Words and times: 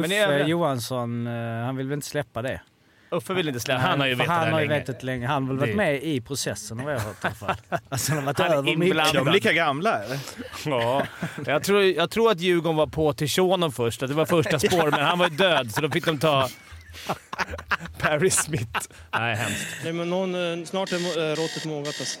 Men 0.00 0.04
Uffe 0.04 0.14
jag- 0.38 0.48
Johansson, 0.48 1.26
eh, 1.26 1.64
han 1.64 1.76
vill 1.76 1.86
väl 1.88 1.94
inte 1.94 2.06
släppa 2.06 2.42
det? 2.42 2.60
Uffe 3.10 3.34
vill 3.34 3.48
inte 3.48 3.60
släppa. 3.60 3.80
Han 3.80 4.00
har 4.00 4.06
ju 4.06 4.14
vetat 4.14 4.26
det 4.28 4.32
Han 4.34 4.52
har 4.52 4.60
ju 4.60 4.68
länge. 4.68 4.80
vetat 4.80 5.02
länge. 5.02 5.26
Han 5.26 5.42
har 5.42 5.48
väl 5.50 5.58
varit 5.58 5.76
med 5.76 6.02
i 6.02 6.20
processen 6.20 6.80
har 6.80 6.90
jag 6.90 6.98
hört 7.00 7.24
i 7.24 7.26
alla 7.26 7.34
fall. 7.34 7.56
Alltså 7.88 8.12
han 8.12 8.18
har 8.18 8.26
varit 8.26 8.38
Han 8.38 8.46
är 8.46 8.52
över 8.52 8.62
mycket. 8.62 8.84
inblandad. 8.84 9.16
Är 9.16 9.24
de 9.24 9.30
lika 9.32 9.52
gamla 9.52 10.02
eller? 10.04 10.18
Ja, 10.66 11.02
jag 11.46 11.62
tror, 11.64 11.82
jag 11.82 12.10
tror 12.10 12.30
att 12.30 12.40
Djurgården 12.40 12.76
var 12.76 12.86
på 12.86 13.12
till 13.12 13.28
Shonon 13.28 13.72
först. 13.72 14.02
att 14.02 14.08
Det 14.08 14.14
var 14.14 14.26
första 14.26 14.58
spår, 14.58 14.90
men 14.90 15.00
han 15.04 15.18
var 15.18 15.28
död 15.28 15.72
så 15.74 15.80
då 15.80 15.90
fick 15.90 16.04
de 16.06 16.18
ta 16.18 16.48
Barry 18.02 18.30
Smith. 18.30 18.80
Nej, 19.12 19.36
hemskt. 19.36 19.66
Nej, 19.84 19.92
men 19.92 20.10
någon, 20.10 20.34
eh, 20.60 20.64
snart 20.64 20.92
är 20.92 20.96
äh, 20.96 21.36
råttet 21.36 21.64
mogat 21.64 21.86
alltså. 22.00 22.20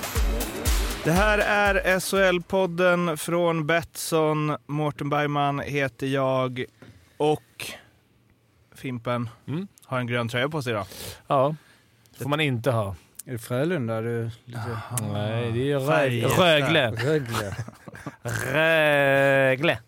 Det 1.03 1.11
här 1.11 1.37
är 1.37 1.99
SHL-podden 1.99 3.15
från 3.15 3.67
Betsson. 3.67 4.57
Mårten 4.67 5.09
Bergman 5.09 5.59
heter 5.59 6.07
jag 6.07 6.65
och 7.17 7.65
Fimpen 8.75 9.29
Mm. 9.47 9.67
har 9.85 9.99
en 9.99 10.07
grön 10.07 10.29
tröja 10.29 10.49
på 10.49 10.61
sig 10.61 10.71
idag. 10.71 10.85
Ja, 11.27 11.55
det 12.17 12.23
får 12.23 12.29
man 12.29 12.39
inte 12.41 12.71
ha. 12.71 12.95
Är 13.25 13.31
det 13.31 13.37
Frölunda 13.39 14.01
du... 14.01 14.29
Lite... 14.45 14.77
Nej, 15.13 15.51
det 15.51 15.71
är 15.71 15.79
Rö- 15.79 15.87
Färjestad. 15.87 16.39
Rögle. 16.45 16.91
Rögle. 16.91 17.55
Rögle. 18.53 19.79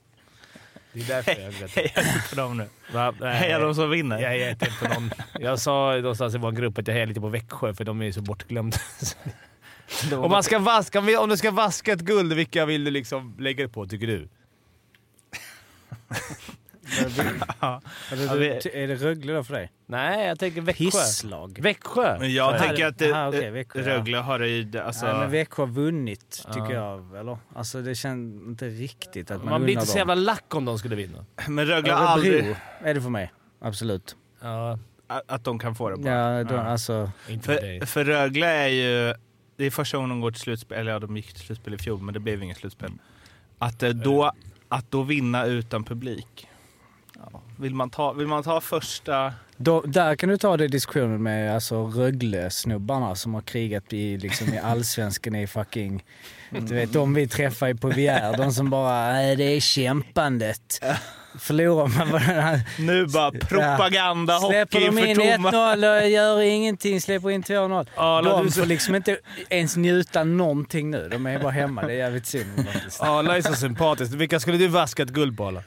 Det 0.94 1.00
är 1.02 1.08
därför 1.08 1.42
jag 1.42 1.52
vet. 1.52 1.76
Hejar 1.76 2.14
du 2.14 2.30
på 2.30 2.36
dem 2.42 2.58
nu? 2.58 2.68
Va? 2.94 3.14
Nej. 3.20 3.36
Hejar 3.36 3.60
de 3.60 3.76
som 3.76 3.90
vinner? 3.90 4.20
Jag 4.22 4.30
hejar 4.30 4.50
inte 4.52 4.72
på 4.82 4.88
någon. 4.94 5.12
Jag 5.40 5.60
sa 5.60 5.92
någonstans 5.96 6.36
i 6.36 6.38
vår 6.38 6.52
grupp 6.52 6.78
att 6.78 6.88
jag 6.88 6.94
hejar 6.94 7.08
lite 7.08 7.22
på 7.22 7.30
Växjö 7.30 7.74
för 7.74 7.84
de 7.86 8.02
är 8.02 8.12
så 8.12 8.22
bortglömda. 8.22 8.78
Om, 10.14 10.32
man 10.32 10.44
ska 10.44 10.60
vaska, 10.60 11.00
om 11.20 11.30
du 11.30 11.38
ska 11.38 11.52
vaska 11.52 11.94
ett 11.94 12.02
guld, 12.02 12.34
vilka 12.34 12.66
vill 12.66 12.84
du 12.84 12.92
liksom 12.92 13.36
lägga 13.40 13.64
det 13.68 13.70
på 13.74 13.86
tycker 13.88 14.08
du? 14.08 14.30
Ja, 17.62 17.82
vi- 18.38 18.60
ty- 18.64 18.70
är 18.74 18.88
det 18.88 18.96
Rögle 18.96 19.34
då 19.34 19.44
för 19.44 19.54
dig? 19.54 19.72
Nej, 19.86 20.28
jag 20.28 20.40
tänker 20.40 20.62
Växjö. 20.62 20.84
Hisslag? 20.84 21.60
Växjö? 21.62 22.20
Men 22.20 22.34
jag 22.34 22.52
Nej. 22.52 22.60
tänker 22.62 22.86
att 22.88 22.98
det, 22.98 23.12
Aha, 23.14 23.34
eh, 23.34 23.52
Växjö, 23.52 23.80
ja. 23.82 23.88
Rögle 23.88 24.18
har 24.18 24.40
ju... 24.40 24.80
Alltså, 24.80 25.06
Nej, 25.06 25.16
men 25.18 25.32
Växjö 25.32 25.62
har 25.62 25.68
vunnit, 25.68 26.44
tycker 26.48 26.74
Ja. 26.74 27.02
jag. 27.12 27.20
Eller? 27.20 27.38
Alltså 27.56 27.82
det 27.82 27.96
känns 27.96 28.48
inte 28.48 28.66
riktigt 28.70 29.32
att 29.32 29.38
man, 29.44 29.50
Man 29.50 29.64
blir 29.64 29.74
inte 29.74 29.86
så 29.86 29.98
jävla 29.98 30.16
lack 30.16 30.56
om 30.56 30.66
de 30.66 30.80
skulle 30.80 30.96
vinna. 30.96 31.26
men 31.48 31.66
Rögle 31.66 31.94
har 31.94 32.06
aldrig... 32.06 32.56
är 32.82 32.94
det 32.94 33.02
för 33.02 33.10
mig. 33.10 33.34
Absolut. 33.62 34.16
Ja, 34.42 34.80
Att 35.08 35.44
de 35.44 35.60
kan 35.60 35.76
få 35.76 35.90
det 35.90 35.98
bara. 35.98 36.14
Ja, 36.38 36.44
då, 36.44 36.58
alltså... 36.58 37.12
inte 37.30 37.46
för 37.46 37.86
för 37.86 38.04
Rögle 38.06 38.48
är 38.48 38.68
ju... 38.68 39.14
Det 39.58 39.66
är 39.66 39.72
första 39.72 39.98
gången 39.98 40.10
de 40.10 40.22
går 40.22 40.32
till 40.32 40.42
slutspel, 40.42 40.78
eller 40.80 40.92
ja, 40.92 41.00
de 41.00 41.18
gick 41.18 41.34
till 41.34 41.44
slutspel 41.46 41.74
i 41.74 41.78
fjol, 41.78 42.02
men 42.02 42.14
det 42.14 42.20
blev 42.20 42.44
inget 42.44 42.58
slutspel. 42.58 42.92
Att, 43.60 43.84
eh, 43.84 43.90
då, 43.90 44.32
att 44.70 44.92
då 44.92 45.02
vinna 45.04 45.46
utan 45.46 45.84
publik. 45.84 46.48
Ja. 47.16 47.42
Vill, 47.60 47.76
man 47.76 47.90
ta, 47.90 48.14
vill 48.14 48.28
man 48.28 48.44
ta 48.44 48.62
första... 48.62 49.34
Då, 49.58 49.82
där 49.82 50.16
kan 50.16 50.30
du 50.30 50.38
ta 50.38 50.58
det 50.58 50.68
diskussionen 50.68 51.24
med 51.24 51.56
alltså, 51.56 51.86
Rögle-snubbarna 51.88 53.16
som 53.16 53.34
har 53.34 53.42
krigat 53.42 53.94
i, 53.94 54.18
liksom, 54.18 54.54
i 54.54 54.58
allsvenskan 54.58 55.36
i 55.36 55.48
fucking... 55.48 56.04
Du 56.50 56.76
vet, 56.76 56.94
de 56.94 57.14
vi 57.14 57.28
träffar 57.28 57.74
på 57.74 57.88
VR, 57.88 58.38
de 58.38 58.52
som 58.52 58.70
bara 58.70 59.12
"Nej, 59.12 59.36
det 59.36 59.44
är 59.44 59.60
kämpandet. 59.60 60.80
Förlorar 61.40 61.88
man 61.88 62.12
bara... 62.12 62.60
Nu 62.80 63.06
bara 63.08 63.32
propaganda, 63.32 64.40
Släpper 64.40 64.80
hockey 64.80 65.02
de 65.02 65.08
in 65.10 65.16
tomma... 65.36 65.52
1-0 65.52 66.02
och 66.04 66.10
gör 66.10 66.42
ingenting, 66.42 67.02
släpper 67.02 67.30
in 67.32 67.44
2-0. 67.44 67.88
Arla, 67.96 68.30
De 68.30 68.46
du- 68.46 68.52
får 68.52 68.66
liksom 68.66 68.96
inte 68.96 69.18
ens 69.50 69.76
njuta 69.78 70.24
någonting 70.24 70.92
nu. 70.92 71.08
De 71.12 71.26
är 71.26 71.40
bara 71.40 71.52
hemma. 71.52 71.82
Det 71.82 71.94
är 71.94 71.98
jävligt 71.98 72.26
synd 72.26 72.68
faktiskt. 72.74 73.02
Arla 73.02 73.38
är 73.38 73.42
så 73.42 73.54
sympatisk. 73.54 74.14
Vilka 74.14 74.40
skulle 74.40 74.58
du 74.58 74.68
vaska 74.68 75.04
ett 75.04 75.10
guld 75.10 75.38
på 75.38 75.48
Arla? 75.48 75.64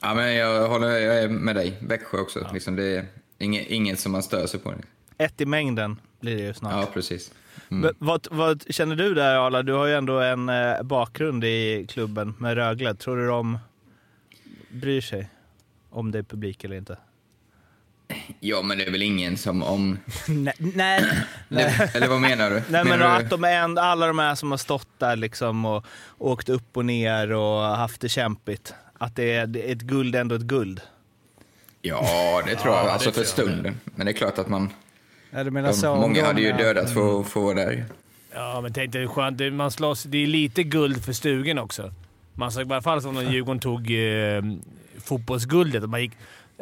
Ja, 0.00 0.14
men 0.14 0.34
jag 0.34 0.68
håller 0.68 0.88
jag 0.88 1.18
är 1.18 1.28
med 1.28 1.56
dig. 1.56 1.78
Växjö 1.80 2.18
också. 2.18 2.46
Liksom, 2.52 2.76
det 2.76 2.96
är 2.96 3.04
inget, 3.38 3.66
inget 3.66 4.00
som 4.00 4.12
man 4.12 4.22
stör 4.22 4.46
sig 4.46 4.60
på. 4.60 4.74
Ett 5.18 5.40
i 5.40 5.46
mängden 5.46 6.00
blir 6.20 6.36
det 6.36 6.42
ju 6.42 6.54
snart. 6.54 6.72
Ja, 6.72 6.86
precis. 6.94 7.30
Mm. 7.70 7.94
Vad, 7.98 8.26
vad 8.30 8.64
känner 8.70 8.96
du 8.96 9.14
där 9.14 9.34
Arla? 9.34 9.62
Du 9.62 9.72
har 9.72 9.86
ju 9.86 9.94
ändå 9.94 10.20
en 10.20 10.48
eh, 10.48 10.82
bakgrund 10.82 11.44
i 11.44 11.86
klubben 11.88 12.34
med 12.38 12.54
Rögle. 12.54 12.94
Tror 12.94 13.16
du 13.16 13.26
de 13.26 13.58
bryr 14.70 15.00
sig 15.00 15.28
om 15.90 16.10
det 16.10 16.18
är 16.18 16.22
publik 16.22 16.64
eller 16.64 16.76
inte? 16.76 16.96
Ja, 18.40 18.62
men 18.62 18.78
det 18.78 18.84
är 18.84 18.90
väl 18.90 19.02
ingen 19.02 19.36
som 19.36 19.62
om... 19.62 19.98
Nej, 20.28 20.54
nej. 20.58 21.04
Eller, 21.50 21.96
eller 21.96 22.08
vad 22.08 22.20
menar 22.20 22.50
du? 22.50 22.54
Nej, 22.56 22.64
men 22.68 22.88
menar 22.88 23.18
du? 23.18 23.24
att 23.24 23.30
de 23.30 23.44
är, 23.44 23.52
en- 23.64 23.78
alla 23.78 24.06
de 24.06 24.18
här 24.18 24.34
som 24.34 24.50
har 24.50 24.58
stått 24.58 24.88
där 24.98 25.16
liksom 25.16 25.64
och 25.64 25.86
åkt 26.18 26.48
upp 26.48 26.76
och 26.76 26.84
ner 26.84 27.32
och 27.32 27.62
haft 27.62 28.00
det 28.00 28.08
kämpigt. 28.08 28.74
Att 28.98 29.16
det 29.16 29.32
är, 29.32 29.46
det 29.46 29.68
är 29.68 29.72
ett 29.72 29.82
guld 29.82 30.16
ändå 30.16 30.34
ett 30.34 30.42
guld. 30.42 30.80
Ja, 31.82 32.42
det 32.46 32.56
tror 32.56 32.74
Ja, 32.74 32.80
jag. 32.82 32.90
Alltså 32.92 33.12
för 33.12 33.24
stunden. 33.24 33.80
Men 33.84 34.06
det 34.06 34.12
är 34.12 34.16
klart 34.16 34.38
att 34.38 34.48
man... 34.48 34.72
Ja, 35.30 35.44
du 35.44 35.50
menar 35.50 35.68
De, 35.68 35.74
så, 35.74 35.94
många 35.96 36.14
de- 36.14 36.20
hade 36.22 36.40
ju 36.42 36.52
dödat 36.52 36.94
för 36.94 37.20
att 37.20 37.28
få 37.28 37.40
vara 37.40 37.54
där. 37.54 37.84
Ja, 38.34 38.60
men 38.60 38.72
tänk 38.72 38.92
dig 38.92 39.08
skönt. 39.08 39.52
Man 39.52 39.70
slåss. 39.70 40.02
Det 40.02 40.18
är 40.22 40.26
lite 40.26 40.62
guld 40.62 41.04
för 41.04 41.12
stugan 41.12 41.58
också. 41.58 41.92
Man 42.34 42.52
såg 42.52 42.62
i 42.70 42.72
alla 42.72 42.82
fall 42.82 43.02
som 43.02 43.14
när 43.14 43.22
Djurgården 43.22 43.60
tog 43.60 43.90
eh, 43.90 44.42
fotbollsguldet. 45.04 45.88
Man 45.90 46.00
gick, 46.02 46.12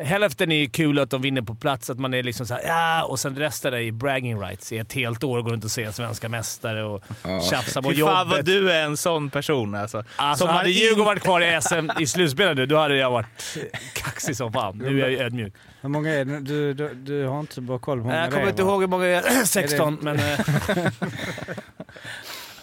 hälften 0.03 0.53
är 0.53 0.57
ju 0.57 0.69
kul 0.71 0.99
att 0.99 1.11
de 1.11 1.23
vinner 1.23 1.43
på 1.43 1.55
plats, 1.55 1.91
att 1.91 1.99
man 1.99 2.15
är 2.15 2.23
liksom 2.23 2.47
såhär 2.47 2.63
ja 2.67 3.05
och 3.05 3.19
sen 3.19 3.37
resten 3.37 3.75
är 3.75 3.79
i 3.79 3.93
bragging 3.93 4.41
rights 4.41 4.73
i 4.73 4.79
ett 4.79 4.93
helt 4.93 5.25
år. 5.25 5.43
Går 5.43 5.51
runt 5.51 5.65
och 5.65 5.71
ser 5.71 5.91
svenska 5.91 6.29
mästare 6.29 6.85
och 6.85 7.03
Ja. 7.25 7.41
tjafsar 7.41 7.83
på 7.83 7.91
Fy 7.91 7.97
fan 8.01 8.29
vad 8.29 8.39
jobbet. 8.39 8.47
du 8.47 8.71
är 8.73 8.83
en 8.85 8.97
sån 8.97 9.31
person 9.31 9.75
alltså. 9.75 10.05
Alltså, 10.17 10.47
Som 10.47 10.55
hade 10.57 10.71
Djurgården 10.71 11.05
varit 11.05 11.23
kvar 11.23 11.41
i 11.41 11.61
SM 11.63 11.91
i 12.03 12.07
slutspelet 12.07 12.57
nu, 12.57 12.67
då 12.67 12.77
hade 12.79 12.97
jag 12.97 13.11
varit 13.11 13.57
kaxig 13.95 14.37
som 14.37 14.53
fan. 14.53 14.79
Nu 14.79 14.87
är 14.97 15.01
jag 15.03 15.11
ju 15.11 15.19
ödmjuk. 15.19 15.55
Hur 15.81 15.89
många 15.89 16.15
är 16.15 16.25
det? 16.25 16.41
Du, 16.41 16.75
du, 16.75 16.95
du 16.95 17.27
har 17.27 17.41
inte 17.41 17.55
så 17.55 17.61
bra 17.61 17.79
koll 17.79 17.99
på 18.03 18.05
hur 18.09 18.11
många 18.11 18.21
Jag 18.21 18.31
det 18.31 18.35
kommer 18.35 18.47
är, 18.47 18.51
inte 18.51 18.63
va? 18.63 18.71
ihåg 18.71 18.81
hur 18.81 18.89
många 18.89 19.05
det 19.05 19.15
är. 19.15 19.45
16, 19.45 19.99
men... 20.01 20.19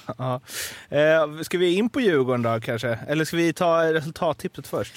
eh, 0.07 0.13
Ja. 0.17 0.41
Eh, 0.97 1.41
ska 1.41 1.57
vi 1.57 1.75
in 1.75 1.89
på 1.89 2.01
Djurgården 2.01 2.41
då 2.41 2.59
kanske? 2.61 2.99
Eller 3.07 3.25
ska 3.25 3.38
vi 3.38 3.53
ta 3.53 3.93
resultattipset 3.93 4.67
först? 4.67 4.93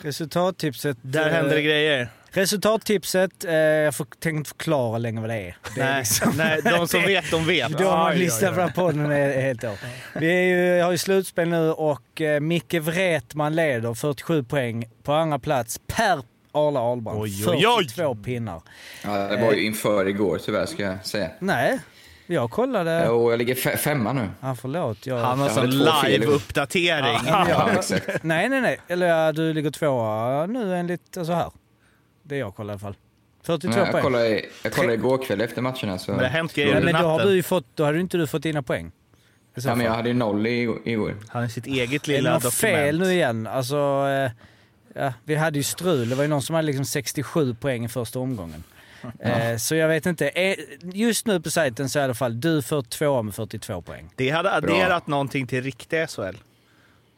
Resultattipset... 0.00 0.96
Där 1.02 1.26
eh, 1.26 1.32
händer 1.32 1.54
det 1.56 1.62
grejer. 1.62 2.08
Resultattipset, 2.30 3.44
eh, 3.44 3.54
jag 3.54 3.94
får, 3.94 4.04
tänker 4.04 4.38
inte 4.38 4.48
förklara 4.48 4.98
länge 4.98 5.20
vad 5.20 5.30
det 5.30 5.34
är. 5.34 5.56
Det 5.74 5.80
är 5.80 5.84
Nej, 5.84 5.98
liksom- 5.98 6.32
nej, 6.36 6.60
de 6.64 6.88
som 6.88 7.02
vet, 7.06 7.30
de 7.30 7.46
vet. 7.46 7.78
De 7.78 7.84
har 7.84 8.14
lyssnat 8.14 8.50
på 8.50 8.56
den 8.56 8.68
här 8.68 8.74
podden 8.74 9.10
är 9.10 9.30
är 9.30 9.42
helt 9.42 9.64
år. 9.64 9.78
Vi 10.20 10.26
är 10.26 10.42
ju, 10.42 10.82
har 10.82 10.92
ju 10.92 10.98
slutspel 10.98 11.48
nu 11.48 11.70
och 11.70 12.20
eh, 12.20 12.40
Micke 12.40 12.74
Wretman 12.74 13.54
leder 13.54 13.94
47 13.94 14.44
poäng. 14.44 14.88
På 15.02 15.12
andra 15.12 15.38
plats 15.38 15.80
Per 15.86 16.22
Arla 16.52 16.80
Ahlbrand. 16.80 17.18
Oj, 17.20 17.44
oj, 17.46 17.66
oj. 17.66 17.84
42 17.88 18.14
pinnar. 18.14 18.62
Ja, 19.04 19.10
det 19.12 19.36
var 19.36 19.52
ju 19.52 19.64
inför 19.66 20.08
igår 20.08 20.38
tyvärr, 20.44 20.66
ska 20.66 20.82
jag 20.82 21.06
säga. 21.06 21.30
Nej, 21.38 21.78
jag 22.26 22.50
kollade. 22.50 23.08
Och 23.08 23.32
jag 23.32 23.38
ligger 23.38 23.54
fe- 23.54 23.76
femma 23.76 24.12
nu. 24.12 24.28
Ja, 24.40 24.54
förlåt. 24.60 25.06
Jag... 25.06 25.18
Han 25.18 25.38
har 25.38 25.48
sån 25.48 25.70
live-uppdatering. 25.70 27.18
Ja, 27.26 27.70
exakt. 27.70 28.22
Nej, 28.24 28.48
nej, 28.48 28.60
nej. 28.60 28.78
Eller 28.88 29.32
du 29.32 29.52
ligger 29.52 29.70
tvåa 29.70 30.46
nu 30.46 30.74
enligt 30.76 31.14
så 31.14 31.32
här. 31.32 31.50
Det 32.22 32.36
jag 32.36 32.54
kollar 32.54 32.70
i 32.70 32.72
alla 32.74 32.78
fall. 32.78 32.96
42 33.42 33.68
Nej, 33.70 33.78
jag, 33.78 33.90
poäng. 33.92 34.02
kollade, 34.02 34.42
jag 34.62 34.72
kollade 34.72 34.94
igår 34.94 35.24
kväll 35.24 35.40
efter 35.40 35.62
matcherna. 35.62 35.98
Så... 35.98 36.10
Men 36.10 36.20
det 36.20 36.26
har 36.26 36.30
hänt 36.32 36.54
grejer 36.54 36.70
Ja, 36.70 36.76
under 36.78 36.92
men 36.92 37.02
då 37.02 37.08
har 37.08 37.14
natten. 37.16 37.28
du 37.30 37.36
ju 37.36 37.42
fått, 37.42 37.66
då 37.74 37.84
hade 37.84 38.00
inte 38.00 38.16
du 38.18 38.26
fått 38.26 38.42
dina 38.42 38.62
poäng. 38.62 38.92
Ja, 39.54 39.74
men 39.74 39.86
jag 39.86 39.92
hade 39.92 40.08
ju 40.08 40.14
noll 40.14 40.46
i- 40.46 40.78
igår. 40.84 41.16
Han 41.28 41.42
har 41.42 41.48
sitt 41.48 41.66
eget 41.66 42.02
Är 42.08 42.12
det 42.12 42.16
lilla 42.18 42.30
dokument. 42.34 42.54
fel 42.54 42.98
nu 42.98 43.12
igen? 43.12 43.46
Alltså, 43.46 43.76
eh, 44.08 44.30
ja, 45.02 45.12
vi 45.24 45.34
hade 45.34 45.58
ju 45.58 45.62
strul. 45.62 46.08
Det 46.08 46.14
var 46.14 46.24
ju 46.24 46.28
någon 46.28 46.42
som 46.42 46.54
hade 46.54 46.66
liksom 46.66 46.84
67 46.84 47.54
poäng 47.54 47.84
i 47.84 47.88
första 47.88 48.18
omgången. 48.18 48.64
Eh, 49.20 49.56
så 49.56 49.74
jag 49.74 49.88
vet 49.88 50.06
inte. 50.06 50.28
Eh, 50.28 50.56
Just 50.82 51.26
nu 51.26 51.40
på 51.40 51.50
sajten 51.50 51.88
så 51.88 51.98
är 51.98 52.02
i 52.02 52.04
alla 52.04 52.14
fall 52.14 52.40
du 52.40 52.62
42 52.62 53.22
med 53.22 53.34
42 53.34 53.82
poäng. 53.82 54.10
Det 54.16 54.30
hade 54.30 54.60
Bra. 54.60 54.74
adderat 54.74 55.06
någonting 55.06 55.46
till 55.46 55.62
riktiga 55.62 56.06
SHL. 56.06 56.36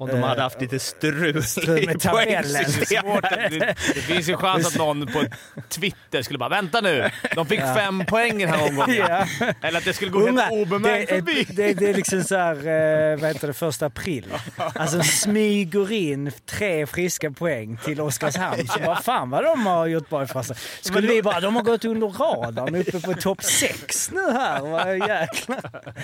Om 0.01 0.09
de 0.09 0.23
hade 0.23 0.43
haft 0.43 0.61
lite 0.61 0.79
strul, 0.79 1.43
strul 1.43 1.87
med 1.87 2.01
tabellen. 2.01 2.43
poängsystemet. 2.43 3.05
Svårt 3.15 3.25
att- 3.25 3.33
det, 3.51 3.75
det 3.95 4.01
finns 4.01 4.29
ju 4.29 4.37
chans 4.37 4.67
att 4.67 4.77
någon 4.77 5.07
på 5.07 5.25
Twitter 5.69 6.23
skulle 6.23 6.39
bara 6.39 6.49
“Vänta 6.49 6.81
nu, 6.81 7.11
de 7.35 7.47
fick 7.47 7.61
fem 7.61 8.05
poäng 8.07 8.39
den 8.39 8.49
här 8.49 8.69
omgången”. 8.69 8.97
Ja. 9.09 9.27
Eller 9.63 9.79
att 9.79 9.85
det 9.85 9.93
skulle 9.93 10.11
gå 10.11 10.21
Unga, 10.21 10.41
helt 10.43 10.53
obemärkt 10.53 11.09
det, 11.11 11.15
förbi. 11.17 11.41
är, 11.41 11.47
det, 11.53 11.75
det 11.75 11.91
är 11.91 11.95
liksom 11.95 12.25
så 12.25 12.37
här, 12.37 12.55
eh, 12.57 13.19
vad 13.21 13.29
heter 13.29 13.47
det, 13.47 13.55
första 13.55 13.87
april. 13.87 14.25
Alltså 14.57 15.03
smyger 15.03 15.93
in 15.93 16.33
tre 16.47 16.87
friska 16.87 17.31
poäng 17.31 17.79
till 17.85 18.01
Oskarshamn. 18.01 18.67
Så 18.69 18.79
vad 18.87 19.05
fan 19.05 19.31
vad 19.31 19.45
de 19.45 19.67
har 19.67 19.87
gjort 19.87 20.09
bra 20.11 20.25
ifrån 20.25 20.45
sig. 20.45 20.57
Skulle 20.81 21.09
vi 21.09 21.23
bara, 21.23 21.41
de 21.41 21.57
har 21.57 21.63
gått 21.63 21.85
under 21.85 22.09
radarn 22.09 22.75
uppe 22.75 23.01
på 23.01 23.15
topp 23.15 23.43
sex 23.45 24.11
nu 24.13 24.33
här. 24.33 24.61
Vad 24.61 24.99
jäklar. 24.99 25.95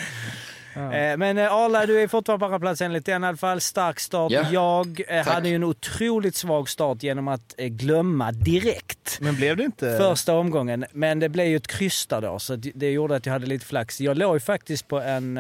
Eh, 0.76 1.16
Men 1.16 1.38
eh, 1.38 1.52
Arla, 1.52 1.86
du 1.86 2.00
är 2.02 2.08
fortfarande 2.08 2.38
på 2.40 2.44
andra 2.46 2.58
plats 2.58 2.80
enligt 2.80 3.06
den 3.06 3.24
i 3.24 3.26
alla 3.26 3.36
fall. 3.36 3.60
Stark 3.60 4.00
start. 4.00 4.32
Ja, 4.32 4.44
Jag 4.52 5.00
eh, 5.08 5.24
tack. 5.24 5.34
hade 5.34 5.48
ju 5.48 5.54
en 5.54 5.64
otroligt 5.64 6.36
svag 6.36 6.68
start 6.68 7.02
genom 7.02 7.28
att 7.28 7.54
glömma 7.58 8.32
direkt 8.32 9.18
Men 9.20 9.36
blev 9.36 9.56
det 9.56 9.64
inte... 9.64 9.96
första 9.98 10.34
omgången. 10.34 10.84
Men 10.92 11.20
det 11.20 11.28
blev 11.28 11.46
ju 11.46 11.56
ett 11.56 11.66
kryss 11.66 12.06
där 12.06 12.20
då, 12.20 12.38
så 12.38 12.56
det- 12.56 12.90
gjorde 12.90 13.16
att 13.16 13.26
jag 13.26 13.32
hade 13.32 13.46
lite 13.46 13.66
flax. 13.66 14.00
Jag 14.00 14.18
låg 14.18 14.36
ju 14.36 14.40
faktiskt 14.40 14.88
på 14.88 15.00
en, 15.00 15.34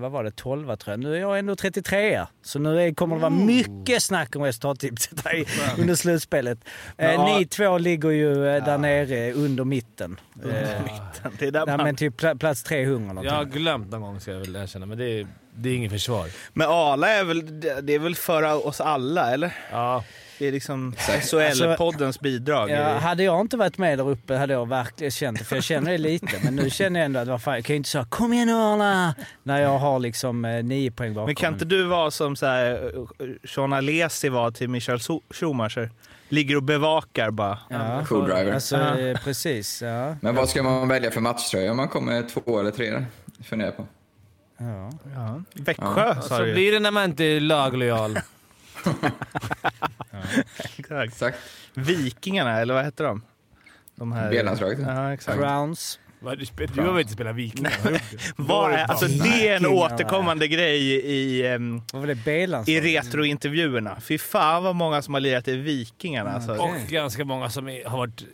vad 0.00 0.10
var 0.10 0.24
det, 0.24 0.30
12 0.30 0.76
tror 0.76 0.92
jag. 0.92 1.00
Nu 1.00 1.14
är 1.16 1.20
jag 1.20 1.38
ändå 1.38 1.56
33 1.56 2.20
Så 2.42 2.58
nu 2.58 2.94
kommer 2.94 3.16
det 3.16 3.20
vara 3.22 3.30
mycket 3.30 4.02
snack 4.02 4.36
om 4.36 4.42
resultattipset 4.42 5.24
här 5.24 5.44
under 5.78 5.94
slutspelet. 5.94 6.58
Ja. 6.96 7.38
Ni 7.38 7.46
två 7.46 7.78
ligger 7.78 8.10
ju 8.10 8.34
där 8.44 8.78
nere 8.78 9.32
under 9.32 9.64
mitten. 9.64 10.20
Eh, 10.44 10.50
Det 11.38 11.46
är 11.46 11.50
där 11.50 11.66
nej, 11.66 11.76
man... 11.76 11.84
men 11.86 11.96
typ 11.96 12.20
pla- 12.20 12.38
plats 12.38 12.62
300 12.62 12.98
någonting. 13.08 13.24
Jag 13.24 13.32
har 13.34 13.44
glömt 13.44 13.90
någon 13.90 14.00
gång 14.02 14.20
ska 14.20 14.30
jag 14.32 14.38
väl 14.40 14.52
erkänna, 14.68 14.86
men 14.86 14.98
det 14.98 15.04
är, 15.20 15.26
det 15.54 15.68
är 15.70 15.74
inget 15.74 15.92
försvar. 15.92 16.28
Men 16.52 16.68
Ala 16.68 17.08
är 17.08 17.24
väl, 17.24 17.60
det 17.60 17.94
är 17.94 17.98
väl 17.98 18.14
för 18.14 18.66
oss 18.66 18.80
alla, 18.80 19.32
eller? 19.32 19.50
Ja, 19.72 20.04
Det 20.38 20.46
är 20.48 20.52
liksom. 20.52 20.94
SHL-poddens 20.98 22.20
bidrag. 22.22 22.70
Ja, 22.70 22.98
hade 22.98 23.22
jag 23.22 23.40
inte 23.40 23.56
varit 23.56 23.78
med 23.78 23.98
där 23.98 24.08
uppe 24.08 24.34
hade 24.36 24.52
jag 24.52 24.68
verkligen 24.68 25.10
känt 25.10 25.38
det, 25.38 25.44
för 25.44 25.56
jag 25.56 25.64
känner 25.64 25.90
det 25.92 25.98
lite. 25.98 26.40
Men 26.44 26.56
nu 26.56 26.70
känner 26.70 27.00
jag 27.00 27.04
ändå 27.04 27.20
att 27.20 27.28
vad 27.28 27.42
fan, 27.42 27.54
jag 27.54 27.64
kan 27.64 27.74
ju 27.74 27.76
inte 27.76 27.88
säga 27.90 28.04
“Kom 28.08 28.32
igen 28.32 28.46
nu 28.48 28.54
Arla!” 28.54 29.14
när 29.42 29.60
jag 29.62 29.78
har 29.78 29.98
liksom 29.98 30.44
eh, 30.44 30.62
nio 30.64 30.90
poäng 30.90 31.14
bakom. 31.14 31.26
Men 31.26 31.34
kan 31.34 31.52
inte 31.52 31.64
du 31.64 31.84
vara 31.84 32.10
som 32.10 32.36
så 32.36 32.46
här, 32.46 32.92
eh, 33.20 33.26
Sean 33.48 33.72
Alesi 33.72 34.28
var 34.28 34.50
till 34.50 34.68
Michael 34.68 34.98
Schu- 34.98 35.22
Schumacher? 35.30 35.90
Ligger 36.28 36.56
och 36.56 36.62
bevakar 36.62 37.30
bara. 37.30 37.58
Ja. 37.70 38.04
Co-driver. 38.08 38.52
Alltså, 38.54 38.76
Ja. 38.76 38.98
eh, 38.98 39.18
precis. 39.24 39.82
Ja. 39.82 40.16
Men 40.20 40.34
vad 40.34 40.48
ska 40.48 40.62
man 40.62 40.88
välja 40.88 41.10
för 41.10 41.20
matchtröja 41.20 41.70
om 41.70 41.76
man 41.76 41.88
kommer 41.88 42.22
två 42.22 42.60
eller 42.60 42.70
tre? 42.70 43.04
Funderar 43.44 43.70
på. 43.70 43.86
Ja. 44.58 44.90
Ja. 45.14 45.42
Växjö 45.54 46.14
sa 46.14 46.36
så 46.36 46.42
blir 46.42 46.72
det 46.72 46.80
när 46.80 46.90
man 46.90 47.04
inte 47.04 47.24
är 47.24 47.40
laglojal. 47.40 48.18
Exakt. 50.78 51.04
Exakt. 51.04 51.38
Vikingarna, 51.74 52.60
eller 52.60 52.74
vad 52.74 52.84
heter 52.84 53.04
de? 53.04 53.22
de 53.94 54.12
här... 54.12 54.30
B-landslaget. 54.30 54.78
Ja, 54.86 55.12
exakt. 55.12 55.38
Crowns. 55.38 55.98
Vad, 56.20 56.38
Du 56.74 56.82
har 56.82 56.92
väl 56.92 57.00
inte 57.00 57.12
spelat 57.12 57.36
Vikingar? 57.36 57.72
Har 57.82 57.90
du 57.90 57.96
gjort 58.12 58.36
det? 58.36 58.42
Var 58.42 58.70
är, 58.70 58.84
alltså, 58.84 59.06
det 59.06 59.48
är 59.48 59.56
en 59.56 59.62
Vikingarna. 59.62 59.68
återkommande 59.94 60.48
grej 60.48 60.82
i? 60.82 61.42
B-landslaget? 62.24 62.84
i 62.84 62.96
retrointervjuerna. 62.96 64.00
Fy 64.00 64.18
fan 64.18 64.62
vad 64.64 64.74
många 64.76 65.02
som 65.02 65.14
har 65.14 65.20
lirat 65.20 65.48
i 65.48 65.56
Vikingarna. 65.56 66.30
Alltså. 66.30 66.52
Och 66.52 66.74
ganska 66.88 67.24
många 67.24 67.50
som 67.50 67.66
har 67.86 67.98
varit, 67.98 68.24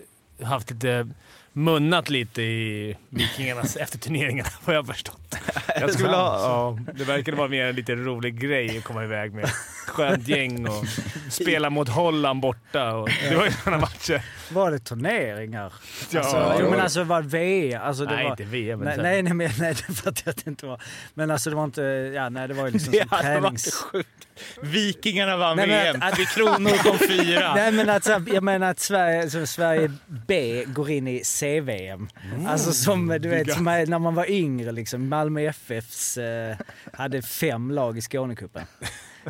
haft 0.42 0.70
lite 0.70 1.08
munnat 1.56 2.10
lite 2.10 2.42
i 2.42 2.96
Vikingarnas 3.08 3.76
efterturneringar, 3.80 4.46
vad 4.64 4.76
jag 4.76 4.82
har 4.82 4.92
förstått. 4.92 5.36
Jag 5.80 5.92
skulle 5.92 6.08
ha, 6.08 6.38
ja, 6.40 6.78
det 6.94 7.04
verkade 7.04 7.36
vara 7.36 7.48
mer 7.48 7.66
en 7.66 7.76
lite 7.76 7.94
rolig 7.94 8.40
grej 8.40 8.78
att 8.78 8.84
komma 8.84 9.04
iväg 9.04 9.32
med. 9.34 9.50
Skönt 9.86 10.28
gäng 10.28 10.68
och 10.68 10.84
spela 11.30 11.70
mot 11.70 11.88
Holland 11.88 12.40
borta. 12.40 12.94
Och, 12.94 13.08
det 13.28 13.36
var 13.36 13.44
ju 13.44 13.50
sådana 13.50 13.78
matcher. 13.80 14.22
Var 14.52 14.70
det 14.70 14.78
turneringar? 14.78 15.72
Ja, 16.10 16.20
alltså, 16.20 16.56
jo, 16.60 16.70
men 16.70 16.80
alltså 16.80 17.04
var 17.04 17.22
VM? 17.22 17.82
Alltså, 17.82 18.04
det 18.04 18.14
Nej, 18.14 18.24
var, 18.24 18.30
inte 18.30 18.44
VM. 18.44 18.80
Men 18.80 19.00
Nej, 19.00 19.22
nej, 19.22 19.34
nej, 19.34 19.50
nej, 19.58 19.74
det 19.86 19.94
fattar 19.94 20.22
jag 20.24 20.30
att 20.30 20.44
det 20.44 20.50
inte 20.50 20.66
var. 20.66 20.82
Men 21.14 21.30
alltså 21.30 21.50
det 21.50 21.56
var 21.56 21.64
inte... 21.64 21.82
Ja, 22.14 22.28
nej, 22.28 22.48
det 22.48 22.54
var 22.54 22.66
ju 22.66 22.70
liksom 22.70 22.92
Det 22.92 22.98
som 22.98 23.08
hade 23.10 23.28
varit 23.28 23.42
tränings... 23.42 23.74
sjukt. 23.74 24.28
Vikingarna 24.62 25.36
vann 25.36 25.56
Nej, 25.56 25.66
men 25.68 25.82
VM. 25.84 25.96
att- 26.02 26.08
att- 26.08 26.14
Tre 26.14 26.24
kronor 26.24 26.82
kom 26.82 26.98
fyra. 26.98 27.54
Nej 27.54 27.72
men 27.72 27.90
att, 27.90 28.06
jag 28.06 28.42
menar 28.42 28.70
att 28.70 28.80
Sverige, 28.80 29.46
Sverige 29.46 29.92
B 30.26 30.64
går 30.66 30.90
in 30.90 31.08
i 31.08 31.22
CVM. 31.24 32.08
Alltså 32.48 32.72
som 32.72 33.08
du 33.20 33.28
vet, 33.28 33.52
som 33.52 33.68
är- 33.68 33.86
när 33.86 33.98
man 33.98 34.14
var 34.14 34.30
yngre 34.30 34.72
liksom. 34.72 35.08
Malmö 35.08 35.40
FFs 35.40 36.18
eh, 36.18 36.56
hade 36.92 37.22
fem 37.22 37.70
lag 37.70 37.98
i 37.98 38.00
Skånecupen. 38.00 38.62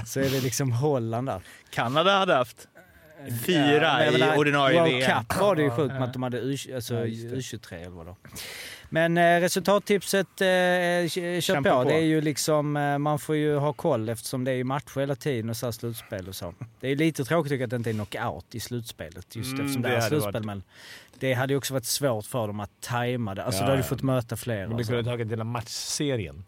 Så 0.06 0.20
är 0.20 0.30
det 0.30 0.40
liksom 0.40 0.72
Holland 0.72 1.28
där. 1.28 1.40
Kanada 1.70 2.18
hade 2.18 2.34
haft 2.34 2.68
fyra 3.46 4.04
jag 4.04 4.14
i 4.14 4.18
menar, 4.18 4.36
ordinarie 4.36 4.80
World 4.80 4.94
VM. 4.94 5.24
Cup 5.24 5.40
var 5.40 5.56
det 5.56 5.62
ju 5.62 5.70
sjukt 5.70 5.94
med 5.94 6.02
att 6.02 6.12
de 6.12 6.22
hade 6.22 6.38
U, 6.38 6.56
alltså, 6.74 6.94
U23 6.94 7.74
eller 7.74 7.90
vad 7.90 8.06
då. 8.06 8.16
Men 8.90 9.18
eh, 9.18 9.40
resultattipset, 9.40 10.40
eh, 10.40 10.46
kör 11.08 11.40
Kämpa 11.40 11.70
på. 11.70 11.82
på. 11.82 11.88
Det 11.88 11.94
är 11.94 12.00
ju 12.04 12.20
liksom, 12.20 12.76
eh, 12.76 12.98
man 12.98 13.18
får 13.18 13.36
ju 13.36 13.56
ha 13.56 13.72
koll 13.72 14.08
eftersom 14.08 14.44
det 14.44 14.50
är 14.50 14.54
ju 14.56 14.64
matcher 14.64 15.00
hela 15.00 15.14
tiden 15.16 15.50
och 15.50 15.56
så 15.56 15.66
här 15.66 15.70
slutspel 15.72 16.28
och 16.28 16.34
så. 16.34 16.54
Det 16.80 16.88
är 16.88 16.96
lite 16.96 17.24
tråkigt 17.24 17.50
tycker 17.50 17.60
jag 17.60 17.66
att 17.66 17.70
det 17.70 17.76
inte 17.76 17.90
är 17.90 17.94
knockout 17.94 18.54
i 18.54 18.60
slutspelet 18.60 19.36
just 19.36 19.52
Mm, 19.52 19.60
eftersom 19.64 19.82
det, 19.82 19.88
det 19.88 19.96
är 19.96 20.00
slutspel. 20.00 20.32
varit- 20.32 20.44
Men 20.46 20.62
det 21.18 21.32
hade 21.34 21.52
ju 21.52 21.56
också 21.58 21.74
varit 21.74 21.84
svårt 21.84 22.24
för 22.26 22.46
dem 22.46 22.60
att 22.60 22.70
tajma 22.80 23.34
det. 23.34 23.44
Alltså 23.44 23.60
Ja, 23.60 23.66
då 23.66 23.70
hade 23.72 23.82
du 23.82 23.88
fått 23.88 24.02
möta 24.02 24.36
fler. 24.36 24.66
Men 24.66 24.76
du 24.76 24.84
kunde 24.84 25.02
ha 25.02 25.16
tagit 25.16 25.30
hela 25.32 25.44
matchserien. 25.44 26.44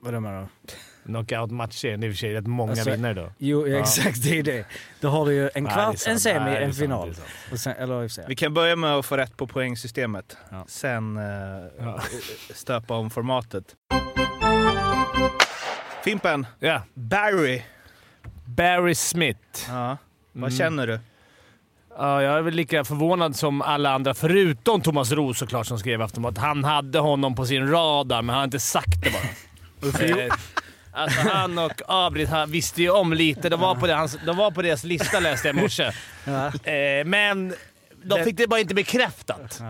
Vadå 0.00 0.20
menar 0.20 0.40
du? 0.42 0.72
Är 1.06 2.04
i 2.04 2.08
och 2.08 2.12
för 2.12 2.16
sig 2.16 2.34
rätt 2.34 2.46
många 2.46 2.70
Alltså, 2.72 2.90
vinnare 2.90 3.14
då. 3.14 3.32
Jo, 3.38 3.66
exakt 3.66 4.22
det 4.22 4.38
är 4.38 4.42
det. 4.42 4.64
Då 5.00 5.08
har 5.08 5.26
du 5.26 5.34
ju 5.34 5.50
en 5.54 5.66
kvart, 5.66 5.96
en 6.06 6.20
semi, 6.20 6.44
Nej, 6.50 6.64
en 6.64 6.72
final. 6.74 7.14
sen, 7.56 7.74
eller. 7.78 8.28
Vi 8.28 8.36
kan 8.36 8.54
börja 8.54 8.76
med 8.76 8.94
att 8.94 9.06
få 9.06 9.16
rätt 9.16 9.36
på 9.36 9.46
poängsystemet. 9.46 10.36
Ja. 10.50 10.64
Sen 10.68 11.16
eh, 11.16 11.94
stöpa 12.54 12.94
om 12.94 13.10
formatet. 13.10 13.64
Fimpen, 16.04 16.46
Ja. 16.58 16.82
Barry. 16.94 17.62
Barry 18.46 18.94
Smith. 18.94 19.40
Ja. 19.68 19.96
Vad 20.32 20.42
Mm. 20.52 20.58
känner 20.58 20.86
du? 20.86 21.00
Ja, 21.98 22.22
jag 22.22 22.38
är 22.38 22.42
väl 22.42 22.54
lika 22.54 22.84
förvånad 22.84 23.36
som 23.36 23.62
alla 23.62 23.90
andra, 23.94 24.14
förutom 24.14 24.80
Thomas 24.80 25.12
Roos 25.12 25.38
såklart 25.38 25.66
som 25.66 25.78
skrev 25.78 26.02
Aftonbladet. 26.02 26.38
Han 26.38 26.64
hade 26.64 26.98
honom 26.98 27.34
på 27.34 27.46
sin 27.46 27.68
radar, 27.68 28.22
men 28.22 28.28
han 28.28 28.36
har 28.38 28.44
inte 28.44 28.60
sagt 28.60 29.02
det 29.04 29.10
bara. 29.10 29.22
Alltså 30.94 31.20
han 31.28 31.58
och 31.58 31.82
Abrit 31.88 32.28
han 32.28 32.50
visste 32.50 32.82
ju 32.82 32.90
om 32.90 33.12
lite. 33.12 33.48
De 33.48 33.60
var 33.60 33.74
på, 33.74 33.86
det, 33.86 33.94
hans, 33.94 34.18
de 34.26 34.36
var 34.36 34.50
på 34.50 34.62
deras 34.62 34.84
lista 34.84 35.20
läste 35.20 35.48
jag 35.48 35.56
i 35.56 35.60
morse. 35.60 35.90
Ja. 36.24 36.46
Eh, 36.72 37.04
men 37.04 37.54
de 38.04 38.24
fick 38.24 38.36
det 38.36 38.46
bara 38.46 38.60
inte 38.60 38.74
bekräftat. 38.74 39.60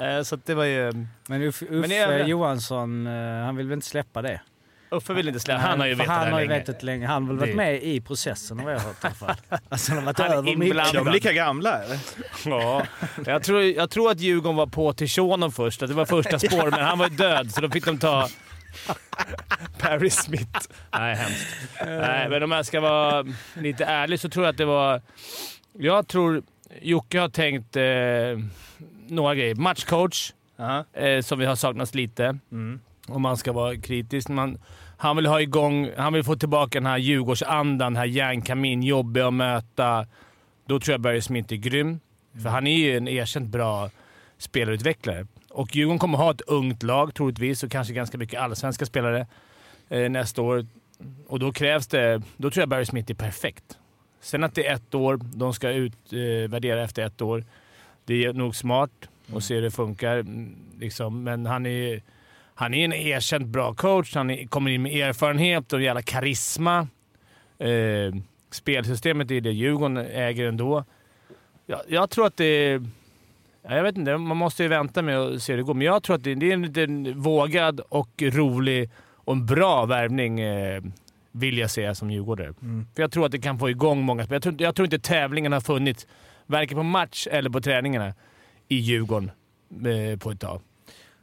Eh, 0.00 0.22
så 0.22 0.34
att 0.34 0.46
det 0.46 0.54
var 0.54 0.64
ju... 0.64 0.92
Men 1.26 1.42
Uffe, 1.42 1.64
Men 1.70 1.84
Uffe 1.84 1.94
jag- 2.18 2.28
Johansson, 2.28 3.06
eh, 3.06 3.12
han 3.44 3.56
vill 3.56 3.66
väl 3.68 3.74
inte 3.74 3.86
släppa 3.86 4.22
det? 4.22 4.40
Uffe 4.90 5.12
vill 5.12 5.28
inte 5.28 5.40
släppa. 5.40 5.60
Han 5.60 5.80
har 5.80 5.86
ju 5.86 5.94
vetat 5.94 6.06
det 6.08 6.12
Han 6.12 6.32
har 6.32 6.40
ju 6.40 6.46
länge. 6.48 6.60
vetat 6.60 6.82
länge. 6.82 7.06
Han 7.06 7.22
har 7.22 7.28
väl 7.28 7.38
varit 7.38 7.56
med 7.56 7.82
i 7.82 8.00
processen 8.00 8.64
vad 8.64 8.72
jag 8.74 8.78
har 8.78 8.86
hört 8.86 9.04
i 9.04 9.06
alla 9.06 9.14
fall. 9.14 9.36
Alltså 9.68 9.90
han 9.92 9.98
har 9.98 10.04
varit 10.06 10.18
Han 10.18 10.26
är 10.26 10.32
över 10.32 10.42
mycket. 10.42 10.64
inblandad. 10.64 10.94
Är 11.00 11.04
de 11.04 11.10
lika 11.12 11.32
gamla 11.32 11.82
eller? 11.82 11.98
Ja, 12.44 12.82
jag 13.26 13.42
tror, 13.42 13.62
jag 13.62 13.90
tror 13.90 14.10
att 14.10 14.20
Djurgården 14.20 14.56
var 14.56 14.66
på 14.66 14.92
till 14.92 15.08
Shonon 15.08 15.52
först. 15.52 15.82
Att 15.82 15.88
det 15.88 15.94
var 15.94 16.04
första 16.06 16.38
spår, 16.38 16.70
men 16.70 16.80
han 16.84 16.98
var 16.98 17.08
död 17.08 17.52
så 17.52 17.60
då 17.60 17.70
fick 17.70 17.84
de 17.84 17.98
ta 17.98 18.28
Barry 19.82 20.10
Smith. 20.10 20.68
Nej, 20.92 21.14
hemskt. 21.16 21.46
Nej, 21.86 22.28
men 22.28 22.42
om 22.42 22.50
jag 22.52 22.66
ska 22.66 22.80
vara 22.80 23.24
lite 23.54 23.84
ärlig 23.84 24.20
så 24.20 24.28
tror 24.28 24.44
jag 24.44 24.50
att 24.52 24.56
det 24.58 24.64
var... 24.64 25.02
Jag 25.78 26.08
tror 26.08 26.42
Jocke 26.82 27.20
har 27.20 27.28
tänkt 27.28 27.76
eh, 27.76 27.82
några 29.08 29.34
grejer. 29.34 29.54
Matchcoach, 29.54 30.32
Ja. 30.56 30.84
eh, 30.92 31.22
som 31.22 31.38
vi 31.38 31.46
har 31.46 31.56
saknat 31.56 31.94
lite. 31.94 32.38
Mm. 32.52 32.80
Om 33.08 33.22
man 33.22 33.36
ska 33.36 33.52
vara 33.52 33.76
kritisk. 33.76 34.28
Man, 34.28 34.58
han 34.96 35.16
vill 35.16 35.26
ha 35.26 35.40
igång... 35.40 35.90
Han 35.96 36.12
vill 36.12 36.24
få 36.24 36.36
tillbaka 36.36 36.78
den 36.80 36.86
här 36.86 36.98
Djurgårdsandan, 36.98 37.78
den 37.92 37.96
här 37.96 38.04
järnkamin, 38.06 38.82
jobbiga 38.82 39.26
att 39.26 39.34
möta. 39.34 40.06
Då 40.66 40.80
tror 40.80 40.92
jag 40.92 41.00
Barry 41.00 41.20
Smith 41.22 41.52
är 41.52 41.56
grym. 41.56 42.00
För 42.42 42.48
han 42.48 42.66
är 42.66 42.76
ju 42.76 42.96
en 42.96 43.08
erkänt 43.08 43.48
bra 43.48 43.90
spelarutvecklare. 44.38 45.26
Och 45.52 45.76
Djurgården 45.76 45.98
kommer 45.98 46.18
ha 46.18 46.30
ett 46.30 46.40
ungt 46.40 46.82
lag 46.82 47.14
troligtvis 47.14 47.62
och 47.62 47.70
kanske 47.70 47.94
ganska 47.94 48.18
mycket 48.18 48.40
allsvenska 48.40 48.86
spelare 48.86 49.26
eh, 49.88 50.10
nästa 50.10 50.42
år. 50.42 50.66
Och 51.26 51.38
då 51.38 51.52
krävs 51.52 51.86
det... 51.86 52.22
Då 52.36 52.50
tror 52.50 52.62
jag 52.62 52.68
Barry 52.68 52.84
Smith 52.84 53.10
är 53.10 53.14
perfekt. 53.14 53.78
Sen 54.20 54.44
att 54.44 54.54
det 54.54 54.66
är 54.66 54.74
ett 54.74 54.94
år, 54.94 55.20
de 55.34 55.54
ska 55.54 55.70
utvärdera 55.70 56.78
eh, 56.78 56.84
efter 56.84 57.02
ett 57.02 57.22
år. 57.22 57.44
Det 58.04 58.24
är 58.24 58.32
nog 58.32 58.56
smart 58.56 59.08
och 59.32 59.42
se 59.42 59.54
hur 59.54 59.62
det 59.62 59.70
funkar. 59.70 60.18
Mm, 60.18 60.56
liksom. 60.78 61.22
Men 61.22 61.46
han 61.46 61.66
är, 61.66 62.02
han 62.54 62.74
är 62.74 62.84
en 62.84 62.92
erkänt 62.92 63.46
bra 63.46 63.74
coach. 63.74 64.14
Han 64.14 64.30
är, 64.30 64.46
kommer 64.46 64.70
in 64.70 64.82
med 64.82 65.08
erfarenhet 65.08 65.72
och 65.72 65.82
jävla 65.82 66.02
karisma. 66.02 66.88
Eh, 67.58 68.14
spelsystemet 68.50 69.30
är 69.30 69.40
det 69.40 69.50
Djurgården 69.50 69.96
äger 69.96 70.48
ändå. 70.48 70.84
Jag, 71.66 71.80
jag 71.88 72.10
tror 72.10 72.26
att 72.26 72.36
det 72.36 72.44
är... 72.44 72.86
Jag 73.68 73.82
vet 73.82 73.98
inte, 73.98 74.16
man 74.16 74.36
måste 74.36 74.62
ju 74.62 74.68
vänta 74.68 75.02
med 75.02 75.18
att 75.18 75.42
se 75.42 75.52
hur 75.52 75.56
det 75.56 75.62
går. 75.62 75.74
Men 75.74 75.86
jag 75.86 76.02
tror 76.02 76.16
att 76.16 76.24
det, 76.24 76.34
det 76.34 76.50
är 76.50 76.54
en 76.54 76.62
liten 76.62 77.20
vågad 77.20 77.80
och 77.80 78.22
rolig 78.22 78.90
och 79.14 79.32
en 79.32 79.46
bra 79.46 79.86
värvning 79.86 80.40
eh, 80.40 80.82
vill 81.32 81.58
jag 81.58 81.70
se 81.70 81.94
som 81.94 82.10
djurgårdare. 82.10 82.54
För 82.94 83.02
jag 83.02 83.12
tror 83.12 83.26
att 83.26 83.32
det 83.32 83.38
kan 83.38 83.58
få 83.58 83.70
igång 83.70 84.02
många 84.02 84.24
spelare. 84.24 84.36
Jag 84.36 84.42
tror, 84.42 84.62
jag 84.62 84.74
tror 84.74 84.84
inte 84.84 84.98
tävlingen 84.98 85.52
har 85.52 85.60
funnits, 85.60 86.06
varken 86.46 86.76
på 86.76 86.82
match 86.82 87.26
eller 87.30 87.50
på 87.50 87.60
träningarna, 87.60 88.14
i 88.68 88.76
Djurgården 88.76 89.30
eh, 89.70 90.18
på 90.18 90.30
ett 90.30 90.40
tag. 90.40 90.60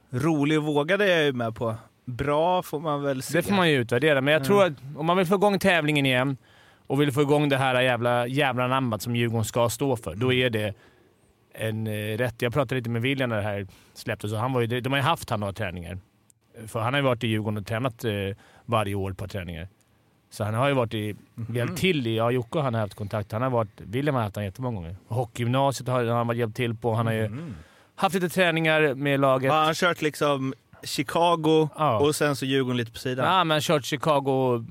Rolig 0.10 0.58
och 0.58 0.64
vågad 0.64 1.02
är 1.02 1.06
jag 1.06 1.24
ju 1.24 1.34
med 1.34 1.56
på. 1.56 1.76
Bra 2.06 2.64
får 2.64 2.80
man 2.80 3.04
väl 3.04 3.22
se. 3.22 3.38
Det 3.38 3.44
får 3.44 3.54
man 3.54 3.70
ju 3.70 3.76
utvärdera, 3.76 4.22
men 4.22 4.34
jag 4.34 4.44
tror 4.44 4.64
att 4.64 4.74
om 4.98 5.06
man 5.06 5.18
vill 5.18 5.28
få 5.28 5.36
igång 5.36 5.60
tävlingen 5.60 6.06
igen 6.06 6.38
och 6.88 7.02
vill 7.02 7.12
få 7.12 7.22
igång 7.22 7.50
det 7.50 7.58
här 7.58 7.82
jävla, 7.82 8.28
jävla 8.28 8.68
namnet 8.68 9.02
som 9.02 9.16
Djurgården 9.16 9.46
ska 9.46 9.70
stå 9.70 9.96
för, 9.96 10.16
då 10.16 10.34
är 10.34 10.50
det 10.50 10.74
en 11.60 11.88
eh, 11.88 12.18
rätt. 12.18 12.42
Jag 12.42 12.54
pratade 12.54 12.76
lite 12.76 12.90
med 12.90 13.02
William 13.02 13.30
när 13.30 13.38
det 13.38 13.44
här 13.44 13.68
släpptes 13.94 14.34
och 14.34 14.40
han 14.40 14.54
var 14.54 14.62
ju, 14.62 14.82
de 14.82 14.90
har 14.90 14.98
ju 14.98 15.04
haft 15.04 15.30
han 15.30 15.40
några 15.40 15.54
träningar. 15.54 15.98
För 16.68 16.80
han 16.80 16.94
har 16.94 17.00
ju 17.02 17.06
varit 17.06 17.24
i 17.24 17.28
Djurgården 17.28 17.58
och 17.58 17.66
tränat 17.68 18.04
eh, 18.06 18.12
varje 18.66 18.96
år 18.96 19.14
på 19.14 19.28
träningar. 19.28 19.68
Så 20.32 20.44
han 20.44 20.54
har 20.54 20.68
ju 20.68 20.74
varit 20.74 20.94
i, 20.94 21.16
hjälpt 21.54 21.78
till 21.78 22.08
i, 22.08 22.16
ja 22.18 22.32
Jocke 22.32 22.60
han 22.60 22.74
har 22.74 22.82
haft 22.82 22.94
kontakt. 22.94 23.32
Han 23.32 23.42
har 23.42 23.50
varit, 23.50 23.70
William 23.82 24.16
har 24.16 24.22
haft 24.22 24.36
han 24.36 24.46
jättemånga 24.46 24.76
gånger. 24.76 24.96
Hockeygymnasiet 25.08 25.88
har 25.88 26.06
han 26.06 26.28
varit 26.28 26.38
hjälpt 26.40 26.56
till 26.56 26.76
på. 26.76 26.94
Han 26.94 27.06
har 27.08 27.14
ju 27.14 27.32
haft 27.96 28.16
lite 28.16 28.30
träningar 28.30 28.94
med 28.96 29.20
laget. 29.20 29.52
Har 29.52 29.64
han 29.66 29.74
kört 29.74 30.02
liksom 30.02 30.54
Chicago 30.84 31.70
Ja. 31.78 32.00
och 32.00 32.16
sen 32.16 32.36
så 32.36 32.46
Djurgården 32.46 32.78
lite 32.78 32.92
på 32.92 32.98
sidan? 33.00 33.26
Ja, 33.34 33.44
men 33.44 33.62
kört 33.62 33.86
Chicago, 33.86 34.66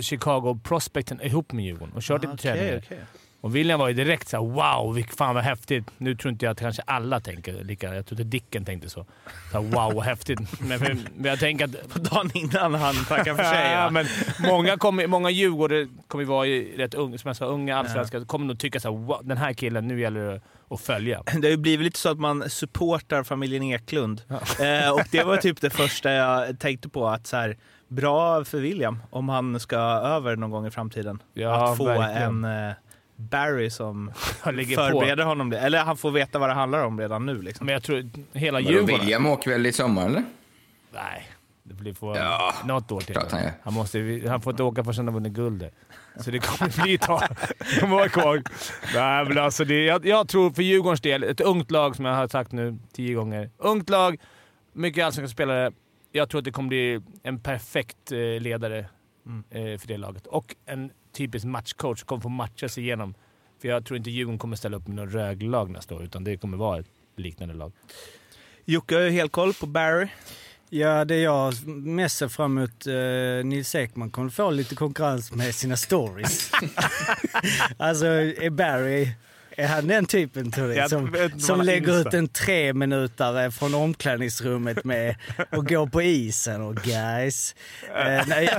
Chicago 0.00 0.60
Prospecten 0.64 1.20
ihop 1.22 1.52
med 1.52 1.64
Djurgården 1.64 1.94
och 1.94 2.02
kört 2.02 2.22
lite 2.22 2.30
Ah, 2.32 2.34
Okej, 2.34 2.52
träningar. 2.58 2.82
okej. 2.86 2.98
Och 3.46 3.56
William 3.56 3.80
var 3.80 3.88
ju 3.88 3.94
direkt 3.94 4.28
såhär 4.28 4.44
“Wow, 4.44 4.94
vilk 4.94 5.16
fan 5.16 5.34
vad 5.34 5.44
häftigt”. 5.44 5.84
Nu 5.98 6.14
tror 6.14 6.32
inte 6.32 6.44
jag 6.44 6.52
att 6.52 6.60
kanske 6.60 6.82
alla 6.86 7.20
tänker 7.20 7.64
lika. 7.64 7.94
Jag 7.94 8.06
tror 8.06 8.20
inte 8.20 8.30
Dicken 8.30 8.64
tänkte 8.64 8.90
så. 8.90 9.06
så 9.52 9.62
här, 9.62 9.68
“Wow, 9.68 9.94
vad 9.94 10.04
häftigt”. 10.04 10.40
Men, 10.60 10.80
men, 10.80 11.08
men 11.14 11.30
jag 11.30 11.38
tänker 11.38 11.64
att... 11.64 11.88
På 11.92 11.98
dagen 11.98 12.30
innan 12.34 12.74
han 12.74 12.94
tackar 12.94 13.34
för 13.34 13.42
sig. 13.42 13.72
Ja, 13.72 13.82
ja. 13.82 13.90
men 13.90 14.06
många, 14.38 14.76
kommer, 14.76 15.06
många 15.06 15.30
djurgårdare 15.30 15.88
kommer 16.08 16.24
ju 16.24 16.28
vara 16.28 16.46
rätt 16.76 16.94
unga, 16.94 17.18
som 17.18 17.28
jag 17.28 17.36
sa, 17.36 17.44
unga 17.44 17.76
allsvenskar. 17.76 18.24
kommer 18.24 18.46
nog 18.46 18.58
tycka 18.58 18.80
såhär 18.80 18.96
wow, 18.96 19.20
“Den 19.22 19.36
här 19.36 19.52
killen, 19.52 19.88
nu 19.88 20.00
gäller 20.00 20.20
det 20.20 20.40
att 20.70 20.80
följa”. 20.80 21.22
Det 21.26 21.46
har 21.46 21.50
ju 21.50 21.56
blivit 21.56 21.84
lite 21.84 21.98
så 21.98 22.08
att 22.08 22.18
man 22.18 22.50
supportar 22.50 23.22
familjen 23.22 23.62
Eklund. 23.62 24.22
Eh, 24.60 24.90
och 24.90 25.02
det 25.10 25.24
var 25.24 25.36
typ 25.36 25.60
det 25.60 25.70
första 25.70 26.12
jag 26.12 26.58
tänkte 26.58 26.88
på. 26.88 27.08
att 27.08 27.26
så 27.26 27.36
här, 27.36 27.56
Bra 27.88 28.44
för 28.44 28.58
William 28.58 29.02
om 29.10 29.28
han 29.28 29.60
ska 29.60 29.76
över 29.78 30.36
någon 30.36 30.50
gång 30.50 30.66
i 30.66 30.70
framtiden. 30.70 31.22
Ja, 31.34 31.70
att 31.70 31.76
få 31.76 31.84
verkligen. 31.84 32.44
en 32.44 32.68
eh, 32.68 32.74
Barry 33.16 33.70
som 33.70 34.12
ligger 34.52 34.76
på. 34.76 34.82
förbereder 34.82 35.24
honom 35.24 35.50
det. 35.50 35.58
Eller 35.58 35.78
han 35.78 35.96
får 35.96 36.10
veta 36.10 36.38
vad 36.38 36.48
det 36.48 36.54
handlar 36.54 36.84
om 36.84 37.00
redan 37.00 37.26
nu. 37.26 37.42
Liksom. 37.42 37.66
Men 37.66 37.72
jag 37.72 37.82
tror 37.82 38.10
hela 38.32 38.60
Djurgården... 38.60 39.00
William 39.00 39.26
åker 39.26 39.50
väl 39.50 39.66
i 39.66 39.72
sommar, 39.72 40.06
eller? 40.06 40.24
Nej, 40.94 41.28
det 41.62 41.74
blir 41.74 41.94
få 41.94 42.16
Ja, 42.16 42.54
något 42.64 42.92
år 42.92 43.00
till. 43.00 43.16
han. 43.30 43.50
Han, 43.62 43.74
måste, 43.74 44.22
han 44.28 44.40
får 44.40 44.52
inte 44.52 44.62
åka 44.62 44.84
förrän 44.84 44.96
han 44.96 45.06
har 45.06 45.14
vunnit 45.14 45.32
guld. 45.32 45.68
Så 46.20 46.30
det 46.30 46.38
kommer 46.38 46.82
bli 46.82 46.94
ett 46.94 47.00
tag. 47.00 47.22
Vara 47.82 48.08
kvar. 48.08 48.42
Nej, 48.94 49.24
men 49.24 49.38
alltså 49.38 49.64
det, 49.64 49.84
jag, 49.84 50.06
jag 50.06 50.28
tror 50.28 50.50
för 50.50 50.62
Djurgårdens 50.62 51.00
del, 51.00 51.22
ett 51.22 51.40
ungt 51.40 51.70
lag 51.70 51.96
som 51.96 52.04
jag 52.04 52.14
har 52.14 52.28
sagt 52.28 52.52
nu 52.52 52.78
tio 52.92 53.14
gånger. 53.14 53.50
Ungt 53.58 53.90
lag, 53.90 54.16
mycket 54.72 55.04
allsvenska 55.04 55.32
spelare. 55.32 55.72
Jag 56.12 56.28
tror 56.28 56.38
att 56.38 56.44
det 56.44 56.50
kommer 56.50 56.68
bli 56.68 57.00
en 57.22 57.40
perfekt 57.40 58.12
eh, 58.12 58.18
ledare 58.18 58.78
eh, 59.50 59.78
för 59.78 59.86
det 59.88 59.96
laget. 59.96 60.26
Och 60.26 60.54
en 60.66 60.90
typisk 61.16 61.44
matchcoach 61.44 62.02
kommer 62.02 62.22
få 62.22 62.28
matcha 62.28 62.68
sig 62.68 62.84
igenom. 62.84 63.14
För 63.60 63.68
jag 63.68 63.84
tror 63.84 63.96
inte 63.96 64.10
Djurgården 64.10 64.38
kommer 64.38 64.56
ställa 64.56 64.76
upp 64.76 64.88
med 64.88 64.96
något 64.96 65.14
Rögle-lag 65.14 65.70
nästa 65.70 65.94
år, 65.94 66.04
utan 66.04 66.24
det 66.24 66.36
kommer 66.36 66.56
vara 66.56 66.78
ett 66.78 66.90
liknande 67.16 67.54
lag. 67.54 67.72
Jocke 68.64 68.94
har 68.94 69.02
ju 69.02 69.10
helt 69.10 69.32
koll 69.32 69.54
på 69.54 69.66
Barry. 69.66 70.08
Ja, 70.70 71.04
det 71.04 71.16
jag 71.16 71.66
mest 71.66 72.16
ser 72.16 72.28
fram 72.28 72.58
emot, 72.58 72.86
uh, 72.86 73.44
Nils 73.44 73.74
Ekman 73.74 74.10
kommer 74.10 74.30
få 74.30 74.50
lite 74.50 74.74
konkurrens 74.74 75.32
med 75.32 75.54
sina 75.54 75.76
stories. 75.76 76.50
alltså, 77.78 78.06
är 78.06 78.50
Barry, 78.50 79.08
är 79.56 79.66
han 79.66 79.86
den 79.86 80.06
typen 80.06 80.50
tror 80.50 80.68
du? 80.68 80.88
Som, 80.88 81.10
vet 81.10 81.42
som 81.42 81.60
lägger 81.60 82.00
ut 82.00 82.14
en 82.14 82.28
tre 82.28 82.72
minuter 82.72 83.50
från 83.50 83.74
omklädningsrummet 83.74 84.84
med 84.84 85.16
och 85.50 85.66
går 85.66 85.86
på 85.86 86.02
isen 86.02 86.62
och 86.62 86.76
guys. 86.76 87.54
Uh, 87.88 88.28
nej, 88.28 88.48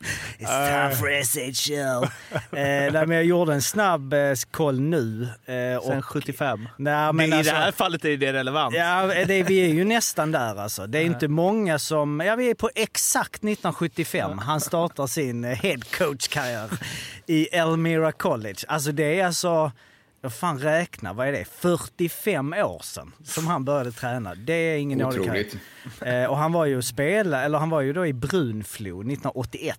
It's 0.38 0.46
time 0.48 0.96
for 0.96 1.08
SHL. 1.52 2.04
Uh, 2.04 2.08
nej, 2.52 3.06
men 3.06 3.10
jag 3.10 3.24
gjorde 3.24 3.54
en 3.54 3.62
snabb 3.62 4.14
uh, 4.14 4.34
koll 4.50 4.80
nu. 4.80 5.28
Uh, 5.48 5.82
Sen 5.86 6.02
75. 6.02 6.68
nej, 6.76 7.12
men 7.12 7.32
I 7.32 7.36
alltså- 7.36 7.52
det 7.52 7.58
här 7.58 7.72
fallet 7.72 8.04
är 8.04 8.16
det 8.16 8.32
relevant. 8.32 8.74
Ja, 8.74 9.06
det, 9.26 9.42
vi 9.42 9.58
är 9.58 9.68
ju 9.68 9.84
nästan 9.84 10.32
där 10.32 10.56
alltså. 10.56 10.86
Det 10.86 10.98
är 10.98 11.02
inte 11.02 11.28
många 11.28 11.78
som... 11.78 12.20
Ja, 12.20 12.36
vi 12.36 12.50
är 12.50 12.54
på 12.54 12.70
exakt 12.74 13.34
1975. 13.34 14.38
Han 14.38 14.60
startar 14.60 15.06
sin 15.06 15.44
eh, 15.44 15.56
headcoach-karriär 15.56 16.70
i 17.26 17.46
Elmira 17.46 18.12
College. 18.12 18.58
Alltså 18.68 18.92
det 18.92 19.20
är 19.20 19.26
alltså... 19.26 19.72
Vad 20.22 20.32
fan 20.32 20.58
räkna, 20.58 21.12
vad 21.12 21.28
är 21.28 21.32
det? 21.32 21.44
45 21.44 22.52
år 22.52 22.80
sedan 22.82 23.12
som 23.24 23.46
han 23.46 23.64
började 23.64 23.92
träna. 23.92 24.34
Det 24.34 24.52
är 24.52 24.76
ingen. 24.76 25.02
Otroligt. 25.02 25.56
Eh, 26.00 26.24
och 26.24 26.36
han 26.36 26.52
var 26.52 26.66
ju 26.66 26.82
spela, 26.82 27.42
eller 27.42 27.58
han 27.58 27.70
var 27.70 27.80
ju 27.80 27.92
då 27.92 28.06
i 28.06 28.12
Brunflo 28.12 29.00
1981. 29.00 29.78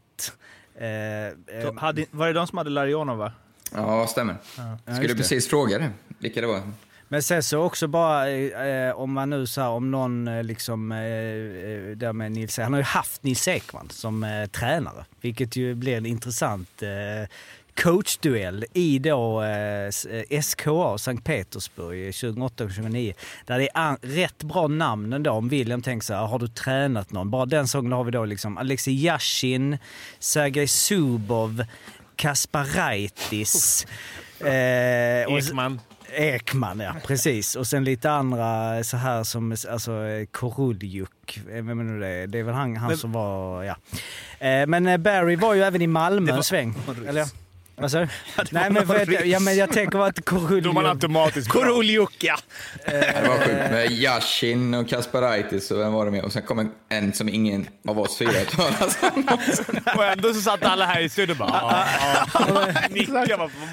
Eh, 0.75 0.88
eh, 0.88 1.75
hade, 1.77 2.05
var 2.12 2.27
det 2.27 2.33
de 2.33 2.48
som 2.48 2.57
hade 2.57 2.69
Larionov 2.69 3.17
va? 3.17 3.31
Ja, 3.74 4.07
stämmer. 4.07 4.36
Ja, 4.86 4.95
Skulle 4.95 5.15
precis 5.15 5.48
fråga 5.48 5.77
det, 5.79 5.91
vilka 6.19 6.41
det 6.41 6.48
var. 6.48 6.62
Men 7.07 7.24
sen 7.24 7.43
så 7.43 7.60
också 7.60 7.88
bara 7.88 8.29
eh, 8.29 8.95
om 8.95 9.13
man 9.13 9.29
nu 9.29 9.48
så 9.48 9.62
här, 9.62 9.69
om 9.69 9.91
någon 9.91 10.27
eh, 10.27 10.43
liksom, 10.43 10.91
eh, 10.91 10.98
eh, 11.00 11.98
där 11.98 12.13
med 12.13 12.31
Nils, 12.31 12.57
han 12.57 12.74
har 12.74 12.79
ju 12.79 12.83
haft 12.86 13.24
Nils 13.24 13.48
Ekman 13.48 13.89
som 13.89 14.24
eh, 14.24 14.45
tränare. 14.48 15.05
Vilket 15.21 15.55
ju 15.55 15.75
blir 15.75 15.98
en 15.98 16.05
intressant 16.05 16.83
eh, 16.83 17.29
coachduell 17.75 18.65
i 18.73 18.99
då 18.99 19.41
eh, 19.43 19.85
eh, 20.29 20.41
SKA 20.41 20.97
Sankt 20.97 21.23
Petersburg 21.25 22.11
2008-2009. 22.11 23.13
Där 23.45 23.59
det 23.59 23.69
är 23.73 23.97
rätt 24.01 24.43
bra 24.43 24.67
namn 24.67 25.13
ändå. 25.13 25.31
Om 25.31 25.49
William 25.49 25.81
tänker 25.81 26.05
så 26.05 26.13
här, 26.13 26.25
har 26.25 26.39
du 26.39 26.47
tränat 26.47 27.11
någon? 27.11 27.29
Bara 27.31 27.45
den 27.45 27.67
säsongen 27.67 27.91
har 27.91 28.03
vi 28.03 28.11
då 28.11 28.25
liksom 28.25 28.57
Alexej 28.57 29.05
Yashin, 29.05 29.77
Sergej 30.19 30.67
Zubov, 30.67 31.63
Kasparaitis. 32.15 33.87
Eh, 34.41 35.25
och- 35.27 35.37
Ekman. 35.39 35.79
Ekman, 36.13 36.79
ja 36.79 36.95
precis. 37.07 37.55
Och 37.55 37.67
sen 37.67 37.83
lite 37.83 38.11
andra 38.11 38.83
så 38.83 38.97
här 38.97 39.23
som 39.23 39.55
alltså 39.69 39.91
eh, 40.05 40.25
Koruljuk. 40.25 41.37
Eh, 41.37 41.63
Vem 41.63 41.79
är 41.79 41.83
nu 41.83 41.99
det? 41.99 42.27
Det 42.27 42.39
är 42.39 42.43
väl 42.43 42.53
han, 42.55 42.75
han 42.77 42.87
Men- 42.87 42.97
som 42.97 43.11
var, 43.11 43.63
ja. 43.63 43.75
Eh, 44.47 44.67
Men 44.67 44.87
eh, 44.87 44.97
Barry 44.97 45.35
var 45.35 45.53
ju 45.53 45.61
även 45.63 45.81
i 45.81 45.87
Malmö 45.87 46.31
en 46.35 46.43
sväng. 46.43 46.75
Eller? 47.07 47.25
Vad 47.81 47.91
sa 47.91 48.00
du? 48.00 48.07
Nej 48.51 48.69
men, 48.69 48.88
för 48.88 49.05
ryss. 49.05 49.25
ja, 49.25 49.39
men 49.39 49.55
jag 49.55 49.71
tänker 49.71 50.00
att 50.00 50.15
Då 50.15 50.35
är 50.35 50.41
man 50.41 50.47
Koruljuk... 50.47 50.85
automatiskt 50.85 51.51
bra. 51.51 51.61
Koroljuk 51.61 52.15
ja! 52.19 52.38
Det 52.85 53.27
var 53.27 53.38
sjukt 53.38 53.71
med 53.71 53.91
Yashin 53.91 54.73
och 54.73 54.89
Kasparaitis 54.89 55.71
och 55.71 55.79
vem 55.79 55.93
var 55.93 56.05
det 56.05 56.11
med? 56.11 56.23
Och 56.23 56.33
sen 56.33 56.41
kom 56.43 56.59
en, 56.59 56.71
en 56.89 57.13
som 57.13 57.29
ingen 57.29 57.67
av 57.88 58.00
oss 58.00 58.17
fyra 58.17 58.29
har 58.31 58.45
talat 58.45 58.97
om. 59.15 59.23
Och 59.97 60.05
ändå 60.05 60.33
så 60.33 60.41
satt 60.41 60.63
alla 60.65 60.85
här 60.85 61.01
i 61.01 61.09
studion 61.09 61.38
bara 61.38 61.50
på 61.50 61.67
Han, 61.67 62.71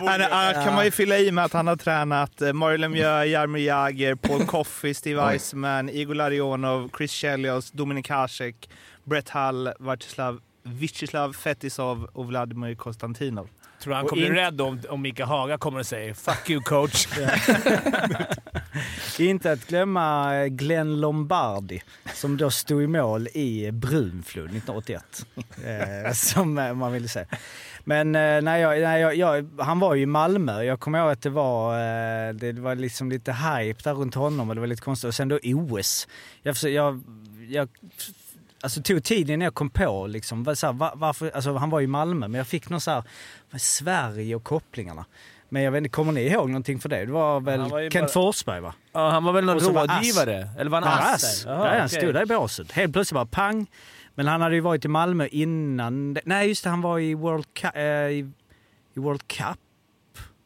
bordet. 0.01 0.31
han, 0.31 0.55
kan 0.55 0.75
man 0.75 0.85
ju 0.85 0.91
fylla 0.91 1.19
i 1.19 1.33
med 1.33 1.45
att 1.45 1.53
han 1.53 1.67
har 1.67 1.77
tränat 1.77 2.43
eh, 2.43 2.53
Mario 2.53 2.77
Lemieux, 2.77 3.27
Jaromir 3.33 3.63
Jagr, 3.67 4.15
Paul 4.15 4.47
Coffey, 4.47 4.95
Steve. 4.95 5.33
Eisman, 5.33 5.89
Igor 5.89 6.15
Larionov, 6.15 6.91
Chris 6.97 7.13
Chelios, 7.13 7.71
Dominik 7.71 8.09
Hasek, 8.09 8.71
Brett 9.05 9.29
Hull, 9.29 9.73
Vartislav 9.79 10.41
Vyacheslav 10.63 11.33
Fetisov 11.33 12.09
och 12.13 12.27
Vladimir 12.27 12.75
Konstantinov. 12.75 13.49
Tror 13.83 13.95
han 13.95 14.05
Och 14.05 14.11
kommer 14.11 14.23
in- 14.27 14.33
bli 14.33 14.41
rädd 14.41 14.61
om, 14.61 14.81
om 14.89 15.03
Mika 15.03 15.25
Haga 15.25 15.59
kommer 15.59 15.79
och 15.81 15.87
säger 15.87 16.15
“Fuck 16.15 16.51
you 16.51 16.63
coach”. 16.63 17.07
Inte 19.19 19.53
att 19.53 19.67
glömma 19.67 20.37
eh, 20.37 20.47
Glenn 20.47 21.01
Lombardi 21.01 21.83
som 22.15 22.37
då 22.37 22.51
stod 22.51 22.83
i 22.83 22.87
mål 22.87 23.29
i 23.35 23.71
Brunflo 23.73 24.45
1981. 24.45 25.27
eh, 26.07 26.13
som 26.13 26.59
eh, 26.59 26.75
man 26.75 26.93
ville 26.93 27.09
säga. 27.09 27.27
Men 27.85 28.15
eh, 28.15 28.41
nej, 28.43 28.61
jag, 28.63 28.81
nej, 28.83 29.01
jag, 29.01 29.15
jag, 29.17 29.49
han 29.59 29.79
var 29.79 29.95
ju 29.95 30.03
i 30.03 30.07
Malmö. 30.07 30.63
Jag 30.63 30.81
kommer 30.81 30.99
ihåg 30.99 31.11
att 31.11 31.23
det 31.23 31.31
var, 31.31 31.75
eh, 32.29 32.35
det 32.35 32.53
var 32.53 32.75
liksom 32.75 33.11
lite 33.11 33.33
hype 33.33 33.83
där 33.83 33.95
runt 33.95 34.15
honom 34.15 34.49
och 34.49 34.55
det 34.55 34.61
var 34.61 34.69
lite 34.69 34.83
konstigt. 34.83 35.09
Och 35.09 35.15
sen 35.15 35.29
då 35.29 35.39
OS. 35.45 36.09
Jag, 36.43 36.57
jag, 36.63 37.03
jag 37.49 37.69
alltså, 38.63 38.83
tog 38.83 39.05
tid 39.05 39.31
innan 39.31 39.41
jag 39.45 39.55
kom 39.55 39.71
på 39.71 40.07
liksom, 40.07 40.57
så 40.57 40.67
här, 40.67 40.73
var, 40.73 40.93
varför, 40.95 41.31
alltså, 41.35 41.55
han 41.57 41.71
var 41.71 41.81
i 41.81 41.87
Malmö 41.87 42.29
men 42.29 42.39
jag 42.39 42.47
fick 42.47 42.69
någon 42.69 42.81
så 42.81 42.91
här, 42.91 43.03
Sverige 43.59 44.35
och 44.35 44.45
kopplingarna. 44.45 45.05
Men 45.51 45.63
jag 45.63 45.71
vet 45.73 45.79
inte, 45.79 45.89
kommer 45.91 46.13
ni 46.13 46.21
ihåg 46.21 46.49
någonting 46.51 46.79
för 46.79 46.89
det? 46.89 47.05
Det 47.07 47.13
var 47.13 47.41
väl 47.41 47.61
var 47.61 47.91
Kent 47.91 48.05
bara- 48.07 48.13
Forsberg 48.13 48.61
va? 48.61 48.75
Ja, 48.93 49.11
han 49.11 49.25
var 49.25 49.33
väl 49.33 49.45
någon 49.45 49.75
var 49.75 49.87
rådgivare? 49.89 50.49
Eller 50.59 50.71
var 50.71 50.81
han 50.83 50.93
Han 50.93 51.15
ass? 51.15 51.25
ass. 51.25 51.45
där? 51.45 51.57
Han 51.57 51.77
okej. 51.87 51.89
stod 51.89 52.15
där 52.15 52.23
i 52.23 52.27
båset. 52.27 52.73
Helt 52.73 52.93
plötsligt 52.93 53.15
bara 53.15 53.27
pang. 53.27 53.67
Men 54.15 54.27
han 54.27 54.41
hade 54.41 54.55
ju 54.55 54.61
varit 54.61 54.85
i 54.85 54.89
Malmö 54.89 55.27
innan. 55.31 56.15
det- 56.15 56.21
Nej 56.25 56.49
just 56.49 56.65
det, 56.65 56.71
han 56.71 56.81
var 56.81 56.99
i 56.99 57.15
World 57.15 57.47
Cup. 57.55 57.71
Eh, 57.77 57.83
i, 57.83 58.33
World 58.95 59.29
Cup. 59.29 59.59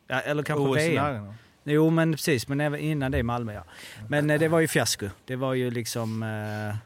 Ja, 0.09 0.21
eller 0.21 0.43
kanske 0.43 0.63
OS 0.69 0.77
VM. 0.77 1.33
Jo 1.65 1.91
men 1.91 2.13
precis, 2.13 2.49
men 2.49 2.61
även 2.61 2.81
innan 2.81 3.13
det 3.13 3.19
i 3.19 3.23
Malmö 3.23 3.53
ja. 3.55 3.65
Men 4.09 4.31
eh, 4.31 4.39
det 4.41 4.49
var 4.49 4.61
ju 4.61 4.69
fiasko. 4.69 5.09
Det 5.25 5.37
var 5.37 5.55
ju 5.55 5.71
liksom 5.71 6.23
eh, 6.23 6.77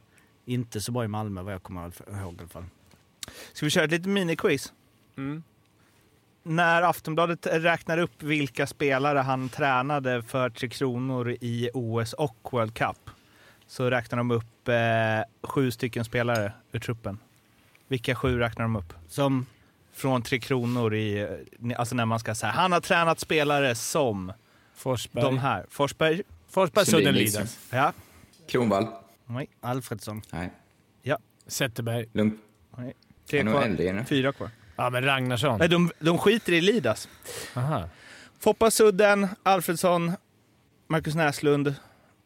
inte 0.46 0.80
så 0.80 0.92
bra 0.92 1.04
i 1.04 1.08
Malmö 1.08 1.42
vad 1.42 1.54
jag 1.54 1.62
kommer 1.62 1.82
ihåg 2.20 2.34
i 2.34 2.38
alla 2.38 2.48
fall. 2.48 2.64
Ska 3.52 3.66
vi 3.66 3.70
köra 3.70 3.84
ett 3.84 3.90
litet 3.90 4.06
miniquiz? 4.06 4.72
Mm. 5.16 5.42
När 6.42 6.82
Aftonbladet 6.82 7.46
räknar 7.46 7.98
upp 7.98 8.22
vilka 8.22 8.66
spelare 8.66 9.18
han 9.18 9.48
tränade 9.48 10.22
för 10.22 10.50
Tre 10.50 10.68
Kronor 10.68 11.30
i 11.30 11.70
OS 11.74 12.12
och 12.12 12.36
World 12.52 12.74
Cup 12.74 13.10
så 13.66 13.90
räknar 13.90 14.16
de 14.18 14.30
upp 14.30 14.68
eh, 14.68 15.48
sju 15.48 15.70
stycken 15.70 16.04
spelare 16.04 16.52
ur 16.72 16.78
truppen. 16.80 17.18
Vilka 17.88 18.14
sju 18.14 18.38
räknar 18.38 18.62
de 18.64 18.76
upp? 18.76 18.94
Som, 19.08 19.46
Från 19.92 20.22
Tre 20.22 20.38
Kronor 20.38 20.94
i... 20.94 21.18
eh, 21.68 21.78
Alltså 21.80 21.94
när 21.94 22.04
man 22.06 22.18
ska 22.18 22.34
säga 22.34 22.52
han 22.52 22.72
har 22.72 22.80
tränat 22.80 23.20
spelare 23.20 23.74
som 23.74 24.32
Forsberg. 24.74 25.24
de 25.24 25.38
här. 25.38 25.66
Forsberg? 25.70 26.22
Forsberg. 26.48 27.12
Lidas. 27.12 27.58
Ja. 27.70 27.92
Kronvall? 28.48 28.86
Nej. 29.26 29.48
Alfredsson. 29.60 30.22
Nej. 30.32 30.50
Zetterberg. 31.46 32.06
Lugnt. 32.12 32.40
Tre 33.30 33.38
Han 33.38 33.48
är 33.48 33.52
nog 33.52 33.62
äldre 33.62 33.84
kvar. 33.84 33.94
det. 33.94 34.04
Fyra 34.04 34.32
kvar. 34.32 34.50
Ja, 34.76 34.90
men 34.90 35.04
Ragnarsson. 35.04 35.58
Nej, 35.58 35.68
de, 35.68 35.90
de 35.98 36.18
skiter 36.18 36.52
i 36.52 36.60
Lidas. 36.60 37.08
Aha. 37.54 37.88
Foppa 38.38 38.70
Sudden, 38.70 39.28
Alfredsson, 39.42 40.12
Marcus 40.88 41.14
Näslund, 41.14 41.74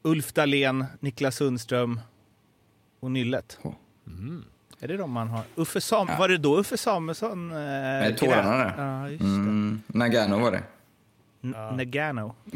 Ulf 0.02 0.32
Dahlén, 0.32 0.84
Niklas 1.00 1.36
Sundström 1.36 2.00
och 3.00 3.10
Nyllet. 3.10 3.58
Oh. 3.62 3.72
Är 4.80 4.88
det 4.88 4.96
de 4.96 5.10
man 5.10 5.28
har? 5.28 5.42
Uffe 5.54 5.80
Sam 5.80 6.08
Var 6.18 6.28
det 6.28 6.38
då 6.38 6.58
Uffe 6.60 6.76
Samuelsson? 6.76 7.50
Eh, 7.50 7.56
Med 7.56 8.16
tårarna 8.18 8.56
där. 8.56 8.74
Ja, 8.78 9.08
just 9.08 9.20
Mm, 9.22 9.82
Nagano 9.86 10.38
var 10.38 10.50
det, 10.52 10.62
det. 11.40 11.48
N- 11.48 11.76
Nagano. 11.76 12.34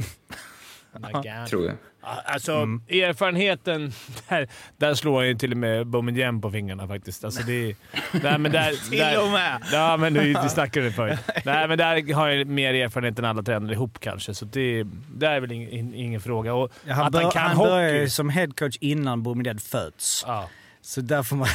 Nagano. 0.98 1.46
tror 1.46 1.66
jag. 1.66 1.74
Ja, 2.02 2.22
Alltså, 2.24 2.52
Mm. 2.52 2.82
erfarenheten... 2.88 3.92
Där, 4.28 4.48
där 4.76 4.94
slår 4.94 5.24
ju 5.24 5.34
till 5.34 5.50
och 5.52 5.56
med 5.58 5.86
Boumedienne 5.86 6.40
på 6.40 6.50
fingrarna 6.50 6.88
faktiskt. 6.88 7.24
Alltså, 7.24 7.42
det, 7.42 7.76
nej, 8.22 8.38
men 8.38 8.52
där, 8.52 8.70
Till 8.90 9.20
och 9.20 9.30
med! 9.30 9.62
Ja, 9.72 9.96
men 9.96 10.14
du, 10.14 10.32
du 10.42 10.48
snackade 10.48 10.90
förut. 10.92 11.18
Nej, 11.44 11.68
men 11.68 11.78
där 11.78 12.14
har 12.14 12.28
jag 12.28 12.46
mer 12.46 12.74
erfarenhet 12.74 13.18
än 13.18 13.24
alla 13.24 13.42
tränare 13.42 13.72
ihop 13.72 13.98
kanske, 14.00 14.34
så 14.34 14.44
det, 14.44 14.86
det 15.16 15.26
är 15.26 15.40
väl 15.40 15.52
ing, 15.52 15.68
in, 15.68 15.94
ingen 15.94 16.20
fråga. 16.20 16.54
Och 16.54 16.72
Ja, 16.84 16.94
han 16.94 17.06
att 17.06 17.12
bör, 17.12 17.22
han 17.22 17.30
kan 17.30 17.42
han 17.42 17.56
hockey... 17.56 17.68
började 17.70 17.98
ju 18.00 18.08
som 18.10 18.28
headcoach 18.30 18.76
innan 18.80 19.22
Boumedienne 19.22 19.60
föds. 19.60 20.24
Ja. 20.26 20.48
Så 20.80 21.00
där 21.00 21.22
får 21.22 21.36
man... 21.36 21.48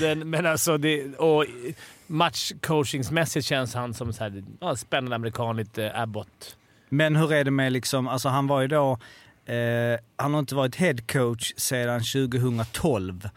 Den, 0.00 0.30
men 0.30 0.46
alltså, 0.46 0.78
det, 0.78 1.14
och 1.16 1.44
matchcoachingsmässigt 2.06 3.46
känns 3.46 3.74
han 3.74 3.94
som 3.94 4.12
så 4.12 4.24
här, 4.24 4.44
ja, 4.60 4.76
spännande 4.76 5.16
amerikan, 5.16 5.56
lite 5.56 5.92
Abbott. 5.94 6.56
Men 6.88 7.16
hur 7.16 7.32
är 7.32 7.44
det 7.44 7.50
med 7.50 7.72
liksom, 7.72 8.08
alltså 8.08 8.28
han 8.28 8.46
var 8.46 8.60
ju 8.60 8.68
då, 8.68 8.98
eh, 9.46 9.98
han 10.16 10.32
har 10.32 10.40
inte 10.40 10.54
varit 10.54 10.76
headcoach 10.76 11.52
sedan 11.56 12.00
2012 12.00 13.28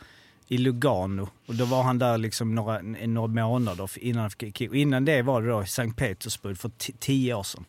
i 0.48 0.58
Lugano. 0.58 1.30
Och 1.46 1.56
då 1.56 1.66
var 1.66 1.84
han 1.84 2.00
där 2.00 2.18
liksom 2.18 2.56
några, 2.56 2.82
några 2.82 3.28
månader 3.28 3.90
innan 3.96 4.22
han 4.22 4.30
fick 4.32 4.58
kick. 4.58 4.70
Och 4.70 4.76
Innan 4.76 5.06
det 5.06 5.22
var 5.22 5.42
det 5.42 5.50
då 5.50 5.64
i 5.64 5.68
Sankt 5.68 5.98
Petersburg 5.98 6.58
för 6.58 6.70
ti- 6.70 6.96
tio 7.00 7.34
år 7.34 7.44
sedan. 7.44 7.66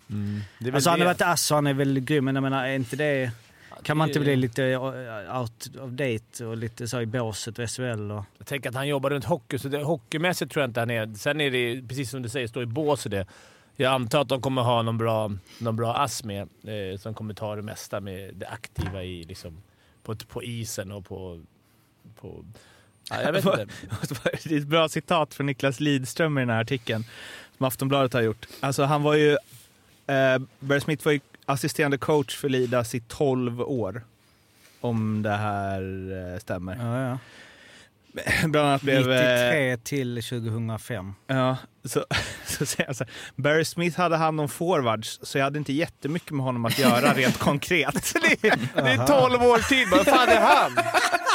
Väl 0.59 0.75
Alltså 0.75 0.91
han 0.91 1.01
har 1.01 1.07
varit 1.07 1.23
ass 1.23 1.51
och 1.51 1.55
han 1.55 1.67
är 1.67 1.75
väl 1.75 2.01
grym, 2.01 2.25
men 2.25 2.35
jag 2.35 2.43
menar, 2.43 2.65
är 2.67 2.75
inte 2.75 2.97
det... 2.97 3.31
Kan 3.83 3.97
man 3.97 4.09
inte 4.09 4.21
bli 4.21 4.37
lite 4.37 4.65
eh, 4.65 5.41
out 5.41 5.71
of 5.81 5.91
date 5.91 6.45
och 6.47 6.57
lite 6.57 6.89
så 6.89 7.01
i 7.01 7.07
båset 7.07 7.59
och 7.59 7.71
SHL 7.71 8.11
och... 8.11 8.25
Jag 8.39 8.47
tänker 8.47 8.69
att 8.69 8.75
han 8.75 8.89
jobbar 8.89 9.11
runt 9.11 9.25
hockey, 9.25 9.59
så 9.59 9.69
det, 9.69 9.83
hockeymässigt 9.83 10.53
tror 10.53 10.63
jag 10.63 10.69
inte 10.71 10.81
han 10.81 10.91
är. 10.91 11.15
Sen 11.15 11.41
är 11.41 11.51
det 11.51 11.89
precis 11.89 12.11
som 12.11 12.23
du 12.23 12.29
säger, 12.29 12.47
stå 12.47 12.63
i 12.63 12.67
bås 12.67 13.05
och 13.05 13.11
det. 13.11 13.27
Jag 13.77 13.93
antar 13.93 14.21
att 14.21 14.29
de 14.29 14.41
kommer 14.41 14.63
ha 14.63 14.83
någon 14.83 14.99
bra, 14.99 15.33
någon 15.59 15.77
bra 15.77 15.95
ass 15.95 16.25
med, 16.25 16.49
eh, 16.65 16.99
som 16.99 17.15
kommer 17.15 17.35
ta 17.35 17.57
det 17.57 17.63
mesta 17.63 18.01
med 18.01 18.35
det 18.35 18.47
aktiva 18.47 19.05
i, 19.05 19.25
liksom, 19.25 19.63
på, 20.03 20.17
på 20.17 20.43
isen 20.43 20.93
och 20.93 21.05
på... 21.05 21.43
på 22.21 22.45
ja, 23.11 23.23
jag 23.23 23.33
vet 23.33 23.45
inte. 23.45 23.67
Det 24.45 24.55
är 24.55 24.59
ett 24.59 24.67
bra 24.67 24.89
citat 24.89 25.35
från 25.35 25.47
Niklas 25.47 25.81
Lidström 25.81 26.39
i 26.39 26.41
den 26.41 26.51
här 26.51 26.61
artikeln 26.61 27.05
som 27.57 27.67
Aftonbladet 27.67 28.13
har 28.13 28.21
gjort. 28.21 28.47
Alltså 28.61 28.85
han 28.85 29.03
var 29.03 29.15
ju... 29.15 29.31
Eh, 30.07 30.39
Barry 30.61 30.81
Smith 30.81 31.05
var 31.05 31.13
ju 31.13 31.21
assisterande 31.45 31.99
coach 31.99 32.37
för 32.37 32.49
Lidas 32.49 32.95
i 32.95 33.01
12 33.01 33.61
år. 33.61 34.03
Om 34.81 35.23
det 35.23 35.37
här 35.37 35.83
eh, 36.33 36.39
stämmer. 36.39 36.77
Ja, 36.77 37.09
ja. 37.09 37.19
Bland 38.45 38.69
annat 38.69 38.83
blev... 38.83 39.13
eh, 39.13 39.77
93 39.77 39.77
till 39.77 40.23
2005. 40.23 41.15
Ja, 41.27 41.57
så, 41.85 42.05
så 42.47 42.67
säger 42.67 42.89
jag 42.89 42.97
så 42.97 43.05
här, 43.05 43.13
Barry 43.37 43.65
Smith 43.65 44.01
hade 44.01 44.17
hand 44.17 44.41
om 44.41 44.49
forwards, 44.49 45.21
så 45.23 45.39
jag 45.39 45.45
hade 45.45 45.59
inte 45.59 45.73
jättemycket 45.73 46.31
med 46.31 46.45
honom 46.45 46.65
att 46.65 46.79
göra 46.79 47.13
rent 47.15 47.39
konkret. 47.39 48.15
det, 48.41 48.49
är, 48.49 48.83
det 48.83 48.91
är 48.91 49.07
12 49.07 49.43
år 49.43 49.69
till. 49.69 49.89
Vad 49.91 50.05
fan 50.07 50.29
är 50.29 50.41
han? 50.41 50.73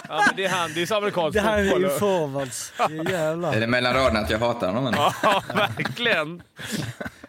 Ja, 0.10 0.24
men 0.28 0.36
det 0.36 0.46
är 0.46 0.50
han. 0.50 0.74
Det 0.74 0.82
är 0.82 0.86
så 0.86 0.96
amerikansk 0.96 1.34
Det 1.34 1.42
här 1.42 1.58
är 1.60 1.80
ju 1.80 1.90
forwards. 1.90 2.74
Jävlar. 3.12 3.54
Är 3.54 3.60
det 3.60 3.68
mellan 3.68 3.94
raderna 3.94 4.20
att 4.20 4.30
jag 4.30 4.40
hatar 4.40 4.72
honom? 4.74 4.94
Ja, 5.24 5.44
verkligen. 5.56 6.42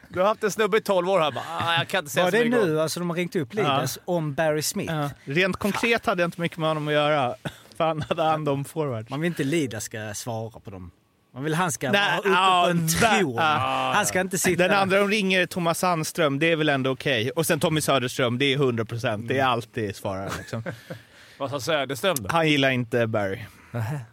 Du 0.08 0.20
har 0.20 0.26
haft 0.26 0.44
en 0.44 0.50
snubbe 0.50 0.76
i 0.76 0.80
12 0.80 1.08
år 1.10 1.20
här 1.20 1.30
bara, 1.30 1.44
ah, 1.60 1.74
jag 1.78 1.88
kan 1.88 1.98
inte 1.98 2.10
säga 2.10 2.24
Var 2.24 2.30
så 2.30 2.36
det 2.36 2.44
mycket 2.44 2.60
om- 2.62 2.68
nu 2.68 2.80
alltså 2.80 3.00
de 3.00 3.10
har 3.10 3.16
ringt 3.16 3.36
upp 3.36 3.54
Lidas 3.54 3.98
om 4.04 4.34
Barry 4.34 4.62
Smith? 4.62 4.92
Ja, 4.94 5.10
rent 5.24 5.56
konkret 5.56 6.06
hade 6.06 6.22
jag 6.22 6.26
inte 6.28 6.40
mycket 6.40 6.58
med 6.58 6.68
honom 6.68 6.88
att 6.88 6.94
göra, 6.94 7.34
för 7.78 7.84
han 7.84 8.02
hade 8.02 8.22
hand 8.22 8.48
om 8.48 8.64
forwards. 8.64 9.10
Man 9.10 9.20
vill 9.20 9.28
inte 9.28 9.44
Lidas 9.44 9.84
ska 9.84 10.14
svara 10.14 10.60
på 10.60 10.70
dem. 10.70 10.90
Man 11.34 11.44
vill 11.44 11.54
han 11.54 11.72
ska 11.72 11.92
vara 11.92 12.18
uppe 12.18 12.28
ja, 12.28 12.62
på 12.64 12.70
en 12.70 12.88
tron. 12.88 13.34
ja. 13.34 13.92
Han 13.94 14.06
ska 14.06 14.20
inte 14.20 14.38
sitta... 14.38 14.68
Den 14.68 14.76
andra 14.76 14.98
de 14.98 15.08
ringer 15.08 15.46
Thomas 15.46 15.78
Sandström, 15.78 16.38
det 16.38 16.52
är 16.52 16.56
väl 16.56 16.68
ändå 16.68 16.90
okej. 16.90 17.30
Och 17.30 17.46
sen 17.46 17.60
Tommy 17.60 17.80
Söderström, 17.80 18.38
det 18.38 18.44
är 18.44 18.56
100 18.56 18.84
procent. 18.84 19.28
Det 19.28 19.38
är 19.38 19.44
alltid 19.44 19.96
svararen. 19.96 20.30
Liksom. 20.38 20.62
Vad 21.38 21.50
sa 21.50 21.60
Söderström 21.60 22.16
då? 22.20 22.28
Han 22.30 22.48
gillar 22.48 22.70
inte 22.70 23.06
Barry. 23.06 23.40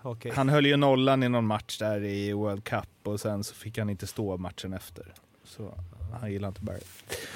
Okej. 0.01 0.31
Han 0.35 0.49
höll 0.49 0.65
ju 0.65 0.77
nollan 0.77 1.23
i 1.23 1.29
någon 1.29 1.47
match 1.47 1.77
där 1.77 2.03
i 2.03 2.33
World 2.33 2.63
Cup 2.63 2.89
och 3.03 3.19
sen 3.19 3.43
så 3.43 3.55
fick 3.55 3.77
han 3.77 3.89
inte 3.89 4.07
stå 4.07 4.37
matchen 4.37 4.73
efter. 4.73 5.05
Så 5.43 5.77
han 6.19 6.31
gillar 6.31 6.47
inte 6.47 6.61
Barry. 6.61 6.79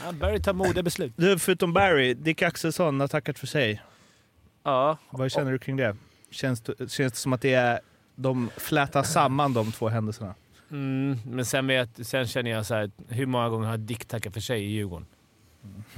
Ja, 0.05 0.11
Barry 0.11 0.39
tar 0.39 0.53
modiga 0.53 0.83
beslut. 0.83 1.13
Du, 1.15 1.39
förutom 1.39 1.73
Barry, 1.73 2.13
Dick 2.13 2.41
Axelsson 2.41 2.99
har 2.99 3.07
tackat 3.07 3.39
för 3.39 3.47
sig. 3.47 3.81
Ja. 4.63 4.97
Vad 5.09 5.31
känner 5.31 5.51
du 5.51 5.59
kring 5.59 5.77
det? 5.77 5.95
Känns, 6.31 6.61
det- 6.61 6.91
känns 6.91 7.13
det 7.13 7.19
som 7.19 7.33
att 7.33 7.41
det 7.41 7.53
är, 7.53 7.79
de 8.15 8.49
flätar 8.57 9.03
samman 9.03 9.53
de 9.53 9.71
två 9.71 9.89
händelserna? 9.89 10.35
Mm, 10.71 11.17
men 11.25 11.45
sen, 11.45 11.67
vet, 11.67 12.07
sen 12.07 12.27
känner 12.27 12.51
jag 12.51 12.65
så 12.65 12.75
här, 12.75 12.91
hur 13.07 13.25
många 13.25 13.49
gånger 13.49 13.67
har 13.67 13.77
Dick 13.77 14.05
tackat 14.05 14.33
för 14.33 14.41
sig 14.41 14.63
i 14.65 14.69
Djurgården? 14.69 15.07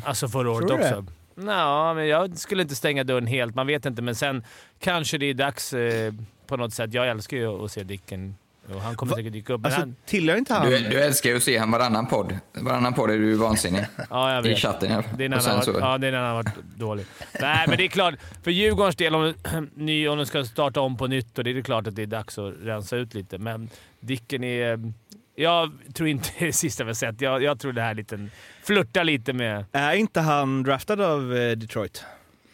Alltså 0.04 0.28
förra 0.28 0.52
året 0.52 0.72
också. 0.72 1.06
Ja, 1.36 1.94
men 1.94 2.08
jag 2.08 2.38
skulle 2.38 2.62
inte 2.62 2.76
stänga 2.76 3.04
dörren 3.04 3.28
helt. 3.28 3.56
Man 3.56 3.68
vet 3.68 3.86
inte, 3.86 4.02
men 4.02 4.16
sen 4.16 4.44
kanske 4.80 5.18
det 5.18 5.26
är 5.26 5.34
dags 5.34 5.74
eh, 5.74 6.14
på 6.48 6.58
något 6.58 6.74
sätt. 6.74 6.94
Jag 6.94 7.10
älskar 7.10 7.38
ju 7.38 7.48
att 7.66 7.72
se 7.72 7.84
Dicken 7.84 8.36
och 8.70 8.82
han 8.82 8.96
kommer 8.96 9.10
Va? 9.10 9.16
säkert 9.16 9.34
dyka 9.34 9.54
upp. 9.54 9.62
Men 9.62 9.66
Alltså, 9.66 9.80
han, 9.80 9.96
tillhör 10.06 10.38
inte 10.38 10.54
han... 10.54 10.70
Du, 10.70 10.78
du 10.80 11.02
älskar 11.02 11.30
ju 11.30 11.36
att 11.38 11.44
se 11.44 11.58
han 11.58 11.72
varannan 11.72 12.08
podd. 12.08 12.38
Varannan 12.54 12.94
podd 12.94 13.10
är 13.10 13.18
du 13.18 13.34
vansinnig. 13.36 13.86
ja, 14.10 14.34
jag 14.34 14.46
I 14.46 14.50
vet. 14.50 14.60
chatten 14.60 14.92
i 14.92 14.94
alla 14.94 15.04
fall. 15.04 15.18
Det 15.18 15.26
är 15.26 15.30
när 15.30 15.38
Och 15.38 15.44
han, 15.44 15.62
sen 15.64 15.74
har 15.74 15.74
varit, 15.74 15.84
så, 15.84 15.92
ja, 15.92 15.98
det 15.98 16.08
är 16.08 16.12
när 16.12 16.20
han 16.20 16.28
har 16.28 16.44
varit 16.44 16.56
dålig. 16.76 17.06
Nej, 17.42 17.66
men 17.68 17.78
det 17.78 17.84
är 17.84 17.88
klart. 17.88 18.16
För 18.44 18.52
Djurgårdens 18.52 18.96
del, 18.96 19.16
om, 19.16 19.34
ny, 19.76 20.08
om 20.08 20.18
de 20.18 20.26
ska 20.26 20.46
starta 20.46 20.82
om 20.82 20.98
på 20.98 21.08
nytt, 21.08 21.38
och 21.38 21.44
det 21.44 21.50
är 21.50 21.54
det 21.54 21.62
klart 21.64 21.88
att 21.88 21.96
det 21.96 22.02
är 22.02 22.08
dags 22.08 22.38
att 22.38 22.54
rensa 22.62 22.98
ut 22.98 23.14
lite. 23.14 23.38
Men 23.38 23.70
Dicken 24.00 24.44
är... 24.44 24.94
Jag 25.36 25.72
tror 25.94 26.10
inte 26.10 26.30
det 26.40 26.44
är 26.44 26.48
det 26.48 26.54
sista 26.54 26.84
vi 26.84 26.90
har 26.90 26.94
sett. 26.94 27.22
Jag, 27.22 27.44
jag 27.44 27.60
tror 27.60 27.74
det 27.74 27.82
här 27.82 27.90
är 27.92 27.96
liten... 27.96 28.32
Flörtar 28.64 29.04
lite 29.04 29.34
med... 29.34 29.66
Är 29.72 29.94
inte 29.94 30.20
han 30.22 30.64
draftad 30.64 31.02
av 31.02 31.36
eh, 31.36 31.52
Detroit? 31.52 32.04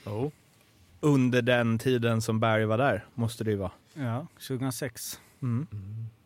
Oh. 0.05 0.29
Under 0.99 1.41
den 1.41 1.79
tiden 1.79 2.21
som 2.21 2.39
Barry 2.39 2.65
var 2.65 2.77
där, 2.77 3.05
måste 3.13 3.43
det 3.43 3.51
ju 3.51 3.57
vara. 3.57 3.71
Ja, 3.93 4.27
2006. 4.47 5.19
Mm. 5.41 5.67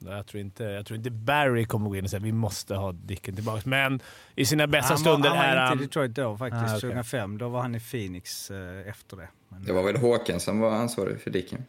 Jag 0.05 0.25
tror, 0.25 0.41
inte, 0.41 0.63
jag 0.63 0.85
tror 0.85 0.97
inte 0.97 1.09
Barry 1.09 1.65
kommer 1.65 1.89
gå 1.89 1.95
in 1.95 2.03
och 2.03 2.09
säga 2.09 2.19
vi 2.19 2.31
måste 2.31 2.75
ha 2.75 2.91
Dicken 2.91 3.35
tillbaka. 3.35 3.61
Men 3.65 3.99
i 4.35 4.45
sina 4.45 4.67
bästa 4.67 4.93
han 4.93 5.03
var, 5.03 5.11
stunder 5.11 5.29
han 5.29 5.37
var 5.37 5.45
är 5.45 5.51
inte 5.51 5.61
han... 5.61 5.79
i 5.79 5.81
Detroit 5.81 6.11
då 6.11 6.37
faktiskt, 6.37 6.63
Ah, 6.63 6.67
okej. 6.67 6.81
2005. 6.81 7.37
Då 7.37 7.49
var 7.49 7.61
han 7.61 7.75
i 7.75 7.79
Phoenix 7.79 8.51
eh, 8.51 8.89
efter 8.89 9.17
det. 9.17 9.27
Men, 9.49 9.63
det 9.63 9.73
var 9.73 9.83
väl 9.83 9.97
Håkan 9.97 10.39
som 10.39 10.59
var 10.59 10.71
ansvarig 10.71 11.21
för 11.21 11.31
Dicken? 11.31 11.65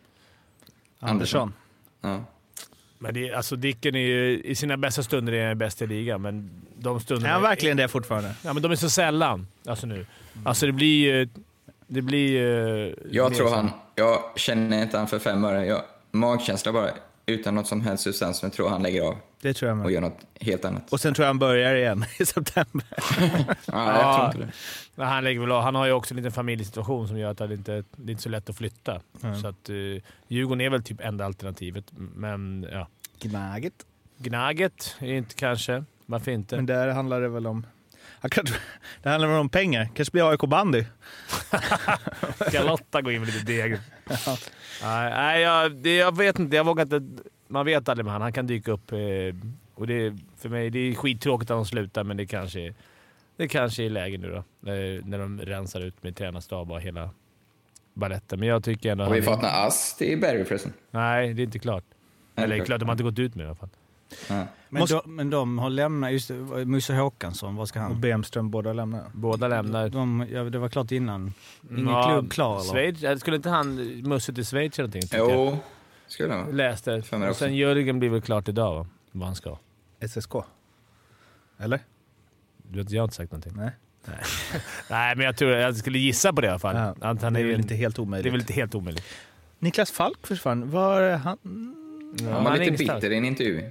Andersson. 0.99 1.53
Ja. 2.01 2.25
Men 2.99 3.15
det, 3.15 3.33
alltså 3.33 3.57
Dicken 3.57 3.95
är 3.95 4.01
ju, 4.01 4.41
i 4.43 4.55
sina 4.55 4.77
bästa 4.77 5.03
stunder 5.03 5.33
är 5.33 5.49
han 5.49 5.59
bäst 5.59 5.83
i 5.83 5.87
ligan, 5.87 6.23
men 6.23 6.51
de 6.79 7.01
stunderna... 7.01 7.29
Är 7.29 7.33
han 7.33 7.43
verkligen 7.43 7.77
det 7.77 7.89
fortfarande? 7.89 8.35
Ja, 8.45 8.53
men 8.53 8.63
de 8.63 8.73
är 8.73 8.77
så 8.77 8.91
sällan. 8.91 9.47
Alltså 9.67 9.87
nu. 9.87 10.07
Alltså 10.45 10.67
det 10.67 10.73
blir 10.73 11.13
ju... 11.13 11.29
Det 11.87 12.03
blir 12.03 12.31
ju... 12.31 12.97
Jag 13.11 13.35
tror 13.35 13.51
han, 13.51 13.71
jag 13.95 14.19
känner 14.37 14.83
inte 14.83 14.99
han 14.99 15.07
för 15.09 15.19
fem 15.19 15.45
öre. 15.45 15.67
Jag, 15.67 15.83
magkänsla 16.11 16.73
bara, 16.73 16.91
utan 17.27 17.55
något 17.55 17.67
som 17.67 17.81
helst 17.81 18.05
substans, 18.05 18.43
men 18.43 18.49
jag 18.49 18.57
tror 18.57 18.69
han 18.69 18.83
lägger 18.83 19.03
av 19.03 19.17
Det 19.41 19.55
tror 19.55 19.69
jag 19.69 19.79
och 19.79 19.85
med. 19.85 19.93
gör 19.93 20.01
något 20.01 20.27
helt 20.41 20.65
annat. 20.65 20.93
Och 20.93 21.01
sen 21.01 21.15
tror 21.15 21.25
jag 21.25 21.29
han 21.29 21.39
börjar 21.39 21.75
igen 21.75 22.05
i 22.19 22.27
september. 22.27 22.87
Ja, 23.67 24.03
jag 24.03 24.15
tror 24.17 24.27
inte 24.27 24.39
det. 24.39 24.53
Men 24.95 25.09
han, 25.09 25.25
lägger 25.25 25.41
väl 25.41 25.53
av. 25.53 25.63
han 25.63 25.75
har 25.75 25.87
ju 25.87 25.93
också 25.93 26.15
en 26.15 26.17
liten 26.17 26.33
familjesituation 26.33 27.09
som 27.09 27.19
gör 27.19 27.31
att 27.31 27.39
det 27.39 27.55
inte 27.55 27.85
det 27.97 28.11
är 28.11 28.11
inte 28.11 28.23
så 28.23 28.29
lätt 28.29 28.51
att 28.51 28.57
flytta. 28.57 29.01
Mm. 29.23 29.41
Så 29.41 29.47
att 29.47 29.71
uh, 29.71 30.01
Djurgården 30.29 30.61
är 30.61 30.71
väl 30.71 30.83
typ 30.83 31.01
enda 31.01 31.25
alternativet. 31.25 31.85
Men 31.97 32.67
ja, 32.73 32.89
Gnaget. 33.21 33.73
Gnaget 34.19 34.97
är 34.99 35.13
inte 35.13 35.35
kanske. 35.35 35.85
Varför 36.07 36.31
inte? 36.31 36.57
Men 36.57 36.67
där 36.67 36.89
handlar 36.89 37.21
det 37.21 37.29
väl 37.29 37.47
om... 37.47 37.67
Kanske, 38.31 38.55
det 39.03 39.09
handlar 39.11 39.29
väl 39.29 39.39
om 39.39 39.49
pengar. 39.49 39.91
Kanske 39.95 40.13
blir 40.13 40.31
AIK 40.31 40.41
bandy. 40.41 40.85
Ska 42.49 42.63
Lotta 42.63 43.03
gå 43.03 43.11
in 43.13 43.21
med 43.21 43.35
lite 43.35 43.47
deg? 43.47 43.79
Nej, 44.83 45.11
nej 45.11 45.43
jag, 45.43 45.73
det, 45.73 45.97
jag 45.97 46.17
vet 46.17 46.39
inte. 46.39 46.57
Jag 46.57 46.65
vågar 46.65 46.83
inte... 46.83 47.25
man 47.49 47.67
vet 47.67 47.89
aldrig 47.89 48.05
med 48.05 48.13
han. 48.13 48.23
Han 48.23 48.33
kan 48.33 48.47
dyka 48.47 48.73
upp. 48.73 48.93
Eh, 48.93 48.99
och 49.75 49.87
det, 49.87 50.19
för 50.37 50.49
mig, 50.49 50.71
det 50.71 50.79
är 50.79 50.95
skittråkigt 50.95 51.51
att 51.51 51.57
de 51.57 51.67
slutar, 51.67 52.05
men 52.05 52.17
det 52.17 52.27
kanske, 52.27 52.75
det 53.37 53.49
kanske 53.49 53.85
är 53.85 53.91
läge 53.91 54.19
nu 54.19 54.31
då. 54.31 54.45
När, 54.61 55.01
när 55.05 55.19
de 55.19 55.41
rensar 55.41 55.81
ut 55.81 56.03
med 56.03 56.17
tränarstab 56.17 56.73
och 56.73 56.81
hela 56.81 57.11
baletten. 57.95 58.39
Men 58.39 58.49
jag 58.49 58.65
tycker 58.65 58.93
ändå... 58.93 59.05
Har 59.05 59.11
vi 59.11 59.21
han 59.21 59.35
fått 59.35 59.43
några 59.43 59.55
ass 59.55 59.97
till 59.97 60.21
Barry 60.21 60.45
förresten? 60.45 60.73
Nej, 60.91 61.35
det 61.35 61.43
är 61.43 61.45
inte 61.45 61.59
klart. 61.59 61.85
Eller 62.35 62.57
klart. 62.57 62.67
klart, 62.67 62.81
de 62.81 62.89
har 62.89 62.93
inte 62.95 63.05
gått 63.05 63.19
ut 63.19 63.35
med 63.35 63.45
det 63.45 63.47
i 63.47 63.49
alla 63.49 63.57
fall. 63.57 63.69
Ja. 64.29 64.47
Men, 64.75 64.81
Måste- 64.81 64.95
de, 65.05 65.15
men 65.17 65.31
de 65.31 65.59
har 65.59 65.71
lämnat, 65.71 66.13
just 66.13 66.31
Musse 66.67 66.95
Håkansson, 66.95 67.57
vad 67.57 67.69
ska 67.69 67.79
Och 67.81 67.85
han? 67.87 68.01
Bemström 68.01 68.51
båda 68.51 68.73
lämnar. 68.73 69.05
Båda 69.13 69.49
lämnar. 69.49 69.89
De, 69.89 70.27
ja, 70.33 70.45
det 70.45 70.59
var 70.59 70.69
klart 70.69 70.93
innan. 70.93 71.33
Ingen 71.71 71.87
Ja, 71.89 72.09
klubb 72.09 72.31
klar 72.33 72.61
eller? 72.61 72.71
Schweiz, 72.73 73.03
eller 73.03 73.17
skulle 73.17 73.37
inte 73.37 73.49
han 73.51 73.75
Musse 74.09 74.33
till 74.33 74.45
Schweiz 74.47 74.79
eller 74.79 74.89
någonting? 74.89 75.11
Jo, 75.19 75.59
skulle 76.07 76.33
han. 76.35 76.57
Läste. 76.57 76.91
Och 76.95 76.99
också. 77.23 77.35
sen 77.35 77.55
Jörgen 77.57 77.99
blir 77.99 78.09
väl 78.11 78.21
klart 78.23 78.49
idag, 78.49 78.75
va? 78.75 78.87
Vad 79.13 79.27
han 79.27 79.35
ska. 79.37 79.59
SSK. 80.09 80.33
Eller? 81.59 81.81
Du 82.71 82.79
vet, 82.79 82.91
jag 82.91 83.03
har 83.03 83.05
inte 83.05 83.17
sagt 83.17 83.33
någonting. 83.33 83.53
Nej. 83.57 83.71
Nej, 84.91 85.17
men 85.17 85.27
jag 85.27 85.37
tror 85.37 85.51
jag 85.51 85.77
skulle 85.77 85.99
gissa 85.99 86.33
på 86.33 86.41
det 86.41 86.47
i 86.47 86.51
alla 86.51 86.59
fall. 86.59 86.77
Ja, 86.77 87.09
Att 87.11 87.23
han 87.23 87.33
det 87.33 87.41
är 87.41 87.45
är, 87.45 87.49
väl 87.51 87.61
inte 87.61 87.75
helt 87.75 87.97
det 87.97 88.01
är 88.01 88.03
omöjligt. 88.03 88.33
väl 88.33 88.41
inte 88.41 88.53
helt 88.53 88.75
omöjligt. 88.75 89.05
Niklas 89.59 89.91
Falk 89.91 90.27
försvann. 90.27 90.71
Var 90.71 91.11
han, 91.17 91.39
Ja, 92.21 92.33
Han 92.33 92.45
var 92.45 92.51
är 92.51 92.59
lite 92.59 92.65
ingenstans. 92.65 93.01
bitter 93.01 93.15
i 93.15 93.19
en 93.19 93.25
intervju. 93.25 93.71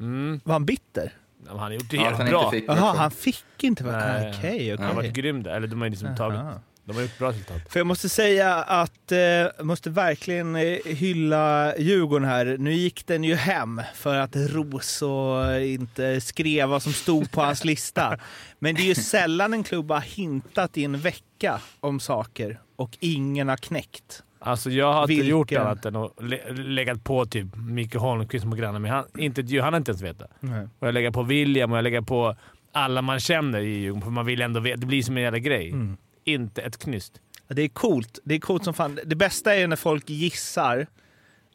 Mm. 0.00 0.40
var 0.44 0.52
han 0.52 0.64
bitter? 0.64 1.12
Ja, 1.46 1.50
Han 1.50 1.58
har 1.58 1.70
gjort 1.70 1.90
det 1.90 1.96
Ja, 1.96 2.14
han 2.16 2.26
bra. 2.26 2.44
inte 2.44 2.56
fick 2.56 2.68
matchen. 2.68 2.82
han 2.98 3.10
fick 3.10 3.44
inte. 3.64 3.84
Nej. 3.84 4.28
Okej, 4.28 4.40
okej. 4.40 4.76
Han 4.78 4.86
har 4.86 4.94
varit 4.94 5.12
grym 5.12 5.42
där. 5.42 5.50
Eller 5.56 5.66
de 5.66 5.80
har 5.80 5.88
liksom 5.88 6.16
tagit... 6.16 6.40
De 6.84 6.94
har 6.96 7.02
gjort 7.02 7.18
bra 7.18 7.28
resultat. 7.30 7.56
För 7.68 7.80
jag 7.80 7.86
måste 7.86 8.08
säga 8.08 8.54
att 8.54 9.12
eh, 9.12 9.64
måste 9.64 9.90
verkligen 9.90 10.56
eh, 10.56 10.78
hylla 10.84 11.74
Djurgården 11.78 12.28
här. 12.28 12.56
Nu 12.58 12.72
gick 12.72 13.06
den 13.06 13.24
ju 13.24 13.34
hem 13.34 13.82
för 13.94 14.14
att 14.16 14.36
Roso 14.36 15.44
inte 15.60 16.20
skrev 16.20 16.68
vad 16.68 16.82
som 16.82 16.92
stod 16.92 17.30
på 17.30 17.40
hans 17.40 17.64
lista. 17.64 18.18
Men 18.58 18.74
det 18.74 18.80
är 18.82 18.86
ju 18.86 18.94
sällan 18.94 19.52
en 19.52 19.64
klubb 19.64 19.90
har 19.90 20.00
hintat 20.00 20.76
i 20.78 20.84
en 20.84 20.98
vecka 21.00 21.60
om 21.80 22.00
saker 22.00 22.60
och 22.76 22.96
ingen 23.00 23.48
har 23.48 23.56
knäckt. 23.56 24.22
Alltså 24.40 24.70
jag 24.70 24.92
har 24.92 25.02
inte 25.02 25.08
Vilken? 25.14 25.28
gjort 25.30 25.52
annat 25.52 25.84
än 25.86 25.96
att 25.96 26.12
lä- 26.20 26.96
på 27.02 27.26
typ 27.26 27.46
Micke 27.56 27.94
Holmqvist 27.94 28.44
på 28.44 28.50
grannar, 28.56 28.78
men 28.78 28.90
han, 28.90 29.04
inte, 29.18 29.42
han 29.60 29.72
har 29.72 29.76
inte 29.78 29.90
ens 29.90 30.02
vetat. 30.02 30.30
Och 30.78 30.86
jag 30.86 30.94
lägger 30.94 31.10
på 31.10 31.22
William 31.22 31.72
och 31.72 31.78
jag 31.78 31.82
lägger 31.82 32.00
på 32.00 32.36
alla 32.72 33.02
man 33.02 33.20
känner 33.20 33.60
i 33.60 33.68
Djurgården, 33.78 34.02
för 34.02 34.10
man 34.10 34.26
vill 34.26 34.40
ändå 34.42 34.60
veta. 34.60 34.76
Det 34.76 34.86
blir 34.86 35.02
som 35.02 35.16
en 35.16 35.22
jävla 35.22 35.38
grej. 35.38 35.70
Mm. 35.70 35.96
Inte 36.24 36.62
ett 36.62 36.78
knyst. 36.78 37.20
Ja, 37.48 37.54
Det 37.54 37.62
är 37.62 37.68
coolt. 37.68 38.18
Det 38.24 38.34
är 38.34 38.38
coolt 38.38 38.64
som 38.64 38.74
fan. 38.74 38.98
Det 39.04 39.16
bästa 39.16 39.54
är 39.54 39.66
när 39.66 39.76
folk 39.76 40.10
gissar 40.10 40.86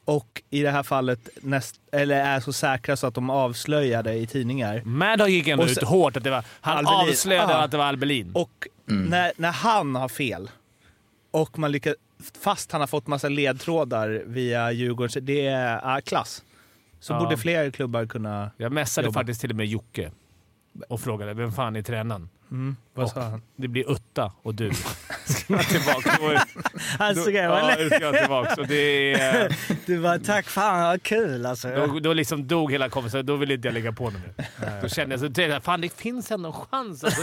och 0.05 0.41
i 0.49 0.61
det 0.61 0.71
här 0.71 0.83
fallet 0.83 1.29
näst, 1.41 1.75
eller 1.91 2.15
är 2.25 2.39
så 2.39 2.53
säkra 2.53 2.95
så 2.95 3.07
att 3.07 3.13
de 3.15 3.29
avslöjar 3.29 4.03
det 4.03 4.13
i 4.13 4.27
tidningar. 4.27 4.81
Maddow 4.85 5.29
gick 5.29 5.47
ändå 5.47 5.63
Och 5.63 5.69
sen- 5.69 5.83
ut 5.83 5.89
hårt. 5.89 6.17
Att 6.17 6.23
det 6.23 6.29
var, 6.29 6.43
han 6.61 6.77
Albelin. 6.77 7.09
avslöjade 7.09 7.53
Ja. 7.53 7.63
att 7.63 7.71
det 7.71 7.77
var 7.77 7.85
Albelin. 7.85 8.31
Och 8.33 8.67
när, 8.85 9.31
när 9.37 9.51
han 9.51 9.95
har 9.95 10.09
fel 10.09 10.49
och 11.31 11.59
man 11.59 11.71
lyckas, 11.71 11.95
fast 12.41 12.71
han 12.71 12.81
har 12.81 12.87
fått 12.87 13.07
massa 13.07 13.29
ledtrådar 13.29 14.23
via 14.25 14.71
Djurgården, 14.71 15.25
det 15.25 15.45
är 15.47 15.79
ja, 15.83 16.01
klass. 16.05 16.43
Så 16.99 17.13
Ja. 17.13 17.19
borde 17.19 17.37
fler 17.37 17.71
klubbar 17.71 18.05
kunna... 18.05 18.51
Jag 18.57 18.71
messade 18.71 19.05
Jobba. 19.07 19.19
faktiskt 19.19 19.41
till 19.41 19.49
och 19.49 19.55
med 19.55 19.65
Jocke 19.65 20.11
och 20.89 21.01
frågade 21.01 21.33
vem 21.33 21.51
fan 21.51 21.75
är 21.75 21.81
tränaren? 21.81 22.29
Mm, 22.53 22.75
vad 22.93 23.09
sa 23.09 23.21
han? 23.21 23.41
Det 23.55 23.67
blir 23.67 23.91
Utta 23.91 24.31
och 24.41 24.55
du. 24.55 24.71
Ska 25.25 25.53
jag 25.53 25.67
tillbaka? 25.67 26.45
Han 26.99 27.15
skrev 27.15 27.35
ja, 27.35 27.59
eller? 27.71 27.83
nu 27.83 27.89
ska 27.89 27.99
jag 27.99 28.17
tillbaka. 28.17 28.63
Det 28.63 29.13
är, 29.13 29.55
Du 29.85 30.01
bara 30.01 30.19
tack 30.19 30.45
fan 30.45 30.81
vad 30.83 31.03
kul 31.03 31.45
alltså. 31.45 31.75
då, 31.75 31.99
då 31.99 32.13
liksom 32.13 32.47
dog 32.47 32.71
hela 32.71 32.89
konversationen. 32.89 33.25
Då 33.25 33.35
ville 33.35 33.53
inte 33.53 33.67
jag 33.67 33.73
lägga 33.73 33.91
på 33.91 34.11
mer. 34.11 34.33
Då 34.81 34.87
kände 34.89 35.13
jag 35.13 35.19
så 35.19 35.25
tänkte 35.25 35.41
jag, 35.43 35.63
fan 35.63 35.81
det 35.81 35.93
finns 35.93 36.31
ändå 36.31 36.49
en 36.49 36.53
chans. 36.53 37.03
Alltså, 37.03 37.21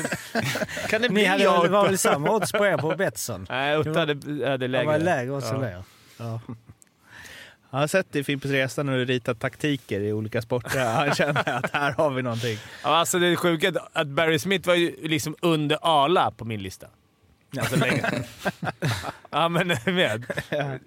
kan 0.88 1.02
det 1.02 1.08
bli 1.08 1.22
Ni 1.22 1.28
hade, 1.28 1.42
jag 1.44 1.64
det 1.64 1.68
var 1.68 1.86
väl 1.86 1.98
samma 1.98 2.30
odds 2.30 2.52
på 2.52 2.66
er 2.66 2.76
på 2.76 2.96
Betsson? 2.96 3.46
Nej, 3.50 3.76
Utta 3.76 3.98
hade, 4.00 4.12
hade 4.50 4.56
Det 4.56 4.68
lägre. 4.68 4.86
var 4.86 4.98
lägre 4.98 5.30
odds 5.32 5.50
än 5.50 5.60
Ja. 5.60 5.68
er. 5.68 5.82
Ja. 6.16 6.40
Jag 7.72 7.78
har 7.78 7.86
sett 7.86 8.16
i 8.16 8.24
Fimpens 8.24 8.52
Resa 8.52 8.82
när 8.82 8.96
du 8.96 9.04
ritat 9.04 9.40
taktiker 9.40 10.00
i 10.00 10.12
olika 10.12 10.42
sporter. 10.42 10.84
Han 10.84 11.14
känner 11.14 11.48
att 11.48 11.70
här 11.70 11.92
har 11.92 12.10
vi 12.10 12.22
någonting. 12.22 12.58
Ja, 12.82 12.96
alltså 12.96 13.18
det 13.18 13.26
är 13.26 13.36
sjuka 13.36 13.68
är 13.68 13.76
att 13.92 14.06
Barry 14.06 14.38
Smith 14.38 14.68
var 14.68 14.74
ju 14.74 15.08
liksom 15.08 15.36
under 15.40 15.78
Arla 15.82 16.30
på 16.30 16.44
min 16.44 16.62
lista. 16.62 16.86
Alltså 17.58 17.76
länge. 17.76 18.02
ja, 19.30 19.48
men 19.48 19.66
med. 19.84 20.24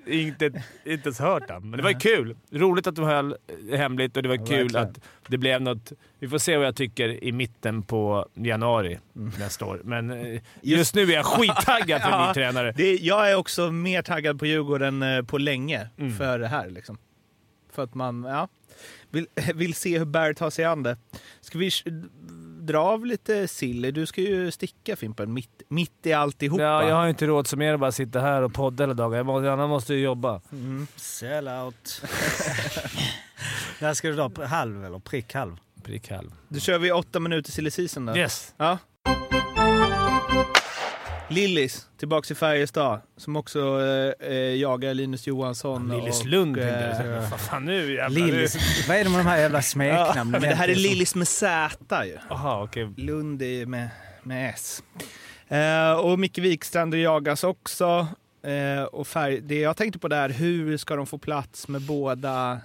Inte, 0.06 0.46
inte 0.86 1.08
ens 1.10 1.20
hört 1.20 1.50
han. 1.50 1.70
Men 1.70 1.78
det 1.78 1.84
var 1.84 1.90
ju 1.90 2.00
kul. 2.00 2.36
Roligt 2.52 2.88
att 2.88 2.96
de 2.96 3.06
höll 3.06 3.36
hemligt 3.72 4.18
och 4.18 4.24
det 4.24 4.30
var 4.30 4.38
kul 4.48 4.48
verkligen. 4.48 4.88
att 4.88 5.00
det 5.28 5.38
blev 5.38 5.62
något. 5.62 5.92
Vi 6.20 6.28
får 6.30 6.38
se 6.38 6.58
vad 6.58 6.66
jag 6.68 6.76
tycker 6.76 7.24
i 7.24 7.32
mitten 7.32 7.84
på 7.84 8.28
januari 8.34 9.00
nästa 9.14 9.66
år. 9.66 9.82
Men 9.84 10.12
eh, 10.12 10.42
just, 10.62 10.96
nu 10.96 11.02
är 11.02 11.14
jag 11.16 11.26
skittaggad 11.40 12.02
för 12.02 12.08
en 12.10 12.20
Ja. 12.20 12.28
ny 12.28 12.34
tränare. 12.34 12.72
Det, 12.72 12.96
jag 12.96 13.32
är 13.32 13.36
också 13.36 13.72
mer 13.72 14.02
taggad 14.02 14.40
på 14.40 14.46
Djurgården 14.46 15.04
eh, 15.04 15.22
på 15.22 15.38
länge 15.38 15.90
Mm. 15.98 16.18
för 16.18 16.40
det 16.40 16.48
här. 16.48 16.70
Liksom. 16.70 16.98
För 17.72 17.84
att 17.84 17.94
man 17.96 18.24
ja, 18.24 18.48
vill, 19.10 19.28
vill 19.56 19.74
se 19.74 19.98
hur 19.98 20.06
Barry 20.06 20.34
tar 20.36 20.50
sig 20.50 20.66
an 20.66 20.84
det. 20.84 20.98
Ska 21.42 21.58
vi 21.58 21.72
dra 22.66 22.80
av 22.80 23.06
lite 23.06 23.48
silly? 23.48 23.92
Du 23.92 24.06
ska 24.06 24.22
ju 24.22 24.52
sticka 24.52 24.96
Fimpen, 24.96 25.34
mitt, 25.34 25.62
mitt 25.68 26.06
i 26.06 26.14
alltihopa. 26.14 26.64
Ja, 26.64 26.88
jag 26.88 26.96
har 26.96 27.08
inte 27.08 27.26
råd 27.26 27.48
som 27.48 27.62
er 27.62 27.74
att 27.74 27.80
bara 27.80 27.92
sitta 27.92 28.20
här 28.20 28.42
och 28.42 28.54
podda 28.54 28.84
hela 28.84 28.94
dagen. 28.94 29.18
Jag 29.18 29.26
måste, 29.26 29.52
Anna 29.52 29.68
måste 29.68 29.94
ju 29.94 30.00
jobba. 30.00 30.42
Mm. 30.52 30.88
Sell 30.96 31.48
out. 31.48 32.02
När 33.80 33.94
ska 33.94 34.08
du 34.08 34.16
dra? 34.16 34.46
Halv 34.46 34.86
eller 34.86 35.00
prick 35.00 35.34
halv? 35.34 35.58
Prick 35.84 36.12
halv. 36.12 36.32
Då 36.48 36.60
kör 36.60 36.80
vi 36.80 36.92
åtta 36.92 37.20
minuter 37.20 37.52
silly 37.52 37.72
season 37.72 38.06
då. 38.06 38.18
Yes! 38.18 38.54
Ja. 38.58 38.78
Lillis, 41.34 41.88
tillbaks 41.98 42.32
i 42.32 42.36
Färjestad, 42.36 43.00
som 43.18 43.36
också 43.36 43.60
eh, 43.82 44.28
eh, 44.30 44.36
jagar 44.38 44.94
Linus 44.94 45.28
Johansson. 45.28 45.90
Lillis 45.98 46.20
och, 46.20 46.26
Lund 46.26 46.58
eh, 46.58 46.68
jag 46.68 46.98
säga. 46.98 47.28
Vad 47.32 47.40
fan 47.40 47.66
nu 47.66 47.94
jävlar. 47.94 48.20
nu- 48.22 48.32
Lillis. 48.32 48.88
Vad 48.88 48.98
är 48.98 49.04
det 49.04 49.10
med 49.10 49.20
de 49.20 49.26
här 49.26 49.38
jävla 49.40 49.62
smeknamnen? 49.62 50.32
men 50.32 50.42
det 50.42 50.56
här 50.56 50.68
är 50.70 50.76
Lillis 50.76 51.16
med 51.16 51.28
Z 51.28 52.06
ju. 52.06 52.18
Jaha, 52.30 52.64
okej. 52.64 52.90
Lund 52.98 53.42
är 53.42 53.66
med, 53.66 53.90
med 54.24 54.50
S. 54.50 54.84
Eh, 55.48 55.92
och 55.94 56.20
Micke 56.20 56.38
Wikstrand 56.38 56.96
jagas 56.96 57.44
också. 57.44 58.08
Eh, 58.44 58.84
och 58.84 59.08
färg, 59.08 59.42
det 59.42 59.60
jag 59.60 59.78
tänkte 59.78 60.00
på 60.00 60.08
där, 60.08 60.30
hur 60.30 60.78
ska 60.78 60.96
de 60.96 61.08
få 61.08 61.18
plats 61.18 61.68
med 61.68 61.82
båda 61.82 62.60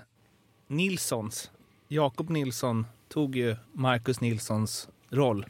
Nilssons? 0.67 1.51
Jakob 1.89 2.31
Nilsson 2.31 2.87
tog 3.09 3.37
ju 3.37 3.57
Marcus 3.73 4.21
Nilssons 4.21 4.89
roll. 5.11 5.47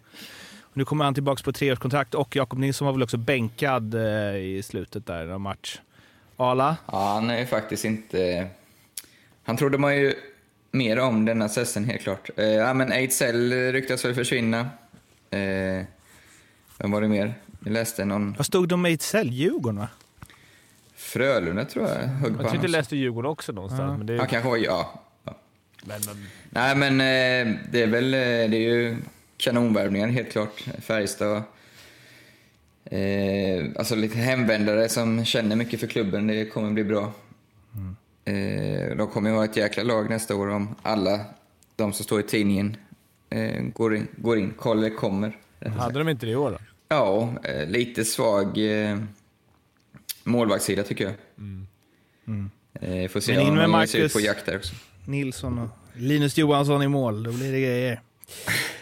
Nu 0.79 0.85
kommer 0.85 1.05
han 1.05 1.15
tillbaka 1.15 1.43
på 1.43 1.53
treårskontrakt 1.53 2.15
och 2.15 2.37
Jakob 2.37 2.59
Nilsson 2.59 2.87
var 2.87 2.93
väl 2.93 3.03
också 3.03 3.17
bänkad 3.17 3.95
eh, 3.95 4.37
i 4.37 4.63
slutet 4.65 5.07
där 5.07 5.29
av 5.29 5.41
match. 5.41 5.81
Ala? 6.37 6.77
Ja, 6.87 7.13
han 7.15 7.31
är 7.31 7.39
ju 7.39 7.47
faktiskt 7.47 7.85
inte... 7.85 8.49
Han 9.45 9.57
trodde 9.57 9.79
man 9.79 9.97
ju 9.97 10.15
mer 10.71 10.99
om 10.99 11.25
denna 11.25 11.49
säsongen 11.49 11.89
helt 11.91 12.03
klart. 12.03 12.31
Eh, 12.37 12.45
ja, 12.45 12.75
men 12.75 12.93
Ejdsell 12.93 13.53
ryktas 13.53 14.05
väl 14.05 14.15
försvinna. 14.15 14.61
Eh, 15.31 15.85
vem 16.79 16.91
var 16.91 17.01
det 17.01 17.09
mer? 17.09 17.35
Jag 17.65 17.73
läste 17.73 18.05
någon 18.05 18.35
Vad 18.37 18.47
stod 18.47 18.69
de 18.69 18.83
med 18.83 18.89
Ejdsell? 18.91 19.31
Djurgården 19.31 19.79
va? 19.79 19.89
Frölunda 20.97 21.65
tror 21.65 21.89
jag 21.89 21.95
högg 21.97 22.35
Jag 22.41 22.51
tyckte 22.51 22.67
jag 22.67 22.71
läste 22.71 22.97
Djurgården 22.97 23.31
också 23.31 23.53
någonstans. 23.53 23.91
Ja. 23.91 23.97
Men 23.97 24.07
det, 24.07 24.19
Han 24.19 24.27
kanske 24.27 24.49
var... 24.49 24.57
Ja. 24.57 25.03
ja. 25.25 25.35
men, 25.85 26.01
men, 26.07 26.27
Nej, 26.51 26.77
men 26.77 26.93
eh, 27.01 27.55
det 27.71 27.83
är 27.83 27.87
väl... 27.87 28.15
eh, 28.15 28.21
Det 28.21 28.57
är 28.57 28.75
ju 28.75 28.97
kanonvärvningar 29.39 30.09
helt 30.09 30.33
klart. 30.33 30.65
Färjestad. 30.79 31.43
Eh, 32.85 33.65
alltså 33.77 33.95
lite 33.95 34.19
hemvändare 34.19 34.89
som 34.89 35.25
känner 35.25 35.57
mycket 35.57 35.81
för 35.81 35.87
klubben. 35.87 36.27
Det 36.27 36.45
kommer 36.45 36.71
bli 36.73 36.85
bra. 36.85 37.13
Eh, 38.25 38.97
de 38.97 39.09
kommer 39.13 39.31
ju 39.31 39.37
ha 39.37 39.45
ett 39.45 39.57
jäkla 39.57 39.83
lag 39.83 40.11
nästa 40.11 40.37
år 40.37 40.49
om 40.49 40.75
alla 40.83 41.21
de 41.77 41.93
som 41.93 42.05
står 42.05 42.21
i 42.21 42.23
tidningen 42.23 42.77
eh, 43.31 43.63
går 43.75 43.97
in. 43.97 44.07
Går 44.17 44.39
in. 44.39 44.53
Kolle 44.59 44.91
kommer. 44.91 45.37
hade 45.79 45.99
de 45.99 46.09
inte 46.09 46.27
det 46.27 46.33
i 46.33 46.37
år 46.37 46.51
då? 46.51 46.59
Ja, 46.89 47.33
eh, 47.45 47.67
lite 47.69 48.05
svag 48.05 48.59
eh, 48.59 48.99
målvaktssida 50.25 50.83
tycker 50.83 51.05
jag. 51.05 51.15
Eh, 52.81 53.09
får 53.09 53.21
se 53.21 53.33
Men 53.33 53.43
in 53.43 53.49
om 53.49 53.55
med 53.55 53.65
de 53.65 53.87
ser 53.87 53.99
ut 53.99 54.03
Marcus. 54.03 54.13
på 54.13 54.21
jakt 54.21 54.47
där 54.47 54.57
också. 54.57 54.75
Nilsson 55.07 55.59
och 55.59 55.69
Linus 55.95 56.39
Johansson 56.39 56.83
i 56.83 56.89
mål. 56.89 57.23
Då 57.23 57.33
blir 57.33 57.53
det 57.53 57.61
grejer. 57.61 58.01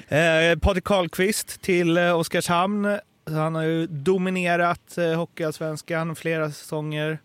Eh, 0.08 0.58
Patrik 0.58 0.84
Karlqvist 0.84 1.62
till 1.62 1.96
eh, 1.96 2.18
Oskarshamn. 2.18 2.98
Han 3.30 3.54
har 3.54 3.62
ju 3.62 3.86
dominerat 3.86 4.98
eh, 4.98 5.12
Hockeyallsvenskan 5.12 6.16
flera 6.16 6.50
säsonger. 6.50 7.18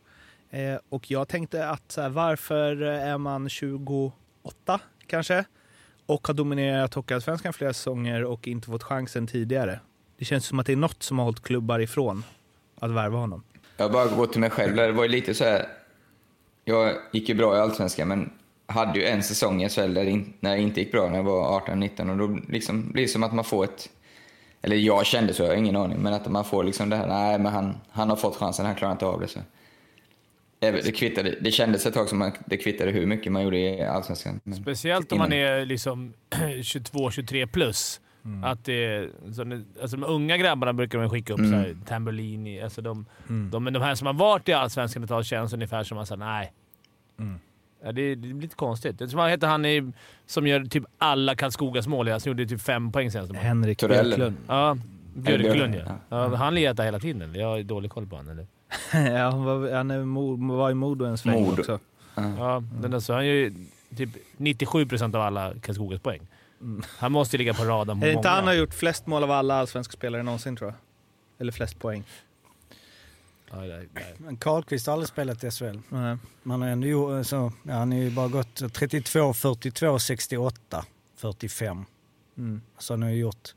Eh, 0.50 0.78
och 0.90 1.12
jag 1.12 1.28
tänkte 1.28 1.70
att 1.70 1.92
så 1.92 2.02
här, 2.02 2.10
varför 2.10 2.82
är 2.82 3.18
man 3.18 3.50
28 3.50 4.80
kanske? 5.08 5.46
Och 6.06 6.28
har 6.28 6.34
dominerat 6.34 6.94
Hockeyallsvenskan 6.94 7.54
flera 7.54 7.74
säsonger 7.74 8.24
och 8.24 8.48
inte 8.48 8.68
fått 8.68 8.84
chansen 8.84 9.28
tidigare. 9.28 9.80
Det 10.18 10.26
känns 10.26 10.46
som 10.46 10.60
att 10.60 10.66
det 10.66 10.72
är 10.72 10.78
något 10.78 11.04
som 11.04 11.18
har 11.20 11.26
hållit 11.26 11.44
klubbar 11.44 11.80
ifrån 11.80 12.24
att 12.80 12.92
värva 12.92 13.18
honom. 13.18 13.44
Jag 13.78 13.92
bara 13.92 14.06
går 14.06 14.28
till 14.28 14.40
mig 14.40 14.50
själv. 14.50 14.76
Det 14.76 14.92
var 14.92 15.04
ju 15.04 15.10
lite 15.10 15.34
så 15.34 15.44
här. 15.44 15.68
Jag 16.66 16.96
gick 17.12 17.30
ju 17.30 17.36
bra 17.36 17.58
i 17.58 17.60
Allsvenskan, 17.60 18.08
men 18.08 18.30
hade 18.72 19.00
ju 19.00 19.06
en 19.06 19.24
säsong 19.24 19.64
i 19.64 19.70
SHL 19.70 19.94
där 19.94 20.06
in, 20.06 20.34
när 20.40 20.56
det 20.56 20.62
inte 20.62 20.80
gick 20.80 20.92
bra 20.92 21.10
när 21.10 21.16
jag 21.16 21.24
var 21.24 21.60
18-19 21.60 22.12
och 22.12 22.18
då 22.18 22.40
liksom 22.50 22.92
blir 22.92 23.04
det 23.04 23.10
som 23.10 23.24
att 23.24 23.34
man 23.34 23.46
får 23.46 23.64
ett... 23.64 23.90
Eller 24.62 24.76
jag 24.76 25.06
kände 25.06 25.34
så, 25.34 25.44
jag 25.44 25.50
har 25.50 25.56
ingen 25.56 25.76
aning, 25.76 25.98
men 26.00 26.14
att 26.14 26.32
man 26.32 26.46
får 26.46 26.64
liksom 26.64 26.90
det 26.90 26.96
här, 26.96 27.08
nej 27.08 27.40
men 27.40 27.52
han, 27.54 27.78
han 27.90 28.10
har 28.10 28.16
fått 28.16 28.36
chansen, 28.36 28.66
han 28.66 28.76
klarar 28.76 28.92
inte 28.92 29.06
av 29.06 29.20
det. 29.20 29.28
Så. 29.28 29.40
Det, 30.60 30.96
kvittade, 30.96 31.36
det 31.42 31.52
kändes 31.52 31.86
ett 31.86 31.94
tag 31.94 32.10
som 32.10 32.22
att 32.22 32.36
det 32.46 32.58
kvittade 32.58 32.92
hur 32.92 33.06
mycket 33.06 33.32
man 33.32 33.44
gjorde 33.44 33.58
i 33.58 33.82
Allsvenskan. 33.84 34.40
Speciellt 34.62 35.12
om 35.12 35.18
man 35.18 35.34
är 35.34 35.66
liksom 35.66 36.14
22-23 36.30 37.48
plus. 37.48 38.02
Mm. 38.26 38.44
Att 38.44 38.66
det, 38.66 39.10
så 39.36 39.44
det, 39.44 39.64
alltså 39.82 39.98
de 39.98 40.04
unga 40.08 40.38
grabbarna 40.38 40.74
brukar 40.74 40.98
man 41.00 41.10
skicka 41.10 41.34
upp 41.34 41.40
Mm. 41.40 41.52
så 41.52 41.58
här, 41.58 41.76
Tambellini. 41.88 42.62
Alltså 42.62 42.82
de, 42.82 43.06
Mm. 43.30 43.50
de, 43.52 43.64
men 43.64 43.74
de 43.74 43.82
här 43.82 43.96
som 43.96 44.08
har 44.08 44.14
varit 44.14 44.50
i 44.50 44.54
Allsvenskan 44.54 45.04
ett 45.04 45.10
tag 45.10 45.26
känns 45.26 45.54
ungefär 45.54 45.84
som 45.84 45.98
att 45.98 46.08
säga 46.08 46.18
nej. 46.18 46.54
Mm. 47.20 47.40
Ja, 47.84 47.92
det, 47.92 48.16
det 48.16 48.16
blir 48.16 48.42
lite 48.42 48.56
konstigt. 48.56 48.96
Jag 49.00 49.10
tror 49.10 49.18
vad 49.22 49.30
heter 49.30 49.48
han 49.48 49.66
i, 49.66 49.92
som 50.26 50.48
gör 50.48 50.66
typ 50.66 50.84
alla 50.98 51.36
Karlskogas 51.36 51.88
mål? 51.88 52.08
Han 52.08 52.20
gjorde 52.26 52.46
typ 52.46 52.62
fem 52.62 52.92
poäng 52.92 53.12
senast. 53.12 53.34
Henrik 53.34 53.78
Torell. 53.78 54.06
Björklund. 54.06 54.36
Ja, 54.48 54.78
Björklund 55.14 55.76
ja. 55.76 55.96
Ja. 56.10 56.36
Han 56.36 56.56
letar 56.56 56.84
hela 56.84 57.00
tiden. 57.00 57.22
eller? 57.22 57.40
Jag 57.40 57.48
har 57.48 57.64
dålig 57.64 57.92
koll 57.92 58.08
på 58.08 58.16
honom. 58.16 58.32
Eller? 58.32 58.48
ja, 59.20 59.30
han 59.30 59.44
var, 59.44 59.72
han 59.74 59.92
är, 59.92 60.00
Mo- 60.00 60.58
var 60.58 60.72
i 60.72 60.74
Modo 60.74 61.06
en 61.06 61.18
sväng 61.18 61.44
Modo. 61.44 61.60
också. 61.60 61.80
Ja. 62.16 62.34
Ja, 62.38 62.64
den 62.82 62.92
där, 62.92 63.00
så 63.00 63.14
han 63.14 63.26
gör 63.28 63.34
ju 63.34 63.54
typ 63.98 64.10
97% 64.38 65.16
av 65.16 65.22
alla 65.22 65.54
Karlskogas 65.62 66.02
poäng. 66.02 66.22
Mm. 66.62 66.82
Han 66.98 67.12
måste 67.12 67.36
ju 67.36 67.38
ligga 67.38 67.54
på 67.54 67.64
radarn 67.64 68.00
på 68.00 68.06
Är 68.06 68.10
det 68.10 68.16
inte 68.16 68.30
han 68.30 68.48
har 68.48 68.54
gjort 68.54 68.74
flest 68.74 69.08
mål 69.08 69.24
av 69.24 69.32
alla 69.32 69.56
allsvenska 69.56 69.92
spelare 69.92 70.24
någonsin 70.24 70.56
tror 70.56 70.70
jag? 70.70 70.78
Eller 71.42 71.52
flest 71.52 71.80
poäng. 71.80 72.04
Ja, 73.54 73.58
det- 73.58 73.78
det- 73.94 74.16
Men 74.18 74.38
Karlqvist 74.38 74.86
har 74.88 74.94
aldrig 74.94 75.08
spelat 75.10 75.44
i 75.44 75.52
SHL. 75.52 75.80
Nej. 75.90 76.18
Man 76.44 76.62
har 76.62 76.70
ändå 76.70 76.88
gjort, 76.88 77.28
så, 77.28 77.54
ja, 77.64 77.74
han 77.74 77.92
har 77.92 78.00
ju 78.00 78.10
bara 78.12 78.28
gått 78.28 78.74
32, 78.74 79.34
42, 79.34 80.00
68, 80.00 80.86
45. 81.18 81.86
Mm. 82.38 82.62
Så 82.78 82.94
han 82.94 83.02
har 83.02 83.10
ju 83.10 83.16
gjort 83.16 83.54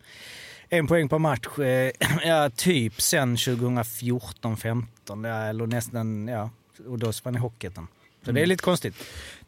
en 0.69 0.87
poäng 0.87 1.09
per 1.09 1.19
match, 1.19 1.59
eh, 1.59 1.91
ja 2.25 2.51
typ 2.51 3.01
sen 3.01 3.37
2014-15. 3.37 4.87
Ja, 5.29 5.35
eller 5.45 5.67
nästan, 5.67 6.29
ja. 6.29 6.51
Och 6.89 6.99
då 6.99 7.13
spann 7.13 7.35
i 7.35 7.39
Hockeyettan. 7.39 7.87
Så 8.25 8.33
det 8.33 8.41
är 8.43 8.47
lite 8.47 8.63
konstigt. 8.63 8.95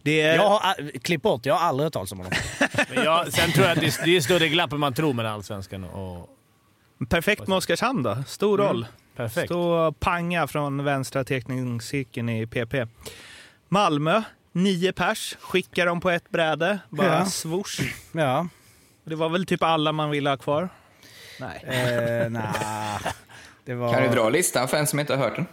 Det 0.03 0.21
är, 0.21 0.35
Jag 0.37 0.49
har, 0.49 0.99
klipp 0.99 1.23
bort, 1.23 1.47
jag 1.47 1.55
har 1.55 1.69
aldrig 1.69 1.85
hört 1.85 1.93
talas 1.93 2.13
om 2.13 2.19
honom. 2.19 2.33
Men 2.95 3.05
jag, 3.05 3.33
sen 3.33 3.53
tror 3.53 3.67
jag 3.67 3.73
att 3.75 3.81
det 3.81 3.87
är, 3.87 4.05
det 4.05 4.17
är 4.17 4.21
större 4.21 4.49
glapp 4.49 4.73
än 4.73 4.81
man 4.81 4.95
tror 4.95 5.13
mellan 5.13 5.33
Allsvenskan 5.33 5.85
och... 5.85 6.29
perfekt 7.09 7.49
med 7.49 7.57
Oskarshamn 7.57 8.03
då. 8.03 8.25
Stor 8.27 8.61
Mm. 8.61 8.85
Perfekt. 9.17 9.47
Stå 9.49 9.93
panga 9.93 10.47
från 10.47 10.85
vänstra 10.85 11.25
teckningscirkeln 11.25 12.29
i 12.29 12.47
PP. 12.47 12.75
Malmö, 13.69 14.23
nio 14.53 14.93
pers. 14.93 15.37
Skickar 15.41 15.87
dem 15.87 16.01
på 16.01 16.11
ett 16.11 16.31
bräde. 16.31 16.79
Bara 16.91 17.07
Ja. 17.19 17.25
swoosh. 17.27 17.81
Ja, 18.13 18.49
Det 19.05 19.15
var 19.15 19.29
väl 19.29 19.47
typ 19.47 19.63
alla 19.63 19.93
man 19.93 20.11
ville 20.11 20.31
ha 20.31 20.37
kvar? 20.37 20.69
Nej. 21.41 21.65
eh, 21.67 22.31
nah, 22.31 23.01
det 23.65 23.75
var... 23.75 23.93
Kan 23.95 24.03
du 24.03 24.09
dra 24.09 24.29
listan 24.29 24.69
för 24.69 24.77
en 24.77 24.87
som 24.87 25.01
inte 25.01 25.15
har 25.17 25.25
hört 25.29 25.37
den? 25.37 25.47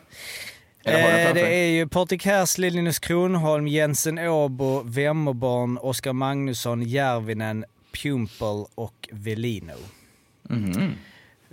Eh, 0.85 1.33
det 1.33 1.53
är 1.65 1.69
ju 1.71 1.87
Patrik 1.87 2.25
Härsli, 2.25 2.69
Linus 2.69 2.99
Kronholm, 2.99 3.67
Jensen 3.67 4.19
Åbo, 4.19 4.81
Vemmerborn, 4.85 5.77
Oskar 5.77 6.13
Magnusson, 6.13 6.83
Järvinen, 6.83 7.65
Pumpel 8.03 8.65
och 8.75 9.09
Velino. 9.11 9.73
Mhm. 10.49 10.91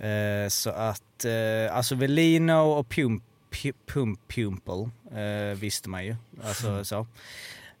Eh, 0.01 0.47
så 0.49 0.69
att, 0.69 1.25
eh, 1.25 1.75
alltså 1.75 1.95
Velino 1.95 2.53
och 2.53 2.89
Pump, 2.89 3.23
Pump, 3.87 4.19
Pumpel 4.27 4.89
eh, 5.15 5.57
visste 5.59 5.89
man 5.89 6.05
ju. 6.05 6.15
Alltså 6.43 6.85
så. 6.85 7.07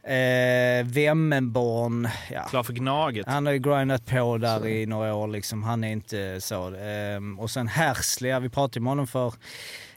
Eh, 0.03 0.85
Vemmenborn, 0.85 2.07
ja. 2.31 2.43
Klar 2.43 2.63
för 2.63 2.73
Gnaget. 2.73 3.27
Han 3.27 3.45
har 3.45 3.53
ju 3.53 3.59
grindat 3.59 4.05
på 4.05 4.37
där 4.37 4.67
i 4.67 4.85
några 4.85 5.13
år 5.13 5.27
liksom. 5.27 5.63
Han 5.63 5.83
är 5.83 5.91
inte 5.91 6.41
så. 6.41 6.75
Ehm, 6.75 7.39
och 7.39 7.51
sen 7.51 7.67
Härsli, 7.67 8.29
ja, 8.29 8.39
vi 8.39 8.49
pratade 8.49 8.79
med 8.79 8.91
honom 8.91 9.07
för, 9.07 9.33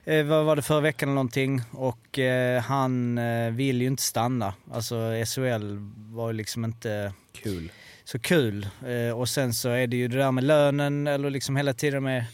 eh, 0.05 0.25
vad 0.25 0.45
var 0.45 0.57
det, 0.57 0.63
förra 0.63 0.81
veckan 0.81 1.09
eller 1.09 1.15
någonting. 1.15 1.63
Och 1.73 2.19
eh, 2.19 2.63
han 2.63 3.19
eh, 3.19 3.51
vill 3.51 3.81
ju 3.81 3.87
inte 3.87 4.03
stanna. 4.03 4.55
Alltså 4.73 4.95
SHL 5.27 5.77
var 5.95 6.31
ju 6.31 6.33
liksom 6.33 6.65
inte 6.65 7.13
Kul 7.33 7.71
så 8.05 8.19
kul. 8.19 8.69
Eh, 8.87 9.19
och 9.19 9.29
sen 9.29 9.55
så 9.55 9.69
är 9.69 9.87
det 9.87 9.97
ju 9.97 10.09
det 10.09 10.17
där 10.17 10.33
med 10.33 10.45
lönen, 10.45 11.07
eller 11.07 11.31
liksom 11.31 11.57
hela 11.57 11.75
tiden 11.75 12.03
med 12.03 12.25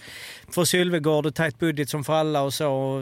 för 0.49 0.65
Sylvegård 0.65 1.27
och 1.27 1.35
tajt 1.35 1.59
budget 1.59 1.89
som 1.89 2.05
för 2.05 2.13
alla 2.13 2.43
och 2.43 2.55
så. 2.55 3.01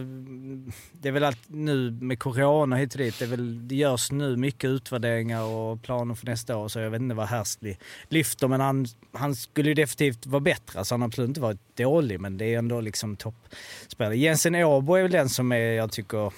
Det 0.92 1.09
är 1.09 1.12
väl 1.12 1.24
allt 1.24 1.42
nu 1.46 1.90
med 1.90 2.18
corona 2.18 2.76
hit 2.76 2.92
och 2.92 2.98
dit. 2.98 3.18
Det, 3.18 3.24
är 3.24 3.28
väl, 3.28 3.68
det 3.68 3.74
görs 3.74 4.11
nu 4.11 4.37
mycket 4.37 4.68
utvärderingar 4.68 5.42
och 5.42 5.83
planer 5.83 6.14
för 6.14 6.26
nästa 6.26 6.57
år. 6.57 6.68
Så 6.68 6.78
jag 6.78 6.90
vet 6.90 7.00
inte 7.00 7.14
vad 7.14 7.28
Hersley 7.28 7.76
lyfter. 8.09 8.48
Men 8.48 8.61
han, 8.61 8.87
han 9.12 9.37
skulle 9.37 9.68
ju 9.68 9.74
definitivt 9.74 10.26
vara 10.26 10.40
bättre. 10.40 10.78
Alltså 10.78 10.94
han 10.94 11.00
har 11.00 11.09
absolut 11.09 11.28
inte 11.28 11.40
varit 11.40 11.76
dålig, 11.76 12.20
men 12.20 12.38
det 12.38 12.54
är 12.54 12.59
ändå 12.59 12.81
liksom 12.81 13.16
toppspelare. 13.16 14.16
Jensen 14.16 14.54
Åbo 14.54 14.94
är 14.94 15.02
väl 15.02 15.12
den 15.12 15.28
som 15.28 15.52
är, 15.52 15.72
jag 15.72 15.92
tycker, 15.92 16.33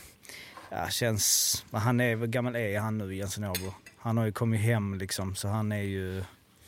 ja, 0.70 0.88
känns... 0.90 1.64
vad 1.70 1.82
Han 1.82 2.00
är, 2.00 2.16
gammal 2.16 2.56
är 2.56 2.78
han 2.78 2.98
nu, 2.98 3.14
Jensen 3.14 3.44
Åbo? 3.44 3.72
Han 4.02 4.16
har 4.16 4.24
ju 4.24 4.32
kommit 4.32 4.60
hem 4.60 4.94
liksom, 4.94 5.34
så 5.34 5.48
han 5.48 5.72
är 5.72 5.82
ju... 5.82 6.22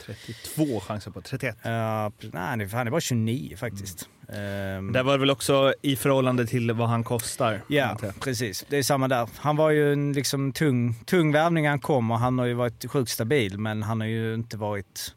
32 0.07 0.81
chanser 0.81 1.11
på 1.11 1.21
31. 1.21 1.57
Ja, 1.62 2.12
nej, 2.21 2.68
han 2.73 2.87
är, 2.87 2.90
bara 2.90 3.01
29 3.01 3.57
faktiskt. 3.57 4.09
Ehm, 4.29 4.92
Det 4.92 5.03
var 5.03 5.18
väl 5.18 5.31
också 5.31 5.75
i 5.83 5.97
förhållande 5.97 6.47
till 6.47 6.73
vad 6.73 6.88
han 6.88 7.05
kostar. 7.05 7.61
Ja, 7.68 7.97
precis. 8.21 8.64
Det 8.68 8.77
är 8.77 8.83
samma 8.83 9.09
där. 9.09 9.29
Han 9.37 9.57
var 9.57 9.71
ju 9.71 9.92
en 9.92 10.12
liksom 10.12 10.53
tung, 10.53 10.95
tung 10.95 11.33
värvning 11.33 11.68
han 11.68 11.81
kom 11.81 12.11
och 12.11 12.18
han 12.18 12.38
har 12.38 12.47
ju 12.47 12.55
varit 12.55 12.90
sjukt 12.90 13.11
stabil 13.11 13.59
men 13.59 13.83
han 13.83 14.01
har 14.01 14.09
ju 14.09 14.35
inte 14.35 14.57
varit 14.57 15.14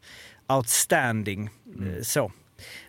outstanding 0.48 1.50
eh, 1.80 2.02
så. 2.02 2.32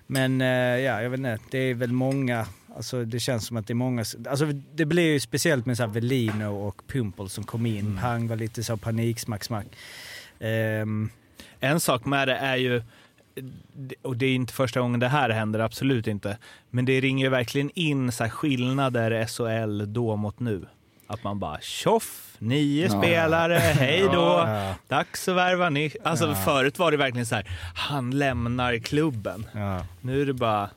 Men 0.08 0.42
eh, 0.42 0.48
ja, 0.48 1.02
jag 1.02 1.10
vet 1.10 1.18
inte. 1.18 1.40
Det 1.52 1.58
är 1.58 1.74
väl 1.74 1.92
många, 1.92 2.48
alltså 2.78 3.06
det 3.06 3.20
känns 3.20 3.46
som 3.46 3.58
att 3.58 3.68
det 3.68 3.74
är 3.74 3.76
många, 3.76 4.06
alltså 4.30 4.46
det 4.76 4.86
blir 4.86 5.12
ju 5.14 5.20
speciellt 5.20 5.66
med 5.66 5.78
så 5.78 5.88
Velino 5.88 6.46
och 6.68 6.82
Pumpel 6.88 7.30
som 7.30 7.44
kom 7.44 7.66
in. 7.66 7.98
Pang 8.02 8.28
var 8.28 8.36
lite 8.36 8.64
så 8.64 8.78
panik, 8.78 9.20
smack, 9.20 9.44
smack. 9.44 9.66
Ehm, 10.40 11.10
En 11.60 11.80
sak 11.80 12.06
med 12.06 12.28
det 12.28 12.36
är 12.36 12.56
ju, 12.56 12.84
och 14.02 14.18
det 14.18 14.26
är 14.26 14.36
inte 14.36 14.54
första 14.54 14.80
gången 14.80 15.00
det 15.00 15.08
här 15.08 15.30
händer, 15.30 15.60
absolut 15.60 16.08
inte, 16.08 16.38
men 16.70 16.86
det 16.86 17.02
ringer 17.02 17.26
ju 17.26 17.30
verkligen 17.30 17.72
in 17.74 18.12
så 18.12 18.24
här 18.24 18.32
skillnader 18.32 19.26
SHL 19.26 19.94
då 19.94 20.16
mot 20.16 20.40
nu. 20.40 20.66
Att 21.10 21.24
man 21.24 21.40
bara 21.40 21.60
tjoff, 21.62 22.36
nio 22.40 22.84
Ja. 22.84 23.02
spelare, 23.02 23.54
hej 23.60 24.02
då, 24.02 24.44
ja, 24.46 24.76
dags 24.88 25.28
att 25.28 25.36
värva 25.36 25.70
ny. 25.70 25.92
Alltså 26.04 26.28
Ja. 26.28 26.36
förut 26.36 26.80
var 26.80 26.92
det 26.92 26.98
verkligen 26.98 27.26
så 27.26 27.36
här, 27.36 27.50
han 27.76 28.12
lämnar 28.12 28.78
klubben. 28.78 29.46
ja. 29.54 29.86
Nu 30.02 30.22
är 30.22 30.26
det 30.26 30.34
bara, 30.34 30.70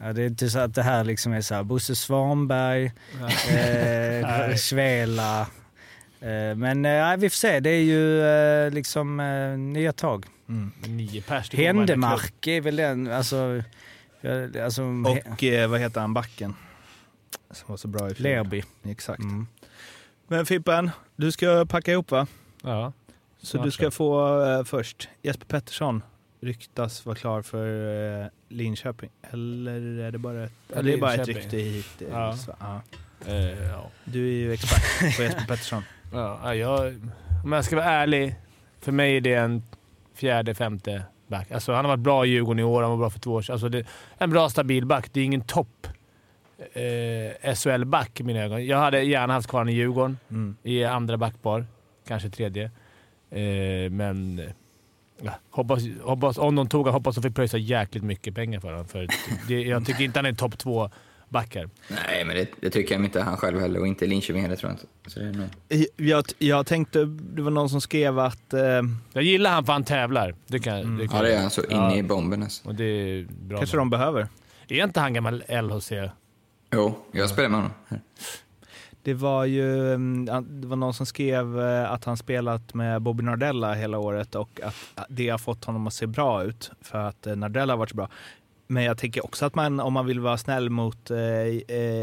Ja, 0.00 0.12
det 0.12 0.22
är 0.22 0.26
inte 0.26 0.50
så 0.50 0.58
att 0.58 0.74
det 0.74 0.82
här 0.82 1.04
liksom 1.04 1.32
är 1.32 1.40
så 1.40 1.54
här 1.54 1.62
Bosse 1.62 1.94
Svanberg, 1.94 2.92
eh, 3.50 4.54
Svela. 4.56 5.40
Eh, 6.20 6.54
men 6.56 6.84
eh, 6.84 7.16
vi 7.16 7.30
får 7.30 7.36
se, 7.36 7.60
det 7.60 7.70
är 7.70 7.82
ju 7.82 8.22
eh, 8.24 8.70
liksom 8.70 9.20
eh, 9.20 9.58
nya 9.58 9.92
tag. 9.92 10.26
Nio 10.86 11.22
pers. 11.22 11.54
Händemark 11.54 12.46
är 12.46 12.60
väl 12.60 12.76
den, 12.76 13.12
alltså... 13.12 13.62
alltså 14.64 14.82
och 14.82 15.44
eh, 15.44 15.70
vad 15.70 15.80
heter 15.80 16.00
han, 16.00 16.14
backen? 16.14 16.54
Som 17.50 17.66
var 17.68 17.76
så 17.76 17.88
bra 17.88 18.10
i 18.10 18.14
fjol. 18.14 18.22
Lerby. 18.22 18.62
Exakt. 18.82 19.22
Mm. 19.22 19.46
Men 20.28 20.46
Fimpen, 20.46 20.90
du 21.16 21.32
ska 21.32 21.66
packa 21.66 21.92
ihop 21.92 22.10
va? 22.10 22.26
Ja. 22.62 22.92
Så 23.42 23.62
du 23.62 23.70
ska 23.70 23.90
få 23.90 24.42
eh, 24.44 24.64
först, 24.64 25.08
Jesper 25.22 25.46
Pettersson 25.46 26.02
ryktas 26.40 27.06
vara 27.06 27.16
klar 27.16 27.42
för 27.42 27.66
eh, 28.22 28.26
Linköping. 28.54 29.10
Eller 29.30 29.98
är 29.98 30.10
det 30.10 30.18
bara 30.18 30.44
ett, 30.44 30.52
Ja, 30.74 30.82
det 30.82 30.92
är 30.92 30.98
bara 30.98 31.14
ett 31.14 31.28
rykte 31.28 31.56
hit? 31.56 32.02
eh, 32.02 32.08
Ja. 32.10 32.36
ja. 32.60 32.80
Eh, 33.26 33.68
ja. 33.70 33.90
Du 34.04 34.26
är 34.28 34.32
ju 34.32 34.52
expert 34.52 35.16
på 35.16 35.22
Jesper 35.22 35.40
Pettersson. 35.48 35.82
Ja, 36.12 36.54
jag, 36.54 36.94
om 37.44 37.52
jag 37.52 37.64
ska 37.64 37.76
vara 37.76 37.86
ärlig, 37.86 38.34
för 38.80 38.92
mig 38.92 39.16
är 39.16 39.20
det 39.20 39.34
en 39.34 39.62
fjärde, 40.14 40.54
femte 40.54 41.02
back. 41.26 41.50
Alltså, 41.52 41.72
han 41.72 41.84
har 41.84 41.92
varit 41.92 42.00
bra 42.04 42.26
i 42.26 42.28
Djurgården 42.28 42.58
i 42.60 42.62
år, 42.62 42.82
han 42.82 42.90
var 42.90 42.98
bra 42.98 43.10
för 43.10 43.18
två 43.20 43.32
år 43.32 43.42
sedan. 43.42 43.52
Alltså, 43.52 43.68
det, 43.68 43.86
en 44.18 44.30
bra, 44.30 44.48
stabil 44.48 44.86
back. 44.86 45.08
Det 45.12 45.20
är 45.20 45.24
ingen 45.24 45.40
topp 45.40 45.86
eh, 46.72 47.54
SHL-back 47.54 48.20
i 48.20 48.22
mina 48.22 48.40
ögon. 48.40 48.66
Jag 48.66 48.78
hade 48.78 49.02
gärna 49.02 49.32
haft 49.32 49.48
kvar 49.48 49.60
honom 49.60 49.74
i 49.74 49.76
Djurgården 49.76 50.18
Mm. 50.30 50.56
i 50.62 50.84
andra 50.84 51.16
backpar. 51.16 51.66
Kanske 52.08 52.30
tredje. 52.30 52.64
Eh, 53.30 53.90
men 53.90 54.42
ja, 55.24 55.32
hoppas, 55.50 55.82
hoppas, 56.02 56.38
om 56.38 56.54
de 56.54 56.68
tog 56.68 56.80
honom, 56.80 56.94
hoppas 56.94 57.14
de 57.14 57.22
fick 57.22 57.34
pröjsa 57.34 57.56
jäkligt 57.58 58.04
mycket 58.04 58.34
pengar 58.34 58.60
för 58.60 58.68
honom. 58.70 58.88
För 58.88 59.08
det, 59.48 59.62
jag 59.62 59.86
tycker 59.86 60.04
inte 60.04 60.18
han 60.18 60.24
är 60.26 60.30
en 60.30 60.36
topp 60.36 60.58
två 60.58 60.90
backar. 61.28 61.70
Nej, 62.06 62.24
men 62.24 62.36
det, 62.36 62.48
det 62.60 62.70
tycker 62.70 62.94
jag 62.94 63.04
inte 63.04 63.20
han 63.22 63.36
själv 63.36 63.60
heller 63.60 63.80
och 63.80 63.86
inte 63.86 64.06
Linköping 64.06 64.42
heller 64.42 64.56
tror 64.56 64.70
jag 64.70 64.74
inte. 64.74 64.86
Så 65.10 65.20
det 65.20 65.26
är 65.26 65.32
nog... 65.32 65.48
Jag, 65.96 66.24
jag 66.38 66.66
tänkte, 66.66 67.04
det 67.04 67.42
var 67.42 67.50
någon 67.50 67.68
som 67.68 67.80
skrev 67.80 68.18
att 68.18 68.52
eh, 68.52 68.60
Jag 69.12 69.22
gillar 69.24 69.50
han 69.50 69.64
för 69.64 69.72
han 69.72 69.84
tävlar. 69.84 70.34
Det 70.46 70.58
kan, 70.58 70.74
Mm. 70.78 70.98
det 70.98 71.08
kan 71.08 71.16
Ja, 71.16 71.22
det 71.22 71.34
är 71.34 71.40
han 71.40 71.50
så 71.50 71.60
in 71.60 71.66
Ja. 71.70 71.96
i 71.96 72.02
bomben 72.02 72.42
alltså. 72.42 72.68
Och 72.68 72.74
det 72.74 72.84
är 72.84 73.26
bra. 73.40 73.58
kanske 73.58 73.76
de 73.76 73.90
behöver. 73.90 74.28
Är 74.68 74.84
inte 74.84 75.00
han 75.00 75.14
gammal 75.14 75.42
LHC? 75.48 75.92
Jo, 76.72 76.98
jag 77.12 77.30
spelar 77.30 77.48
med 77.48 77.60
honom. 77.60 77.72
Det 79.04 79.14
var 79.14 79.44
ju 79.44 79.92
mm, 79.94 80.24
det 80.60 80.66
var 80.66 80.76
någon 80.76 80.94
som 80.94 81.06
skrev 81.06 81.60
eh, 81.60 81.92
att 81.92 82.04
han 82.04 82.16
spelat 82.16 82.74
med 82.74 83.02
Bobby 83.02 83.22
Nardella 83.24 83.74
hela 83.74 83.98
året 83.98 84.34
och 84.34 84.60
att 84.62 85.06
det 85.08 85.28
har 85.28 85.38
fått 85.38 85.64
honom 85.64 85.86
att 85.86 85.94
se 85.94 86.06
bra 86.06 86.42
ut 86.44 86.70
för 86.80 86.98
att 86.98 87.26
eh, 87.26 87.36
Nardella 87.36 87.72
har 87.72 87.78
varit 87.78 87.90
så 87.90 87.96
bra. 87.96 88.08
Men 88.66 88.82
jag 88.84 88.98
tänker 88.98 89.24
också 89.24 89.46
att 89.46 89.54
man, 89.54 89.80
om 89.80 89.92
man 89.92 90.06
vill 90.06 90.20
vara 90.20 90.36
snäll 90.36 90.70
mot 90.70 91.10
eh, 91.10 91.18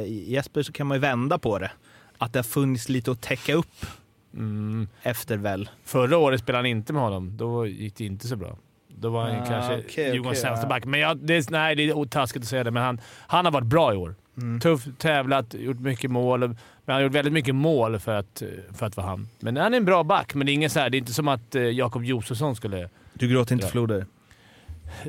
Jesper 0.07 0.63
så 0.63 0.71
kan 0.71 0.87
man 0.87 0.97
ju 0.97 1.01
vända 1.01 1.37
på 1.37 1.59
det. 1.59 1.71
Att 2.17 2.33
det 2.33 2.39
har 2.39 2.43
funnits 2.43 2.89
lite 2.89 3.11
att 3.11 3.21
täcka 3.21 3.53
upp 3.53 3.85
Mm. 4.33 4.87
efter 5.01 5.37
väl. 5.37 5.69
Förra 5.85 6.17
året 6.17 6.39
spelade 6.39 6.59
han 6.59 6.65
inte 6.65 6.93
med 6.93 7.01
honom. 7.01 7.37
Då 7.37 7.67
gick 7.67 7.95
det 7.95 8.05
inte 8.05 8.27
så 8.27 8.35
bra. 8.35 8.57
Då 8.87 9.09
var 9.09 9.21
han 9.29 9.41
Ah, 9.41 9.45
kanske 9.45 9.77
okej, 9.79 10.05
Djurgårdens 10.05 10.39
okej, 10.39 10.49
sämsta 10.51 10.67
back. 10.67 10.85
Men 10.85 10.99
jag, 10.99 11.17
det, 11.17 11.33
är- 11.35 11.51
nej, 11.51 11.75
det 11.75 11.83
är 11.89 12.05
taskigt 12.05 12.41
att 12.43 12.47
säga 12.49 12.63
det, 12.63 12.71
men 12.71 12.83
han, 12.83 13.01
han 13.27 13.45
har 13.45 13.51
varit 13.51 13.67
bra 13.67 13.93
i 13.93 13.97
år. 13.97 14.15
Mm. 14.37 14.59
Tuff, 14.59 14.83
tävlat, 14.97 15.53
gjort 15.53 15.79
mycket 15.79 16.11
mål. 16.11 16.55
Men 16.85 16.93
han 16.93 16.95
har 16.95 17.03
gjort 17.03 17.13
väldigt 17.13 17.33
mycket 17.33 17.55
mål 17.55 17.99
för 17.99 18.15
att, 18.15 18.43
för 18.73 18.85
att 18.85 18.97
vara 18.97 19.07
han. 19.07 19.27
Men 19.39 19.57
han 19.57 19.73
är 19.73 19.77
en 19.77 19.85
bra 19.85 20.03
back, 20.03 20.33
men 20.33 20.45
det 20.45 20.51
är, 20.51 20.53
ingen 20.53 20.69
så 20.69 20.79
här, 20.79 20.89
det 20.89 20.97
är 20.97 20.99
inte 20.99 21.13
som 21.13 21.27
att 21.27 21.55
eh, 21.55 21.63
Jakob 21.63 22.05
Josefsson 22.05 22.55
skulle... 22.55 22.89
Du 23.13 23.27
gråter 23.27 23.55
inte 23.55 23.67
floder? 23.67 24.05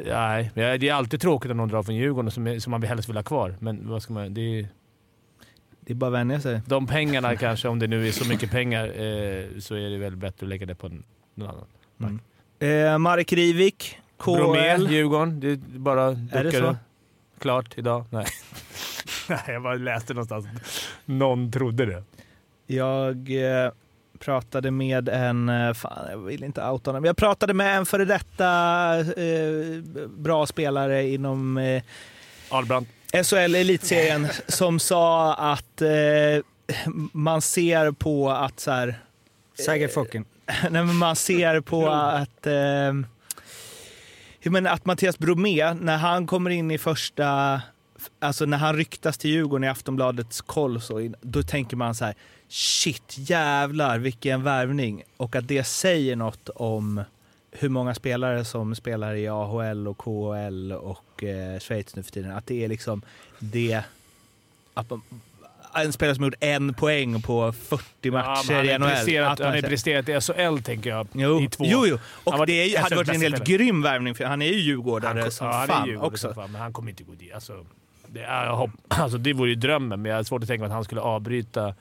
Nej, 0.06 0.50
det 0.54 0.88
är 0.88 0.92
alltid 0.94 1.20
tråkigt 1.20 1.50
om 1.50 1.56
någon 1.56 1.68
drar 1.68 1.82
från 1.82 1.94
Djurgården 1.94 2.30
som, 2.30 2.61
som 2.61 2.70
man 2.70 2.82
helst 2.82 3.08
vill 3.08 3.16
ha 3.16 3.22
kvar. 3.22 3.56
Men 3.58 3.88
vad 3.88 4.02
ska 4.02 4.12
man... 4.12 4.35
Det 4.35 4.40
är, 4.40 4.68
Det 5.80 5.92
är 5.92 5.94
bara 5.94 6.06
att 6.06 6.12
vänja 6.12 6.40
sig. 6.40 6.61
de 6.66 6.87
pengarna 6.87 7.37
kanske, 7.37 7.68
om 7.68 7.78
det 7.78 7.87
nu 7.87 8.08
är 8.08 8.12
så 8.12 8.28
mycket 8.28 8.50
pengar, 8.50 8.85
eh, 8.87 9.44
så 9.61 9.74
är 9.74 9.90
det 9.90 9.98
väl 9.98 10.16
bättre 10.16 10.44
att 10.44 10.48
lägga 10.48 10.66
det 10.66 10.74
på 10.74 10.88
någon 11.35 11.48
annan. 11.98 12.20
Eh, 12.58 12.98
Marek 12.98 13.32
Rivik, 13.32 13.98
Bromé, 14.24 14.76
KL. 14.76 14.90
Djurgården. 14.90 15.40
Det 15.40 15.48
är 15.48 15.56
bara 15.78 16.04
Är 16.32 16.44
det 16.44 16.52
så? 16.52 16.76
Klart 17.38 17.78
idag. 17.78 18.04
Nej. 18.11 18.26
Nej, 19.28 19.42
jag 19.46 19.62
bara 19.62 19.74
läste 19.74 20.14
någonstans. 20.14 20.46
Någon 21.04 21.50
trodde 21.52 21.87
det. 21.87 22.02
Jag 22.66 23.30
eh, 23.64 23.72
pratade 24.18 24.70
med 24.70 25.08
en, 25.08 25.48
eh, 25.48 25.72
fan 25.74 26.11
jag 26.11 26.18
vill 26.18 26.44
inte 26.44 26.64
outa 26.64 26.90
honom, 26.90 27.04
jag 27.04 27.16
pratade 27.16 27.54
med 27.54 27.76
en 27.76 27.87
före 27.87 28.04
detta 28.04 28.98
eh, 28.98 29.82
bra 30.08 30.46
spelare 30.46 31.08
inom 31.08 31.58
eh. 31.58 31.82
SHL 33.24 33.54
elitserien 33.54 34.28
som 34.48 34.80
sa 34.80 35.35
att 35.35 35.82
eh, 35.82 35.88
man 37.12 37.42
ser 37.42 37.90
på 37.90 38.30
att 38.30 38.61
så 38.61 38.70
här, 38.70 38.98
Sagge 39.66 39.88
Focken. 39.88 40.24
nej, 40.46 40.85
men 40.85 40.96
man 40.96 41.16
ser 41.16 41.61
på 41.61 41.90
att 41.90 42.46
eh, 42.46 42.92
men 44.50 44.66
att 44.66 44.85
Mattias 44.85 45.18
Bromé, 45.18 45.74
när 45.74 45.96
han 45.96 46.26
kommer 46.26 46.50
in 46.50 46.70
i 46.70 46.78
första, 46.78 47.61
alltså 48.19 48.45
när 48.45 48.59
han 48.59 48.77
ryktas 48.77 49.19
till 49.19 49.31
Djurgården 49.31 49.65
i 49.65 49.69
Aftonbladets 49.69 50.41
koll, 50.41 50.81
så 50.81 51.12
då 51.21 51.43
tänker 51.43 51.77
man 51.77 51.95
så 51.95 52.05
här, 52.05 52.15
shit 52.49 53.15
jävlar 53.17 53.99
vilken 53.99 54.43
värvning. 54.43 55.03
Och 55.17 55.37
att 55.37 55.49
det 55.49 55.65
säger 55.65 56.17
något 56.17 56.49
om 56.49 57.01
hur 57.51 57.69
många 57.69 57.95
spelare 57.95 58.45
som 58.45 58.75
spelar 58.75 59.15
i 59.15 59.29
AHL 59.29 59.88
och 59.88 59.99
KHL 59.99 60.73
och 60.73 61.25
eh, 61.25 61.59
Schweiz 61.61 61.97
nu 61.97 62.03
för 62.03 62.11
tiden. 62.12 62.31
Att 62.37 62.47
det 62.47 62.65
är 62.65 62.69
liksom 62.69 63.03
det, 63.38 63.83
att 64.75 64.91
man, 64.91 65.03
en 65.75 65.93
spelare 65.93 66.15
som 66.15 66.25
gjort 66.25 66.35
en 66.41 66.75
poäng 66.75 67.23
på 67.23 67.53
40 67.53 67.85
Ja, 68.01 68.11
matcher 68.12 68.53
men 68.53 68.67
i 68.67 68.79
NHL. 68.79 68.88
presterat, 68.91 69.33
Att 69.41 69.47
han 69.47 69.55
har 69.55 69.62
presterat 69.62 70.09
i 70.09 70.21
SHL, 70.21 70.62
tänker 70.62 70.91
jag. 70.91 71.07
Jo, 71.12 71.43
I 71.43 71.49
två. 71.49 71.65
jo, 71.67 71.87
jo. 71.87 71.99
Och 72.25 72.33
var 72.38 72.47
det 72.47 72.75
är, 72.75 72.79
hade 72.83 72.97
varit 72.97 73.09
en 73.09 73.21
helt 73.21 73.37
spelare. 73.37 73.59
grym 73.65 73.83
värvning 73.83 74.15
för 74.15 74.25
han 74.25 74.43
är 74.43 74.47
ju 74.47 74.61
djurgårdare 74.61 75.21
Han, 75.21 75.31
som 75.33 75.47
ja, 75.47 75.65
fan 75.69 75.87
Djurgården 75.88 76.12
också. 76.12 76.35
fan, 76.35 76.53
men 76.53 76.61
han 76.61 76.73
kommer 76.73 76.91
inte 76.91 77.05
gå 77.05 77.12
dit. 77.12 77.33
Alltså, 77.35 77.65
det, 78.12 78.22
är, 78.22 78.44
jag 78.44 78.57
hopp, 78.57 78.70
alltså, 78.88 79.18
det 79.18 79.33
vore 79.33 79.48
ju 79.51 79.55
drömmen, 79.57 80.03
men 80.03 80.11
jag 80.11 80.18
har 80.18 80.22
svårt 80.25 80.42
att 80.42 80.48
tänka 80.48 80.61
mig 80.61 80.66
att 80.66 80.72
han 80.72 80.85
skulle 80.85 81.01
avbryta 81.01 81.75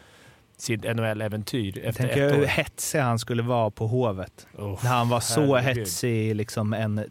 sitt 0.57 0.83
NHL-äventyr 0.83 1.79
efter 1.83 2.03
Tänk 2.07 2.11
ett 2.17 2.33
hur 2.33 2.41
år. 2.41 2.45
hetsig 2.45 2.99
han 2.99 3.19
skulle 3.19 3.43
vara 3.43 3.69
på 3.71 3.87
Hovet. 3.87 4.47
Oh, 4.57 4.79
När 4.83 4.91
han 4.91 5.09
var 5.09 5.19
så 5.19 5.55
herregud. 5.55 5.77
hetsig 5.77 6.09
i 6.29 6.33
liksom 6.33 6.73
en 6.73 7.03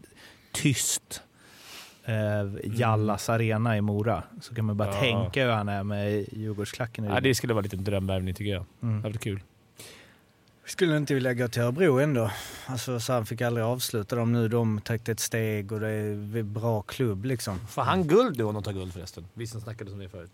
tyst 0.51 1.21
eh, 2.05 2.13
Jallas 2.79 3.29
arena 3.29 3.77
i 3.77 3.81
Mora. 3.81 4.23
Så 4.41 4.55
kan 4.55 4.65
man 4.65 4.77
bara 4.77 4.87
Ja. 4.93 4.99
tänka 4.99 5.43
hur 5.43 5.51
han 5.51 5.69
är 5.69 5.83
med 5.83 6.25
Djurgårdsklacken 6.31 7.05
i 7.05 7.07
Ja, 7.07 7.19
det 7.19 7.35
skulle 7.35 7.53
vara 7.53 7.61
lite 7.63 7.75
en 7.75 7.83
drömvärvning 7.83 8.33
tycker 8.33 8.51
jag. 8.51 8.65
Mm. 8.83 8.95
Det 8.95 9.01
hade 9.01 9.09
varit 9.13 9.21
kul. 9.23 9.39
Skulle 10.71 10.97
inte 10.97 11.13
vilja 11.13 11.33
gå 11.33 11.47
till 11.47 11.61
Örebro 11.61 11.99
ändå. 11.99 12.31
Alltså, 12.65 12.99
så 12.99 13.13
han 13.13 13.25
fick 13.25 13.41
aldrig 13.41 13.65
avsluta 13.65 14.15
dem 14.15 14.33
nu. 14.33 14.47
De 14.47 14.81
tagit 14.81 15.09
ett 15.09 15.19
steg 15.19 15.71
och 15.71 15.79
det 15.79 15.87
är 15.87 16.11
en 16.11 16.53
bra 16.53 16.81
klubb 16.81 17.25
liksom. 17.25 17.59
Får 17.69 17.81
han 17.81 18.07
guld 18.07 18.37
nu 18.37 18.43
om 18.43 18.53
de 18.53 18.63
tar 18.63 18.71
guld 18.73 18.93
förresten? 18.93 19.25
Vissa 19.33 19.59
snackade 19.59 19.91
om 19.91 19.99
det 19.99 20.09
förut. 20.09 20.31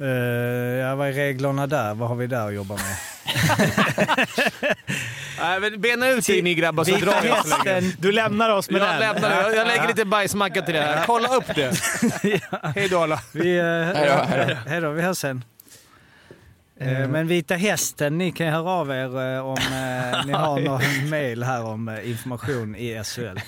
Uh, 0.00 0.08
ja, 0.08 0.94
vad 0.94 1.08
är 1.08 1.12
reglerna 1.12 1.66
där? 1.66 1.94
Vad 1.94 2.08
har 2.08 2.16
vi 2.16 2.26
där 2.26 2.46
att 2.48 2.54
jobba 2.54 2.74
med? 2.74 2.96
Men 5.60 5.80
bena 5.80 6.08
ut 6.08 6.26
dig 6.26 6.42
ni 6.42 6.54
grabbar 6.54 6.84
så 6.84 6.96
drar 6.96 7.24
jag 7.24 7.46
så 7.46 7.62
länge. 7.64 7.92
Du 7.98 8.12
lämnar 8.12 8.50
oss 8.50 8.70
med 8.70 8.80
Jag, 8.80 8.88
den. 8.88 9.00
lämnar, 9.00 9.30
jag, 9.30 9.54
jag 9.56 9.66
lägger 9.66 9.88
lite 9.88 10.04
bajsmacka 10.04 10.62
till 10.62 10.74
det 10.74 10.80
här. 10.80 11.06
Kolla 11.06 11.36
upp 11.36 11.54
det! 11.54 11.80
Hej 12.74 12.88
då 12.90 12.98
alla. 12.98 13.20
Vi, 13.32 13.60
uh, 13.60 13.64
Hej 13.64 14.08
då, 14.08 14.24
hej 14.24 14.46
då. 14.48 14.70
hej 14.70 14.80
då, 14.80 14.90
vi 14.90 15.02
hörs 15.02 15.18
sen. 15.18 15.44
Eh, 16.80 17.08
Men 17.08 17.26
Vita 17.26 17.54
Hästen, 17.54 18.18
ni 18.18 18.32
kan 18.32 18.48
höra 18.48 18.70
av 18.70 18.90
er 18.90 19.34
eh, 19.36 19.46
om 19.46 19.56
eh, 19.58 20.26
ni 20.26 20.32
har 20.32 20.60
någon 20.60 21.10
mail 21.10 21.42
här 21.42 21.64
om 21.64 21.98
information 22.04 22.76
i 22.76 23.02
SHL. 23.04 23.22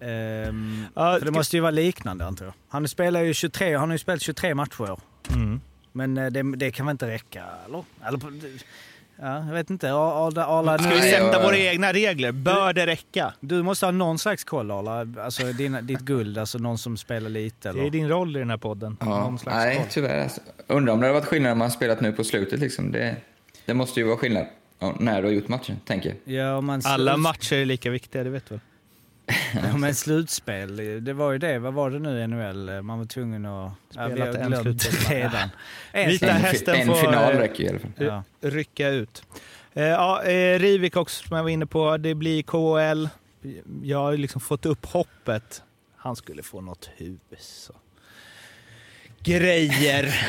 Ehm, 0.00 0.84
Ja, 0.94 1.16
för 1.18 1.24
det 1.26 1.30
måste 1.30 1.56
ju 1.56 1.60
vara 1.60 1.70
liknande 1.70 2.26
antar 2.26 2.44
jag. 2.44 2.54
Han 2.68 2.88
spelar 2.88 3.22
ju 3.22 3.34
23, 3.34 3.76
han 3.76 3.88
har 3.88 3.94
ju 3.94 3.98
spelat 3.98 4.22
23 4.22 4.54
matcher 4.54 4.86
i 4.86 4.90
år. 4.90 5.00
Mm. 5.34 5.60
Men 5.92 6.14
det, 6.14 6.56
det 6.56 6.70
kan 6.70 6.86
väl 6.86 6.90
inte 6.92 7.06
räcka, 7.06 7.44
eller? 7.66 7.84
eller 8.06 8.18
ja, 9.22 9.46
jag 9.46 9.54
vet 9.54 9.70
inte. 9.70 9.92
Arla, 9.92 10.46
Arla, 10.46 10.78
Ska 10.78 10.94
vi 10.94 11.00
sätta 11.00 11.42
våra 11.42 11.56
egna 11.56 11.92
regler? 11.92 12.32
Bör 12.32 12.72
det 12.72 12.86
räcka? 12.86 13.34
Du 13.40 13.62
måste 13.62 13.86
ha 13.86 13.90
någon 13.90 14.18
slags 14.18 14.44
koll 14.44 14.70
Arla. 14.70 15.22
Alltså 15.24 15.42
dina, 15.46 15.80
ditt 15.80 16.00
guld, 16.00 16.38
alltså 16.38 16.58
någon 16.58 16.78
som 16.78 16.96
spelar 16.96 17.30
lite. 17.30 17.68
Eller? 17.68 17.80
Det 17.80 17.86
är 17.86 17.90
din 17.90 18.08
roll 18.08 18.36
i 18.36 18.38
den 18.38 18.50
här 18.50 18.56
podden. 18.56 18.96
Ja, 19.00 19.06
Någon 19.06 19.38
slags 19.38 19.56
nej, 19.56 19.76
koll. 19.76 19.86
tyvärr. 19.90 20.22
Alltså. 20.22 20.40
Undrar 20.66 20.94
om 20.94 21.00
det 21.00 21.06
har 21.06 21.14
varit 21.14 21.24
skillnad 21.24 21.52
om 21.52 21.58
man 21.58 21.70
spelat 21.70 22.00
nu 22.00 22.12
på 22.12 22.24
slutet. 22.24 22.60
Liksom. 22.60 22.92
Det, 22.92 23.16
det 23.66 23.74
måste 23.74 24.00
ju 24.00 24.06
vara 24.06 24.16
skillnad 24.16 24.46
när 24.98 25.22
du 25.22 25.28
har 25.28 25.34
gjort 25.34 25.48
matchen, 25.48 25.76
tänker 25.86 26.14
jag. 26.24 26.34
Ja, 26.34 26.60
man 26.60 26.82
Alla 26.84 27.16
matcher 27.16 27.56
är 27.56 27.64
lika 27.64 27.90
viktiga, 27.90 28.24
det 28.24 28.30
vet 28.30 28.48
du 28.48 28.54
väl? 28.54 28.60
Ja, 29.54 29.76
men 29.76 29.94
slutspel, 29.94 31.04
det 31.04 31.12
var 31.12 31.32
ju 31.32 31.38
det. 31.38 31.58
Vad 31.58 31.74
var 31.74 31.90
det 31.90 31.98
nu 31.98 32.20
i 32.20 32.26
NHL? 32.26 32.82
Man 32.82 32.98
var 32.98 33.04
tvungen 33.06 33.46
att... 33.46 33.72
Ja, 33.94 34.06
vi 34.08 34.20
har 34.20 34.28
en 34.28 34.50
det 34.50 35.10
redan. 35.10 35.48
En 35.92 36.08
Vita 36.08 36.30
En, 36.30 36.36
hästen 36.36 36.74
en 36.74 36.86
får, 36.86 36.94
final 36.94 37.32
eh, 37.32 37.38
räcker 37.38 37.60
ju 37.60 37.66
i 37.66 37.68
alla 37.68 37.78
fall. 37.78 37.90
Ja. 37.96 38.24
rycka 38.40 38.88
ut. 38.88 39.22
Eh, 39.72 39.84
ja, 39.84 40.22
eh, 40.22 40.58
Rivik 40.58 40.96
också 40.96 41.26
som 41.26 41.36
jag 41.36 41.44
var 41.44 41.50
inne 41.50 41.66
på. 41.66 41.96
Det 41.96 42.14
blir 42.14 42.42
KHL. 42.42 43.08
Jag 43.82 43.98
har 43.98 44.16
liksom 44.16 44.40
fått 44.40 44.66
upp 44.66 44.86
hoppet. 44.86 45.62
Han 45.96 46.16
skulle 46.16 46.42
få 46.42 46.60
något 46.60 46.90
hus. 46.96 47.70
och 47.74 47.80
Grejer. 49.22 50.14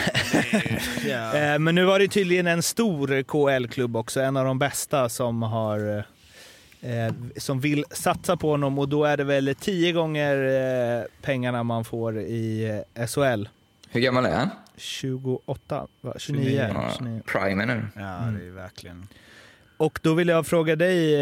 Eh, 1.36 1.60
Men 1.60 1.76
nu 1.76 1.84
var 1.86 2.00
det 2.00 2.08
tydligen 2.08 2.48
en 2.48 2.64
stor 2.64 3.24
KHL-klubb 3.24 3.98
också, 3.98 4.22
en 4.22 4.38
av 4.38 4.46
de 4.46 4.60
bästa 4.60 5.10
som 5.10 5.42
har 5.42 6.06
eh, 6.84 7.14
som 7.38 7.60
vill 7.60 7.86
satsa 7.92 8.38
på 8.38 8.50
honom 8.52 8.80
och 8.80 8.90
då 8.90 9.06
är 9.06 9.18
det 9.18 9.24
väl 9.24 9.56
tio 9.60 9.92
gånger 9.92 10.36
eh, 11.00 11.04
pengarna 11.22 11.64
man 11.64 11.86
får 11.86 12.20
i 12.20 12.64
eh, 12.96 13.06
SHL. 13.08 13.48
Hur 13.90 14.02
gammal 14.02 14.26
är 14.26 14.36
han? 14.36 14.50
28, 14.78 15.88
va? 16.02 16.14
29. 16.18 16.44
29. 16.44 16.70
Ja, 16.74 16.92
29. 16.98 17.22
Prime 17.26 17.66
nu. 17.66 17.86
ja, 17.96 18.02
det 18.02 18.40
är 18.40 18.44
ju 18.44 18.52
verkligen... 18.52 19.08
Och 19.78 20.00
då 20.04 20.14
vill 20.14 20.28
jag 20.28 20.48
fråga 20.48 20.76
dig, 20.76 21.16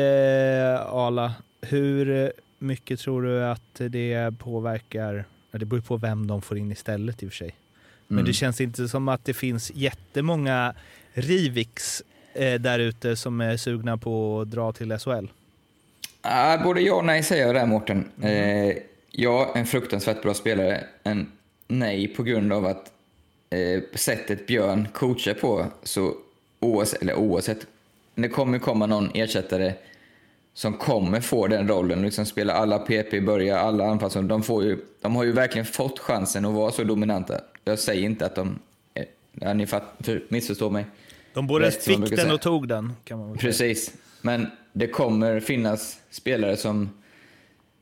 eh, 0.74 0.82
Ala, 0.86 1.34
hur 1.62 2.32
mycket 2.60 3.00
tror 3.00 3.21
du 3.24 3.43
att 3.45 3.62
det 3.76 4.34
påverkar, 4.39 5.26
det 5.52 5.65
beror 5.65 5.82
på 5.82 5.97
vem 5.97 6.28
de 6.28 6.41
får 6.41 6.58
in 6.58 6.71
istället 6.71 7.24
i 7.24 7.28
och 7.28 7.32
för 7.32 7.38
sig. 7.38 7.56
Men 8.08 8.17
Mm. 8.17 8.26
det 8.28 8.34
känns 8.34 8.62
inte 8.62 8.88
som 8.88 9.08
att 9.08 9.26
det 9.26 9.34
finns 9.34 9.71
jättemånga 9.76 10.74
Riviks 11.13 12.04
eh, 12.34 12.54
där 12.62 12.80
ute 12.80 13.15
som 13.15 13.41
är 13.41 13.58
sugna 13.58 13.97
på 13.97 14.41
att 14.41 14.52
dra 14.52 14.71
till 14.71 14.97
SHL. 15.00 15.26
Ah, 16.22 16.58
både 16.58 16.82
ja 16.82 16.96
och 16.96 17.06
nej 17.06 17.24
säger 17.24 17.46
jag 17.46 17.56
där 17.56 17.66
Mårten. 17.66 18.12
Eh, 18.22 18.78
ja, 19.12 19.52
en 19.56 19.66
fruktansvärt 19.66 20.22
bra 20.22 20.34
spelare. 20.34 20.84
En 21.04 21.32
nej 21.68 22.08
på 22.08 22.24
grund 22.24 22.54
av 22.54 22.66
att 22.66 22.92
eh, 23.50 23.82
sättet 23.94 24.48
Björn 24.48 24.88
coachar 24.94 25.34
på, 25.34 25.66
så 25.84 26.14
oavsett, 26.60 27.02
eller 27.02 27.16
oavsett, 27.16 27.68
det 28.16 28.30
kommer 28.30 28.60
komma 28.60 28.86
någon 28.86 29.12
ersättare 29.14 29.74
som 30.54 30.74
kommer 30.74 31.22
få 31.22 31.48
den 31.48 31.68
rollen, 31.68 32.02
liksom 32.02 32.26
spela 32.26 32.54
alla 32.54 32.80
PP, 32.80 33.22
börja 33.22 33.60
alla 33.60 33.86
anfall. 33.86 34.28
De, 34.28 34.44
får 34.44 34.63
ju, 34.63 34.78
de 35.02 35.15
har 35.15 35.24
ju 35.24 35.32
verkligen 35.32 35.65
fått 35.65 36.00
chansen 36.00 36.46
att 36.46 36.54
vara 36.54 36.72
så 36.72 36.84
dominanta. 36.84 37.42
Jag 37.63 37.80
säger 37.80 38.04
inte 38.04 38.26
att 38.26 38.36
de, 38.36 38.60
eh, 38.94 39.06
ja, 39.32 39.54
ni 39.54 39.67
fatt, 39.67 39.84
för, 40.00 40.24
missförstår 40.28 40.69
mig. 40.69 40.86
De 41.34 41.48
både 41.48 41.65
Rätt, 41.65 41.84
fick 41.84 42.15
den 42.15 42.32
och 42.32 42.42
tog 42.42 42.67
den, 42.67 42.94
kan 43.04 43.19
man. 43.19 43.38
Precis. 43.38 43.94
Men 44.22 44.48
det 44.74 44.88
kommer 44.88 45.40
finnas 45.40 46.00
spelare 46.10 46.58
som, 46.58 46.90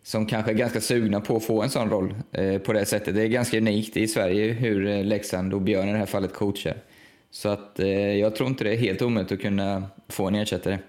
som 0.03 0.25
kanske 0.25 0.51
är 0.51 0.55
ganska 0.55 0.81
sugna 0.81 1.21
på 1.21 1.35
att 1.35 1.43
få 1.45 1.61
en 1.61 1.69
sån 1.69 1.89
roll 1.89 2.15
eh, 2.31 2.57
på 2.57 2.73
det 2.73 2.85
sättet. 2.85 3.15
Det 3.15 3.21
är 3.21 3.27
ganska 3.27 3.57
unikt 3.57 3.97
i 3.97 4.07
Sverige 4.07 4.53
hur 4.53 4.87
eh, 4.87 5.03
Leksand 5.03 5.53
och 5.53 5.61
Björn 5.61 5.89
i 5.89 5.91
det 5.91 5.97
här 5.97 6.05
fallet 6.05 6.33
coachar. 6.33 6.77
Så 7.31 7.49
att 7.49 7.79
eh, 7.79 8.15
jag 8.15 8.35
tror 8.35 8.49
inte 8.49 8.63
det 8.63 8.73
är 8.73 8.77
helt 8.77 9.01
omöjligt 9.01 9.31
att 9.31 9.41
kunna 9.41 9.83
få 10.07 10.27
en 10.27 10.35
ersättare 10.35 10.79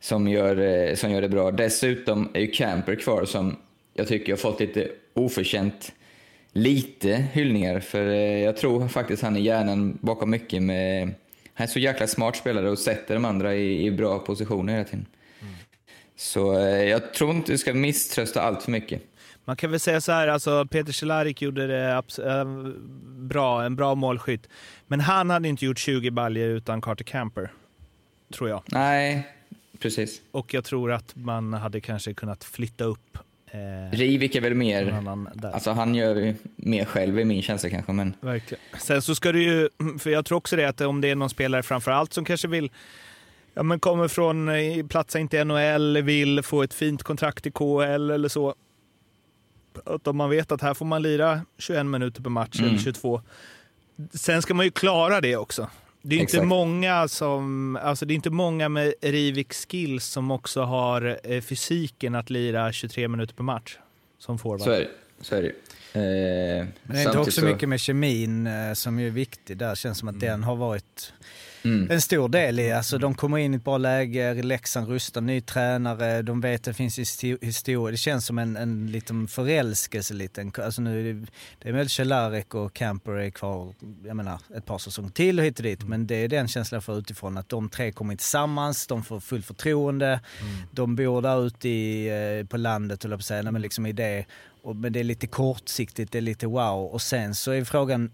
som 0.00 0.28
gör, 0.28 0.56
eh, 0.56 0.94
som 0.94 1.10
gör 1.10 1.20
det 1.20 1.28
bra. 1.28 1.50
Dessutom 1.50 2.28
är 2.34 2.40
ju 2.40 2.46
Camper 2.46 2.94
kvar 2.94 3.24
som 3.24 3.56
jag 3.94 4.08
tycker 4.08 4.32
har 4.32 4.36
fått 4.36 4.60
lite 4.60 4.88
oförtjänt 5.14 5.92
lite 6.52 7.24
hyllningar. 7.32 7.80
För 7.80 8.06
eh, 8.06 8.42
jag 8.44 8.56
tror 8.56 8.88
faktiskt 8.88 9.22
han 9.22 9.36
är 9.36 9.40
hjärnan 9.40 9.98
bakom 10.00 10.30
mycket 10.30 10.62
med... 10.62 11.14
Han 11.56 11.64
är 11.64 11.70
så 11.70 11.78
jäkla 11.78 12.06
smart 12.06 12.36
spelare 12.36 12.70
och 12.70 12.78
sätter 12.78 13.14
de 13.14 13.24
andra 13.24 13.54
i, 13.54 13.86
i 13.86 13.90
bra 13.90 14.18
positioner 14.18 14.72
hela 14.72 14.84
tiden. 14.84 15.06
Så 16.16 16.58
eh, 16.58 16.84
jag 16.84 17.14
tror 17.14 17.30
inte 17.30 17.52
du 17.52 17.58
ska 17.58 17.74
misströsta 17.74 18.42
allt 18.42 18.62
för 18.62 18.70
mycket. 18.70 19.02
Man 19.44 19.56
kan 19.56 19.70
väl 19.70 19.80
säga 19.80 20.00
så 20.00 20.12
här, 20.12 20.28
alltså 20.28 20.66
Peter 20.66 20.92
Cehlarik 20.92 21.42
gjorde 21.42 21.66
det 21.66 22.02
äh, 22.24 22.44
bra, 23.04 23.64
en 23.64 23.76
bra 23.76 23.94
målskytt. 23.94 24.48
Men 24.86 25.00
han 25.00 25.30
hade 25.30 25.48
inte 25.48 25.64
gjort 25.64 25.78
20 25.78 26.10
baljer 26.10 26.48
utan 26.48 26.80
Carter 26.80 27.04
Camper, 27.04 27.52
tror 28.34 28.48
jag. 28.48 28.62
Nej, 28.66 29.26
precis. 29.78 30.22
Och 30.30 30.54
jag 30.54 30.64
tror 30.64 30.92
att 30.92 31.16
man 31.16 31.52
hade 31.52 31.80
kanske 31.80 32.14
kunnat 32.14 32.44
flytta 32.44 32.84
upp 32.84 33.18
eh, 33.50 33.96
Rivik 33.96 34.34
är 34.34 34.40
väl 34.40 34.54
mer... 34.54 35.02
Alltså 35.54 35.70
han 35.70 35.94
gör 35.94 36.16
ju 36.16 36.34
mer 36.56 36.84
själv 36.84 37.18
i 37.20 37.24
min 37.24 37.42
känsla 37.42 37.70
kanske, 37.70 37.92
men... 37.92 38.14
Verkligen. 38.20 38.64
Sen 38.78 39.02
så 39.02 39.14
ska 39.14 39.32
du 39.32 39.42
ju, 39.42 39.68
för 39.98 40.10
jag 40.10 40.24
tror 40.24 40.38
också 40.38 40.56
det 40.56 40.64
att 40.64 40.80
om 40.80 41.00
det 41.00 41.10
är 41.10 41.14
någon 41.14 41.30
spelare 41.30 41.62
framför 41.62 41.90
allt 41.90 42.12
som 42.12 42.24
kanske 42.24 42.48
vill, 42.48 42.70
ja 43.54 43.62
men 43.62 43.80
kommer 43.80 44.08
från, 44.08 44.48
eh, 44.48 44.86
platsa 44.86 45.18
inte 45.18 45.36
i 45.36 45.44
NHL, 45.44 46.02
vill 46.02 46.42
få 46.42 46.62
ett 46.62 46.74
fint 46.74 47.02
kontrakt 47.02 47.46
i 47.46 47.50
KHL 47.50 48.10
eller 48.10 48.28
så. 48.28 48.54
Att 49.84 50.06
om 50.06 50.16
man 50.16 50.30
vet 50.30 50.52
att 50.52 50.62
här 50.62 50.74
får 50.74 50.86
man 50.86 51.02
lira 51.02 51.40
21 51.58 51.86
minuter 51.86 52.22
per 52.22 52.30
match 52.30 52.58
Mm. 52.58 52.70
eller 52.70 52.78
22. 52.78 53.22
Sen 54.14 54.42
ska 54.42 54.54
man 54.54 54.64
ju 54.66 54.70
klara 54.70 55.20
det 55.20 55.36
också. 55.36 55.70
Det 56.08 56.14
är 56.16 56.20
inte 56.20 56.36
Exakt. 56.36 56.46
många 56.46 57.08
som, 57.08 57.76
alltså 57.82 58.06
det 58.06 58.12
är 58.12 58.16
inte 58.16 58.30
många 58.30 58.68
med 58.68 58.94
Rivik 59.02 59.52
skills 59.54 60.04
som 60.04 60.30
också 60.30 60.62
har 60.62 61.18
eh, 61.24 61.40
fysiken 61.40 62.14
att 62.14 62.30
lira 62.30 62.72
23 62.72 63.08
minuter 63.08 63.34
per 63.34 63.44
match 63.44 63.78
som 64.18 64.38
forward. 64.38 64.60
Så 64.60 64.70
är 64.70 64.80
det. 64.80 64.88
Så 65.20 65.34
är 65.34 65.42
det. 65.42 65.48
Eh, 65.48 66.66
Men 66.82 66.96
det 66.96 67.02
är 67.02 67.06
inte 67.06 67.18
också 67.18 67.44
mycket 67.44 67.68
med 67.68 67.80
kemin 67.80 68.46
eh, 68.46 68.72
som 68.72 68.98
är 68.98 69.10
viktig 69.10 69.56
där. 69.56 69.74
känns 69.74 69.98
som 69.98 70.08
att 70.08 70.20
den 70.20 70.42
har 70.42 70.56
varit 70.56 71.12
Mm. 71.66 71.90
en 71.90 72.00
stor 72.00 72.28
del 72.28 72.60
i. 72.60 72.72
Alltså 72.72 72.98
de 72.98 73.14
kommer 73.14 73.38
in 73.38 73.54
i 73.54 73.56
ett 73.56 73.64
bra 73.64 73.78
läge, 73.78 74.42
Leksand 74.42 74.88
rustar 74.88 75.20
ny 75.20 75.40
tränare, 75.40 76.22
de 76.22 76.40
vet 76.40 76.60
att 76.60 76.64
det 76.64 76.74
finns 76.74 76.98
histo- 76.98 77.44
historia. 77.44 77.90
Det 77.90 77.96
känns 77.96 78.26
som 78.26 78.38
en, 78.38 78.56
en 78.56 78.86
liten 78.86 79.28
förälskelse. 79.28 80.14
Liten. 80.14 80.52
Alltså 80.62 80.82
nu 80.82 81.12
det, 81.12 81.26
det 81.62 81.68
är 81.68 81.72
väl 81.72 81.88
Cehlarik 81.88 82.54
och 82.54 82.74
Camper 82.74 83.12
är 83.12 83.30
kvar, 83.30 83.74
jag 84.06 84.16
menar 84.16 84.40
ett 84.56 84.66
par 84.66 84.78
säsonger 84.78 85.10
till 85.10 85.38
och 85.38 85.44
hit 85.44 85.58
och 85.58 85.62
dit. 85.62 85.84
Men 85.84 86.06
det 86.06 86.14
är 86.14 86.28
den 86.28 86.48
känslan 86.48 86.76
jag 86.76 86.84
får 86.84 86.98
utifrån 86.98 87.38
att 87.38 87.48
de 87.48 87.68
tre 87.68 87.92
kommer 87.92 88.16
tillsammans, 88.16 88.86
de 88.86 89.04
får 89.04 89.20
fullt 89.20 89.46
förtroende. 89.46 90.20
De 90.72 90.96
bor 90.96 91.22
där 91.22 91.46
ute 91.46 91.68
i, 91.68 92.08
eh, 92.40 92.46
på 92.46 92.56
landet, 92.56 93.02
höll 93.02 93.10
jag 93.12 93.18
på 93.18 93.22
att 93.22 93.26
säga, 93.26 93.50
men 93.50 93.62
liksom 93.62 93.86
i 93.86 93.92
det. 93.92 94.24
Och, 94.62 94.76
men 94.76 94.92
det 94.92 95.00
är 95.00 95.04
lite 95.04 95.26
kortsiktigt, 95.26 96.12
det 96.12 96.18
är 96.18 96.22
lite 96.22 96.46
wow. 96.46 96.84
Och 96.86 97.02
sen 97.02 97.34
så 97.34 97.50
är 97.50 97.64
frågan 97.64 98.10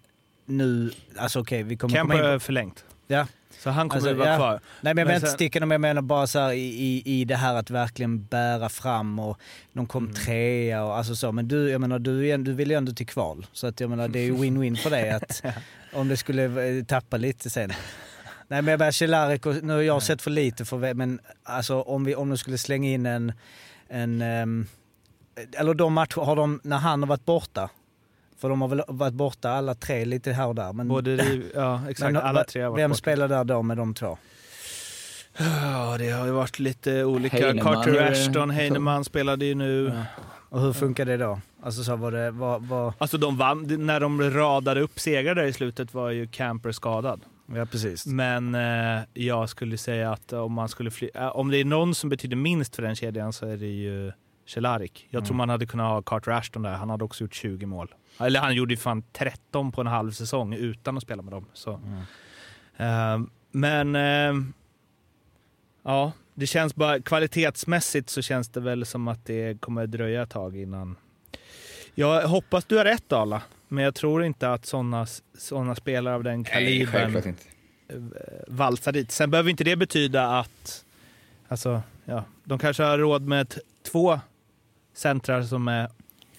nu, 0.47 0.91
alltså 1.17 1.41
okej 1.41 1.63
vi 1.63 1.77
kommer 1.77 1.97
Camper 1.97 2.17
komma 2.17 2.33
in 2.33 2.39
på... 2.41 2.45
förlängt. 2.45 2.85
Ja. 3.07 3.27
Så 3.63 3.71
han 3.71 3.89
kommer 3.89 3.97
Alltså, 3.97 4.11
ju 4.11 4.17
vara 4.17 4.29
ja. 4.29 4.37
kvar. 4.37 4.51
Nej 4.53 4.61
men 4.81 4.89
jag 4.91 4.95
Men 4.97 5.07
menar 5.07 5.17
inte 5.17 5.27
sticka 5.31 5.61
men 5.61 5.71
jag 5.71 5.81
menar 5.81 6.03
bara 6.03 6.27
så 6.27 6.39
här, 6.39 6.53
i, 6.53 6.59
i, 6.61 7.03
i 7.21 7.25
det 7.25 7.37
här 7.37 7.55
att 7.55 7.71
verkligen 7.71 8.25
bära 8.25 8.69
fram 8.69 9.19
och 9.19 9.39
de 9.73 9.87
kom 9.87 10.05
Mm. 10.05 10.15
trea 10.15 10.85
och 10.85 10.97
alltså 10.97 11.17
så. 11.17 11.33
Men 11.33 11.49
du, 11.49 11.71
jag 11.71 11.81
menar 11.81 11.99
du, 11.99 12.37
du 12.37 12.53
vill 12.53 12.71
ju 12.71 12.77
ändå 12.77 12.93
till 12.93 13.07
kval. 13.07 13.47
Så 13.53 13.67
att 13.67 13.81
jag 13.81 13.91
menar 13.91 14.09
det 14.09 14.19
är 14.19 14.25
ju 14.25 14.35
win-win 14.37 14.77
för 14.77 14.91
dig 14.91 15.11
att 15.11 15.43
om 15.93 16.09
det 16.09 16.17
skulle 16.17 16.45
eh, 16.79 16.85
tappa 16.85 17.17
lite 17.17 17.51
sen. 17.51 17.71
Nej 18.49 18.63
men 18.63 18.67
jag 18.73 18.79
bara 18.79 18.93
Cehlarik 18.93 19.47
och 19.47 19.63
nu 19.63 19.73
har 19.73 19.81
jag 19.81 20.03
sett 20.03 20.23
för 20.23 20.31
lite 20.31 20.65
för 20.65 20.95
men 20.95 21.21
alltså 21.43 21.83
om 21.83 22.05
vi 22.05 22.15
om 22.15 22.29
de 22.29 22.39
skulle 22.39 22.59
slänga 22.59 22.91
in 22.91 23.07
en, 23.07 23.33
en 23.89 24.23
ehm, 24.23 24.67
eller 25.59 25.75
de 25.75 25.93
matcher, 25.93 26.21
har 26.21 26.37
de, 26.37 26.61
när 26.65 26.77
han 26.77 27.03
har 27.03 27.09
varit 27.09 27.25
borta, 27.25 27.71
för 28.43 28.49
de 28.49 28.61
har 28.61 28.69
väl 28.69 28.83
varit 28.89 29.15
borta 29.15 29.51
alla 29.51 29.75
tre 29.75 30.05
lite 30.05 30.33
här 30.33 30.47
och 30.47 30.55
där. 30.55 30.73
Men, 30.73 30.89
Både 30.89 31.17
Riv, 31.17 31.51
ja 31.55 31.81
exakt, 31.89 32.13
men, 32.13 32.23
alla 32.23 32.45
tre 32.45 32.63
har 32.63 32.71
varit 32.71 32.81
Vem 32.81 32.91
borta. 32.91 32.99
spelar 32.99 33.29
där 33.29 33.45
då 33.45 33.63
med 33.63 33.77
de 33.77 33.95
två? 33.95 34.19
Ja, 35.39 35.97
det 35.99 36.11
har 36.11 36.27
ju 36.27 36.33
varit 36.33 36.59
lite 36.59 37.05
olika. 37.05 37.37
Heinemann 37.37 37.75
Carter 37.75 38.13
Ashton, 38.13 38.51
Heinemann 38.51 39.05
spelade 39.05 39.45
ju 39.45 39.55
nu. 39.55 40.03
Och 40.49 40.61
hur 40.61 40.73
funkar 40.73 41.05
det 41.05 41.17
då? 41.17 41.41
Alltså 41.63 41.85
så 41.85 41.97
var 41.97 42.13
det, 42.13 42.31
var, 42.31 42.59
var... 42.59 42.95
Alltså 42.99 43.19
de 43.19 43.37
vann, 43.37 43.87
när 43.87 44.01
de 44.01 44.31
radade 44.31 44.81
upp 44.81 45.01
segrar 45.01 45.35
där 45.35 45.45
i 45.45 45.53
slutet 45.53 45.95
var 45.95 46.11
ju 46.11 46.27
Camper 46.27 46.73
skadad. 46.73 47.21
Ja 47.55 47.67
precis. 47.67 48.07
Men 48.07 48.55
eh, 48.55 49.03
jag 49.15 49.49
skulle 49.49 49.79
säga 49.79 50.13
att 50.13 50.33
om, 50.33 50.53
man 50.53 50.69
skulle 50.69 50.91
fly, 50.91 51.11
eh, 51.15 51.37
om 51.37 51.51
det 51.51 51.57
är 51.57 51.65
någon 51.65 51.95
som 51.95 52.11
betyder 52.11 52.37
minst 52.37 52.77
för 52.77 52.83
den 52.83 52.97
kedjan 52.97 53.33
så 53.33 53.47
är 53.47 53.57
det 53.57 53.67
ju 53.67 54.13
Cehlarik. 54.47 55.07
Jag 55.11 55.25
tror 55.25 55.37
man 55.37 55.49
hade 55.49 55.67
kunnat 55.67 55.87
ha 55.87 56.03
Carter 56.03 56.31
Ashton 56.33 56.63
där. 56.63 56.73
Han 56.73 56.91
hade 56.91 57.05
också 57.05 57.25
gjort 57.25 57.35
20 57.35 57.67
mål. 57.67 57.95
Eller 58.19 58.41
han 58.41 58.55
gjorde 58.55 58.75
ju 58.75 58.79
fan 58.79 59.03
13 59.13 59.73
på 59.73 59.81
en 59.81 59.87
halv 59.87 60.11
säsong 60.11 60.55
utan 60.55 60.97
att 60.97 61.03
spela 61.03 61.23
med 61.23 61.33
dem. 61.33 61.47
Så. 61.53 61.81
Eh, 62.77 63.21
men 63.51 63.97
eh, 63.97 64.45
ja, 65.83 66.13
det 66.35 66.47
känns 66.47 66.75
bara 66.75 67.01
kvalitetsmässigt 67.01 68.11
så 68.11 68.23
känns 68.23 68.49
det 68.49 68.61
väl 68.61 68.87
som 68.87 69.09
att 69.09 69.25
det 69.25 69.61
kommer 69.61 69.87
dröja 69.87 70.23
ett 70.23 70.31
tag 70.31 70.57
innan. 70.57 70.97
Jag 71.95 72.29
hoppas 72.29 72.65
du 72.65 72.77
har 72.77 72.85
rätt 72.85 73.13
Arla, 73.13 73.43
men 73.69 73.85
jag 73.85 73.95
tror 73.95 74.25
inte 74.25 74.53
att 74.53 74.67
sådana 74.67 75.07
såna 75.39 75.75
spelare 75.75 76.15
av 76.15 76.25
den 76.25 76.45
kalibern 76.45 76.87
självklart 76.93 77.27
inte. 77.27 77.43
valsa 78.49 78.93
dit. 78.93 79.11
Sen 79.11 79.31
behöver 79.31 79.51
inte 79.51 79.65
det 79.65 79.77
betyda 79.77 80.39
att 80.39 80.85
alltså, 81.49 81.83
ja, 82.05 82.25
de 82.45 82.59
kanske 82.59 82.83
har 82.83 82.99
råd 82.99 83.23
med 83.23 83.55
två 83.93 84.21
centrar 84.95 85.43
som 85.43 85.69
är 85.69 85.89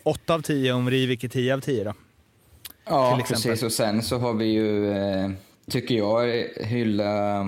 8 0.03 0.33
av 0.33 0.41
10 0.41 0.73
om 0.73 0.89
Rivik 0.89 1.23
är 1.23 1.27
10 1.27 1.53
av 1.53 1.59
10 1.59 1.83
då. 1.83 1.93
Ja, 2.85 3.21
precis. 3.27 3.63
Och 3.63 3.71
sen 3.71 4.01
så 4.03 4.17
har 4.17 4.33
vi 4.33 4.45
ju, 4.45 4.91
eh, 4.91 5.31
tycker 5.69 5.95
jag, 5.95 6.47
hylla, 6.55 7.39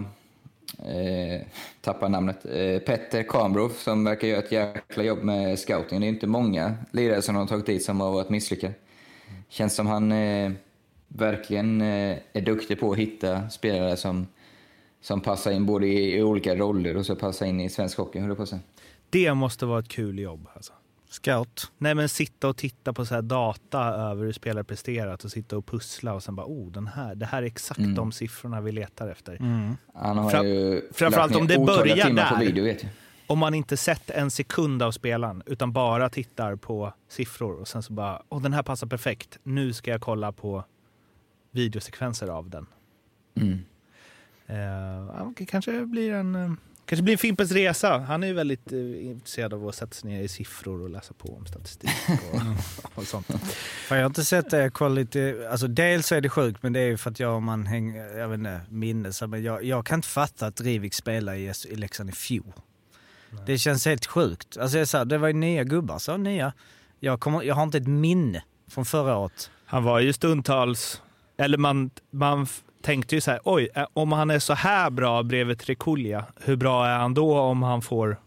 eh, 0.80 1.42
tappar 1.82 2.10
namnet, 2.10 2.46
eh, 2.46 2.80
Petter 2.80 3.24
Kambrov 3.24 3.70
som 3.70 4.04
verkar 4.04 4.28
göra 4.28 4.40
ett 4.40 4.52
jäkla 4.52 5.04
jobb 5.04 5.24
med 5.24 5.60
scouting. 5.60 6.00
Det 6.00 6.06
är 6.06 6.10
inte 6.10 6.28
många 6.28 6.76
lirare 6.92 7.22
som 7.22 7.36
de 7.36 7.40
har 7.40 7.48
tagit 7.48 7.66
dit 7.66 7.84
som 7.84 8.02
har 8.02 8.12
varit 8.12 8.30
misslyckade. 8.30 8.74
Känns 9.50 9.76
som 9.76 9.88
han 9.88 10.12
eh, 10.12 10.52
verkligen 11.08 11.82
eh, 11.82 12.18
är 12.34 12.42
duktig 12.42 12.80
på 12.80 12.92
att 12.92 12.98
hitta 12.98 13.50
spelare 13.50 13.98
som, 13.98 14.28
som 15.02 15.22
passar 15.22 15.52
in 15.52 15.66
både 15.66 15.88
i, 15.88 16.18
i 16.18 16.24
olika 16.24 16.56
roller 16.56 16.98
och 16.98 17.06
så 17.06 17.16
passar 17.16 17.46
in 17.46 17.62
i 17.62 17.70
svensk 17.70 17.98
hockey, 17.98 18.20
höll 18.20 18.36
på 18.36 18.44
att 18.44 18.50
säga. 18.50 18.62
Det 19.10 19.34
måste 19.34 19.66
vara 19.66 19.80
ett 19.80 19.88
kul 19.88 20.20
jobb. 20.20 20.48
Alltså. 20.54 20.74
Scout. 21.16 21.72
Nej 21.78 21.96
men 21.96 22.10
sitta 22.10 22.48
och 22.48 22.58
titta 22.58 22.94
på 22.94 23.06
så 23.06 23.16
här 23.16 23.22
data 23.22 23.80
över 23.84 24.26
hur 24.26 24.32
spelare 24.32 24.64
presterat 24.64 25.24
och 25.24 25.32
sitta 25.32 25.58
och 25.58 25.66
pussla 25.66 26.14
och 26.14 26.24
sen 26.24 26.36
bara 26.36 26.46
oh, 26.48 26.72
den 26.72 26.88
här, 26.88 27.16
det 27.16 27.26
här 27.26 27.42
är 27.42 27.46
exakt 27.48 27.80
Mm. 27.80 27.96
de 27.96 28.12
siffrorna 28.12 28.62
vi 28.62 28.72
letar 28.72 29.08
efter. 29.10 29.38
Han 29.94 30.18
har 30.18 30.32
Fra- 30.32 30.44
ju 30.44 30.82
framförallt 30.94 31.36
om 31.36 31.48
det 31.48 31.58
börjar 31.66 32.10
där. 32.14 32.40
video. 32.40 32.76
Om 33.28 33.40
man 33.40 33.54
inte 33.54 33.78
sett 33.78 34.10
en 34.10 34.32
sekund 34.32 34.84
av 34.84 34.92
spelaren 34.92 35.44
utan 35.46 35.72
bara 35.74 36.10
tittar 36.10 36.56
på 36.56 36.94
siffror 37.10 37.60
och 37.60 37.68
sen 37.68 37.84
så 37.84 37.94
bara, 37.94 38.22
åh 38.30 38.42
den 38.42 38.54
här 38.54 38.64
passar 38.64 38.88
perfekt, 38.88 39.40
nu 39.44 39.74
ska 39.74 39.92
jag 39.92 40.02
kolla 40.02 40.32
på 40.32 40.64
videosekvenser 41.52 42.28
av 42.28 42.50
den. 42.50 42.66
Mm. 43.36 43.60
Eh, 44.48 45.46
kanske 45.48 45.86
blir 45.86 46.12
en 46.14 46.36
eh, 46.36 46.52
kanske 46.86 47.04
blir 47.04 47.14
en 47.14 47.18
Fimpens 47.18 47.52
Resa. 47.52 47.98
Han 47.98 48.24
är 48.24 48.28
ju 48.28 48.34
väldigt 48.34 48.72
eh, 48.72 49.06
intresserad 49.06 49.54
av 49.54 49.68
att 49.68 49.76
sätta 49.76 49.94
sig 49.94 50.10
ner 50.10 50.22
i 50.24 50.28
siffror 50.28 50.82
och 50.82 50.90
läsa 50.90 51.14
på 51.14 51.36
om 51.36 51.46
statistik 51.46 51.90
och, 52.34 52.40
och 52.96 53.08
sånt. 53.08 53.28
Jag 53.90 53.98
har 53.98 54.06
inte 54.06 54.26
sett 54.26 54.50
det, 54.50 54.90
lite, 54.90 55.48
alltså 55.52 55.68
dels 55.68 56.12
är 56.12 56.22
det 56.22 56.30
sjukt 56.30 56.64
men 56.64 56.74
det 56.74 56.80
är 56.80 56.88
ju 56.88 56.98
för 56.98 57.12
att 57.12 57.20
jag, 57.20 57.42
man 57.42 57.66
hänger, 57.66 58.18
jag 58.18 58.28
vet 58.28 58.38
inte, 58.38 58.62
minnes, 58.70 59.22
men 59.22 59.44
jag, 59.44 59.64
jag 59.64 59.86
kan 59.86 59.98
inte 59.98 60.08
fatta 60.08 60.48
att 60.48 60.62
Rivik 60.62 60.94
spelade 60.94 61.38
i, 61.38 61.54
i 61.70 61.76
Leksand 61.76 62.10
i 62.10 62.14
fjol. 62.14 62.54
Det 63.46 63.58
känns 63.58 63.86
helt 63.86 64.06
sjukt. 64.06 64.58
Alltså 64.58 64.78
jag 64.78 64.82
är 64.82 64.86
så 64.86 64.98
här, 64.98 65.06
det 65.06 65.18
var 65.18 65.28
ju 65.28 65.34
nya 65.34 65.64
gubbar, 65.64 66.00
så 66.00 66.18
nya. 66.18 66.54
Jag, 67.00 67.20
kommer, 67.20 67.44
jag 67.44 67.56
har 67.56 67.64
inte 67.64 67.78
ett 67.78 67.88
minne 67.88 68.44
från 68.70 68.86
förra 68.86 69.18
året. 69.18 69.50
Han 69.66 69.84
var 69.84 70.00
ju 70.00 70.14
stundtals, 70.14 71.02
eller 71.38 71.58
man, 71.58 71.90
man 72.12 72.48
tänkte 72.86 73.16
ju 73.16 73.22
så 73.22 73.32
här, 73.32 73.40
oj, 73.44 73.70
om 73.94 74.12
han 74.12 74.30
är 74.30 74.40
så 74.40 74.54
här 74.54 74.90
bra 74.90 75.24
bredvid 75.24 75.60
Trekulja, 75.60 76.26
hur 76.42 76.56
bra 76.56 76.88
är 76.88 76.98
han 76.98 77.14
då 77.14 77.40
om 77.40 77.64
han 77.64 77.82
får... 77.82 78.20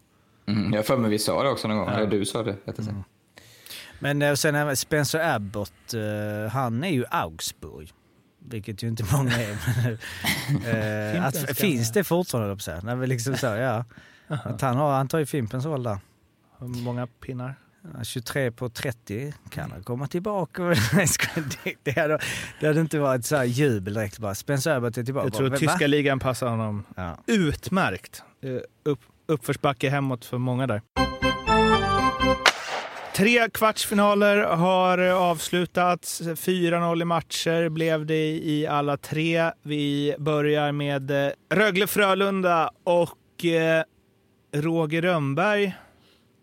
Mm, 0.47 0.73
jag 0.73 0.85
för 0.85 0.97
mig 0.97 1.11
vi 1.11 1.19
sa 1.19 1.43
det 1.43 1.49
också 1.49 1.67
någon 1.67 1.77
gång, 1.77 1.87
Ja. 1.87 1.93
eller 1.93 2.07
du 2.07 2.25
sa 2.25 2.43
det 2.43 2.51
rättare 2.51 2.85
sagt. 2.85 2.97
Men 3.99 4.21
eh, 4.21 4.33
sen 4.33 4.77
Spencer 4.77 5.35
Abbott, 5.35 5.93
eh, 5.93 6.51
han 6.51 6.83
är 6.83 6.89
ju 6.89 7.05
Augsburg. 7.09 7.91
Vilket 8.39 8.83
ju 8.83 8.87
inte 8.87 9.03
många 9.11 9.31
är. 9.31 9.57
Men, 10.53 11.17
eh, 11.17 11.25
att, 11.27 11.57
finns 11.57 11.91
det 11.91 12.03
fortfarande, 12.03 12.49
på 12.49 12.53
att 12.55 12.61
säga. 12.61 12.79
När 12.83 12.95
vi 12.95 13.07
liksom 13.07 13.37
så, 13.37 13.45
ja. 13.45 13.85
Att 14.27 14.61
han, 14.61 14.77
har, 14.77 14.91
han 14.91 15.07
tar 15.07 15.19
ju 15.19 15.25
Fimpens 15.25 15.65
roll 15.65 15.83
där. 15.83 15.97
Hur 16.59 16.67
många 16.67 17.07
pinnar? 17.07 17.55
Ja, 17.97 18.03
23 18.03 18.51
på 18.51 18.69
30, 18.69 19.33
kan 19.49 19.71
han 19.71 19.83
komma 19.83 20.07
tillbaka? 20.07 20.63
Det, 21.83 21.91
hade, 21.99 22.19
det 22.59 22.67
hade 22.67 22.81
inte 22.81 22.99
varit 22.99 23.25
så 23.25 23.35
här 23.35 23.43
jubel 23.43 23.93
direkt 23.93 24.19
bara. 24.19 24.35
Spence 24.35 24.71
Öberg 24.71 24.99
är 24.99 25.03
tillbaka. 25.03 25.25
Jag 25.27 25.33
tror 25.33 25.49
Va? 25.49 25.57
tyska 25.57 25.87
ligan 25.87 26.19
passar 26.19 26.47
honom 26.47 26.83
Ja. 26.95 27.17
utmärkt. 27.27 28.23
Eh, 28.43 28.51
Upp, 28.91 28.99
uppförsbacke 29.27 29.89
hemåt 29.89 30.25
för 30.25 30.37
många 30.37 30.67
där. 30.67 30.81
Tre 33.15 33.49
kvartsfinaler 33.53 34.37
har 34.43 34.97
avslutats. 34.99 36.21
4-0 36.21 37.01
i 37.01 37.05
matcher 37.05 37.69
blev 37.69 38.05
det 38.05 38.29
i 38.43 38.67
alla 38.67 38.97
tre. 38.97 39.51
Vi 39.63 40.15
börjar 40.19 40.71
med 40.71 41.11
eh, 41.11 41.31
Rögle-Frölunda 41.49 42.69
och 42.83 43.45
eh, 43.45 43.83
Roger 44.55 45.01
Rönnberg 45.01 45.75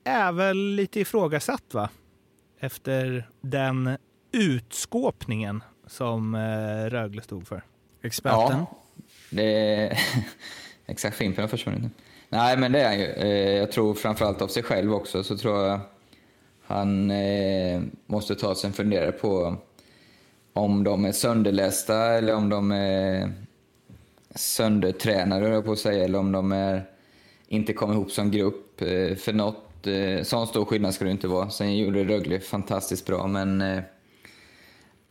är 0.07 0.33
väl 0.33 0.57
lite 0.57 1.01
ifrågasatt 1.01 1.75
va? 1.75 1.89
Efter 2.61 3.29
den 3.41 3.97
utskåpningen 4.33 5.63
som 5.87 6.35
eh, 6.35 6.91
Rögle 6.91 7.23
stod 7.23 7.47
för. 7.49 7.63
Experten. 8.03 8.59
Ja, 8.59 8.67
det 9.31 9.43
är 9.43 9.99
exakt 10.87 11.17
Fimpen 11.17 11.43
har 11.43 11.49
försvunnit 11.49 11.83
nu. 11.83 11.91
Nej, 12.29 12.57
men 12.57 12.73
det 12.73 12.81
är 12.81 12.89
han 12.89 12.99
ju. 12.99 13.07
Eh, 13.07 13.59
Jag 13.59 13.73
tror 13.73 13.95
framförallt 13.95 14.43
av 14.43 14.49
sig 14.49 14.63
själv 14.63 14.95
också, 14.95 15.25
så 15.25 15.37
tror 15.37 15.63
jag 15.63 15.81
han 16.67 17.11
eh, 17.11 17.83
måste 18.07 18.35
ta 18.35 18.55
sig 18.55 18.69
en 18.69 18.75
funderare 18.75 19.13
på 19.13 19.57
om 20.53 20.85
de 20.85 21.05
är 21.05 21.13
sönderlästa 21.13 22.05
eller 22.05 22.35
om 22.35 22.49
de 22.49 22.73
är 22.73 23.33
söndertränade, 24.35 25.49
jag 25.49 25.65
på 25.65 25.73
att 25.73 25.79
säga, 25.79 26.05
eller 26.05 26.19
om 26.19 26.33
de 26.33 26.53
är, 26.53 26.85
inte 27.49 27.73
kommer 27.73 27.95
ihop 27.95 28.11
som 28.11 28.31
grupp. 28.31 28.79
För 29.19 29.33
något, 29.33 29.66
eh, 29.87 30.23
sån 30.23 30.47
stor 30.47 30.65
skillnad 30.65 30.95
ska 30.95 31.05
det 31.05 31.11
inte 31.11 31.29
vara. 31.29 31.51
Sen 31.51 31.77
gjorde 31.77 32.05
Rögle 32.05 32.41
fantastiskt 32.41 33.07
bra, 33.07 33.27
men 33.27 33.61
eh, 33.61 33.83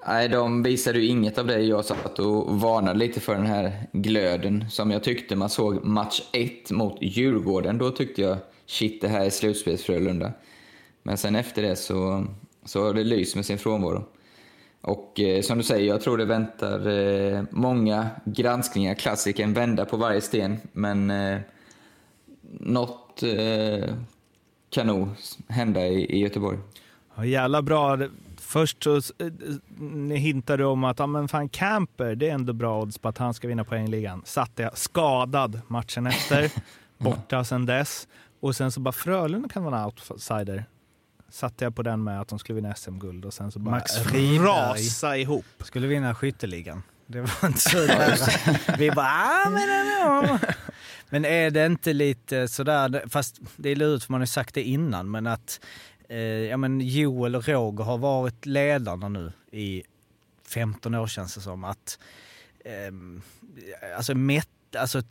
Nej, 0.07 0.29
de 0.29 0.63
visade 0.63 0.99
ju 0.99 1.07
inget 1.07 1.37
av 1.37 1.47
det. 1.47 1.59
Jag 1.59 1.85
satt 1.85 2.19
och 2.19 2.59
varnade 2.59 2.99
lite 2.99 3.19
för 3.19 3.35
den 3.35 3.45
här 3.45 3.87
glöden 3.91 4.69
som 4.69 4.91
jag 4.91 5.03
tyckte 5.03 5.35
man 5.35 5.49
såg 5.49 5.85
match 5.85 6.21
1 6.31 6.71
mot 6.71 6.97
Djurgården. 7.01 7.77
Då 7.77 7.91
tyckte 7.91 8.21
jag, 8.21 8.37
shit, 8.65 9.01
det 9.01 9.07
här 9.07 9.25
är 9.25 9.29
slutspels-Frölunda. 9.29 10.31
Men 11.03 11.17
sen 11.17 11.35
efter 11.35 11.61
det 11.61 11.75
så, 11.75 12.25
så 12.65 12.83
har 12.83 12.93
det 12.93 13.03
lyst 13.03 13.35
med 13.35 13.45
sin 13.45 13.57
frånvaro. 13.57 14.03
Och 14.81 15.19
eh, 15.19 15.41
som 15.41 15.57
du 15.57 15.63
säger, 15.63 15.87
jag 15.87 16.01
tror 16.01 16.17
det 16.17 16.25
väntar 16.25 16.87
eh, 16.87 17.43
många 17.49 18.07
granskningar. 18.25 18.93
Klassikern 18.93 19.53
vända 19.53 19.85
på 19.85 19.97
varje 19.97 20.21
sten, 20.21 20.57
men 20.71 21.09
eh, 21.09 21.39
något 22.59 23.23
eh, 23.23 23.89
kan 24.75 24.87
nog 24.87 25.09
hända 25.47 25.87
i, 25.87 26.05
i 26.05 26.19
Göteborg. 26.19 26.57
Ja, 27.15 27.25
jävla 27.25 27.61
bra. 27.61 27.97
Först 28.37 28.83
så 28.83 28.95
eh, 28.97 30.17
hintade 30.17 30.65
om 30.65 30.83
att 30.83 30.99
ja, 30.99 31.07
men 31.07 31.27
fan 31.27 31.49
Camper, 31.49 32.15
det 32.15 32.29
är 32.29 32.33
ändå 32.33 32.53
bra 32.53 32.81
odds 32.81 32.97
på 32.97 33.07
att 33.09 33.17
han 33.17 33.33
ska 33.33 33.47
vinna 33.47 33.63
poängligan. 33.63 34.21
Satte 34.25 34.63
jag 34.63 34.77
skadad 34.77 35.61
matchen 35.67 36.07
efter, 36.07 36.51
borta 36.97 37.43
sedan 37.43 37.65
dess. 37.65 38.07
Och 38.39 38.55
sen 38.55 38.71
så 38.71 38.79
bara 38.79 38.91
Frölunda 38.91 39.49
kan 39.49 39.63
vara 39.63 39.79
en 39.79 39.85
outsider. 39.85 40.65
Satte 41.29 41.63
jag 41.63 41.75
på 41.75 41.83
den 41.83 42.03
med 42.03 42.21
att 42.21 42.27
de 42.27 42.39
skulle 42.39 42.55
vinna 42.55 42.75
SM-guld 42.75 43.25
och 43.25 43.33
sen 43.33 43.51
så 43.51 43.59
bara 43.59 43.71
Max 43.71 43.97
Friberg. 43.97 44.47
rasa 44.47 45.17
ihop. 45.17 45.45
Skulle 45.59 45.87
vinna 45.87 46.15
skytteligan. 46.15 46.83
Det 47.07 47.21
var 47.21 47.47
inte 47.47 47.59
så 47.59 47.77
nära. 47.87 48.15
Vi 48.77 48.91
bara, 48.91 49.07
ah, 49.07 49.49
men, 49.49 49.87
ja. 49.99 50.39
Men 51.15 51.25
är 51.25 51.51
det 51.51 51.65
inte 51.65 51.93
lite 51.93 52.47
sådär, 52.47 53.03
fast 53.09 53.39
det 53.55 53.69
är 53.69 53.75
lurigt 53.75 54.03
för 54.03 54.11
man 54.11 54.21
har 54.21 54.25
sagt 54.25 54.53
det 54.53 54.63
innan, 54.63 55.11
men 55.11 55.27
att 55.27 55.59
eh, 56.09 56.17
ja, 56.19 56.57
men 56.57 56.81
Joel 56.81 57.35
och 57.35 57.47
Roger 57.47 57.83
har 57.83 57.97
varit 57.97 58.45
ledarna 58.45 59.09
nu 59.09 59.31
i 59.51 59.83
15 60.47 60.95
år 60.95 61.07
känns 61.07 61.35
det 61.35 61.41
som. 61.41 61.63
Att, 61.63 61.99
ehm, 62.65 63.21
alltså, 63.97 64.15
mätt, 64.15 64.75
alltså 64.77 65.01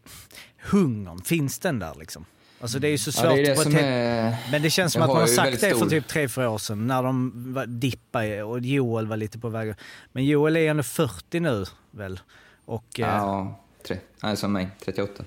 hungern, 0.71 1.23
finns 1.23 1.59
den 1.59 1.79
där 1.79 1.95
liksom? 1.99 2.25
Alltså 2.61 2.79
det 2.79 2.89
är 2.89 2.93
ju 2.93 2.99
så 2.99 3.13
svårt 3.13 3.25
Ja, 3.25 3.35
det 3.35 3.49
är 3.49 3.71
det 3.71 3.81
är... 3.81 4.37
men 4.51 4.63
det 4.63 4.71
känns 4.71 4.93
som 4.93 5.03
att 5.03 5.09
man 5.09 5.17
har 5.17 5.27
sagt 5.27 5.61
det 5.61 5.79
för 5.79 5.87
typ 5.87 6.09
tre, 6.09 6.29
fyra 6.29 6.51
år 6.51 6.59
sedan 6.59 6.87
när 6.87 7.03
de 7.03 7.65
dippade 7.69 8.43
och 8.43 8.61
Joel 8.61 9.07
var 9.07 9.17
lite 9.17 9.39
på 9.39 9.49
väg. 9.49 9.75
Men 10.13 10.25
Joel 10.25 10.57
är 10.57 10.71
ändå 10.71 10.83
40 10.83 11.41
nu 11.41 11.65
väl? 11.91 12.21
Och, 12.65 13.01
eh, 13.01 13.07
Ja, 13.07 13.61
tre. 13.87 13.99
Nej, 14.23 14.37
som 14.37 14.53
mig. 14.53 14.69
38. 14.85 15.25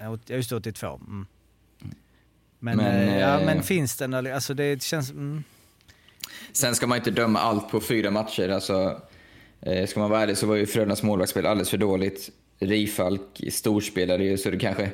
Ja, 0.00 0.18
just 0.26 0.50
det, 0.50 0.56
82. 0.56 0.86
Mm. 0.86 1.26
Men, 2.58 2.76
Men, 2.76 3.08
eh, 3.08 3.18
ja, 3.18 3.40
eh, 3.40 3.46
men 3.46 3.62
finns 3.62 3.96
den 3.96 4.14
alltså 4.14 4.54
det 4.54 4.82
känns... 4.82 5.10
Mm. 5.10 5.44
Sen 6.52 6.74
ska 6.74 6.86
man 6.86 6.98
inte 6.98 7.10
döma 7.10 7.38
allt 7.38 7.70
på 7.70 7.80
fyra 7.80 8.10
matcher. 8.10 8.48
Alltså, 8.48 9.00
eh, 9.60 9.86
ska 9.86 10.00
man 10.00 10.10
vara 10.10 10.20
ärlig 10.20 10.36
så 10.36 10.46
var 10.46 10.56
ju 10.56 10.66
Frölundas 10.66 11.02
målvaktsspel 11.02 11.46
alldeles 11.46 11.70
för 11.70 11.78
dåligt. 11.78 12.30
Rifalk 12.58 13.40
storspelade 13.50 14.24
ju, 14.24 14.38
så 14.38 14.50
det 14.50 14.58
kanske... 14.58 14.90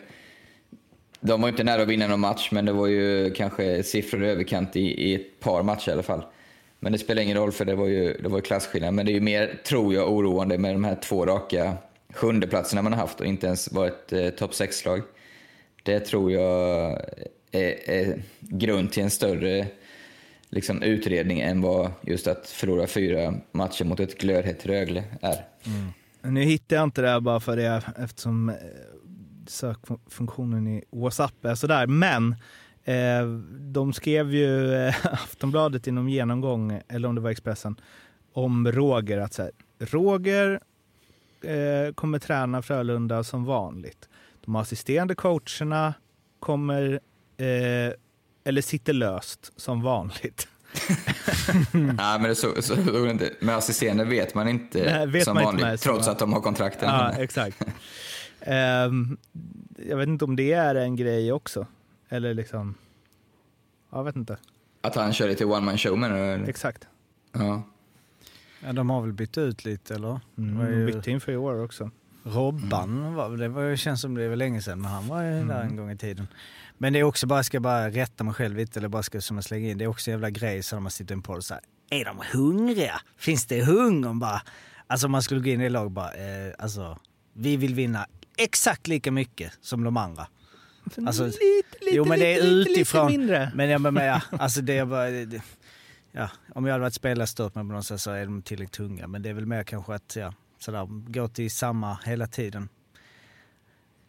De 1.20 1.40
var 1.40 1.48
ju 1.48 1.50
inte 1.50 1.64
nära 1.64 1.82
att 1.82 1.88
vinna 1.88 2.06
någon 2.06 2.20
match, 2.20 2.48
men 2.52 2.64
det 2.64 2.72
var 2.72 2.86
ju 2.86 3.30
kanske 3.30 3.82
siffror 3.82 4.24
i 4.24 4.28
överkant 4.28 4.76
i, 4.76 4.80
i 4.80 5.14
ett 5.14 5.40
par 5.40 5.62
matcher 5.62 5.88
i 5.88 5.92
alla 5.92 6.02
fall. 6.02 6.24
Men 6.80 6.92
det 6.92 6.98
spelar 6.98 7.22
ingen 7.22 7.36
roll, 7.36 7.52
för 7.52 7.64
det 7.64 7.74
var 7.74 7.86
ju, 7.86 8.12
det 8.22 8.28
var 8.28 8.38
ju 8.38 8.42
klasskillnad. 8.42 8.94
Men 8.94 9.06
det 9.06 9.12
är 9.12 9.14
ju 9.14 9.20
mer, 9.20 9.60
tror 9.66 9.94
jag, 9.94 10.12
oroande 10.12 10.58
med 10.58 10.74
de 10.74 10.84
här 10.84 10.98
två 11.02 11.26
raka 11.26 11.76
sjundeplatserna 12.16 12.82
man 12.82 12.92
har 12.92 13.00
haft 13.00 13.20
och 13.20 13.26
inte 13.26 13.46
ens 13.46 13.72
varit 13.72 14.12
eh, 14.12 14.28
topp 14.28 14.50
6-lag. 14.50 15.02
Det 15.82 16.00
tror 16.00 16.32
jag 16.32 17.00
är, 17.50 17.90
är 17.90 18.22
grund 18.40 18.92
till 18.92 19.02
en 19.02 19.10
större 19.10 19.66
liksom, 20.50 20.82
utredning 20.82 21.40
än 21.40 21.60
vad 21.60 21.90
just 22.02 22.26
att 22.26 22.46
förlora 22.46 22.86
fyra 22.86 23.34
matcher 23.52 23.84
mot 23.84 24.00
ett 24.00 24.18
glödhett 24.18 24.66
Rögle 24.66 25.04
är. 25.20 25.44
Mm. 25.64 25.92
Nu 26.34 26.42
hittar 26.42 26.76
jag 26.76 26.84
inte 26.84 27.02
det 27.02 27.08
här 27.08 27.20
bara 27.20 27.40
för 27.40 27.56
det 27.56 27.82
eftersom 27.96 28.48
eh, 28.48 28.54
sökfunktionen 29.46 30.66
i 30.66 30.84
WhatsApp 30.90 31.44
är 31.44 31.54
sådär. 31.54 31.86
Men 31.86 32.32
eh, 32.84 33.26
de 33.60 33.92
skrev 33.92 34.34
ju, 34.34 34.74
eh, 34.74 34.94
Aftonbladet 35.12 35.86
inom 35.86 36.08
genomgång, 36.08 36.80
eller 36.88 37.08
om 37.08 37.14
det 37.14 37.20
var 37.20 37.30
Expressen, 37.30 37.80
om 38.32 38.72
Roger. 38.72 39.18
Att 39.18 39.34
så 39.34 39.42
här, 39.42 39.52
Roger 39.78 40.60
eh, 41.46 41.92
kommer 41.94 42.18
träna 42.18 42.62
Frölunda 42.62 43.24
som 43.24 43.44
vanligt. 43.44 44.08
De 44.44 44.56
assisterande 44.56 45.14
coacherna 45.14 45.94
kommer, 46.40 47.00
eh, 47.36 47.92
eller 48.44 48.60
sitter 48.60 48.92
löst 48.92 49.52
som 49.56 49.82
vanligt. 49.82 50.48
Nej, 51.72 52.18
men 52.20 52.22
det 52.22 52.34
så, 52.34 52.62
så, 52.62 52.76
så 52.84 53.06
inte. 53.06 53.30
Med 53.40 53.56
assisterande 53.56 54.04
vet 54.04 54.34
man 54.34 54.48
inte 54.48 54.84
Nej, 54.96 55.06
vet 55.06 55.24
som 55.24 55.34
man 55.34 55.44
inte 55.44 55.62
vanligt, 55.64 55.80
så- 55.80 55.88
trots 55.88 56.08
att 56.08 56.18
de 56.18 56.32
har 56.32 56.40
kontrakten. 56.40 56.88
Ja, 56.88 57.12
exakt. 57.12 57.62
Ehm, 58.40 59.16
jag 59.88 59.96
vet 59.96 60.08
inte 60.08 60.24
om 60.24 60.36
det 60.36 60.52
är 60.52 60.74
en 60.74 60.96
grej 60.96 61.32
också. 61.32 61.66
Eller 62.08 62.34
liksom... 62.34 62.74
Jag 63.92 64.04
vet 64.04 64.16
inte. 64.16 64.36
Att 64.80 64.94
han 64.96 65.12
kör 65.12 65.28
lite 65.28 65.44
one 65.44 65.60
man 65.60 65.78
show 65.78 65.98
menar 65.98 66.38
du? 66.38 66.44
Exakt. 66.50 66.86
Ja. 67.32 67.62
Ja, 68.66 68.72
de 68.72 68.90
har 68.90 69.02
väl 69.02 69.12
bytt 69.12 69.38
ut 69.38 69.64
lite 69.64 69.94
eller? 69.94 70.20
Mm, 70.38 70.72
ju- 70.72 70.86
Bytte 70.86 71.10
in 71.10 71.20
för 71.20 71.32
i 71.32 71.36
år 71.36 71.64
också. 71.64 71.90
Robban, 72.22 73.14
var, 73.14 73.36
det 73.36 73.48
var, 73.48 73.76
känns 73.76 74.00
som 74.00 74.14
det 74.14 74.28
var 74.28 74.36
länge 74.36 74.62
sedan, 74.62 74.80
men 74.80 74.90
han 74.90 75.08
var 75.08 75.22
ju 75.22 75.32
Mm. 75.32 75.48
där 75.48 75.62
en 75.62 75.76
gång 75.76 75.90
i 75.90 75.96
tiden. 75.96 76.28
Men 76.78 76.92
det 76.92 76.98
är 76.98 77.02
också 77.02 77.26
bara, 77.26 77.42
ska 77.42 77.60
bara 77.60 77.90
rätta 77.90 78.24
mig 78.24 78.34
själv 78.34 78.56
lite, 78.56 78.78
eller 78.80 78.88
bara 78.88 79.02
ska 79.02 79.20
som 79.20 79.36
jag 79.36 79.44
slänga 79.44 79.70
in, 79.70 79.78
det 79.78 79.84
är 79.84 79.88
också 79.88 80.10
en 80.10 80.12
jävla 80.12 80.30
grej 80.30 80.62
så 80.62 80.76
när 80.76 80.80
man 80.80 80.90
sitter 80.90 81.14
i 81.14 81.16
en 81.16 81.22
podd 81.22 81.44
så 81.44 81.54
här, 81.54 81.62
är 81.90 82.04
de 82.04 82.16
hungriga? 82.32 83.00
Finns 83.16 83.46
det 83.46 83.64
hunger? 83.64 84.12
Bara, 84.14 84.42
alltså 84.86 85.08
man 85.08 85.22
skulle 85.22 85.40
gå 85.40 85.48
in 85.50 85.60
i 85.60 85.68
lag 85.70 85.90
bara, 85.90 86.12
eh, 86.14 86.52
alltså 86.58 86.98
vi 87.32 87.56
vill 87.56 87.74
vinna 87.74 88.06
exakt 88.36 88.86
lika 88.86 89.10
mycket 89.12 89.52
som 89.60 89.84
de 89.84 89.96
andra. 89.96 90.26
Alltså, 91.06 91.24
lite, 91.24 91.38
lite, 91.80 91.96
jo 91.96 92.04
men 92.04 92.18
det 92.18 92.34
är 92.38 92.42
lite, 92.42 92.70
utifrån. 92.70 93.06
Lite 93.06 93.18
mindre. 93.18 93.52
Men 93.54 93.68
jag 93.68 93.80
menar, 93.80 94.22
alltså 94.30 94.60
det 94.60 94.78
är 94.78 94.84
bara, 94.84 95.10
det, 95.10 95.42
ja, 96.16 96.30
om 96.54 96.64
jag 96.66 96.72
hade 96.72 96.82
varit 96.82 96.94
spelare 96.94 97.26
stört 97.26 97.54
mig 97.54 97.64
på 97.64 97.72
något 97.72 97.86
sätt 97.86 98.00
så 98.00 98.10
är 98.10 98.24
de 98.24 98.42
tillräckligt 98.42 98.72
tunga. 98.72 99.06
Men 99.06 99.22
det 99.22 99.28
är 99.28 99.34
väl 99.34 99.46
mer 99.46 99.62
kanske 99.62 99.94
att, 99.94 100.16
ja, 100.16 100.32
sådär, 100.58 100.86
gå 101.10 101.28
till 101.28 101.50
samma 101.50 101.98
hela 102.04 102.26
tiden. 102.26 102.68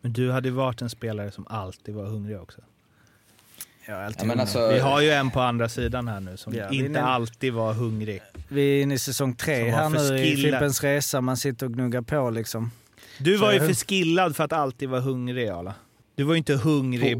Men 0.01 0.13
du 0.13 0.31
hade 0.31 0.47
ju 0.47 0.53
varit 0.53 0.81
en 0.81 0.89
spelare 0.89 1.31
som 1.31 1.47
alltid 1.47 1.95
var 1.95 2.05
hungrig 2.05 2.39
också. 2.41 2.61
Är 3.85 3.93
alltid 3.93 4.29
Ja, 4.29 4.33
alltså, 4.41 4.67
Vi 4.69 4.79
har 4.79 5.01
ju 5.01 5.09
en 5.11 5.31
på 5.31 5.41
andra 5.41 5.69
sidan 5.69 6.07
här 6.07 6.19
nu 6.19 6.37
som 6.37 6.53
Ja, 6.53 6.67
vi 6.71 6.77
inte 6.85 7.01
alltid 7.01 7.53
var 7.53 7.73
hungrig. 7.73 8.21
Vi 8.47 8.61
är 8.79 8.83
inne 8.83 8.93
i 8.93 8.99
säsong 8.99 9.35
tre 9.35 9.69
här 9.69 9.89
nu 9.89 10.19
i. 10.19 10.35
Fimpens 10.35 10.83
Resa. 10.83 11.21
Man 11.21 11.37
sitter 11.37 11.65
och 11.65 11.73
gnuggar 11.73 12.01
på 12.01 12.29
liksom. 12.29 12.71
Du 13.19 13.37
Så 13.37 13.41
var 13.41 13.51
ju 13.51 13.57
jag- 13.57 13.67
för 13.67 13.73
skillad 13.87 14.35
för 14.35 14.43
att 14.43 14.53
alltid 14.53 14.89
vara 14.89 15.01
hungrig, 15.01 15.47
Arla. 15.47 15.75
Du 16.15 16.23
var 16.23 16.33
ju 16.33 16.37
inte 16.37 16.55
hungrig 16.55 17.17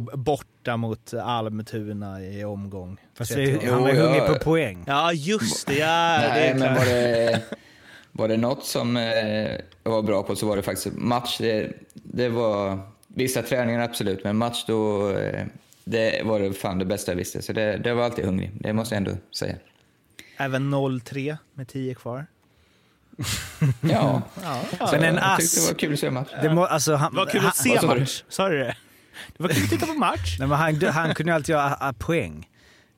borta 0.68 0.78
mot 0.78 1.13
Almtuna 1.13 2.22
i 2.24 2.43
omgång. 2.43 2.97
Fast 3.18 3.32
38. 3.34 3.59
vi, 3.61 3.70
han 3.72 3.84
var 3.84 3.93
Jo, 3.93 4.01
hungrig 4.01 4.22
ja. 4.22 4.34
på 4.34 4.39
poäng. 4.39 4.84
Ja, 4.88 5.13
just 5.13 5.68
det. 5.68 5.74
Ja, 5.78 6.20
det 6.22 6.28
Nej, 6.30 6.49
är 6.49 6.55
men 6.55 6.76
var 6.76 6.86
det, 6.86 7.41
var 8.11 8.28
det 8.28 8.38
något 8.38 8.65
som 8.65 8.97
eh, 8.97 9.03
jag 9.84 9.91
var 9.91 10.01
bra 10.01 10.24
på 10.24 10.36
så 10.36 10.47
var 10.47 10.55
det 10.55 10.61
faktiskt 10.63 10.95
match. 10.97 11.38
Det, 11.38 11.72
det 11.93 12.30
var 12.30 12.80
vissa 13.07 13.41
träningar 13.41 13.80
absolut, 13.82 14.24
men 14.24 14.38
match 14.38 14.63
då, 14.68 15.09
eh, 15.11 15.45
det 15.84 16.22
var 16.26 16.39
det 16.39 16.53
fan 16.53 16.80
det 16.80 16.86
bästa 16.86 17.11
jag 17.11 17.18
visste. 17.18 17.41
Så 17.41 17.53
det, 17.53 17.78
det 17.78 17.93
var 17.93 18.03
alltid 18.03 18.26
hungrig, 18.26 18.51
det 18.53 18.74
måste 18.74 18.95
jag 18.95 18.97
ändå 18.97 19.11
säga. 19.39 19.55
Även 20.38 20.74
0-3 20.74 21.38
med 21.53 21.68
10 21.68 21.93
kvar. 21.95 22.26
Ja, 23.82 24.22
Ja, 24.43 24.61
Men 24.91 25.03
en 25.03 25.15
jag 25.15 25.39
tyckte 25.39 25.59
det 25.59 25.61
ass... 25.63 25.68
var 25.68 25.80
kul 25.80 25.93
att 25.93 25.99
se 25.99 26.11
match. 26.11 26.30
Det 26.41 26.49
må, 26.53 26.65
alltså, 26.65 26.95
han, 26.95 27.11
Det 27.13 27.18
var 27.18 27.26
kul 27.26 27.39
han, 27.41 27.49
att 27.49 27.55
se 27.55 27.78
du? 27.82 27.88
match. 27.88 28.24
Sa 28.30 28.49
du 28.49 28.57
det? 28.57 28.76
Det 29.38 29.43
var 29.43 29.49
kul 29.49 29.63
att 29.63 29.70
titta 29.70 29.86
på 29.86 29.93
match. 29.93 30.36
Nej, 30.39 30.47
men 30.47 30.57
han, 30.57 30.82
han 30.93 31.15
kunde 31.15 31.32
ju 31.32 31.36
alltid 31.36 31.53
göra 31.53 31.74
a, 31.74 31.93
poäng. 31.97 32.49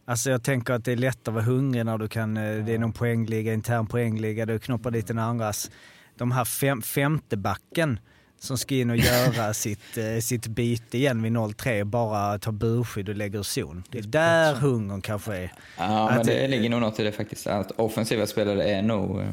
Alltså 0.05 0.29
jag 0.29 0.43
tänker 0.43 0.73
att 0.73 0.85
det 0.85 0.91
är 0.91 0.95
lättare 0.97 1.31
att 1.31 1.45
vara 1.45 1.55
hungrig 1.55 1.85
när 1.85 1.97
du 1.97 2.07
kan, 2.07 2.37
eh, 2.37 2.65
det 2.65 2.73
är 2.73 2.77
någon 2.79 2.93
poängliga, 2.93 3.53
intern 3.53 3.87
poängliga, 3.87 4.45
du 4.45 4.59
knoppar 4.59 4.91
dit 4.91 5.09
en 5.09 5.19
andras. 5.19 5.71
De 6.17 6.31
här 6.31 6.45
fem, 6.45 6.81
femte 6.81 7.37
backen 7.37 7.99
som 8.39 8.57
ska 8.57 8.75
in 8.75 8.89
och 8.89 8.97
göra 8.97 9.53
sitt, 9.63 9.97
eh, 9.97 10.19
sitt 10.21 10.47
byte 10.47 10.97
igen 10.97 11.23
vid 11.23 11.31
0-3, 11.31 11.83
bara 11.83 12.39
ta 12.39 12.51
burskydd 12.51 13.09
och 13.09 13.15
lägga 13.15 13.39
ur 13.39 13.43
zon. 13.43 13.83
Det 13.89 13.97
är 13.97 14.03
där 14.03 14.55
hungern 14.55 15.01
kanske 15.01 15.35
är. 15.35 15.53
Ja, 15.77 16.07
men 16.09 16.19
Att 16.19 16.27
det 16.27 16.33
det- 16.41 16.47
ligger 16.47 16.69
nog 16.69 16.81
något 16.81 16.99
i 16.99 17.03
det 17.03 17.11
faktiskt. 17.11 17.47
Att 17.47 17.71
offensiva 17.71 18.27
spelare 18.27 18.63
är 18.63 18.81
nog... 18.81 19.19
eh, 19.19 19.27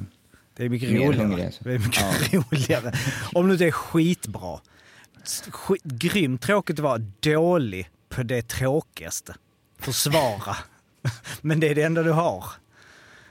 Det 0.56 0.64
är 0.64 0.68
mycket 0.68 0.90
roligare. 0.90 1.16
hungrig, 1.16 1.44
alltså. 1.44 1.64
Det 1.64 1.74
är 1.74 1.78
mycket 1.78 2.32
roligare. 2.52 2.92
Om 3.32 3.46
du 3.46 3.52
inte 3.52 3.66
är 3.66 3.70
skitbra. 3.70 4.58
Skit, 5.50 5.84
grymt 5.84 6.42
tråkigt 6.42 6.78
att 6.78 6.82
vara 6.82 6.98
dålig 7.20 7.90
på 8.08 8.22
det 8.22 8.48
tråkigaste. 8.48 9.34
Försvara. 9.78 10.56
Men 11.40 11.60
det 11.60 11.68
är 11.68 11.74
det 11.74 11.82
enda 11.82 12.02
du 12.02 12.10
har. 12.10 12.44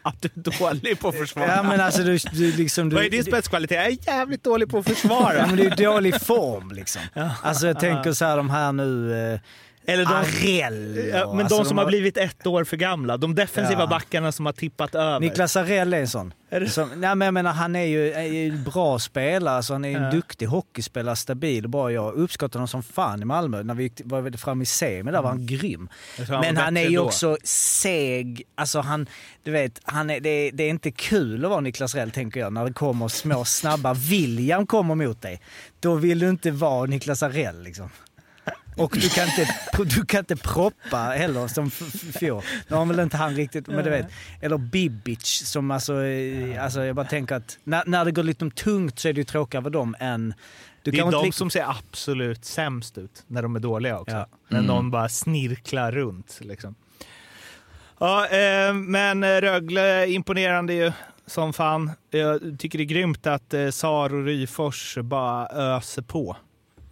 Att 0.01 0.21
du 0.21 0.29
är 0.35 0.59
dålig 0.59 0.99
på 0.99 1.07
att 1.07 1.17
försvara. 1.17 1.55
Ja 1.55 1.63
men 1.63 1.81
alltså 1.81 2.03
du, 2.03 2.17
du 2.17 2.51
liksom... 2.51 2.89
Du, 2.89 2.95
Vad 2.95 3.05
är 3.05 3.09
din 3.09 3.23
spetskvalitet? 3.23 3.77
Jag 3.77 3.85
är 3.85 4.07
jävligt 4.07 4.43
dålig 4.43 4.69
på 4.69 4.77
att 4.77 4.85
försvara. 4.85 5.35
Ja 5.35 5.47
men 5.47 5.55
det 5.55 5.65
är 5.65 5.75
dålig 5.75 6.21
form 6.21 6.71
liksom. 6.71 7.01
Alltså 7.41 7.67
jag 7.67 7.79
tänker 7.79 8.13
så 8.13 8.25
här 8.25 8.37
de 8.37 8.49
här 8.49 8.71
nu... 8.71 9.13
Eh, 9.33 9.39
Eller 9.87 10.05
de, 10.05 10.13
Arell 10.13 11.09
ja, 11.13 11.33
men 11.33 11.39
alltså, 11.45 11.57
de 11.57 11.65
som 11.65 11.77
har 11.77 11.85
blivit 11.85 12.17
ett 12.17 12.47
år 12.47 12.63
för 12.63 12.77
gamla. 12.77 13.17
De 13.17 13.35
defensiva 13.35 13.79
Ja. 13.81 13.87
backarna 13.87 14.31
som 14.31 14.45
har 14.45 14.53
tippat 14.53 14.95
över. 14.95 15.19
Niklas 15.19 15.55
Arell 15.55 15.93
är 15.93 15.99
en 15.99 16.07
sån. 16.07 16.33
Är 16.49 16.59
det- 16.59 16.69
Som, 16.69 16.89
nej, 16.89 17.15
men 17.15 17.25
jag 17.25 17.33
menar, 17.33 17.51
han 17.53 17.75
är 17.75 17.85
ju, 17.85 18.11
är 18.11 18.21
ju 18.23 18.49
en 18.49 18.63
bra 18.63 18.99
spelare, 18.99 19.55
alltså, 19.57 19.73
han 19.73 19.85
är 19.85 19.89
ju 19.89 19.95
en 19.95 20.03
Ja. 20.03 20.11
duktig 20.11 20.45
hockeyspelare, 20.45 21.15
stabil 21.15 21.63
och 21.63 21.69
bra. 21.69 21.91
Jag 21.91 22.13
uppskattar 22.13 22.59
honom 22.59 22.67
som 22.67 22.83
fan 22.83 23.21
i 23.21 23.25
Malmö. 23.25 23.63
När 23.63 23.73
vi 23.73 23.83
gick 23.83 24.01
var 24.05 24.37
fram 24.37 24.61
i 24.61 24.65
semi 24.65 25.11
där 25.11 25.21
var 25.21 25.29
han 25.29 25.45
grym. 25.45 25.89
Jag 26.17 26.27
tror 26.27 26.35
han 26.37 26.45
Men 26.45 26.57
han 26.57 26.77
är 26.77 26.87
ju 26.89 26.99
också 26.99 27.37
seg. 27.43 28.43
Alltså 28.55 28.79
han, 28.79 29.07
du 29.43 29.51
vet, 29.51 29.79
han 29.83 30.09
är, 30.09 30.19
det, 30.19 30.29
är- 30.29 30.51
det 30.51 30.63
är 30.63 30.69
inte 30.69 30.91
kul 30.91 31.45
att 31.45 31.49
vara 31.51 31.61
Niklas 31.61 31.95
Rell 31.95 32.11
tänker 32.11 32.39
jag. 32.39 32.53
När 32.53 32.65
det 32.65 32.73
kommer 32.73 33.07
små 33.07 33.45
snabba 33.45 33.93
William 33.93 34.67
kommer 34.67 34.95
mot 34.95 35.21
dig. 35.21 35.41
Då 35.79 35.95
vill 35.95 36.19
du 36.19 36.29
inte 36.29 36.51
vara 36.51 36.85
Niklas 36.85 37.23
Arell 37.23 37.63
liksom. 37.63 37.89
Och 38.77 38.91
du 38.93 39.09
kan 39.09 39.25
inte, 39.25 39.47
du 39.95 40.05
kan 40.05 40.19
inte 40.19 40.35
proppa 40.35 40.97
heller 40.97 41.47
som 41.47 41.71
fjol. 42.19 42.43
Nu 42.67 42.75
har 42.75 42.85
väl 42.85 42.99
inte 42.99 43.17
han 43.17 43.35
riktigt, 43.35 43.67
men 43.67 43.83
du 43.83 43.89
vet. 43.89 44.07
Eller 44.41 44.57
Bibic 44.57 45.25
som 45.45 45.71
alltså, 45.71 46.03
eh, 46.03 46.63
alltså 46.63 46.83
jag 46.85 46.95
bara 46.95 47.05
tänker 47.05 47.35
att 47.35 47.57
när, 47.63 47.83
när 47.85 48.05
det 48.05 48.11
går 48.11 48.23
lite 48.23 48.49
tungt 48.49 48.99
så 48.99 49.07
är 49.07 49.13
det 49.13 49.17
ju 49.19 49.23
tråkigare 49.25 49.63
för 49.63 49.69
dem 49.69 49.95
än... 49.99 50.33
Du 50.83 50.91
Det 50.91 50.99
är 50.99 51.11
de 51.11 51.31
som 51.31 51.49
ser 51.49 51.69
absolut 51.69 52.45
sämst 52.45 52.97
ut 52.97 53.23
när 53.27 53.41
de 53.41 53.55
är 53.55 53.59
dåliga 53.59 53.99
också. 53.99 54.15
Ja. 54.15 54.27
När 54.47 54.59
Mm. 54.59 54.67
någon 54.67 54.91
bara 54.91 55.09
snirklar 55.09 55.91
runt. 55.91 56.39
Liksom. 56.41 56.75
Ja, 57.99 58.27
eh, 58.27 58.73
men 58.73 59.41
Rögle 59.41 59.81
är 59.81 60.05
imponerande 60.07 60.73
ju 60.73 60.91
som 61.27 61.53
fan. 61.53 61.91
Jag 62.09 62.55
tycker 62.59 62.77
det 62.77 62.83
är 62.83 62.85
grymt 62.85 63.27
att 63.27 63.53
eh, 63.53 63.69
Sar 63.69 64.13
och 64.13 64.25
Ryfors 64.25 64.97
bara 65.01 65.47
öser 65.47 66.01
på. 66.01 66.37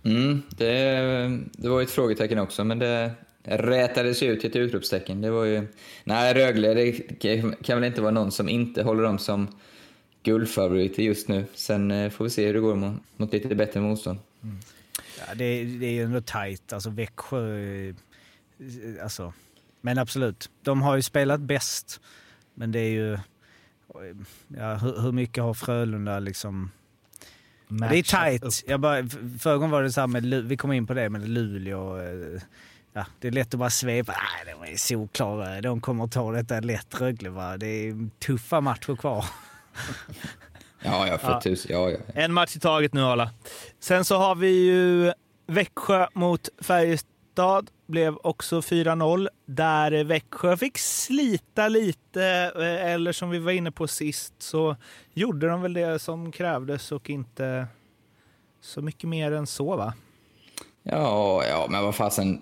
Mm, 0.03 0.41
det, 0.57 1.39
det 1.53 1.69
var 1.69 1.79
ju 1.79 1.83
ett 1.83 1.91
frågetecken 1.91 2.39
också, 2.39 2.63
men 2.63 2.79
det 2.79 3.11
rätades 3.43 4.23
ut 4.23 4.39
till 4.41 4.49
ett 4.49 4.55
utropstecken. 4.55 5.21
Det 5.21 5.31
var 5.31 5.43
ju... 5.43 5.67
Nej, 6.03 6.33
Rögle, 6.33 6.73
det 6.73 6.91
kan 7.63 7.77
väl 7.79 7.83
inte 7.83 8.01
vara 8.01 8.11
någon 8.11 8.31
som 8.31 8.49
inte 8.49 8.83
håller 8.83 9.03
dem 9.03 9.19
som 9.19 9.47
guldfavoriter 10.23 11.03
just 11.03 11.27
nu. 11.27 11.45
Sen 11.53 11.91
eh, 11.91 12.09
får 12.09 12.23
vi 12.23 12.29
se 12.29 12.45
hur 12.47 12.53
det 12.53 12.59
går 12.59 12.75
mot, 12.75 13.01
mot 13.17 13.33
lite 13.33 13.55
bättre 13.55 13.79
motstånd. 13.81 14.19
Mm. 14.43 14.57
Ja, 15.19 15.35
det, 15.35 15.43
är- 15.45 15.65
det 15.79 15.85
är 15.85 15.91
ju 15.91 16.03
ändå 16.03 16.21
tajt. 16.21 16.73
Alltså 16.73 16.89
Växjö... 16.89 17.57
Eh, 17.89 17.95
alltså. 19.03 19.33
Men 19.81 19.97
absolut, 19.97 20.49
de 20.61 20.81
har 20.81 20.95
ju 20.95 21.01
spelat 21.01 21.39
bäst. 21.41 22.01
Men 22.53 22.71
det 22.71 22.79
är 22.79 22.89
ju... 22.89 23.17
Ja, 24.57 24.75
hur, 24.75 25.01
hur 25.01 25.11
mycket 25.11 25.43
har 25.43 25.53
Frölunda 25.53 26.19
liksom... 26.19 26.71
Det 27.79 27.97
är 27.97 28.03
tajt. 28.03 28.63
Jag 28.67 28.79
bara, 28.79 29.07
förra 29.39 29.55
gången 29.55 29.71
var 29.71 29.83
det 29.83 29.91
så 29.91 29.99
här 30.01 30.07
med, 30.07 30.23
Lu- 30.25 30.41
vi 30.47 30.57
kom 30.57 30.71
in 30.71 30.87
på 30.87 30.93
det 30.93 31.09
med 31.09 31.29
Luleå. 31.29 31.97
eh, 31.99 32.41
Ja, 32.95 33.05
det 33.19 33.27
är 33.27 33.31
lätt 33.31 33.53
att 33.53 33.59
bara 33.59 33.69
svepa. 33.69 34.11
Nej, 34.11 34.55
de 34.65 34.71
är 34.73 34.77
solklara. 34.77 35.61
De 35.61 35.81
kommer 35.81 36.03
att 36.03 36.11
ta 36.11 36.31
detta 36.31 36.59
lätt 36.59 37.01
Rögle. 37.01 37.29
Va? 37.29 37.57
Det 37.57 37.67
är 37.67 38.09
tuffa 38.19 38.61
matcher 38.61 38.95
kvar. 38.95 39.25
Ja, 40.85 41.07
ja, 41.07 41.17
för 41.17 41.31
Ja. 41.31 41.41
tusen. 41.41 41.71
Ja, 41.71 41.89
ja. 41.89 41.97
En 42.13 42.33
match 42.33 42.55
i 42.55 42.59
taget 42.59 42.93
nu 42.93 43.01
Arla. 43.01 43.29
Sen 43.79 44.05
så 44.05 44.17
har 44.17 44.35
vi 44.35 44.49
ju 44.65 45.11
Växjö 45.47 46.07
mot 46.13 46.49
Färjestad. 46.61 47.69
Blev 47.85 48.17
också 48.23 48.59
4-0. 48.59 49.27
Där 49.45 50.03
Växjö 50.03 50.57
fick 50.57 50.77
slita 50.77 51.67
lite, 51.67 52.51
eh, 52.55 52.91
eller 52.91 53.11
som 53.11 53.29
vi 53.29 53.39
var 53.39 53.51
inne 53.51 53.71
på 53.71 53.87
sist 53.87 54.33
så 54.37 54.75
gjorde 55.13 55.47
de 55.47 55.61
väl 55.61 55.73
det 55.73 55.99
som 55.99 56.31
krävdes 56.31 56.91
och 56.91 57.09
inte 57.09 57.67
så 58.61 58.81
mycket 58.81 59.09
mer 59.09 59.31
än 59.31 59.47
så 59.47 59.75
va? 59.75 59.93
Ja, 60.83 61.43
ja, 61.45 61.67
men 61.69 61.83
vad 61.83 61.95
fasen. 61.95 62.41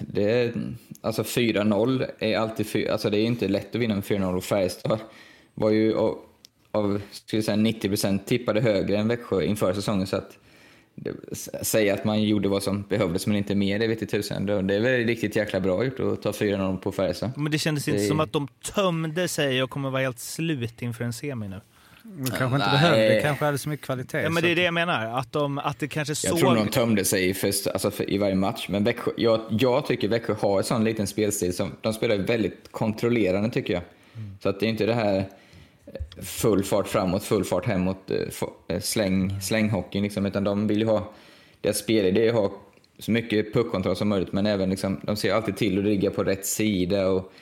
Det 0.00 0.54
alltså 1.00 1.22
4-0 1.22 2.06
är 2.18 2.38
alltid... 2.38 2.88
Alltså 2.88 3.10
det 3.10 3.18
är 3.18 3.24
inte 3.24 3.48
lätt 3.48 3.74
att 3.74 3.80
vinna 3.80 3.94
med 3.94 4.04
4-0 4.04 4.36
och 4.36 4.44
Färjestad 4.44 4.98
var 5.54 5.70
ju 5.70 5.96
av, 5.96 6.18
av 6.72 7.00
skulle 7.10 7.42
säga, 7.42 7.56
90% 7.56 8.24
tippade 8.24 8.60
högre 8.60 8.96
än 8.96 9.08
Växjö 9.08 9.42
inför 9.42 9.72
säsongen. 9.72 10.06
Så 10.06 10.16
att 10.16 10.38
säga 11.62 11.94
att 11.94 12.04
man 12.04 12.22
gjorde 12.22 12.48
vad 12.48 12.62
som 12.62 12.82
behövdes 12.88 13.26
men 13.26 13.36
inte 13.36 13.54
mer, 13.54 13.78
det 13.78 13.86
vet 13.86 14.02
i 14.02 14.06
tusen. 14.06 14.46
Det 14.46 14.62
det 14.62 14.74
är 14.74 14.80
väl 14.80 15.06
riktigt 15.06 15.36
jäkla 15.36 15.60
bra 15.60 15.84
gjort 15.84 16.00
att 16.00 16.22
ta 16.22 16.30
4-0 16.30 16.76
på 16.78 16.92
Färjestad. 16.92 17.30
Men 17.36 17.52
det 17.52 17.58
kändes 17.58 17.88
inte 17.88 18.00
Det- 18.00 18.06
som 18.06 18.20
att 18.20 18.32
de 18.32 18.48
tömde 18.74 19.28
sig 19.28 19.62
och 19.62 19.70
kommer 19.70 19.90
vara 19.90 20.02
helt 20.02 20.18
slut 20.18 20.82
inför 20.82 21.04
en 21.04 21.12
semi 21.12 21.48
nu. 21.48 21.60
De 22.02 22.24
kanske 22.30 22.44
inte 22.44 22.58
Nej. 22.58 22.70
behövde. 22.70 23.08
Det 23.14 23.20
kanske 23.22 23.44
hade 23.44 23.58
så 23.58 23.68
mycket 23.68 23.86
kvalitet. 23.86 24.18
Ja, 24.22 24.30
men 24.30 24.42
det 24.42 24.50
är 24.50 24.56
det 24.56 24.62
jag 24.62 24.74
menar. 24.74 25.18
Att, 25.18 25.32
de, 25.32 25.58
att 25.58 25.78
det 25.78 25.88
kanske 25.88 26.10
Jag 26.10 26.16
såg... 26.16 26.38
tror 26.38 26.54
de 26.54 26.68
tömde 26.68 27.04
sig 27.04 27.34
för, 27.34 27.46
alltså 27.70 27.90
för, 27.90 28.10
i 28.10 28.18
varje 28.18 28.34
match. 28.34 28.66
Men 28.68 28.84
Växjö, 28.84 29.10
jag, 29.16 29.40
jag 29.50 29.86
tycker 29.86 30.08
Växjö 30.08 30.34
har 30.40 30.58
en 30.58 30.64
sån 30.64 30.84
liten 30.84 31.06
spelstil. 31.06 31.56
Som, 31.56 31.72
de 31.80 31.92
spelar 31.92 32.16
väldigt 32.16 32.68
kontrollerande 32.70 33.50
tycker 33.50 33.74
jag. 33.74 33.82
Så 34.42 34.48
att 34.48 34.60
det 34.60 34.66
är 34.66 34.70
inte 34.70 34.86
det 34.86 34.94
här 34.94 35.24
full 36.22 36.64
fart 36.64 36.88
framåt, 36.88 37.24
full 37.24 37.44
fart 37.44 37.66
hemåt, 37.66 38.10
eh, 38.10 38.16
eh, 38.68 38.80
släng, 38.80 39.40
slänghockeyn. 39.40 40.02
Liksom, 40.02 40.26
utan 40.26 40.44
de 40.44 40.66
vill 40.66 40.78
ju 40.78 40.86
ha, 40.86 41.12
deras 41.60 41.78
spelidé 41.78 42.26
är 42.26 42.28
att 42.28 42.34
ha 42.34 42.52
så 42.98 43.10
mycket 43.10 43.52
puckkontroll 43.52 43.96
som 43.96 44.08
möjligt. 44.08 44.32
Men 44.32 44.46
även 44.46 44.70
liksom, 44.70 45.00
de 45.02 45.16
ser 45.16 45.34
alltid 45.34 45.56
till 45.56 45.78
att 45.78 45.84
ligga 45.84 46.10
på 46.10 46.24
rätt 46.24 46.46
sida. 46.46 47.08
Och 47.08 47.32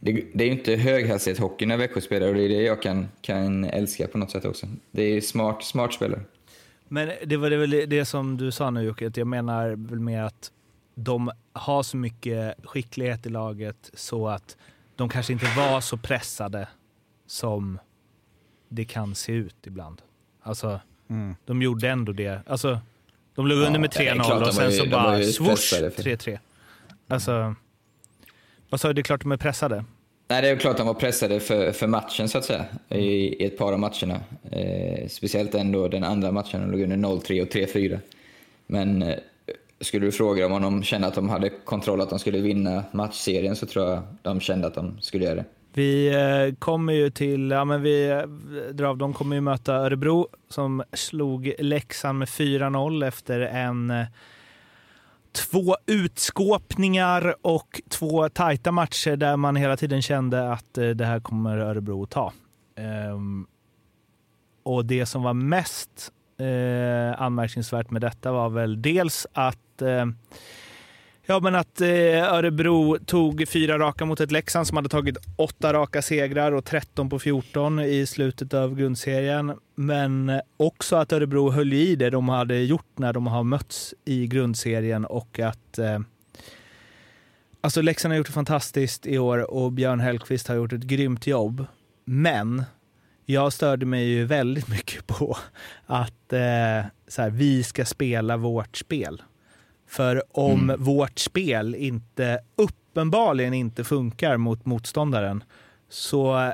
det, 0.00 0.24
det 0.34 0.44
är 0.44 0.48
ju 0.48 0.52
inte 0.52 0.76
höghastighetshockey 0.76 1.66
när 1.66 1.76
Växjö 1.76 2.00
spelar 2.00 2.28
och 2.28 2.34
det 2.34 2.42
är 2.42 2.48
det 2.48 2.62
jag 2.62 2.82
kan, 2.82 3.08
kan 3.22 3.64
älska 3.64 4.08
på 4.08 4.18
något 4.18 4.30
sätt 4.30 4.44
också. 4.44 4.66
Det 4.90 5.02
är 5.02 5.20
smart, 5.20 5.64
smart 5.64 5.92
spelare. 5.92 6.20
Men 6.88 7.10
det 7.24 7.36
var 7.36 7.50
det 7.50 7.56
väl 7.56 7.70
det 7.70 8.04
som 8.04 8.36
du 8.36 8.52
sa 8.52 8.70
nu 8.70 8.82
Jocke, 8.82 9.06
att 9.06 9.16
jag 9.16 9.26
menar 9.26 9.68
väl 9.68 10.00
med 10.00 10.26
att 10.26 10.52
de 10.94 11.30
har 11.52 11.82
så 11.82 11.96
mycket 11.96 12.54
skicklighet 12.64 13.26
i 13.26 13.28
laget 13.28 13.90
så 13.94 14.28
att 14.28 14.56
de 14.96 15.08
kanske 15.08 15.32
inte 15.32 15.46
var 15.56 15.80
så 15.80 15.96
pressade 15.96 16.68
som 17.26 17.78
det 18.72 18.84
kan 18.84 19.14
se 19.14 19.32
ut 19.32 19.56
ibland. 19.66 20.02
Alltså, 20.42 20.80
Mm. 21.10 21.34
de 21.46 21.62
gjorde 21.62 21.88
ändå 21.88 22.12
det. 22.12 22.40
Alltså, 22.46 22.78
de 23.34 23.46
låg 23.46 23.58
Ja, 23.58 23.66
under 23.66 23.80
med 23.80 23.90
det 23.90 24.08
är 24.08 24.14
3-0 24.14 24.24
klart, 24.24 24.40
de 24.42 24.48
och 24.48 24.54
sen 24.54 24.70
ju- 24.70 24.76
så 24.76 24.86
bara 24.86 25.18
swoosh 25.22 25.48
pressade 25.48 25.90
för- 25.90 26.02
3-3. 26.02 26.38
Alltså, 27.08 27.54
vad 28.70 28.80
sa 28.80 28.88
du? 28.88 28.94
Det 28.94 29.00
är 29.00 29.02
klart 29.02 29.20
de 29.22 29.32
är 29.32 29.36
pressade. 29.36 29.84
Nej, 30.28 30.42
det 30.42 30.48
är 30.48 30.56
klart 30.56 30.76
de 30.76 30.86
var 30.86 30.94
pressade 30.94 31.40
för, 31.40 31.72
för 31.72 31.86
matchen 31.86 32.28
så 32.28 32.38
att 32.38 32.44
säga, 32.44 32.64
i, 32.88 32.98
i 32.98 33.44
ett 33.44 33.58
par 33.58 33.72
av 33.72 33.78
matcherna. 33.78 34.20
Eh, 34.50 35.08
speciellt 35.08 35.54
ändå 35.54 35.88
den 35.88 36.04
andra 36.04 36.32
matchen, 36.32 36.60
de 36.60 36.70
låg 36.70 36.80
under 36.80 36.96
0-3 36.96 37.42
och 37.42 37.48
3-4. 37.48 37.98
Men 38.66 39.02
eh, 39.02 39.18
skulle 39.80 40.06
du 40.06 40.12
fråga 40.12 40.42
dem 40.42 40.52
om 40.52 40.62
de 40.62 40.82
kände 40.82 41.06
att 41.08 41.14
de 41.14 41.28
hade 41.28 41.48
kontroll, 41.50 42.00
att 42.00 42.10
de 42.10 42.18
skulle 42.18 42.38
vinna 42.40 42.84
matchserien, 42.92 43.56
så 43.56 43.66
tror 43.66 43.88
jag 43.90 44.02
de 44.22 44.40
kände 44.40 44.66
att 44.66 44.74
de 44.74 45.00
skulle 45.00 45.24
göra 45.24 45.34
det. 45.34 45.44
Vi 45.74 46.14
eh, 46.14 46.54
kommer 46.54 46.92
ju 46.92 47.10
till, 47.10 47.50
ja 47.50 47.64
men 47.64 47.82
vi 47.82 48.10
eh, 48.10 48.22
drar 48.72 48.88
av, 48.88 48.98
de 48.98 49.12
kommer 49.12 49.36
ju 49.36 49.40
möta 49.40 49.74
Örebro 49.74 50.28
som 50.48 50.82
slog 50.92 51.52
Leksand 51.58 52.18
med 52.18 52.28
4-0 52.28 53.06
efter 53.06 53.40
en 53.40 53.90
eh, 53.90 54.06
två 55.32 55.76
utskåpningar 55.86 57.34
och 57.42 57.80
två 57.88 58.28
tajta 58.28 58.72
matcher 58.72 59.16
där 59.16 59.36
man 59.36 59.56
hela 59.56 59.76
tiden 59.76 60.02
kände 60.02 60.52
att 60.52 60.74
det 60.74 61.04
här 61.04 61.20
kommer 61.20 61.58
Örebro 61.58 62.02
att 62.02 62.10
ta. 62.10 62.32
Ehm, 62.76 63.46
och 64.62 64.84
det 64.84 65.06
som 65.06 65.22
var 65.22 65.34
mest 65.34 66.12
anmärkningsvärt 67.16 67.90
med 67.90 68.00
detta 68.00 68.32
var 68.32 68.48
väl 68.48 68.82
dels 68.82 69.26
att 69.32 69.82
Ja, 71.32 71.40
men 71.40 71.54
att 71.54 71.80
eh, 71.80 72.34
Örebro 72.34 72.98
tog 72.98 73.48
fyra 73.48 73.78
raka 73.78 74.04
mot 74.04 74.20
ett 74.20 74.32
Leksand 74.32 74.66
som 74.66 74.76
hade 74.76 74.88
tagit 74.88 75.16
åtta 75.36 75.72
raka 75.72 76.02
segrar 76.02 76.52
och 76.52 76.64
13 76.64 77.10
på 77.10 77.18
14 77.18 77.80
i 77.80 78.06
slutet 78.06 78.54
av 78.54 78.74
grundserien. 78.74 79.52
Men 79.74 80.40
också 80.56 80.96
att 80.96 81.12
Örebro 81.12 81.50
höll 81.50 81.72
i 81.72 81.96
det 81.96 82.10
de 82.10 82.28
hade 82.28 82.58
gjort 82.58 82.98
när 82.98 83.12
de 83.12 83.26
har 83.26 83.44
mötts 83.44 83.94
i 84.04 84.26
grundserien 84.26 85.04
och 85.04 85.38
att 85.38 85.78
eh, 85.78 86.00
Alltså 87.60 87.82
Leksand 87.82 88.12
har 88.12 88.16
gjort 88.16 88.26
det 88.26 88.32
fantastiskt 88.32 89.06
i 89.06 89.18
år 89.18 89.54
och 89.54 89.72
Björn 89.72 90.00
Hellkvist 90.00 90.48
har 90.48 90.54
gjort 90.54 90.72
ett 90.72 90.82
grymt 90.82 91.26
jobb. 91.26 91.66
Men 92.04 92.64
jag 93.26 93.52
störde 93.52 93.86
mig 93.86 94.04
ju 94.04 94.24
väldigt 94.24 94.68
mycket 94.68 95.06
på 95.06 95.36
att 95.86 96.32
eh, 96.32 96.86
så 97.08 97.22
här, 97.22 97.30
vi 97.30 97.62
ska 97.62 97.84
spela 97.84 98.36
vårt 98.36 98.76
spel. 98.76 99.22
För 99.92 100.22
om 100.32 100.60
Mm. 100.70 100.82
vårt 100.84 101.18
spel 101.18 101.74
inte 101.74 102.38
uppenbarligen 102.56 103.54
inte 103.54 103.84
funkar 103.84 104.36
mot 104.36 104.66
motståndaren 104.66 105.44
så 105.88 106.52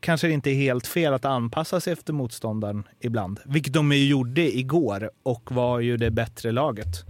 kanske 0.00 0.26
det 0.26 0.32
inte 0.32 0.50
är 0.50 0.54
helt 0.54 0.86
fel 0.86 1.12
att 1.14 1.24
anpassa 1.24 1.80
sig 1.80 1.92
efter 1.92 2.12
motståndaren 2.12 2.84
ibland. 3.00 3.40
Vilket 3.44 3.72
de 3.72 3.92
ju 3.92 4.06
gjorde 4.08 4.56
igår 4.58 5.10
och 5.22 5.52
var 5.52 5.80
ju 5.80 5.96
det 5.96 6.10
bättre 6.10 6.52
laget. 6.52 7.04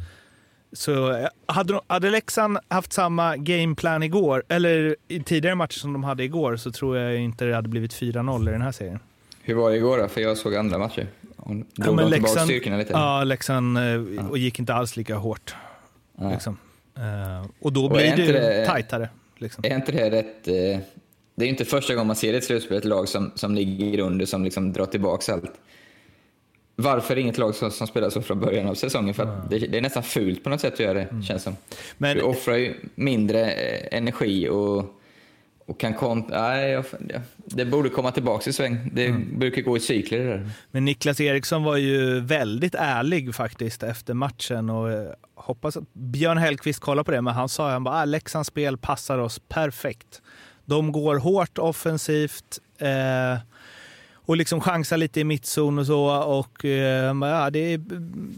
Så 0.73 1.13
eh, 1.13 1.27
hade, 1.47 1.73
de, 1.73 1.81
hade 1.87 2.11
Leksand 2.11 2.59
haft 2.69 2.93
samma 2.93 3.37
gameplan 3.37 4.03
igår, 4.03 4.43
eller 4.49 4.97
i 5.09 5.23
tidigare 5.23 5.55
matcher 5.55 5.79
som 5.79 5.93
de 5.93 6.05
hade 6.05 6.25
igår, 6.25 6.57
så 6.57 6.71
tror 6.73 6.97
jag 6.99 7.21
inte 7.21 7.45
det 7.45 7.55
hade 7.55 7.69
blivit 7.69 7.93
4-0 7.95 8.49
i 8.49 8.53
den 8.53 8.63
här 8.63 8.73
serien. 8.73 8.99
Hur 9.43 9.55
var 9.55 9.71
det 9.71 9.77
igår 9.77 9.99
då? 9.99 10.09
För 10.09 10.21
jag 10.21 10.37
såg 10.39 10.55
andra 10.55 10.79
matcher. 10.79 11.07
Drog 11.75 11.97
de 11.99 12.13
tillbaka 12.13 12.41
styrkorna 12.41 12.77
lite? 12.77 12.93
Ja, 12.93 13.25
Leksand 13.25 13.79
eh, 13.79 14.31
och 14.31 14.39
gick 14.39 14.59
inte 14.59 14.75
alls 14.75 14.97
lika 14.97 15.17
hårt. 15.17 15.55
Ja. 16.19 16.31
Liksom. 16.31 16.59
Eh, 16.97 17.47
och 17.61 17.73
då 17.73 17.85
Och 17.85 17.91
blir 17.91 18.01
är 18.05 18.17
det, 18.17 18.33
det- 18.33 18.67
tajtare. 18.67 19.09
Liksom. 19.39 19.65
Är 19.67 19.75
inte 19.75 19.93
det 19.93 20.11
rätt... 20.11 20.49
Eh, 20.49 20.79
det 21.35 21.43
är 21.43 21.47
ju 21.47 21.51
inte 21.51 21.65
första 21.65 21.95
gången 21.95 22.07
man 22.07 22.17
ser 22.17 22.35
ett 22.35 22.45
slutspel, 22.45 22.77
ett 22.79 22.85
lag 22.85 23.09
som, 23.09 23.33
som 23.35 23.55
ligger 23.55 23.99
under, 23.99 24.27
som 24.27 24.45
liksom 24.45 24.73
drar 24.73 24.87
tillbaka 24.87 25.33
allt. 25.35 25.53
Varför 26.77 27.17
inget 27.19 27.39
lag 27.39 27.55
som, 27.55 27.71
som 27.71 27.87
spelar 27.87 28.11
så 28.11 28.23
från 28.23 28.41
början 28.41 28.69
av 28.69 28.75
säsongen? 28.75 29.15
För 29.15 29.23
att 29.23 29.51
det, 29.51 29.59
det 29.59 29.79
är 29.79 29.83
nästan 29.83 30.03
fult 30.03 30.45
på 30.45 30.51
något 30.51 30.61
sätt 30.61 30.73
att 30.75 30.81
göra 30.81 30.95
det, 30.95 31.23
känns 31.23 31.43
som. 31.43 31.57
Men- 31.99 32.17
du 32.17 32.23
offrar 32.23 32.57
ju 32.57 32.75
mindre 32.95 33.51
eh, 33.51 33.99
energi 33.99 34.49
och, 34.49 34.96
och 35.67 35.81
kan 35.81 35.95
kont... 35.95 36.29
Nej, 36.29 36.71
jag, 36.71 36.85
ja, 37.09 37.21
det 37.45 37.65
borde 37.65 37.89
komma 37.89 38.13
tillbaka 38.13 38.51
i 38.51 38.53
sväng. 38.53 38.91
Det 38.93 39.13
brukar 39.13 39.63
gå 39.63 39.77
i 39.77 39.81
cykler 39.81 40.19
där. 40.19 40.51
Men 40.71 40.85
Niklas 40.85 41.21
Eriksson 41.21 41.65
var 41.65 41.77
ju 41.77 42.21
väldigt 42.21 42.75
ärlig 42.75 43.35
faktiskt 43.35 43.83
efter 43.83 44.15
matchen 44.15 44.71
och 44.71 44.93
eh, 44.93 45.11
hoppas 45.35 45.77
att 45.77 45.93
Björn 45.93 46.39
Hellkvist 46.39 46.81
kollar 46.81 47.03
på 47.03 47.11
det, 47.11 47.23
men 47.23 47.35
han 47.35 47.49
sa 47.49 47.71
att 47.71 47.87
ah, 47.87 48.05
Leksands 48.05 48.49
spel 48.49 48.79
passar 48.79 49.19
oss 49.19 49.41
perfekt. 49.49 50.23
De 50.65 50.93
går 50.93 51.17
hårt 51.17 51.59
offensivt 51.59 52.59
eh, 52.79 53.39
och 54.13 54.37
liksom 54.37 54.61
chansar 54.61 54.97
lite 54.97 55.21
i 55.21 55.25
mittzon 55.25 55.79
och 55.79 55.87
så 55.87 56.07
och 56.23 56.65
eh, 56.65 57.07
han 57.07 57.23
ja, 57.23 57.51
det 57.51 57.81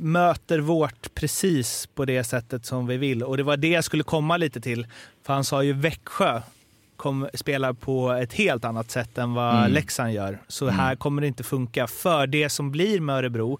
möter 0.00 0.58
vårt 0.58 1.14
precis 1.14 1.88
på 1.94 2.04
det 2.04 2.24
sättet 2.24 2.66
som 2.66 2.86
vi 2.86 2.96
vill. 2.96 3.22
Och 3.22 3.36
det 3.36 3.42
var 3.42 3.56
det 3.56 3.68
jag 3.68 3.84
skulle 3.84 4.02
komma 4.02 4.36
lite 4.36 4.60
till, 4.60 4.86
för 5.22 5.32
han 5.34 5.44
sa 5.44 5.62
ju 5.62 5.72
Växjö 5.72 6.40
kom, 6.98 7.28
spelar 7.34 7.72
på 7.72 8.10
ett 8.12 8.32
helt 8.32 8.64
annat 8.64 8.90
sätt 8.90 9.18
än 9.18 9.34
vad 9.34 9.54
Mm. 9.58 9.72
Leksand 9.72 10.12
gör. 10.12 10.38
Så 10.48 10.68
här 10.68 10.96
kommer 10.96 11.22
det 11.22 11.28
inte 11.28 11.42
funka. 11.44 11.86
För 11.86 12.26
det 12.26 12.48
som 12.48 12.70
blir 12.70 13.00
med 13.00 13.16
Örebro, 13.16 13.58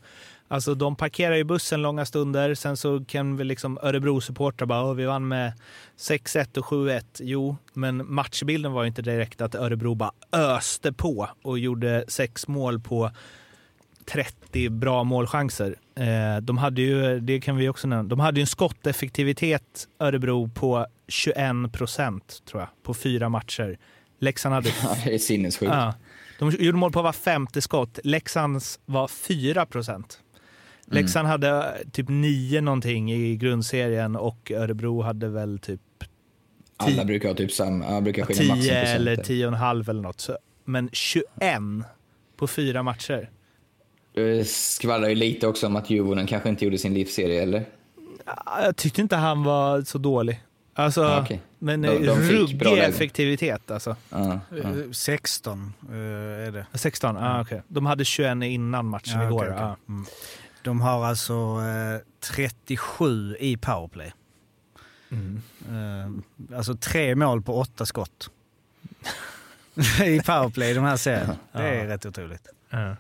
alltså 0.49 0.74
de 0.74 0.97
parkerar 0.97 1.34
ju 1.36 1.45
bussen 1.45 1.82
långa 1.82 2.05
stunder, 2.05 2.55
sen 2.55 2.76
så 2.76 3.05
kan 3.05 3.36
väl 3.36 3.47
liksom 3.47 3.78
Örebro-supportrar 3.82 4.66
bara 4.66 4.84
"Åh, 4.84 4.95
vi 4.95 5.05
vann 5.05 5.28
med 5.28 5.53
6-1 5.97 6.57
och 6.59 6.64
7-1. 6.64 7.20
Jo, 7.20 7.57
men 7.72 8.14
matchbilden 8.14 8.72
var 8.72 8.82
ju 8.82 8.89
inte 8.89 9.03
direkt 9.03 9.41
att 9.41 9.55
Örebro 9.55 9.95
bara 9.95 10.12
öste 10.32 10.93
på 10.93 11.28
och 11.43 11.59
gjorde 11.59 12.05
sex 12.09 12.49
mål 12.49 12.80
på 12.80 13.11
30 14.05 14.68
bra 14.70 15.05
målchanser. 15.05 15.74
Eh, 15.95 16.41
de 16.43 16.59
hade 16.59 16.82
ju, 16.82 17.20
det 17.20 17.41
kan 17.41 17.57
vi 17.57 17.68
också 17.68 17.89
nämna, 17.89 18.09
de 18.09 18.20
hade 18.20 18.41
ju 18.41 18.43
en 18.43 18.47
skotteffektivitet 18.47 19.89
Örebro 20.01 20.49
på 20.55 20.86
21 21.09 21.72
procent 21.72 22.42
tror 22.44 22.62
jag, 22.62 22.68
på 22.82 22.94
fyra 22.94 23.28
matcher. 23.28 23.78
Leksand 24.18 24.54
hade... 24.54 24.70
Det 25.04 25.14
är 25.14 25.18
sinnessjukt. 25.18 25.72
Ja. 25.72 25.94
De 26.38 26.50
gjorde 26.50 26.78
mål 26.78 26.92
på 26.92 27.02
var 27.02 27.12
femte 27.12 27.61
skott. 27.62 27.98
Leksands 28.04 28.80
var 28.86 29.09
4 29.09 29.66
procent. 29.66 30.20
Mm. 30.86 31.02
Leksand 31.02 31.28
hade 31.28 31.78
typ 31.92 32.09
9 32.09 32.61
någonting 32.61 33.12
i 33.12 33.36
grundserien 33.36 34.16
och 34.16 34.50
Örebro 34.50 35.02
hade 35.02 35.28
väl 35.28 35.59
typ 35.59 35.80
Alla 36.76 37.04
brukar 37.04 37.28
ha 37.28 37.36
typ 37.36 37.52
samma, 37.52 38.00
brukar 38.00 38.24
skilja 38.24 38.54
max 38.54 38.64
10 38.66 38.74
en 38.74 38.80
procent 38.80 39.00
eller 39.00 39.16
där. 39.16 39.22
10,5 39.22 39.90
eller 39.90 40.02
något. 40.02 40.28
Men 40.64 40.90
21 40.92 41.26
på 42.36 42.46
fyra 42.46 42.82
matcher. 42.82 43.30
Det 44.14 44.48
skvallrar 44.48 45.09
ju 45.09 45.14
lite 45.14 45.46
också 45.46 45.66
om 45.66 45.76
att 45.76 45.90
Djurgården 45.90 46.26
kanske 46.26 46.48
inte 46.48 46.64
gjorde 46.64 46.78
sin 46.78 46.94
livsserie, 46.94 47.42
eller? 47.42 47.64
Ja, 48.26 48.62
Jag 48.64 48.76
tyckte 48.76 49.00
inte 49.00 49.16
han 49.16 49.44
var 49.44 49.82
så 49.82 49.98
dålig. 49.98 50.40
Alltså, 50.78 51.02
Ja, 51.02 51.22
okej. 51.22 51.42
men 51.58 51.82
De- 51.82 51.98
de 51.98 52.20
ruggig 52.20 52.78
effektivitet 52.78 53.70
alltså. 53.70 53.96
Ja. 54.10 54.40
Eh, 54.62 54.90
16 54.92 55.72
eh, 55.88 55.96
är 56.46 56.50
det. 56.52 56.66
16, 56.74 57.16
ah, 57.16 57.40
okej. 57.40 57.62
De 57.68 57.86
hade 57.86 58.04
21 58.04 58.42
innan 58.42 58.86
matchen 58.86 59.22
igår. 59.22 59.36
okej, 59.38 59.50
okej. 59.52 59.62
ja. 59.62 59.76
Mm. 59.88 60.06
De 60.62 60.80
har 60.80 61.04
alltså 61.04 61.32
eh, 61.94 62.00
37 62.20 63.36
i 63.40 63.56
powerplay. 63.56 64.12
Mm. 65.10 65.42
Eh, 65.68 66.56
alltså 66.56 66.74
tre 66.74 67.14
mål 67.14 67.42
på 67.42 67.54
åtta 67.58 67.86
skott. 67.86 68.30
I 70.04 70.20
powerplay 70.20 70.74
de 70.74 70.84
här 70.84 70.96
serien. 70.96 71.36
Det 71.52 71.62
är 71.62 71.86
rätt 71.86 72.06
otroligt. 72.06 72.48
Ja. 72.70 72.96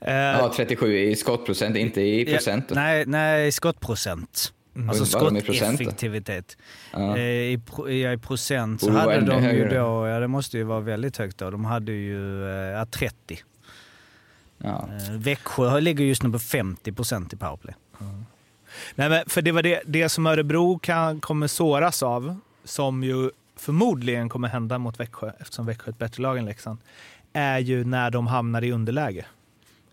Eh, 0.00 0.14
ja, 0.14 0.52
37 0.56 0.98
i 0.98 1.16
skottprocent, 1.16 1.76
inte 1.76 2.00
i 2.00 2.24
procent. 2.24 2.64
Ja, 2.68 2.74
nej, 2.74 3.04
nej, 3.06 3.52
skottprocent. 3.52 4.52
Alltså 4.88 5.04
procent 5.20 5.38
då? 5.38 5.44
skotteffektivitet. 5.44 6.56
Ja. 6.92 7.16
Eh, 7.16 7.22
I, 7.22 7.60
ja, 7.78 8.12
I 8.12 8.18
procent 8.18 8.80
så 8.80 8.90
vara 8.90 9.00
hade 9.00 9.20
de 9.20 9.34
ju 9.42 9.48
högre. 9.48 9.78
då, 9.78 10.06
ja 10.08 10.20
det 10.20 10.28
måste 10.28 10.56
ju 10.58 10.64
vara 10.64 10.80
väldigt 10.80 11.16
högt 11.16 11.38
då, 11.38 11.50
de 11.50 11.64
hade 11.64 11.92
ju 11.92 12.44
eh, 12.48 12.50
ja, 12.70 12.86
30. 12.86 13.38
Ja. 14.58 14.88
Eh, 15.08 15.12
Växjö 15.16 15.80
ligger 15.80 16.04
just 16.04 16.22
nu 16.22 16.30
på 16.32 16.38
50 16.38 16.92
procent 16.92 17.32
i 17.32 17.36
powerplay. 17.36 17.74
Nej, 18.94 19.08
men 19.08 19.22
för 19.26 19.42
det 19.42 19.52
var 19.52 19.62
det, 19.62 19.82
det 19.86 20.08
som 20.08 20.26
Örebro 20.26 20.78
kan, 20.78 21.20
kommer 21.20 21.46
såras 21.46 22.02
av, 22.02 22.36
som 22.64 23.04
ju 23.04 23.30
förmodligen 23.56 24.28
kommer 24.28 24.48
hända 24.48 24.78
mot 24.78 25.00
Växjö, 25.00 25.30
eftersom 25.40 25.66
Växjö 25.66 25.88
är 25.88 25.92
ett 25.92 25.98
bättre 25.98 26.22
lag 26.22 26.38
än 26.38 26.44
Leksand, 26.44 26.78
är 27.32 27.58
ju 27.58 27.84
när 27.84 28.10
de 28.10 28.26
hamnar 28.26 28.64
i 28.64 28.72
underläge. 28.72 29.24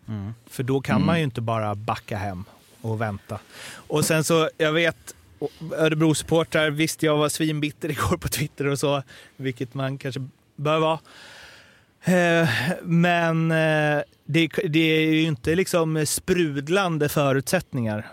Mm. 0.08 0.34
För 0.48 0.64
då 0.64 0.82
kan 0.82 0.96
Mm. 0.96 1.06
man 1.08 1.18
ju 1.18 1.24
inte 1.24 1.42
bara 1.42 1.76
backa 1.76 2.18
hem 2.18 2.44
och 2.82 3.02
vänta. 3.02 3.40
Och 3.74 4.06
sen 4.06 4.24
så, 4.24 4.50
jag 4.58 4.72
vet, 4.72 5.16
Örebro-supportrar, 5.78 6.70
visst 6.70 7.04
jag 7.04 7.18
var 7.18 7.30
svinbitter 7.30 7.90
igår 7.92 8.18
på 8.18 8.28
Twitter 8.28 8.68
och 8.68 8.80
så, 8.80 9.04
vilket 9.36 9.74
man 9.74 9.98
kanske 9.98 10.28
bör 10.56 10.80
vara. 10.80 11.00
Eh, 12.04 12.50
Men 12.84 13.52
eh, 13.52 14.02
det, 14.26 14.48
det 14.70 14.80
är 14.80 15.12
ju 15.12 15.22
inte 15.22 15.56
liksom 15.56 16.06
sprudlande 16.06 17.10
förutsättningar 17.10 18.08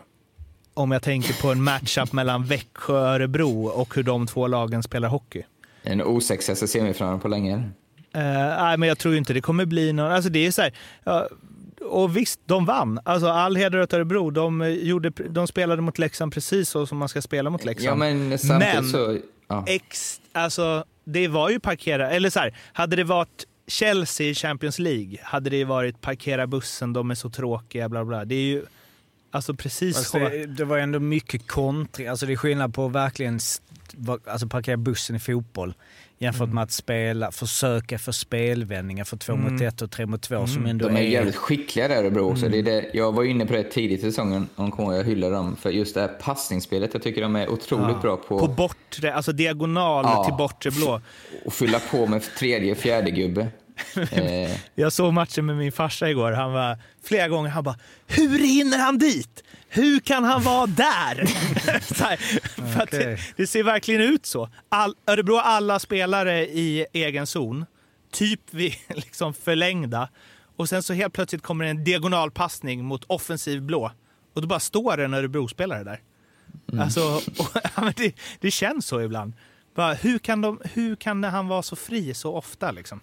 om 0.75 0.93
jag 0.93 1.03
tänker 1.03 1.43
på 1.43 1.53
en 1.53 1.63
matchup 1.63 2.13
mellan 2.13 2.45
Växjö 2.45 2.93
och 2.93 3.07
Örebro 3.07 3.67
och 3.67 3.95
hur 3.95 4.03
de 4.03 4.27
två 4.27 4.47
lagen 4.47 4.83
spelar 4.83 5.09
hockey. 5.09 5.43
Den 5.83 6.03
osexigaste 6.03 6.69
semifinalen 6.69 7.21
på 7.21 7.29
länge. 7.29 7.55
Eh, 8.13 8.23
nej, 8.63 8.77
men 8.77 8.89
jag 8.89 8.99
tror 8.99 9.17
inte 9.17 9.33
det 9.33 9.41
kommer 9.41 9.65
bli 9.65 9.93
någon... 9.93 10.13
Alltså 10.13 10.31
det 10.31 10.47
är 10.47 10.51
så 10.51 10.63
här, 10.63 10.73
ja, 11.05 11.29
och 11.87 12.17
visst, 12.17 12.41
de 12.47 12.65
vann. 12.65 13.01
Alltså 13.05 13.27
all 13.27 13.57
heder 13.57 13.81
åt 13.81 13.93
Örebro. 13.93 14.31
De, 14.31 14.63
eh, 14.63 14.69
gjorde, 14.69 15.11
de 15.11 15.47
spelade 15.47 15.83
mot 15.83 15.99
Leksand 15.99 16.33
precis 16.33 16.69
så 16.69 16.87
som 16.87 16.99
man 16.99 17.09
ska 17.09 17.23
spela 17.23 17.51
mot 17.51 17.65
Leksand. 17.65 17.89
Ja, 17.91 17.95
men 17.95 18.39
samtidigt 18.39 18.75
Men- 18.75 18.85
så... 18.85 19.19
Ja. 19.49 19.65
Ex, 19.67 20.21
alltså, 20.33 20.85
det 21.05 21.29
var 21.29 21.51
ju 21.51 21.61
parkera... 21.61 22.11
Eller 22.11 22.31
så 22.31 22.41
här, 22.41 22.57
hade 22.73 22.97
det 22.97 23.05
varit 23.05 23.45
Chelsea 23.69 24.27
i 24.27 24.35
Champions 24.35 24.79
League 24.79 25.19
hade 25.23 25.51
det 25.51 25.65
varit 25.65 26.01
parkera 26.01 26.47
bussen, 26.47 26.93
de 26.93 27.11
är 27.11 27.15
så 27.15 27.31
tråkiga, 27.31 27.89
bla 27.89 28.05
bla. 28.05 28.25
Det 28.25 28.35
är 28.35 28.41
ju 28.47 28.65
alltså 29.37 29.55
precis 29.55 29.97
Fast 29.97 30.11
så. 30.11 30.19
det, 30.19 30.47
det 30.47 30.65
var 30.65 30.79
ändå 30.79 31.01
mycket 31.01 31.47
kontring. 31.47 32.07
Alltså 32.07 32.27
det 32.27 32.33
är 32.33 32.37
skillnad 32.37 32.75
på 32.75 32.87
att 32.87 32.93
verkligen 32.93 33.39
alltså 34.27 34.47
parkera 34.49 34.77
bussen 34.77 35.17
i 35.17 35.19
fotboll 35.19 35.75
jämfört 36.19 36.43
Mm. 36.43 36.55
med 36.55 36.65
att 36.65 36.71
spela, 36.73 37.33
försöka 37.33 37.99
för 37.99 38.13
spelvändningar 38.13 39.05
för 39.05 39.17
två 39.17 39.33
Mm. 39.33 39.53
mot 39.53 39.63
ett 39.63 39.83
och 39.83 39.91
tre 39.91 40.07
mot 40.07 40.23
två 40.23 40.47
som 40.47 40.57
Mm. 40.57 40.71
ändå 40.71 40.89
De 40.89 40.97
är 40.97 41.01
är... 41.01 41.05
jävligt 41.05 41.37
skickliga 41.37 41.89
där 41.89 41.97
Örebro 41.97 42.31
också. 42.31 42.47
Mm. 42.47 42.65
Det 42.65 42.71
är 42.71 42.83
det, 42.83 42.91
jag 42.95 43.13
var 43.13 43.25
inne 43.25 43.47
på 43.47 43.53
det 43.53 43.63
tidigt 43.63 43.99
i 44.01 44.03
säsongen, 44.03 44.49
om 44.57 44.71
kommer 44.71 44.93
jag 44.93 45.05
hyllade 45.05 45.35
dem 45.35 45.57
för 45.57 45.71
just 45.71 45.95
det 45.95 46.01
här 46.01 46.09
passningsspelet. 46.09 46.91
Jag 46.95 47.03
tycker 47.03 47.23
de 47.23 47.37
är 47.37 47.49
otroligt 47.49 47.87
Ja. 47.89 47.99
bra 48.03 48.17
på, 48.17 48.39
På 48.39 48.49
bortre, 48.49 49.15
alltså 49.15 49.33
diagonal 49.33 50.05
Ja. 50.05 50.25
till 50.25 50.35
bortre 50.35 50.71
blå. 50.71 51.01
att 51.47 51.55
fylla 51.55 51.79
på 51.91 52.07
med 52.07 52.23
tredje 52.39 52.73
och 52.73 52.79
fjärde 52.79 53.11
gubbe. 53.11 53.49
Eh, 54.11 54.59
Jag 54.75 54.93
såg 54.93 55.13
matchen 55.13 55.47
med 55.47 55.57
min 55.57 55.73
farsa 55.73 56.11
igår. 56.11 56.33
Han 56.33 56.53
var 56.53 56.79
flera 57.05 57.29
gånger, 57.29 57.51
han 57.51 57.65
bara 57.65 57.79
“Hur 58.07 58.39
hinner 58.39 58.79
han 58.79 58.99
dit? 58.99 59.43
Hur 59.69 60.01
kan 60.01 60.25
han 60.25 60.43
vara 60.43 60.67
där?” 60.67 61.17
här, 62.05 62.17
för 62.73 62.83
att 62.83 62.91
det, 62.91 63.19
det 63.37 63.47
ser 63.47 63.63
verkligen 63.63 64.01
ut 64.01 64.27
så. 64.27 64.49
All, 64.69 64.95
Örebro 65.07 65.35
har 65.35 65.43
alla 65.43 65.79
spelare 65.79 66.47
i 66.47 66.87
egen 66.93 67.27
zon, 67.27 67.65
typ 68.13 68.41
vid 68.51 68.75
liksom 68.89 69.35
förlängda. 69.35 70.09
Och 70.57 70.69
sen 70.69 70.83
så 70.83 70.93
helt 70.93 71.13
plötsligt 71.13 71.43
kommer 71.43 71.65
en 71.65 71.85
diagonalpassning 71.85 72.85
mot 72.85 73.05
offensiv 73.05 73.63
blå. 73.63 73.93
Och 74.35 74.43
då 74.43 74.49
bara 74.49 74.61
står 74.61 75.01
en 75.01 75.15
Örebro-spelare 75.15 75.85
där. 75.85 76.01
Alltså, 76.81 77.01
och, 77.39 77.49
ja, 77.77 77.93
det, 77.97 78.15
det 78.41 78.51
känns 78.51 78.87
så 78.87 79.01
ibland. 79.03 79.33
Bara, 79.75 79.95
hur, 79.95 80.19
kan 80.19 80.41
de, 80.41 80.61
hur 80.73 80.97
kan 80.97 81.25
han 81.25 81.49
vara 81.49 81.63
så 81.63 81.77
fri 81.77 82.15
så 82.15 82.35
ofta? 82.35 82.71
Liksom? 82.71 83.01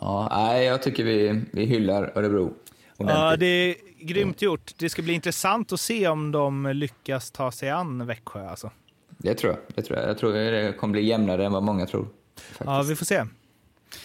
Ja, 0.00 0.28
nej, 0.30 0.64
jag 0.64 0.82
tycker 0.82 1.04
vi, 1.04 1.42
vi 1.52 1.64
hyllar 1.64 2.12
Örebro. 2.14 2.52
Ja, 2.96 3.36
det 3.36 3.46
är 3.46 3.74
grymt 4.00 4.42
gjort. 4.42 4.72
Det 4.78 4.88
ska 4.88 5.02
bli 5.02 5.12
intressant 5.12 5.72
att 5.72 5.80
se 5.80 6.08
om 6.08 6.32
de 6.32 6.66
lyckas 6.74 7.30
ta 7.30 7.52
sig 7.52 7.70
an 7.70 8.06
Växjö. 8.06 8.48
Alltså. 8.48 8.70
Det 9.18 9.34
tror 9.34 9.52
jag. 9.52 9.60
Det 9.74 9.82
tror 9.82 9.98
jag. 9.98 10.08
Jag 10.08 10.18
tror 10.18 10.32
det 10.32 10.72
kommer 10.72 10.92
bli 10.92 11.04
jämnare 11.06 11.46
än 11.46 11.52
vad 11.52 11.62
många 11.62 11.86
tror. 11.86 12.08
Faktiskt. 12.36 12.60
Ja, 12.66 12.82
vi 12.82 12.96
får 12.96 13.04
se. 13.04 13.24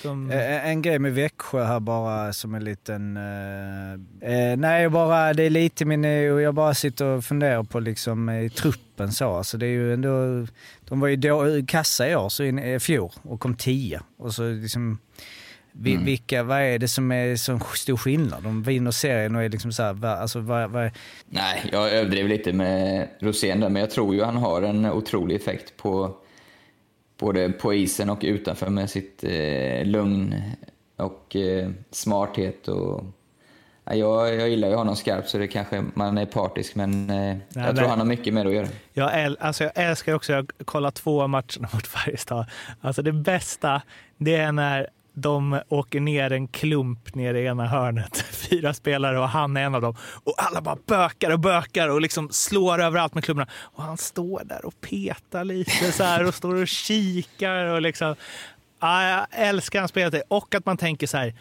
De, 0.04 0.32
Eh, 0.32 0.68
En 0.70 0.82
grej 0.82 1.00
med 1.00 1.14
Växjö 1.14 1.64
här 1.64 1.80
bara 1.80 2.34
som 2.34 2.56
en 2.56 2.64
liten... 2.64 3.18
Eh, 3.18 3.94
eh, 4.34 4.58
nej, 4.58 4.90
bara, 4.90 5.34
det 5.34 5.44
är 5.44 5.50
lite 5.50 5.86
min... 5.86 6.06
eh, 6.06 6.12
Jag 6.12 6.54
bara 6.54 6.74
sitter 6.74 7.06
och 7.06 7.24
funderar 7.26 7.64
på 7.64 7.80
liksom 7.80 8.30
i 8.30 8.50
truppen 8.50 9.12
så. 9.12 9.36
Alltså 9.36 9.58
det 9.58 9.66
är 9.66 9.70
ju 9.70 9.94
ändå... 9.94 10.46
De 10.82 11.00
var 11.00 11.08
ju 11.08 11.16
då, 11.16 11.46
kassa 11.68 12.10
i 12.10 12.16
år, 12.16 12.30
så 12.30 12.44
in, 12.44 12.60
i 12.60 12.80
fjol, 12.80 13.12
och 13.22 13.40
kom 13.40 13.56
tia. 13.56 14.04
Och 14.18 14.34
så 14.34 14.50
liksom... 14.50 14.98
Vi, 15.72 15.92
Mm. 15.92 16.06
Vilka, 16.06 16.44
vad 16.44 16.62
är 16.62 16.80
det 16.80 16.88
som 16.88 17.12
är 17.12 17.36
så 17.36 17.60
stor 17.60 17.98
skillnad? 17.98 18.44
De 18.44 18.64
vinner 18.64 18.92
serien 18.92 19.36
och 19.36 19.44
är 19.44 19.50
liksom 19.50 19.72
så 19.72 19.84
här, 19.84 19.94
vad, 19.94 20.12
alltså 20.12 20.40
vad, 20.40 20.70
vad, 20.70 20.92
Nej, 21.30 21.70
jag 21.72 21.92
överdriver 21.92 22.30
lite 22.30 22.54
med 22.54 23.08
Rosén 23.20 23.60
där, 23.60 23.70
men 23.70 23.80
jag 23.80 23.92
tror 23.92 24.16
ju 24.16 24.24
han 24.24 24.38
har 24.38 24.62
en 24.62 24.86
otrolig 24.86 25.36
effekt 25.36 25.78
på 25.78 26.16
både 27.20 27.50
på 27.50 27.74
isen 27.74 28.10
och 28.10 28.20
utanför 28.22 28.70
med 28.70 28.90
sitt 28.90 29.24
eh, 29.24 29.86
lugn 29.86 30.36
och 30.96 31.36
eh, 31.36 31.70
smarthet. 31.92 32.68
Och, 32.68 33.04
ja, 33.86 33.96
jag, 33.96 34.36
jag 34.36 34.50
gillar 34.50 34.70
ju 34.70 34.76
honom 34.76 34.96
skarpt 34.96 35.30
så 35.30 35.38
det 35.38 35.48
kanske 35.48 35.86
man 35.94 36.18
är 36.18 36.26
partisk, 36.26 36.76
men 36.76 37.10
eh, 37.10 37.38
jag 37.54 37.66
tror 37.66 37.74
nej. 37.74 37.88
han 37.88 38.00
har 38.00 38.06
mycket 38.06 38.34
med 38.34 38.46
det 38.46 38.50
att 38.50 38.56
göra. 38.56 38.68
jag, 38.94 39.24
äl, 39.24 39.38
alltså 39.40 39.64
jag 39.64 39.72
älskar 39.76 40.14
också 40.14 40.34
att 40.34 40.46
kolla 40.66 40.92
två 40.92 41.28
matcherna 41.28 41.70
mot 41.74 41.88
Färjestad. 41.88 42.46
Alltså 42.82 43.02
det 43.02 43.14
bästa, 43.14 43.82
det 44.18 44.36
är 44.36 44.52
när 44.52 44.90
de 45.22 45.62
åker 45.70 46.00
ner 46.00 46.32
en 46.32 46.48
klump 46.48 47.16
ner 47.16 47.34
i 47.34 47.46
ena 47.46 47.68
hörnet. 47.68 48.18
Fyra 48.32 48.74
spelare 48.74 49.20
och 49.20 49.30
han 49.30 49.58
är 49.58 49.62
en 49.62 49.76
av 49.76 49.82
dem. 49.82 49.96
Och 50.24 50.34
alla 50.38 50.62
bara 50.62 50.78
bökar 50.86 51.32
och 51.32 51.40
bökar 51.40 51.90
och 51.90 52.02
liksom 52.02 52.30
slår 52.30 52.82
överallt 52.82 53.14
med 53.14 53.24
klubborna. 53.24 53.48
Och 53.54 53.84
han 53.84 53.98
står 53.98 54.42
där 54.46 54.66
och 54.66 54.82
petar 54.82 55.44
lite 55.44 55.92
så 55.92 56.04
här 56.04 56.28
och 56.28 56.36
står 56.36 56.56
och 56.56 56.68
kikar 56.68 57.66
och 57.66 57.82
liksom. 57.82 58.16
Ja, 58.80 59.10
jag 59.10 59.28
älskar 59.32 59.80
hans 59.80 59.92
spelare. 59.92 60.22
Och 60.28 60.56
att 60.56 60.66
man 60.66 60.78
tänker 60.78 61.08
så 61.08 61.18
här. 61.18 61.34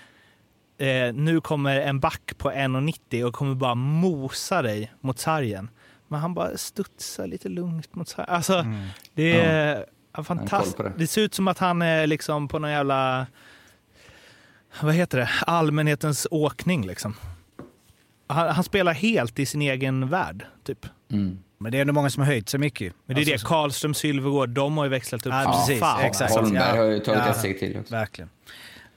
Eh, 0.80 1.14
nu 1.14 1.40
kommer 1.40 1.80
en 1.80 2.00
back 2.00 2.32
på 2.38 2.50
1,90 2.50 3.24
och 3.24 3.34
kommer 3.34 3.54
bara 3.54 3.74
mosa 3.74 4.62
dig 4.62 4.92
mot 5.00 5.18
sargen. 5.18 5.70
Men 6.08 6.20
han 6.20 6.34
bara 6.34 6.56
studsar 6.56 7.26
lite 7.26 7.48
lugnt 7.48 7.94
mot 7.94 8.08
sargen. 8.08 8.34
Alltså, 8.34 8.66
det 9.14 9.40
är 9.40 9.86
ja. 10.16 10.24
fantastiskt. 10.24 10.78
det. 10.96 11.06
ser 11.06 11.22
ut 11.22 11.34
som 11.34 11.48
att 11.48 11.58
han 11.58 11.82
är 11.82 12.06
liksom 12.06 12.48
på 12.48 12.58
någon 12.58 12.70
jävla, 12.70 13.26
vad 14.82 14.94
heter 14.94 15.18
det, 15.18 15.28
allmänhetens 15.46 16.26
åkning 16.30 16.86
liksom. 16.86 17.14
Han, 18.26 18.48
han 18.54 18.64
spelar 18.64 18.92
helt 18.92 19.38
i 19.38 19.46
sin 19.46 19.62
egen 19.62 20.08
värld, 20.08 20.46
typ. 20.64 20.86
Mm. 21.12 21.38
men 21.58 21.72
det 21.72 21.78
är 21.78 21.82
ändå 21.82 21.92
många 21.92 22.10
som 22.10 22.20
har 22.22 22.26
höjt 22.26 22.48
sig 22.48 22.60
mycket. 22.60 22.92
Men 23.06 23.16
det 23.16 23.22
är 23.22 23.32
Alltså, 23.32 23.46
det, 23.46 23.48
Karlström, 23.48 23.94
Sylvegård, 23.94 24.48
de 24.50 24.76
har 24.76 24.84
ju 24.84 24.90
växlat 24.90 25.26
upp 25.26 25.32
Ja, 25.32 25.52
precis. 25.66 25.80
fan. 25.80 26.00
Exakt. 26.04 26.34
Holmberg 26.34 26.78
har 26.78 26.84
ju 26.84 26.98
tagit 26.98 27.20
Ja. 27.24 27.30
ett 27.30 27.36
steg 27.36 27.58
till 27.58 27.78
också. 27.80 27.94
Verkligen. 27.94 28.30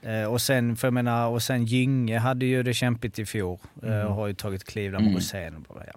Eh, 0.02 0.24
och 0.24 0.40
sen, 0.40 0.76
för 0.76 0.86
jag 0.86 0.94
menar, 0.94 1.28
och 1.28 1.42
sen 1.42 1.64
Gynge 1.64 2.18
hade 2.18 2.46
ju 2.46 2.62
det 2.62 2.74
kämpigt 2.74 3.18
i 3.18 3.26
fjol 3.26 3.58
eh, 3.82 4.00
och 4.00 4.14
har 4.14 4.26
ju 4.26 4.34
tagit 4.34 4.64
kliv 4.64 4.92
där 4.92 4.98
Mm. 4.98 5.14
Och 5.68 5.74
bara, 5.74 5.84
Ja. 5.86 5.92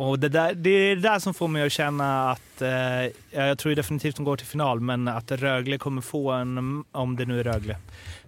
Och 0.00 0.18
det, 0.18 0.28
där, 0.28 0.54
det 0.54 0.70
är 0.70 0.96
det 0.96 1.02
där 1.02 1.18
som 1.18 1.34
får 1.34 1.48
mig 1.48 1.62
att 1.62 1.72
känna 1.72 2.30
att, 2.30 2.62
eh, 2.62 3.12
jag 3.30 3.58
tror 3.58 3.74
definitivt 3.74 4.16
de 4.16 4.24
går 4.24 4.36
till 4.36 4.46
final, 4.46 4.80
men 4.80 5.08
att 5.08 5.32
Rögle 5.32 5.78
kommer 5.78 6.02
få 6.02 6.30
en, 6.30 6.84
om 6.92 7.16
det 7.16 7.24
nu 7.24 7.40
är 7.40 7.44
Rögle, 7.44 7.76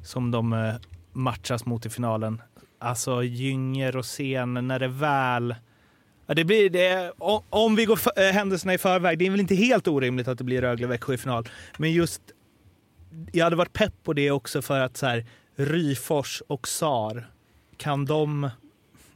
som 0.04 0.30
de 0.30 0.52
eh, 0.52 0.74
matchas 1.12 1.64
mot 1.64 1.86
i 1.86 1.90
finalen. 1.90 2.42
Alltså 2.78 3.22
Gynge, 3.22 3.90
Rosén, 3.90 4.68
när 4.68 4.78
det 4.78 4.88
väl... 4.88 5.54
Ja, 6.26 6.34
det 6.34 6.44
blir, 6.44 6.70
det, 6.70 7.12
om, 7.18 7.42
om 7.50 7.76
vi 7.76 7.84
går 7.84 7.96
för, 7.96 8.12
eh, 8.16 8.32
händelserna 8.32 8.74
i 8.74 8.78
förväg, 8.78 9.18
det 9.18 9.26
är 9.26 9.30
väl 9.30 9.40
inte 9.40 9.54
helt 9.54 9.88
orimligt 9.88 10.28
att 10.28 10.38
det 10.38 10.44
blir 10.44 10.62
Rögle-Växjö 10.62 11.14
i 11.14 11.18
final. 11.18 11.48
Men 11.76 11.92
just, 11.92 12.22
jag 13.32 13.44
hade 13.44 13.56
varit 13.56 13.72
pepp 13.72 13.94
på 14.02 14.12
det 14.12 14.30
också 14.30 14.62
för 14.62 14.80
att 14.80 14.96
så 14.96 15.06
här, 15.06 15.26
Ryfors 15.56 16.42
och 16.46 16.68
SAR, 16.68 17.30
kan 17.76 18.04
de... 18.04 18.50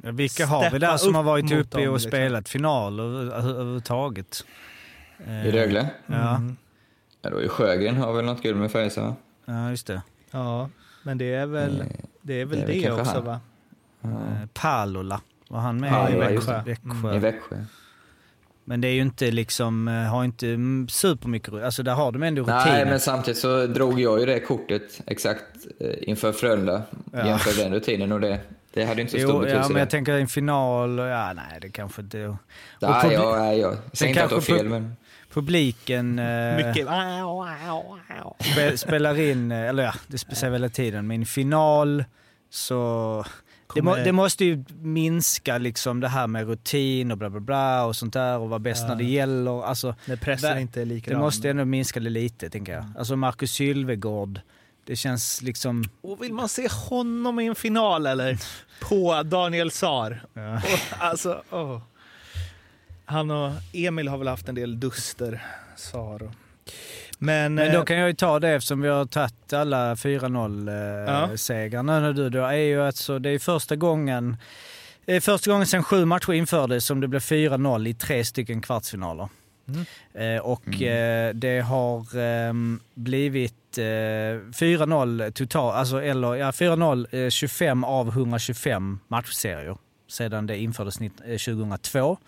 Ja, 0.06 0.12
Vilka 0.12 0.46
har 0.46 0.70
vi 0.70 0.78
där 0.78 0.96
som 0.96 1.14
har 1.14 1.22
varit 1.22 1.52
uppe 1.52 1.78
dem, 1.78 1.88
och 1.88 1.94
liksom. 1.94 2.10
spelat 2.10 2.48
final 2.48 3.00
över- 3.00 3.20
över- 3.34 3.50
överhuvudtaget? 3.50 4.44
Eh, 5.26 5.46
I 5.46 5.50
Rögle? 5.52 5.90
Ja, 6.06 6.36
Mm. 6.36 6.56
Ja, 7.22 7.30
då 7.30 7.38
är 7.38 7.48
Sjögren 7.48 7.96
har 7.96 8.12
väl 8.12 8.24
något 8.24 8.42
kul 8.42 8.54
med 8.56 8.70
Färjestad 8.72 9.04
va? 9.04 9.14
ja, 9.44 9.70
just 9.70 9.86
det. 9.86 10.02
Ja, 10.30 10.68
men 11.02 11.18
det 11.18 11.34
är 11.34 11.46
väl 11.46 11.80
Eh, 11.80 11.86
det, 12.22 12.40
är 12.40 12.44
väl 12.44 12.58
det 12.66 12.76
är 12.76 12.82
det, 12.82 12.92
också 13.00 13.12
han. 13.14 13.24
va? 13.24 13.40
Eh, 14.02 14.46
Palola, 14.54 15.20
var 15.48 15.60
han 15.60 15.80
med 15.80 15.92
Ja, 15.92 16.08
i 16.08 16.12
ja, 16.12 16.18
Växjö? 16.18 16.62
det. 16.64 16.70
Växjö. 16.70 17.14
I 17.14 17.18
Växjö. 17.18 17.56
Men 18.68 18.80
det 18.80 18.88
är 18.88 18.92
ju 18.92 19.02
inte 19.02 19.30
liksom, 19.30 19.88
eh, 19.88 19.94
har 19.94 20.24
inte 20.24 20.46
supermycket, 20.88 21.54
alltså 21.54 21.82
där 21.82 21.94
har 21.94 22.12
de 22.12 22.22
ändå 22.22 22.42
rutin. 22.42 22.54
Nej, 22.66 22.84
men 22.84 23.00
samtidigt 23.00 23.38
så 23.40 23.66
drog 23.66 24.00
jag 24.00 24.20
ju 24.20 24.26
det 24.26 24.40
kortet 24.40 25.00
exakt 25.06 25.44
eh, 25.80 25.90
inför 26.08 26.32
Frölunda. 26.32 26.82
Ja. 27.12 27.26
Jämför 27.26 27.62
den 27.62 27.72
rutinen 27.72 28.12
och 28.12 28.20
det. 28.20 28.40
Det 28.72 28.84
hade 28.84 28.96
ju 28.96 29.02
inte 29.02 29.12
så 29.12 29.18
stor 29.18 29.32
Jo, 29.32 29.38
betydelse. 29.38 29.62
ja, 29.62 29.68
men 29.68 29.74
det. 29.74 29.80
jag 29.80 29.90
tänker 29.90 30.12
en 30.12 30.26
final, 30.28 31.00
och- 31.00 31.06
ja 31.06 31.32
nej 31.32 31.58
det 31.60 31.68
kanske 31.68 32.02
inte... 32.02 32.18
Nej, 32.18 33.12
ja, 33.12 33.36
nej, 33.38 33.58
jag 33.58 33.76
säger 33.92 34.10
inte 34.10 34.24
att 34.24 34.28
du 34.28 34.34
har 34.34 34.42
fel, 34.42 34.68
men... 34.68 34.96
Publiken 35.32 36.18
eh, 36.18 36.56
Mycket... 36.56 36.88
spe, 38.52 38.78
spelar 38.78 39.20
in, 39.20 39.52
eller 39.52 39.82
ja, 39.82 39.92
det 40.06 40.18
säger 40.18 40.50
väl 40.50 40.62
hela 40.62 40.68
tiden, 40.72 41.06
men 41.06 41.22
i 41.22 41.26
final 41.26 42.04
så... 42.50 43.24
Det, 43.76 43.82
må, 43.82 43.96
det 43.96 44.12
måste 44.12 44.44
ju 44.44 44.64
minska 44.80 45.58
liksom 45.58 46.00
det 46.00 46.08
här 46.08 46.26
med 46.26 46.46
rutin 46.46 47.10
och 47.12 47.18
bla 47.18 47.30
bla 47.30 47.40
bla 47.40 47.84
och 47.84 47.96
sånt 47.96 48.12
där 48.12 48.38
och 48.38 48.48
vara 48.48 48.58
bäst 48.58 48.82
Ja. 48.82 48.88
när 48.88 48.96
det 48.96 49.04
gäller. 49.04 49.64
Alltså, 49.64 49.94
När 50.04 50.16
pressen 50.16 50.56
Vä- 50.56 50.60
inte 50.60 50.80
är 50.80 50.84
likadan. 50.84 51.18
det 51.20 51.24
måste 51.24 51.50
ändå 51.50 51.64
minska 51.64 52.00
det 52.00 52.10
lite, 52.10 52.50
tänker 52.50 52.72
jag. 52.72 52.84
Alltså 52.98 53.16
Marcus 53.16 53.50
Sylvegård, 53.52 54.40
det 54.86 54.96
känns 54.96 55.42
liksom... 55.42 55.84
Och 56.00 56.22
vill 56.22 56.32
man 56.34 56.48
se 56.48 56.68
honom 56.88 57.40
i 57.40 57.46
en 57.46 57.54
final 57.54 58.06
eller? 58.06 58.38
På 58.80 59.22
Daniel 59.22 59.70
Sar. 59.70 60.20
Ja. 60.34 60.56
Och, 60.56 60.62
alltså, 61.04 61.42
åh. 61.50 61.80
Han 63.04 63.30
och 63.30 63.52
Emil 63.72 64.08
har 64.08 64.18
väl 64.18 64.28
haft 64.28 64.48
en 64.48 64.54
del 64.54 64.80
duster, 64.80 65.42
Sar. 65.76 66.30
Men, 67.18 67.54
Men 67.54 67.72
då 67.72 67.78
eh, 67.78 67.84
kan 67.84 67.96
jag 67.98 68.08
ju 68.08 68.14
ta 68.14 68.40
det 68.40 68.48
eftersom 68.50 68.80
vi 68.80 68.88
har 68.88 69.04
tagit 69.04 69.52
alla 69.52 69.94
4-0 69.94 71.06
Ja. 71.06 71.30
eh, 71.30 71.34
segrarna 71.36 72.00
nu 72.00 72.12
då, 72.12 72.28
då 72.28 72.44
är 72.44 72.52
ju 72.56 72.82
alltså, 72.82 73.18
det 73.18 73.30
är 73.30 73.38
första 73.38 73.76
gången 73.76 74.36
det 75.04 75.16
är 75.16 75.20
första 75.20 75.50
gången 75.50 75.66
sedan 75.66 75.82
sju 75.84 76.04
matcher 76.04 76.32
infördes 76.32 76.84
som 76.86 77.00
det 77.00 77.08
blev 77.08 77.20
4-0 77.20 77.88
i 77.88 77.94
tre 77.94 78.24
stycken 78.24 78.60
kvartsfinaler. 78.62 79.28
Eh, 80.14 80.40
och 80.42 80.82
eh, 80.82 81.34
det 81.34 81.60
har 81.60 82.18
ehm, 82.18 82.80
blivit 82.94 83.78
eh, 83.78 83.82
4-0 83.82 85.30
totalt, 85.32 85.74
alltså 85.76 86.02
eller 86.02 86.34
ja 86.34 86.50
4-0 86.50 87.24
eh, 87.24 87.30
25 87.30 87.84
av 87.84 88.08
125 88.08 88.98
matchserier 89.08 89.76
sedan 90.08 90.46
det 90.46 90.58
infördes 90.58 91.00
nitt- 91.00 91.20
eh, 91.26 91.36
2002. 91.38 92.18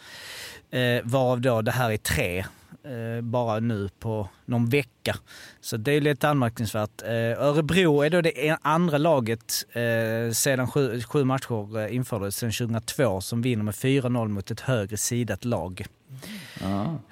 Eh, 0.70 1.00
varav 1.04 1.40
då 1.40 1.62
det 1.62 1.70
här 1.72 1.90
är 1.90 1.96
tre 1.96 2.44
eh, 2.84 3.20
bara 3.22 3.60
nu 3.60 3.88
på 3.98 4.28
någon 4.44 4.66
vecka. 4.66 5.16
Så 5.60 5.76
det 5.76 5.92
är 5.92 6.00
lite 6.00 6.28
anmärkningsvärt. 6.28 7.02
Eh, 7.02 7.10
Örebro 7.42 8.02
är 8.02 8.10
då 8.10 8.20
det 8.20 8.56
andra 8.62 8.98
laget 8.98 9.66
eh, 9.72 10.32
sedan 10.32 10.70
sju, 10.70 11.00
sju 11.00 11.24
matcher 11.24 11.78
eh, 11.78 11.94
infördes, 11.94 12.36
sedan 12.36 12.52
2002, 12.52 13.20
som 13.20 13.42
vinner 13.42 13.64
med 13.64 13.74
4-0 13.74 14.28
mot 14.28 14.50
ett 14.50 14.60
högre 14.60 14.96
sidat 14.96 15.44
lag. 15.44 15.86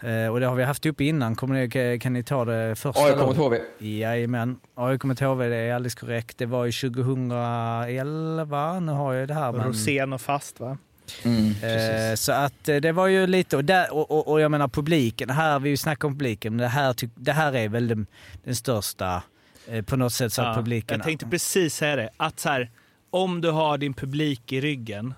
Eh, 0.00 0.28
och 0.32 0.40
det 0.40 0.46
har 0.46 0.54
vi 0.54 0.64
haft 0.64 0.86
upp 0.86 1.00
innan. 1.00 1.36
Kommer 1.36 1.54
ni, 1.54 1.98
kan- 1.98 2.12
ni 2.12 2.22
ta 2.22 2.44
det 2.44 2.74
första? 2.76 3.02
AIK 3.02 3.16
mot? 3.18 3.36
HV. 3.36 3.58
Jajamän. 3.78 4.58
AIK 4.74 5.04
mot 5.04 5.20
HV, 5.20 5.48
det 5.48 5.56
är 5.56 5.74
alldeles 5.74 5.94
korrekt. 5.94 6.38
Det 6.38 6.46
var 6.46 6.64
ju 6.64 6.72
2011, 6.72 8.80
nu 8.80 8.92
har 8.92 9.12
jag 9.14 9.28
det 9.28 9.34
här. 9.34 9.52
Men... 9.52 9.66
Rosén 9.66 10.12
och 10.12 10.20
fast 10.20 10.60
va? 10.60 10.78
Mm, 11.24 11.54
Eh, 11.62 12.14
så 12.14 12.32
att 12.32 12.68
eh, 12.68 12.76
det 12.76 12.92
var 12.92 13.06
ju 13.06 13.26
lite, 13.26 13.56
och, 13.56 13.64
där, 13.64 13.94
och, 13.94 14.10
och, 14.10 14.28
och 14.28 14.40
jag 14.40 14.50
menar 14.50 14.68
publiken, 14.68 15.30
här, 15.30 15.58
vi 15.58 15.76
snackar 15.76 16.08
om 16.08 16.14
publiken, 16.14 16.52
men 16.56 16.62
det 16.62 16.68
här, 16.68 16.94
det 17.14 17.32
här 17.32 17.52
är 17.56 17.68
väl 17.68 17.88
den, 17.88 18.06
den 18.44 18.54
största 18.56 19.22
eh, 19.68 19.82
på 19.84 19.96
något 19.96 20.12
sätt 20.12 20.32
så 20.32 20.42
Ja, 20.42 20.54
publiken... 20.54 20.98
Jag 20.98 21.06
tänkte 21.06 21.26
precis 21.26 21.74
säga 21.74 21.96
det. 21.96 22.10
Att 22.16 22.40
så 22.40 22.48
här, 22.48 22.70
om 23.10 23.40
du 23.40 23.50
har 23.50 23.78
din 23.78 23.94
publik 23.94 24.52
i 24.52 24.60
ryggen. 24.60 25.14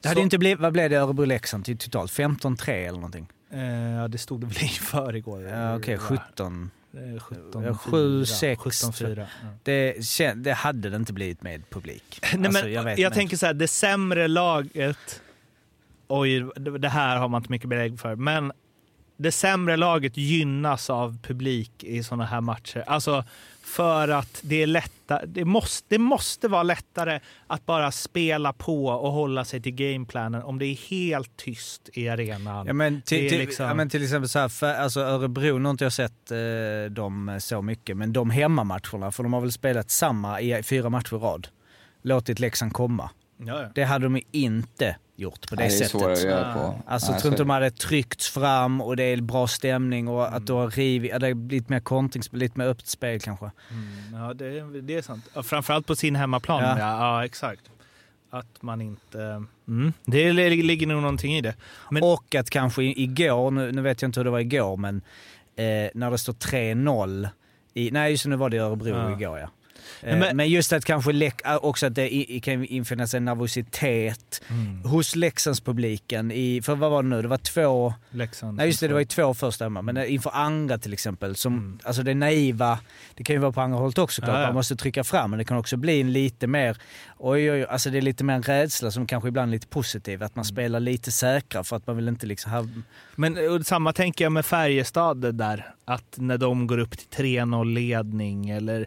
det 0.00 0.08
hade 0.08 0.18
så- 0.20 0.22
inte 0.24 0.38
blivit, 0.38 0.60
vad 0.60 0.72
blev 0.72 0.90
det 0.90 0.96
Örebro-Leksand 0.96 1.64
till 1.64 1.78
totalt? 1.78 2.10
15-3 2.12 2.70
eller 2.70 2.92
någonting? 2.98 3.26
Eh, 3.52 3.62
ja, 3.90 4.08
det 4.08 4.18
stod 4.18 4.40
det 4.40 4.46
väl 4.46 4.56
i 4.64 4.68
förrgår. 4.68 5.42
Ja, 5.42 5.76
Okej, 5.76 5.98
17. 5.98 6.70
Eh, 6.96 7.20
17 7.20 7.62
Ja, 7.64 7.74
sju, 7.74 8.24
sex, 8.26 8.62
17 8.62 8.92
4. 8.92 9.26
Ja. 9.42 9.48
Det, 9.62 9.94
det 10.34 10.52
hade 10.52 10.90
det 10.90 10.96
inte 10.96 11.12
blivit 11.12 11.42
med 11.42 11.70
publik. 11.70 12.20
Nej, 12.34 12.46
Alltså, 12.46 12.64
men 12.64 12.72
jag 12.72 12.82
jag 12.82 12.84
vet 12.84 12.98
inte. 12.98 13.10
tänker 13.14 13.36
så 13.36 13.46
här, 13.46 13.54
det 13.54 13.68
sämre 13.68 14.28
laget... 14.28 15.20
Oj, 16.08 16.40
det 16.56 16.78
det 16.78 16.88
här 16.88 17.16
har 17.16 17.28
man 17.28 17.40
inte 17.40 17.50
mycket 17.52 17.68
belägg 17.68 18.00
för. 18.00 18.16
Men 18.16 18.52
det 19.16 19.32
sämre 19.32 19.76
laget 19.76 20.16
gynnas 20.16 20.90
av 20.90 21.18
publik 21.22 21.84
i 21.84 22.02
sådana 22.02 22.24
här 22.24 22.40
matcher. 22.40 22.84
Alltså 22.86 23.24
för 23.64 24.08
att 24.08 24.40
det 24.42 24.62
är 24.62 24.66
lättare. 24.66 25.26
Det 25.26 25.44
måste, 25.44 25.86
det 25.88 25.98
måste 25.98 26.48
vara 26.48 26.62
lättare 26.62 27.20
att 27.46 27.66
bara 27.66 27.92
spela 27.92 28.52
på 28.52 28.86
och 28.86 29.12
hålla 29.12 29.44
sig 29.44 29.62
till 29.62 29.72
gameplanen 29.74 30.42
om 30.42 30.58
det 30.58 30.66
är 30.66 30.90
helt 30.90 31.36
tyst 31.36 31.88
i 31.92 32.08
arenan. 32.08 32.66
Ja 32.66 32.72
men, 32.72 33.02
till, 33.02 33.28
till, 33.28 33.38
liksom- 33.38 33.66
ja, 33.66 33.74
men 33.74 33.90
till 33.90 34.02
exempel 34.02 34.28
så 34.28 34.38
här, 34.38 34.48
för, 34.48 34.74
alltså 34.74 35.00
Örebro, 35.00 35.58
nu 35.58 35.64
har 35.64 35.70
inte 35.70 35.84
jag 35.84 35.92
sett 35.92 36.30
eh, 36.30 36.90
dem 36.90 37.38
så 37.40 37.62
mycket, 37.62 37.96
men 37.96 38.12
de 38.12 38.30
hemmamatcherna, 38.30 39.12
för 39.12 39.22
de 39.22 39.32
har 39.32 39.40
väl 39.40 39.52
spelat 39.52 39.90
samma 39.90 40.40
i 40.40 40.62
fyra 40.62 40.90
matcher 40.90 41.16
i 41.16 41.18
rad. 41.18 41.48
Låtit 42.02 42.38
Leksand 42.38 42.72
komma. 42.72 43.10
Ja, 43.36 43.62
ja. 43.62 43.68
Det 43.74 43.84
hade 43.84 44.06
de 44.06 44.22
inte 44.32 44.96
gjort 45.16 45.48
på 45.48 45.54
det 45.54 45.62
det 45.62 45.66
är 45.66 45.70
sättet. 45.70 46.02
att 46.02 46.22
göra 46.24 46.54
på. 46.54 46.74
Alltså 46.86 47.12
jag 47.12 47.20
tror 47.20 47.32
inte 47.32 47.42
de 47.42 47.50
hade 47.50 47.70
tryckts 47.70 48.28
fram 48.30 48.80
och 48.80 48.96
det 48.96 49.02
är 49.04 49.20
bra 49.20 49.46
stämning 49.46 50.08
och 50.08 50.36
att 50.36 50.46
du 50.46 50.52
har 50.52 50.70
rivit, 50.70 51.10
ja, 51.10 51.18
det 51.18 51.26
har 51.26 51.34
blivit 51.34 51.68
mer 51.68 51.80
kontringsspel, 51.80 52.40
lite 52.40 52.58
mer 52.58 52.66
öppet 52.66 52.86
spel 52.86 53.20
kanske. 53.20 53.50
Mm, 53.70 54.22
ja 54.26 54.34
det, 54.34 54.80
det 54.80 54.94
är 54.94 55.02
sant. 55.02 55.24
Framförallt 55.44 55.86
på 55.86 55.96
sin 55.96 56.16
hemmaplan. 56.16 56.62
Ja. 56.62 56.78
Ja, 56.78 56.98
ja, 57.18 57.24
exakt. 57.24 57.62
Att 58.30 58.62
man 58.62 58.80
inte... 58.80 59.44
Mm, 59.68 59.92
det 60.04 60.32
li- 60.32 60.62
ligger 60.62 60.86
nog 60.86 61.02
någonting 61.02 61.34
i 61.36 61.40
det. 61.40 61.54
Men, 61.90 62.02
Och 62.02 62.34
att 62.34 62.50
kanske 62.50 62.82
igår, 62.82 63.50
nu, 63.50 63.72
nu 63.72 63.82
vet 63.82 64.02
jag 64.02 64.08
inte 64.08 64.20
hur 64.20 64.24
det 64.24 64.30
var 64.30 64.38
igår, 64.40 64.76
men 64.76 64.96
eh, 65.56 65.90
när 65.94 66.10
det 66.10 66.18
står 66.18 66.32
3-0 66.32 67.28
i, 67.74 67.90
nej 67.90 68.10
just 68.10 68.24
det, 68.24 68.30
nu 68.30 68.36
var 68.36 68.50
det 68.50 68.58
Örebro 68.58 68.88
Ja. 68.88 69.12
igår 69.20 69.38
ja. 69.38 69.48
Eh, 70.02 70.18
men- 70.18 70.36
men 70.36 70.48
just 70.48 70.72
att 70.72 70.84
kanske 70.84 71.12
läck, 71.12 71.40
också 71.60 71.86
att 71.86 71.94
det 71.94 72.14
i, 72.14 72.40
kan 72.40 72.64
infinna 72.64 73.06
sig 73.06 73.20
nervositet 73.20 74.42
Mm. 74.50 74.82
hos 74.82 75.16
Leksandspubliken. 75.16 76.30
I, 76.32 76.62
för 76.62 76.74
vad 76.74 76.90
var 76.90 77.02
det 77.02 77.08
nu? 77.08 77.22
Det 77.22 77.28
var 77.28 77.36
två... 77.38 77.94
Leksand. 78.10 78.56
Nej 78.56 78.66
just 78.66 78.80
det, 78.80 78.88
det 78.88 78.92
var 78.94 79.00
ju 79.00 79.06
två 79.06 79.34
första 79.34 79.64
hemma. 79.64 79.82
Men 79.82 80.06
inför 80.06 80.30
andra 80.34 80.78
till 80.78 80.92
exempel. 80.92 81.36
Som, 81.36 81.78
Alltså 81.82 82.02
det 82.02 82.14
naiva, 82.14 82.78
det 83.14 83.24
kan 83.24 83.34
ju 83.36 83.40
vara 83.40 83.52
på 83.52 83.60
andra 83.60 83.78
hållet 83.78 83.98
också 83.98 84.22
klart. 84.22 84.28
Mm. 84.28 84.40
Ja, 84.40 84.42
ja. 84.42 84.48
Man 84.48 84.54
måste 84.54 84.76
trycka 84.76 85.04
fram. 85.04 85.30
Men 85.30 85.38
det 85.38 85.44
kan 85.44 85.56
också 85.56 85.76
bli 85.76 86.00
en 86.00 86.12
lite 86.12 86.46
mer, 86.46 86.76
oj, 87.18 87.50
oj, 87.52 87.64
alltså 87.66 87.90
det 87.90 87.98
är 87.98 88.02
lite 88.02 88.24
mer 88.24 88.34
en 88.34 88.42
rädsla 88.42 88.90
som 88.90 89.06
kanske 89.06 89.28
ibland 89.28 89.48
är 89.50 89.52
lite 89.52 89.66
positiv. 89.66 90.22
Att 90.22 90.30
Mm. 90.30 90.36
man 90.38 90.44
spelar 90.44 90.80
lite 90.80 91.12
säkrare 91.12 91.64
för 91.64 91.76
att 91.76 91.86
man 91.86 91.96
vill 91.96 92.08
inte 92.08 92.26
liksom... 92.26 92.52
Ha, 92.52 92.66
Men 93.16 93.50
och 93.50 93.66
samma 93.66 93.92
tänker 93.92 94.24
jag 94.24 94.32
med 94.32 94.46
Färjestad 94.46 95.34
där. 95.34 95.70
Att 95.84 96.14
när 96.16 96.38
de 96.38 96.66
går 96.66 96.78
upp 96.78 96.98
till 96.98 97.08
3-0 97.24 97.64
ledning 97.74 98.50
eller, 98.50 98.86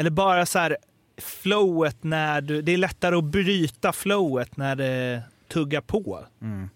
eller 0.00 0.10
bara 0.10 0.46
så 0.46 0.58
här 0.58 0.76
flowet 1.18 1.96
när 2.04 2.40
du... 2.40 2.62
Det 2.62 2.72
är 2.72 2.76
lättare 2.78 3.16
att 3.16 3.24
bryta 3.24 3.92
flowet 3.92 4.56
när 4.56 4.76
det 4.76 5.22
tuggar 5.48 5.80
på. 5.80 6.24
mm. 6.42 6.70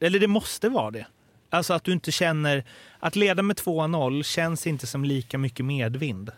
Eller 0.00 0.18
det 0.20 0.26
måste 0.26 0.68
vara 0.68 0.90
det. 0.90 1.06
Alltså 1.50 1.74
att 1.74 1.84
du 1.84 1.92
inte 1.92 2.12
känner... 2.12 2.64
Att 3.00 3.16
leda 3.16 3.42
med 3.42 3.56
2-0 3.56 4.22
känns 4.22 4.66
inte 4.66 4.86
som 4.86 5.04
lika 5.04 5.38
mycket 5.38 5.64
medvind. 5.66 6.30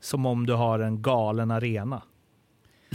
Som 0.00 0.26
om 0.26 0.46
du 0.46 0.52
har 0.52 0.78
en 0.78 1.02
galen 1.02 1.50
arena. 1.50 2.02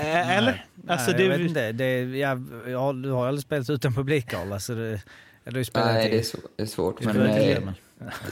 Eh, 0.00 0.36
Eller? 0.38 0.66
Alltså, 0.88 1.10
Nej, 1.10 1.20
jag 1.20 1.30
det, 1.30 1.38
vet 1.38 1.48
inte. 1.48 1.72
Det, 1.72 2.00
ja, 2.18 2.38
ja, 2.68 2.92
du 2.92 3.10
har 3.10 3.26
aldrig 3.26 3.42
spelat 3.44 3.70
utan 3.70 3.94
publik 3.94 4.30
Karl. 4.30 4.52
Alltså 4.52 4.74
det, 4.74 5.00
Nej, 5.44 5.62
det 5.74 6.18
är, 6.18 6.22
svå- 6.22 6.46
det 6.56 6.62
är 6.62 6.66
svårt. 6.66 7.00
Men 7.04 7.20
eh, 7.20 7.60
men- 7.64 7.74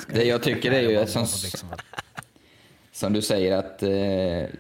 det 0.09 0.25
jag 0.25 0.43
tycker 0.43 0.73
är 0.73 0.81
ju, 0.81 1.07
som. 1.07 1.27
Som 2.95 3.13
du 3.13 3.23
säger, 3.23 3.57
att 3.57 3.83
eh, 3.83 3.89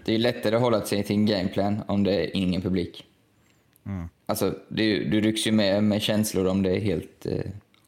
det 0.04 0.14
är 0.14 0.18
lättare 0.18 0.56
att 0.56 0.62
hålla 0.62 0.80
sig 0.80 1.02
till 1.04 1.16
en 1.16 1.26
gameplan 1.26 1.82
om 1.86 2.04
det 2.04 2.12
är 2.14 2.36
ingen 2.36 2.62
publik. 2.62 3.04
Mm. 3.86 4.08
Alltså, 4.26 4.54
det, 4.68 4.98
du 5.04 5.20
rycks 5.20 5.46
ju 5.46 5.52
med 5.52 5.84
med 5.84 6.02
känslor 6.02 6.46
om 6.46 6.62
det 6.62 6.70
är 6.76 6.80
helt 6.80 7.26
eh, 7.26 7.38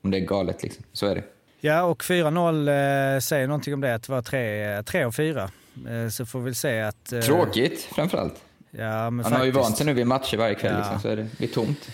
om 0.03 0.11
det 0.11 0.19
är 0.19 0.21
galet. 0.21 0.63
Liksom. 0.63 0.85
Så 0.93 1.07
är 1.07 1.15
det. 1.15 1.23
Ja, 1.61 1.83
och 1.83 2.03
4-0 2.03 3.15
eh, 3.15 3.21
säger 3.21 3.47
någonting 3.47 3.75
om 3.75 3.81
det, 3.81 3.95
att 3.95 4.03
det 4.03 4.13
var 4.13 4.23
3, 4.23 4.83
3 4.83 5.05
och 5.05 5.15
4. 5.15 5.51
Eh, 5.89 6.09
så 6.11 6.27
får 6.27 6.41
vi 6.41 6.55
se 6.55 6.81
att... 6.81 7.13
Eh, 7.13 7.21
Tråkigt 7.21 7.81
framförallt. 7.83 8.35
Ja, 8.71 9.11
men 9.11 9.25
Han 9.25 9.33
har 9.33 9.45
ju 9.45 9.53
faktiskt. 9.53 9.65
vant 9.69 9.77
sig 9.77 9.87
nu 9.87 9.93
vid 9.93 10.07
matcher 10.07 10.37
varje 10.37 10.55
kväll, 10.55 10.73
Ja. 10.73 10.79
liksom, 10.79 11.01
så 11.01 11.09
är 11.09 11.17
det, 11.17 11.23
det 11.23 11.39
blir 11.39 11.49
tomt. 11.49 11.91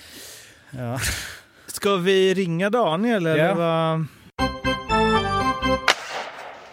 Ja. 0.71 0.99
Ska 1.67 1.97
vi 1.97 2.35
ringa 2.35 2.71
Daniel? 2.71 3.27
Eller 3.27 3.45
Ja. 3.49 3.55
vad? 3.55 4.07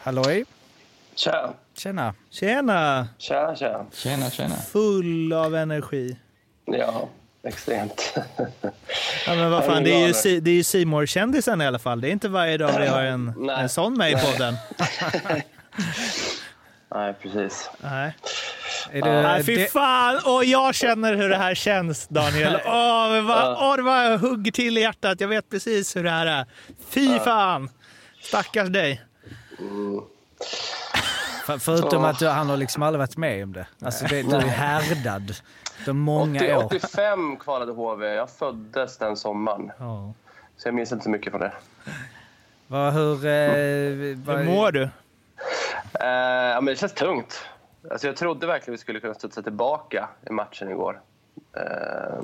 Halloj? 0.04 0.46
Tja. 1.16 1.54
Tjena. 1.80 2.14
Tjena! 2.30 3.08
Tja, 3.18 3.56
tja. 3.56 3.86
Tjena, 3.94 4.30
tjena. 4.30 4.56
Full 4.56 5.34
av 5.34 5.56
energi. 5.56 6.18
Ja, 6.66 7.10
extremt. 7.44 8.14
Ja, 9.28 9.36
men 9.36 9.52
vad 9.52 9.66
fan, 9.66 9.84
det 9.84 9.94
är 9.94 10.28
ju, 10.28 10.40
det 10.40 10.52
är 10.52 10.56
ju 10.56 10.64
simor 10.64 11.06
kändisen 11.06 11.62
i 11.62 11.66
alla 11.68 11.80
fall. 11.80 12.02
Det 12.02 12.08
är 12.08 12.12
inte 12.12 12.30
varje 12.30 12.58
dag 12.58 12.80
vi 12.80 12.88
har 12.88 13.04
en, 13.04 13.50
en 13.50 13.70
sån 13.70 13.94
med 13.98 14.12
i 14.12 14.16
podden. 14.16 14.56
Nej, 16.96 17.14
precis. 17.22 17.70
Nej. 17.78 18.16
Är 18.92 19.02
Nej, 19.02 19.44
fy 19.44 19.66
fan! 19.66 20.20
Åh, 20.26 20.44
jag 20.44 20.76
känner 20.76 21.16
hur 21.16 21.30
det 21.30 21.38
här 21.38 21.56
känns, 21.56 22.08
Daniel. 22.08 22.60
Åh, 22.66 23.10
men 23.12 23.26
vad, 23.26 23.52
åh, 23.54 23.78
det 23.78 23.84
bara 23.84 24.18
hugger 24.18 24.52
till 24.52 24.78
i 24.78 24.82
hjärtat. 24.82 25.22
Jag 25.22 25.28
vet 25.28 25.50
precis 25.50 25.96
hur 25.96 26.04
det 26.04 26.10
här 26.10 26.26
är. 26.26 26.46
Fy 26.90 27.20
fan! 27.20 27.70
Stackars 28.22 28.70
dig. 28.70 29.02
För, 31.50 31.58
förutom 31.58 32.04
att 32.04 32.20
du, 32.20 32.28
han 32.28 32.50
har 32.50 32.58
liksom 32.58 32.84
aldrig 32.84 33.00
varit 33.00 33.18
med 33.18 33.44
om 33.44 33.54
det. 33.54 33.68
Alltså 33.82 34.06
det, 34.06 34.22
du 34.22 34.36
är 34.36 34.42
härdad. 34.42 35.36
De 35.86 36.00
många 36.00 36.40
80, 36.40 36.56
år. 36.56 36.66
85 36.66 37.38
kvalade 37.38 37.72
HV. 37.72 38.08
Jag 38.08 38.30
föddes 38.30 38.98
den 38.98 39.18
sommaren. 39.18 39.72
Ja. 39.80 40.14
Så 40.58 40.68
jag 40.68 40.76
minns 40.76 40.92
inte 40.92 41.04
så 41.04 41.10
mycket 41.10 41.32
från 41.32 41.42
det. 41.42 41.52
Vad, 42.68 42.94
hur, 42.94 43.26
eh, 43.26 44.18
vad, 44.18 44.38
Hur 44.38 44.44
mår 44.46 44.72
du? 44.72 44.84
Eh, 44.84 44.90
ja, 46.02 46.62
men 46.62 46.66
det 46.66 46.76
känns 46.76 46.94
tungt. 46.94 47.46
Alltså, 47.92 48.08
jag 48.08 48.16
trodde 48.16 48.48
verkligen 48.48 48.72
vi 48.72 48.78
skulle 48.78 49.00
kunna 49.00 49.14
studsa 49.14 49.42
tillbaka 49.42 50.10
i 50.30 50.32
matchen 50.32 50.70
igår. 50.70 51.02
Eh, 51.58 52.24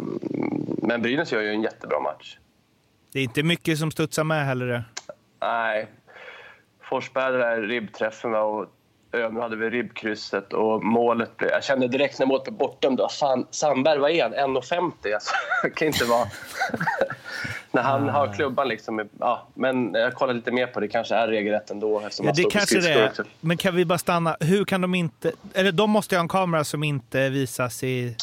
men 0.77 1.01
Brynäs 1.01 1.31
gör 1.31 1.41
ju 1.41 1.49
en 1.49 1.61
jättebra 1.61 1.99
match. 1.99 2.37
Det 3.11 3.19
är 3.19 3.23
inte 3.23 3.43
mycket 3.43 3.79
som 3.79 3.91
studsar 3.91 4.23
med 4.23 4.45
heller. 4.45 4.83
Nej. 5.41 5.87
Forsberg 6.81 7.37
där 7.37 7.61
ribbträffen 7.61 8.31
va, 8.31 8.41
och 8.41 8.74
Öhman 9.15 9.41
hade 9.41 9.55
vi 9.55 9.69
ribbkrysset 9.69 10.53
och 10.53 10.83
målet 10.83 11.37
blev... 11.37 11.51
Jag 11.51 11.63
kände 11.63 11.87
direkt 11.87 12.19
när 12.19 12.25
målet 12.25 12.43
blev 12.43 12.53
bortdömt, 12.57 13.11
fan, 13.11 13.47
Sandberg, 13.51 13.99
vad 13.99 14.11
är 14.11 14.23
han? 14.23 14.33
1,50? 14.33 15.13
Alltså, 15.13 15.33
det 15.63 15.69
kan 15.69 15.87
inte 15.87 16.05
vara... 16.05 16.27
när 17.71 17.81
han 17.81 18.09
har 18.09 18.33
klubban 18.33 18.67
liksom... 18.67 19.09
Ja, 19.19 19.47
men 19.53 19.93
jag 19.93 20.13
kollade 20.13 20.37
lite 20.37 20.51
mer 20.51 20.67
på 20.67 20.79
det, 20.79 20.87
kanske 20.87 21.15
är 21.15 21.27
regelrätt 21.27 21.71
ändå 21.71 21.99
eftersom 21.99 22.25
Ja, 22.25 22.33
det 22.35 22.43
kanske 22.51 22.79
det 22.79 22.93
är. 22.93 23.11
Men 23.41 23.57
kan 23.57 23.75
vi 23.75 23.85
bara 23.85 23.97
stanna? 23.97 24.37
Hur 24.39 24.65
kan 24.65 24.81
de 24.81 24.95
inte... 24.95 25.31
Eller 25.53 25.71
de 25.71 25.89
måste 25.89 26.15
ju 26.15 26.17
ha 26.17 26.21
en 26.21 26.27
kamera 26.27 26.63
som 26.63 26.83
inte 26.83 27.29
visas 27.29 27.83
i... 27.83 28.15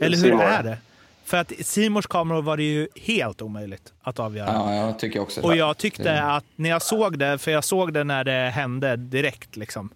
Eller 0.00 0.16
hur 0.16 0.32
More. 0.34 0.44
är 0.44 0.62
det? 0.62 0.78
För 1.24 1.36
att 1.36 1.52
Simors 1.60 2.06
kameror 2.06 2.42
var 2.42 2.56
det 2.56 2.62
ju 2.62 2.88
helt 2.94 3.42
omöjligt 3.42 3.92
att 4.02 4.18
avgöra. 4.18 4.52
Ja, 4.52 4.74
jag 4.74 4.98
tycker 4.98 5.20
också 5.20 5.40
Och 5.40 5.56
jag 5.56 5.76
tyckte 5.76 6.22
att 6.22 6.44
när 6.56 6.70
jag 6.70 6.82
såg 6.82 7.18
det, 7.18 7.38
för 7.38 7.50
jag 7.50 7.64
såg 7.64 7.92
det 7.92 8.04
när 8.04 8.24
det 8.24 8.50
hände 8.54 8.96
direkt, 8.96 9.56
liksom. 9.56 9.90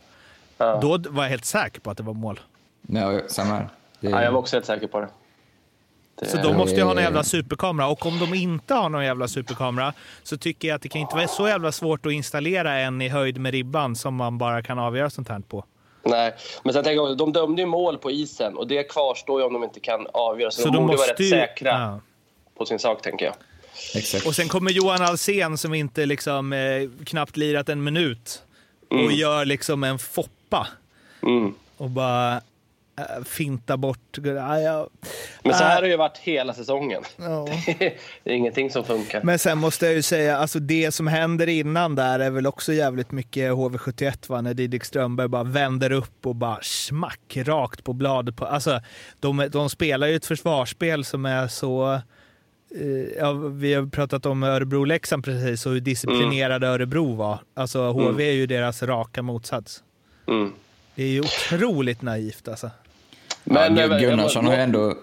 Då 0.59 0.99
var 1.11 1.23
jag 1.23 1.31
helt 1.31 1.45
säker 1.45 1.81
på 1.81 1.91
att 1.91 1.97
det 1.97 2.03
var 2.03 2.15
mål. 2.15 2.41
Ja, 2.89 3.21
samma 3.29 3.55
här. 3.55 3.69
Det, 4.01 4.09
Ja, 4.11 4.23
jag 4.23 4.33
var 4.33 4.39
också 4.39 4.57
helt 4.57 4.67
säker 4.67 4.87
på 4.87 5.01
det. 5.01 5.09
det 6.21 6.27
Så 6.27 6.37
de 6.37 6.57
måste 6.57 6.77
ju 6.77 6.83
ha 6.83 6.95
någon 6.95 7.03
jävla 7.03 7.25
superkamera. 7.25 7.89
Och 7.89 8.07
om 8.07 8.19
de 8.19 8.35
inte 8.35 8.75
har 8.75 8.89
någon 8.89 9.05
jävla 9.05 9.29
superkamera 9.29 9.93
så 10.23 10.37
tycker 10.37 10.69
jag 10.69 10.75
att 10.75 10.83
det 10.83 10.89
kan 10.89 11.01
inte 11.01 11.17
vara 11.17 11.29
så 11.29 11.49
jävla 11.49 11.73
svårt 11.73 12.07
att 12.07 12.13
installera 12.13 12.73
en 12.75 13.03
i 13.03 13.09
höjd 13.09 13.39
med 13.41 13.53
ribban 13.53 13.97
som 13.97 14.15
man 14.15 14.39
bara 14.39 14.63
kan 14.63 14.79
avgöra 14.79 15.11
sånt 15.11 15.29
här 15.29 15.41
på. 15.41 15.65
Nej, 16.07 16.35
men 16.65 16.73
sen 16.75 16.85
tänker 16.85 17.03
jag 17.03 17.17
de 17.17 17.33
dömde 17.33 17.63
ju 17.63 17.67
mål 17.67 17.99
på 17.99 18.11
isen 18.11 18.57
och 18.57 18.67
det 18.69 18.83
kvarstår 18.83 19.41
ju 19.41 19.47
om 19.47 19.53
de 19.53 19.65
inte 19.65 19.81
kan 19.81 20.07
avgöra. 20.13 20.51
Så, 20.51 20.63
Så 20.63 20.69
de 20.69 20.75
de 20.75 20.87
borde 20.87 20.97
vara 20.99 21.11
rätt 21.11 21.21
ju- 21.21 21.31
säkra 21.31 21.69
ja. 21.71 22.01
på 22.59 22.67
sin 22.67 22.79
sak, 22.79 23.03
tänker 23.03 23.27
jag. 23.27 23.35
Exakt. 23.95 24.27
Och 24.27 24.35
sen 24.35 24.49
kommer 24.49 24.71
Johan 24.71 25.03
Alsen 25.03 25.59
som 25.59 25.75
inte 25.75 26.07
liksom 26.07 26.53
eh, 26.53 26.59
knappt 27.05 27.37
lirat 27.37 27.69
en 27.69 27.85
minut 27.85 28.43
och 28.91 28.97
Mm. 28.97 29.11
gör 29.15 29.45
liksom 29.45 29.85
en 29.85 29.99
foppa. 30.55 30.67
Mm. 31.23 31.55
Och 31.77 31.91
bara... 31.91 32.35
äh, 32.99 33.25
finta 33.25 33.77
bort. 33.77 34.19
Ja, 34.25 34.61
ja. 34.61 34.89
Men 35.43 35.55
så 35.55 35.63
Äh, 35.63 35.69
här 35.69 35.75
har 35.75 35.83
det 35.83 35.89
ju 35.89 35.97
varit 35.97 36.19
hela 36.19 36.55
säsongen. 36.55 37.03
ja. 37.17 37.47
det 37.79 38.31
är 38.31 38.35
ingenting 38.35 38.71
som 38.71 38.85
funkar. 38.85 39.23
Men 39.23 39.39
sen 39.39 39.59
måste 39.59 39.87
jag 39.87 39.95
ju 39.95 40.03
säga, 40.03 40.37
alltså 40.39 40.59
det 40.59 40.93
som 40.93 41.07
händer 41.07 41.47
innan 41.47 41.95
där 41.95 42.19
är 42.21 42.31
väl 42.31 42.47
också 42.47 42.73
jävligt 42.73 43.13
mycket 43.13 43.53
HV71 43.53 44.29
va? 44.31 44.41
När 44.41 44.55
Didrik 44.55 44.85
Strömberg 44.85 45.29
bara 45.29 45.43
vänder 45.45 45.93
upp 45.93 46.27
och 46.27 46.37
bara 46.37 46.59
smack 46.63 47.37
rakt 47.37 47.85
på 47.85 47.93
bladet. 47.93 48.37
På, 48.37 48.45
alltså, 48.47 48.81
de, 49.21 49.49
de 49.53 49.71
spelar 49.71 50.07
ju 50.07 50.17
ett 50.17 50.27
försvarsspel 50.27 51.05
som 51.05 51.27
är 51.27 51.49
så... 51.49 51.93
eh, 51.93 52.01
Ja, 53.19 53.33
vi 53.33 53.75
har 53.75 53.87
pratat 53.87 54.27
om 54.27 54.43
Örebro-Leksand 54.45 55.25
precis 55.25 55.67
och 55.67 55.73
hur 55.73 55.81
disciplinerade 55.81 56.67
Örebro 56.69 57.15
var. 57.15 57.39
Alltså 57.55 57.91
HV 57.93 58.29
är 58.29 58.33
ju 58.33 58.47
deras 58.47 58.83
raka 58.83 59.23
motsats. 59.23 59.83
Mm. 60.27 60.53
Det 60.95 61.03
är 61.03 61.09
ju 61.09 61.21
otroligt 61.21 62.03
naivt 62.03 62.49
alltså. 62.49 62.71
Men, 63.45 63.77
ja, 63.77 63.83
eh, 63.83 63.99
Gunnarsson 64.01 64.47
har 64.47 64.55
ju 64.55 64.61
ändå 64.61 64.95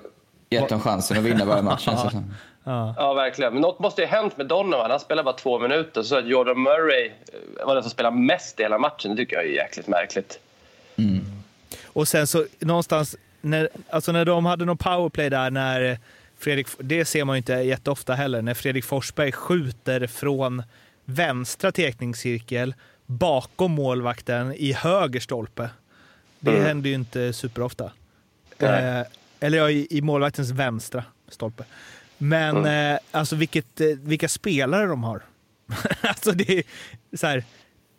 gett 0.49 0.69
dem 0.69 0.81
chansen 0.81 1.17
att 1.17 1.23
vinna 1.23 1.45
varje 1.45 1.61
match. 1.61 1.83
som. 1.83 2.33
Ja. 2.63 2.95
Ja, 2.97 3.13
verkligen. 3.13 3.53
Men 3.53 3.61
något 3.61 3.79
måste 3.79 4.01
ju 4.01 4.07
ha 4.07 4.15
hänt 4.21 4.37
med 4.37 4.47
Donovan. 4.47 4.91
Han 4.91 4.99
spelar 4.99 5.23
bara 5.23 5.35
två 5.35 5.59
minuter. 5.59 6.03
Så 6.03 6.17
att 6.17 6.27
Jordan 6.27 6.63
Murray 6.63 7.11
eh, 7.59 7.65
var 7.65 7.75
den 7.75 7.83
som 7.83 7.91
spelade 7.91 8.17
mest 8.17 8.59
i 8.59 8.63
hela 8.63 8.77
matchen. 8.77 9.11
Det 9.11 9.17
tycker 9.17 9.35
jag 9.35 9.45
är 9.45 9.49
jäkligt 9.49 9.87
märkligt. 9.87 10.39
Och 11.85 12.07
sen 12.07 12.27
så 12.27 12.45
någonstans, 12.59 13.15
när, 13.41 13.69
alltså 13.89 14.11
när 14.11 14.25
de 14.25 14.45
hade 14.45 14.65
någon 14.65 14.77
powerplay 14.77 15.29
där 15.29 15.51
när 15.51 15.99
Fredrik, 16.39 16.67
det 16.79 17.05
ser 17.05 17.25
man 17.25 17.35
ju 17.35 17.37
inte 17.37 17.53
jätteofta 17.53 18.13
heller, 18.13 18.41
när 18.41 18.53
Fredrik 18.53 18.85
Forsberg 18.85 19.31
skjuter 19.31 20.07
från 20.07 20.63
vänstra 21.05 21.71
teckningscirkel 21.71 22.73
bakom 23.11 23.71
målvakten 23.71 24.53
i 24.53 24.73
höger 24.73 25.19
stolpe. 25.19 25.69
Det 26.39 26.51
Mm. 26.51 26.63
händer 26.63 26.89
ju 26.89 26.95
inte 26.95 27.33
superofta. 27.33 27.91
Eh, 28.57 29.01
eller 29.39 29.57
ja, 29.57 29.69
i, 29.69 29.87
i 29.89 30.01
målvaktens 30.01 30.51
vänstra 30.51 31.03
stolpe. 31.27 31.63
Men 32.17 32.57
Mm. 32.57 32.93
eh, 32.93 32.99
alltså 33.11 33.35
vilket, 33.35 33.81
eh, 33.81 33.87
vilka 33.87 34.29
spelare 34.29 34.85
de 34.85 35.03
har. 35.03 35.21
alltså 36.01 36.31
det 36.31 36.49
är 36.57 36.63
så 37.17 37.27
här. 37.27 37.43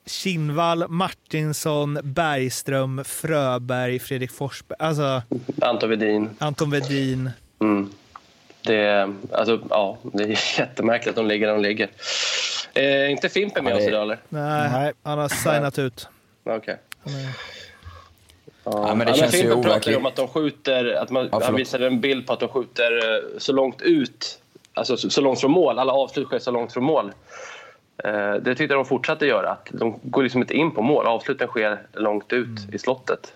Kinnvall, 0.06 0.88
Martinsson, 0.88 1.98
Bergström, 2.02 3.04
Fröberg, 3.04 3.98
Fredrik 3.98 4.30
Forsberg. 4.30 4.76
Alltså 4.80 5.22
Anton 5.62 5.90
Wedin. 5.90 6.30
Anton 6.38 6.70
Wedin. 6.70 7.30
Mm. 7.60 7.90
Det, 8.62 8.76
är- 8.76 9.14
alltså, 9.32 9.60
ja, 9.70 9.98
det 10.02 10.22
är 10.22 10.28
jättemärkligt 10.58 11.08
att 11.08 11.16
de 11.16 11.26
ligger 11.26 11.46
där 11.46 11.54
de 11.54 11.62
ligger. 11.62 11.88
Eh, 12.74 13.10
inte 13.10 13.28
Fimpen 13.28 13.64
med 13.64 13.72
Ja, 13.72 13.76
oss 13.76 13.82
idag 13.84 14.02
eller? 14.02 14.18
Nej, 14.28 14.70
Nej. 14.72 14.92
han 15.02 15.18
har 15.18 15.28
signat 15.28 15.78
ut. 15.78 16.08
Okej. 16.44 16.76
Är- 17.04 17.10
Ja, 18.64 18.94
men 18.94 19.06
det 19.06 19.14
känns 19.14 19.34
ju 19.34 19.38
Fimpen 19.38 19.62
pratar 19.62 19.90
ju 19.90 19.96
om 19.96 20.06
att 20.06 20.16
de 20.16 20.28
skjuter, 20.28 20.94
att 20.94 21.10
man, 21.10 21.28
Ja, 21.32 21.40
han 21.44 21.54
visade 21.56 21.86
en 21.86 22.00
bild 22.00 22.26
på 22.26 22.32
att 22.32 22.40
de 22.40 22.48
skjuter 22.48 23.14
eh, 23.16 23.38
så 23.38 23.52
långt 23.52 23.82
ut, 23.82 24.38
alltså 24.74 24.96
så, 24.96 25.10
så 25.10 25.20
långt 25.20 25.40
från 25.40 25.50
mål. 25.50 25.78
Alla 25.78 25.92
avslut 25.92 26.26
sker 26.26 26.38
så 26.38 26.50
långt 26.50 26.72
från 26.72 26.84
mål. 26.84 27.12
Eh, 28.04 28.34
det 28.34 28.54
tyckte 28.54 28.62
jag 28.74 28.78
de 28.78 28.84
fortsatte 28.84 29.26
göra. 29.26 29.50
Att 29.50 29.68
de 29.72 30.00
går 30.02 30.22
liksom 30.22 30.40
inte 30.40 30.54
in 30.54 30.70
på 30.70 30.82
mål. 30.82 31.06
Avsluten 31.06 31.48
sker 31.48 31.78
långt 31.92 32.32
ut 32.32 32.46
Mm. 32.46 32.74
i 32.74 32.78
slottet. 32.78 33.32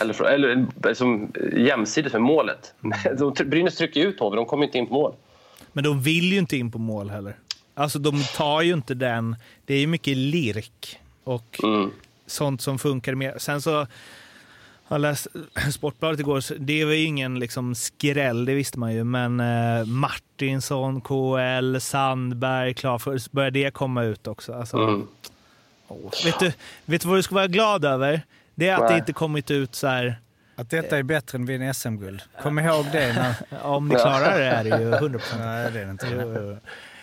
Eller, 0.00 0.24
eller 0.24 0.66
liksom, 0.84 1.32
jämsides 1.56 2.12
med 2.12 2.22
målet. 2.22 2.74
De, 3.18 3.34
Brynäs 3.44 3.76
trycker 3.76 4.00
ut 4.00 4.20
HV, 4.20 4.36
de 4.36 4.46
kommer 4.46 4.64
inte 4.66 4.78
in 4.78 4.86
på 4.86 4.94
mål. 4.94 5.14
Men 5.72 5.84
de 5.84 6.02
vill 6.02 6.32
ju 6.32 6.38
inte 6.38 6.56
in 6.56 6.70
på 6.70 6.78
mål 6.78 7.10
heller. 7.10 7.36
Alltså 7.74 7.98
de 7.98 8.22
tar 8.36 8.62
ju 8.62 8.72
inte 8.72 8.94
den. 8.94 9.36
Det 9.66 9.74
är 9.74 9.78
ju 9.80 9.86
mycket 9.86 10.16
lirk 10.16 10.98
och 11.24 11.60
Mm. 11.62 11.90
sånt 12.26 12.60
som 12.62 12.78
funkar 12.78 13.14
med. 13.14 13.42
Sen 13.42 13.62
så 13.62 13.86
jag 14.88 15.00
läst 15.00 15.26
Sportbladet 15.72 16.20
igår, 16.20 16.42
det 16.58 16.84
var 16.84 16.92
ju 16.92 17.04
ingen 17.04 17.38
liksom 17.38 17.74
skräll, 17.74 18.44
det 18.44 18.54
visste 18.54 18.78
man 18.78 18.94
ju. 18.94 19.04
Men 19.04 19.40
eh, 19.40 19.84
Martinsson, 19.86 21.00
KL, 21.00 21.78
Sandberg, 21.80 22.74
klar 22.74 22.98
för, 22.98 23.20
börjar 23.30 23.50
det 23.50 23.70
komma 23.74 24.04
ut 24.04 24.26
också. 24.26 24.52
Alltså, 24.52 24.76
Mm. 24.76 25.06
åh. 25.88 26.10
vet, 26.24 26.38
du, 26.38 26.52
vet 26.84 27.02
du 27.02 27.08
vad 27.08 27.18
du 27.18 27.22
ska 27.22 27.34
vara 27.34 27.46
glad 27.46 27.84
över? 27.84 28.22
Det 28.54 28.68
är 28.68 28.76
att 28.76 28.88
det 28.88 28.96
inte 28.96 29.12
kommit 29.12 29.50
ut 29.50 29.74
så 29.74 29.86
här, 29.86 30.20
Att 30.56 30.70
detta 30.70 30.98
är 30.98 31.02
bättre 31.02 31.36
än 31.36 31.42
att 31.42 31.48
vinna 31.48 31.74
SM-guld. 31.74 32.22
Kom 32.42 32.58
ihåg 32.58 32.86
det. 32.92 33.12
När... 33.12 33.62
om 33.66 33.88
ni 33.88 33.94
klarar 33.94 34.38
det 34.38 34.44
är 34.44 34.64
det 34.64 34.68
ju 34.68 34.90
100%. 34.90 35.20
Nej, 35.38 35.70
det 35.72 35.80
är 35.80 35.84
det 35.84 35.90
inte. 35.90 36.58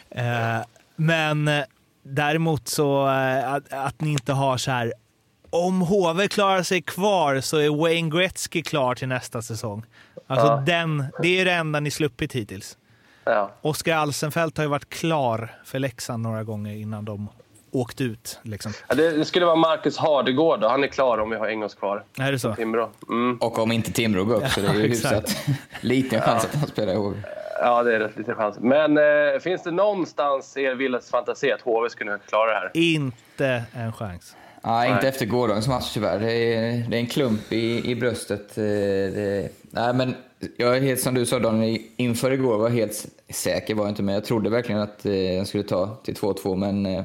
Eh, 0.10 0.66
men 0.96 1.48
eh, 1.48 1.64
däremot 2.04 2.68
så 2.68 3.08
eh, 3.08 3.54
att, 3.54 3.74
att 3.74 4.02
ni 4.02 4.12
inte 4.12 4.34
har 4.34 4.58
så 4.58 4.72
här. 4.72 4.94
Om 5.50 5.82
HV 5.82 6.28
klarar 6.28 6.64
sig 6.64 6.82
kvar 6.82 7.42
så 7.42 7.58
är 7.58 7.70
Wayne 7.82 8.10
Gretzky 8.10 8.62
klar 8.64 8.96
till 8.96 9.08
nästa 9.08 9.42
säsong. 9.42 9.86
Alltså 10.28 10.48
Ja. 10.48 10.64
den, 10.66 11.06
det 11.22 11.40
är 11.40 11.46
det 11.46 11.54
enda 11.54 11.80
ni 11.80 11.92
sluppit 11.92 12.34
hittills. 12.34 12.78
Ja. 13.24 13.52
Oskar 13.62 13.96
Alsenfelt 13.98 14.58
har 14.58 14.64
ju 14.64 14.70
varit 14.70 14.90
klar 14.90 15.52
för 15.66 15.80
Leksand 15.80 16.24
några 16.24 16.44
gånger 16.44 16.76
innan 16.76 17.06
de 17.06 17.30
åkt 17.72 18.02
ut. 18.02 18.40
Liksom. 18.42 18.74
Ja, 18.88 18.96
det, 18.96 19.12
det 19.12 19.26
skulle 19.26 19.46
vara 19.46 19.56
Marcus 19.56 19.98
Hardegård 19.98 20.60
då. 20.60 20.68
Han 20.68 20.84
är 20.84 20.88
klar 20.88 21.18
om 21.18 21.30
vi 21.30 21.36
har 21.36 21.48
Engels 21.48 21.76
kvar. 21.76 22.04
Är 22.20 22.32
det 22.32 22.40
så? 22.40 22.56
Timrå. 22.56 22.90
Mm. 23.10 23.38
Och 23.38 23.60
om 23.60 23.72
inte 23.72 23.92
Timrå 23.92 24.24
går 24.24 24.36
upp 24.36 24.48
så 24.48 24.62
det 24.62 24.68
är 24.68 24.74
ju 24.74 24.80
hyfsat 24.82 25.38
liten 25.82 26.22
chans 26.22 26.46
att 26.46 26.56
han 26.56 26.68
spelar 26.68 26.94
i 26.94 26.96
HV. 26.96 27.18
Ja, 27.62 27.84
det 27.84 27.96
är 27.96 28.00
rätt 28.00 28.18
liten 28.18 28.36
chans. 28.36 28.58
Men 28.60 28.98
eh, 28.98 29.40
finns 29.42 29.64
det 29.64 29.72
någonstans 29.72 30.58
i 30.58 30.62
er 30.62 30.76
vildaste 30.76 31.12
fantasi 31.12 31.52
att 31.52 31.62
HV 31.62 31.90
skulle 31.90 32.18
klara 32.28 32.50
det 32.54 32.56
här? 32.60 32.72
Inte 32.74 33.64
en 33.74 33.94
chans. 33.94 34.36
Nej, 34.64 34.90
inte 34.90 35.02
Nej. 35.02 35.10
efter 35.10 35.26
gårdagens 35.26 35.68
match 35.68 35.94
tyvärr. 35.94 36.20
Det 36.20 36.32
är, 36.34 36.86
det 36.90 36.96
är 36.98 37.00
en 37.00 37.08
klump 37.08 37.52
i, 37.54 37.92
i 37.92 37.96
bröstet. 37.96 38.58
Eh, 38.58 38.64
Det, 38.64 39.50
nej, 39.70 39.94
men 39.94 40.16
jag 40.58 40.78
är 40.78 40.82
helt 40.82 41.00
som 41.02 41.14
du 41.14 41.26
sa 41.26 41.40
Daniel, 41.40 41.82
inför 41.98 42.32
igår 42.32 42.58
var 42.58 42.70
jag 42.70 42.76
helt 42.76 43.06
säker 43.30 43.76
var 43.76 43.84
jag 43.84 43.92
inte, 43.92 44.04
men 44.04 44.16
jag 44.16 44.26
trodde 44.26 44.50
verkligen 44.50 44.82
att 44.82 45.06
eh, 45.06 45.12
den 45.12 45.46
skulle 45.46 45.64
ta 45.64 45.96
till 46.04 46.16
2-2. 46.16 46.56
Men 46.56 46.86
eh, 46.86 47.04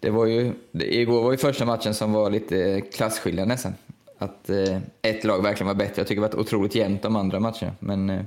det 0.00 0.10
var 0.10 0.26
ju, 0.26 0.52
det, 0.72 0.94
igår 0.96 1.22
var 1.22 1.30
ju 1.32 1.36
första 1.38 1.64
matchen 1.64 1.94
som 1.94 2.12
var 2.12 2.30
lite 2.30 2.80
klasskillnad 2.94 3.48
nästan. 3.48 3.74
Att 4.18 4.50
eh, 4.50 4.78
ett 5.02 5.24
lag 5.24 5.42
verkligen 5.42 5.66
var 5.66 5.74
bättre. 5.74 5.94
Jag 5.96 6.06
tycker 6.06 6.22
det 6.22 6.28
var 6.28 6.40
otroligt 6.40 6.74
jämnt 6.74 7.02
de 7.02 7.16
andra 7.16 7.40
matcherna. 7.40 7.72
Men 7.80 8.10
eh, 8.10 8.20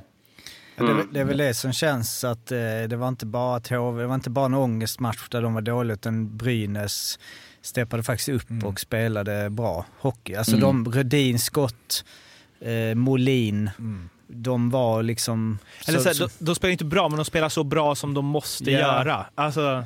Ja, 0.76 0.84
Det, 0.86 0.92
är 0.92 0.96
väl- 0.96 1.08
det 1.14 1.20
är 1.20 1.24
väl 1.26 1.38
det 1.38 1.54
som 1.54 1.74
känns 1.74 2.24
att 2.24 2.52
eh, 2.52 2.58
det 2.88 2.96
var 2.96 3.08
inte 3.08 3.26
bara 3.26 3.56
att 3.56 3.68
HV, 3.68 4.02
det 4.02 4.08
var 4.08 4.16
inte 4.16 4.30
bara 4.30 4.46
en 4.46 4.54
ångestmatch 4.54 5.30
där 5.30 5.42
de 5.42 5.54
var 5.54 5.62
dåliga 5.62 5.94
utan 5.94 6.38
Brynäs 6.38 7.20
steppade 7.62 8.04
faktiskt 8.04 8.30
upp 8.30 8.64
och 8.66 8.80
spelade 8.80 9.50
bra 9.50 9.86
hockey. 10.00 10.36
Alltså 10.36 10.58
de, 10.58 10.92
Rödin, 10.92 11.40
Skott, 11.40 12.06
eh, 12.62 12.96
Molin, 12.96 13.70
de 14.28 14.70
var 14.70 15.04
liksom... 15.04 15.58
Eller 15.88 16.00
så, 16.00 16.10
så- 16.10 16.14
så- 16.16 16.28
de, 16.40 16.46
de 16.46 16.56
spelar 16.56 16.72
inte 16.72 16.86
bra, 16.86 17.10
men 17.10 17.18
de 17.18 17.26
spelar 17.26 17.50
så 17.50 17.64
bra 17.64 17.96
som 17.96 18.14
de 18.14 18.26
måste 18.26 18.72
Ja. 18.72 18.80
göra. 18.80 19.26
Alltså, 19.36 19.86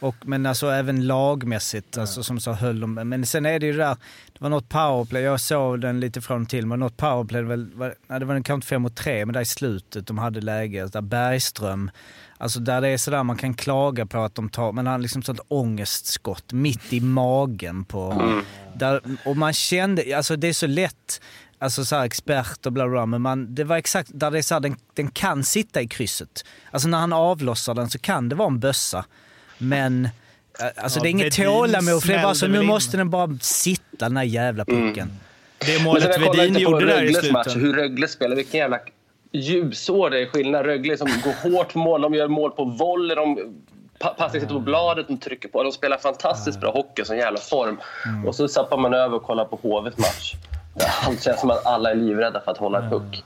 Och, 0.00 0.16
men 0.24 0.46
alltså 0.46 0.70
även 0.70 1.06
lagmässigt, 1.06 1.98
alltså, 1.98 2.22
som 2.22 2.40
så 2.40 2.52
höll 2.52 2.80
de. 2.80 2.94
Men 2.94 3.26
sen 3.26 3.46
är 3.46 3.58
det 3.58 3.66
ju 3.66 3.72
det 3.72 3.78
där, 3.78 3.96
det 4.32 4.40
var 4.40 4.48
något 4.48 4.68
powerplay, 4.68 5.22
jag 5.22 5.40
såg 5.40 5.80
den 5.80 6.00
lite 6.00 6.20
från 6.20 6.42
och 6.42 6.48
till, 6.48 6.66
men 6.66 6.80
något 6.80 6.96
powerplay, 6.96 7.42
det 7.42 7.48
var, 7.48 7.68
var, 7.74 7.94
nej, 8.06 8.20
det 8.20 8.26
var 8.26 8.34
kanske 8.34 8.54
inte 8.54 8.66
fem 8.66 8.82
mot 8.82 8.96
tre, 8.96 9.26
men 9.26 9.32
där 9.32 9.40
i 9.40 9.44
slutet, 9.44 10.06
de 10.06 10.18
hade 10.18 10.40
läge, 10.40 10.86
där 10.86 11.00
Bergström, 11.00 11.90
alltså 12.38 12.60
där 12.60 12.80
det 12.80 12.88
är 12.88 12.98
sådär 12.98 13.22
man 13.22 13.36
kan 13.36 13.54
klaga 13.54 14.06
på 14.06 14.18
att 14.18 14.34
de 14.34 14.48
tar, 14.48 14.72
men 14.72 14.86
han 14.86 15.02
liksom 15.02 15.22
sånt 15.22 15.40
ångestskott 15.48 16.52
mitt 16.52 16.92
i 16.92 17.00
magen 17.00 17.84
på, 17.84 18.32
där, 18.74 19.00
och 19.24 19.36
man 19.36 19.52
kände, 19.52 20.16
alltså 20.16 20.36
det 20.36 20.48
är 20.48 20.52
så 20.52 20.66
lätt, 20.66 21.20
alltså 21.58 21.84
så 21.84 21.96
här 21.96 22.04
expert 22.04 22.66
och 22.66 22.72
bla 22.72 22.84
bla, 22.84 22.90
bla 22.90 23.06
men 23.06 23.22
man, 23.22 23.54
det 23.54 23.64
var 23.64 23.76
exakt 23.76 24.10
där 24.14 24.30
det 24.30 24.38
är 24.38 24.42
så 24.42 24.54
här, 24.54 24.60
den, 24.60 24.76
den 24.94 25.10
kan 25.10 25.44
sitta 25.44 25.82
i 25.82 25.88
krysset. 25.88 26.44
Alltså 26.70 26.88
när 26.88 26.98
han 26.98 27.12
avlossar 27.12 27.74
den 27.74 27.90
så 27.90 27.98
kan 27.98 28.28
det 28.28 28.34
vara 28.34 28.48
en 28.48 28.60
bössa. 28.60 29.04
Men 29.58 30.04
eh, 30.60 30.66
alltså 30.76 30.98
Ja, 30.98 31.02
det 31.02 31.08
är 31.08 31.10
inget 31.10 31.34
tålamod 31.36 32.02
för 32.02 32.08
det 32.08 32.14
är 32.14 32.22
bara 32.22 32.34
så 32.34 32.46
nu 32.46 32.62
måste 32.62 32.96
den 32.96 33.10
bara 33.10 33.38
sitta 33.40 33.82
den 34.08 34.16
här 34.16 34.24
jävla 34.24 34.64
pucken. 34.64 35.10
det 35.58 35.74
Men 35.74 35.82
målet 35.84 36.16
på 36.26 36.34
gjorde 36.60 36.86
där 36.86 37.02
i 37.02 37.06
Rögles 37.06 37.30
match, 37.32 37.44
slutet. 37.52 37.62
hur 37.62 37.72
Rögle 37.74 38.08
spelar, 38.08 38.36
vilken 38.36 38.60
jävla 38.60 38.78
ljusår 39.32 40.10
det 40.10 40.20
är 40.22 40.26
skillnad. 40.26 40.66
Rögle 40.66 40.96
som 40.98 41.08
går 41.24 41.50
hårt 41.50 41.72
på 41.72 41.78
mål, 41.78 42.00
de 42.02 42.14
gör 42.14 42.28
mål 42.28 42.50
på 42.50 42.64
volley, 42.64 43.14
de 43.16 43.38
pa- 43.98 44.14
passar 44.14 44.40
sitter 44.40 44.54
på 44.54 44.60
bladet, 44.60 45.08
de 45.08 45.18
trycker 45.18 45.48
på. 45.48 45.62
De 45.62 45.72
spelar 45.72 45.98
fantastiskt 45.98 46.60
bra 46.60 46.72
hockey, 46.72 47.04
sån 47.04 47.16
jävla 47.16 47.38
form. 47.40 47.80
Och 48.26 48.34
så 48.34 48.48
zappar 48.48 48.76
man 48.78 48.94
över 48.94 49.16
och 49.16 49.22
kollar 49.22 49.44
på 49.44 49.56
HVs 49.62 49.98
match. 49.98 50.34
Det 51.10 51.22
känns 51.22 51.40
som 51.40 51.50
att 51.50 51.66
alla 51.66 51.90
är 51.90 51.94
livrädda 51.94 52.40
för 52.40 52.50
att 52.52 52.58
hålla 52.58 52.82
en 52.82 52.90
puck. 52.90 53.22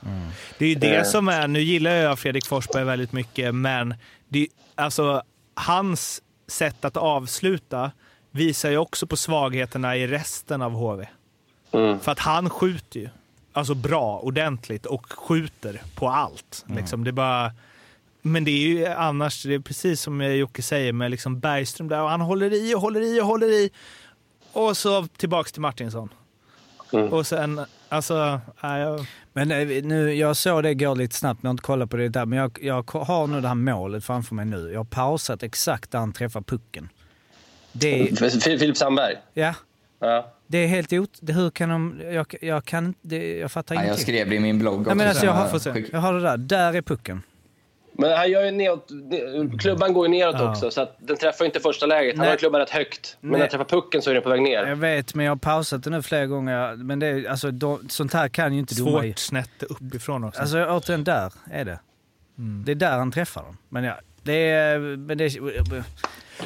Det 0.57 0.65
är 0.65 0.69
ju 0.69 0.75
det 0.75 0.95
Eh. 0.95 1.03
som 1.03 1.27
är, 1.27 1.47
nu 1.47 1.59
gillar 1.61 1.91
jag 1.91 2.19
Fredrik 2.19 2.45
Forsberg 2.45 2.83
väldigt 2.83 3.11
mycket, 3.13 3.55
men 3.55 3.95
det, 4.27 4.39
är- 4.39 4.47
alltså, 4.75 5.21
hans 5.53 6.21
sätt 6.47 6.85
att 6.85 6.97
avsluta 6.97 7.91
visar 8.31 8.69
ju 8.69 8.77
också 8.77 9.07
på 9.07 9.17
svagheterna 9.17 9.97
i 9.97 10.07
resten 10.07 10.61
av 10.61 10.71
HV. 10.71 11.07
Mm. 11.71 11.99
För 11.99 12.11
att 12.11 12.19
han 12.19 12.49
skjuter 12.49 12.99
ju. 12.99 13.09
Alltså 13.53 13.73
bra, 13.73 14.19
ordentligt 14.19 14.85
och 14.85 15.13
skjuter 15.13 15.81
på 15.95 16.09
allt. 16.09 16.65
Liksom. 16.67 17.03
Det 17.03 17.11
bara... 17.11 17.51
Men 18.21 18.43
det 18.43 18.51
är 18.51 18.67
ju 18.67 18.85
annars, 18.85 19.43
det 19.43 19.53
är 19.53 19.59
precis 19.59 20.01
som 20.01 20.21
Jocke 20.21 20.61
säger 20.61 20.93
med 20.93 21.11
liksom 21.11 21.39
Bergström 21.39 21.87
där. 21.87 22.01
Och 22.01 22.09
han 22.09 22.21
håller 22.21 22.53
i 22.53 22.75
och 22.75 22.81
håller 22.81 23.01
i 23.01 23.21
och 23.21 23.25
håller 23.25 23.47
i. 23.47 23.69
Och 24.53 24.77
så 24.77 25.07
tillbaks 25.07 25.51
till 25.51 25.61
Martinsson. 25.61 26.09
Och 26.91 27.27
sen, 27.27 27.61
alltså... 27.89 28.39
Ja, 28.61 28.77
jag, 28.79 29.05
Men 29.33 29.51
eh, 29.51 29.83
nu, 29.83 30.13
jag 30.13 30.37
såg 30.37 30.63
det 30.63 30.73
gå 30.73 30.93
lite 30.95 31.15
snabbt, 31.15 31.43
men 31.43 31.47
jag 31.47 31.49
har 31.49 31.53
inte 31.53 31.63
kollat 31.63 31.89
på 31.89 31.97
det 31.97 32.09
där. 32.09 32.25
Men 32.25 32.39
jag, 32.39 32.57
jag 32.61 32.91
har 32.91 33.27
nu 33.27 33.41
det 33.41 33.47
här 33.47 33.55
målet 33.55 34.05
framför 34.05 34.35
mig 34.35 34.45
nu. 34.45 34.71
Jag 34.71 34.79
har 34.79 34.83
pausat 34.85 35.43
exakt 35.43 35.91
där 35.91 35.99
han 35.99 36.13
träffar 36.13 36.41
pucken. 36.41 36.89
Det, 37.71 38.19
Filip 38.43 38.77
Sandberg? 38.77 39.15
ja, 39.33 39.53
Ja. 39.99 40.33
det 40.47 40.57
är 40.57 40.67
helt 40.67 40.93
ot... 40.93 41.09
det- 41.21 41.33
Hur 41.33 41.49
kan 41.49 41.69
de... 41.69 42.01
Jag, 42.11 42.35
jag 42.41 42.65
kan 42.65 42.85
inte... 42.85 42.99
det- 43.01 43.37
Jag 43.39 43.51
fattar 43.51 43.75
Ja, 43.75 43.81
jag 43.81 43.85
ingenting. 43.85 44.03
skrev 44.03 44.29
det 44.29 44.35
i 44.35 44.39
min 44.39 44.59
blogg 44.59 44.79
också. 44.81 44.89
Nej, 44.89 44.97
men 44.97 45.07
alltså, 45.07 45.25
jag, 45.25 45.33
har, 45.33 45.61
jag 45.91 45.99
har 45.99 46.13
det 46.13 46.21
där. 46.21 46.37
Där 46.37 46.73
är 46.73 46.81
pucken. 46.81 47.21
Men 47.93 48.17
han 48.17 48.31
gör 48.31 48.43
ju 48.45 48.51
neråt, 48.51 48.87
ne- 48.91 49.57
klubban 49.59 49.93
går 49.93 50.05
ju 50.07 50.11
neråt 50.11 50.35
Ja. 50.39 50.49
också, 50.51 50.71
så 50.71 50.81
att 50.81 50.95
den 50.99 51.17
träffar 51.17 51.45
inte 51.45 51.59
första 51.59 51.85
läget. 51.85 52.15
Han 52.15 52.21
Nej. 52.23 52.29
har 52.29 52.37
klubban 52.37 52.61
rätt 52.61 52.69
högt. 52.69 53.17
Men 53.21 53.31
Nej. 53.31 53.39
när 53.39 53.45
den 53.47 53.49
träffar 53.49 53.65
pucken 53.81 54.01
så 54.01 54.09
är 54.09 54.13
den 54.13 54.23
på 54.23 54.29
väg 54.29 54.41
ner. 54.41 54.65
Jag 54.67 54.75
vet, 54.75 55.15
men 55.15 55.25
jag 55.25 55.31
har 55.31 55.37
pausat 55.37 55.83
det 55.83 55.89
nu 55.89 56.01
flera 56.01 56.25
gånger. 56.25 56.75
Men 56.75 56.99
det 56.99 57.07
är, 57.07 57.29
alltså, 57.29 57.51
då, 57.51 57.79
sånt 57.89 58.13
här 58.13 58.27
kan 58.29 58.53
ju 58.53 58.59
inte 58.59 58.75
domare... 58.75 59.03
svårt 59.07 59.17
snett 59.19 59.63
uppifrån 59.63 60.23
också. 60.23 60.41
Alltså 60.41 60.65
återigen, 60.65 61.03
där 61.03 61.33
är 61.51 61.65
det. 61.65 61.79
Det 62.65 62.71
är 62.71 62.75
där 62.75 62.97
han 62.97 63.11
träffar 63.11 63.43
dem. 63.43 63.57
Men 63.69 63.83
ja, 63.83 63.93
det 64.23 64.49
är... 64.49 64.79
Men 64.79 65.17
det 65.17 65.23
är 65.25 65.83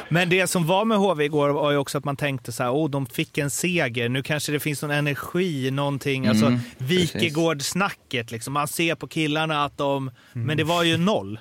Men 0.10 0.30
det 0.30 0.48
som 0.48 0.68
var 0.68 0.86
med 0.86 0.98
HV 0.98 1.24
igår 1.26 1.50
var 1.50 1.72
ju 1.72 1.78
också 1.78 1.98
att 1.98 2.06
man 2.06 2.16
tänkte 2.16 2.52
så 2.52 2.64
här, 2.64 2.72
oh, 2.72 2.90
de 2.90 3.06
fick 3.06 3.38
en 3.38 3.50
seger. 3.50 4.10
Nu 4.10 4.24
kanske 4.24 4.52
det 4.52 4.60
finns 4.60 4.82
någon 4.82 4.92
energi, 4.92 5.72
någonting. 5.72 6.28
Alltså 6.28 6.46
Mm, 6.46 6.60
Wikegård-snacket. 6.78 8.32
Liksom. 8.32 8.54
Man 8.54 8.68
ser 8.68 8.96
på 8.96 9.08
killarna 9.08 9.64
att 9.66 9.78
de... 9.78 10.12
Men 10.34 10.58
det 10.58 10.64
var 10.64 10.84
ju 10.84 10.98
noll. 10.98 11.40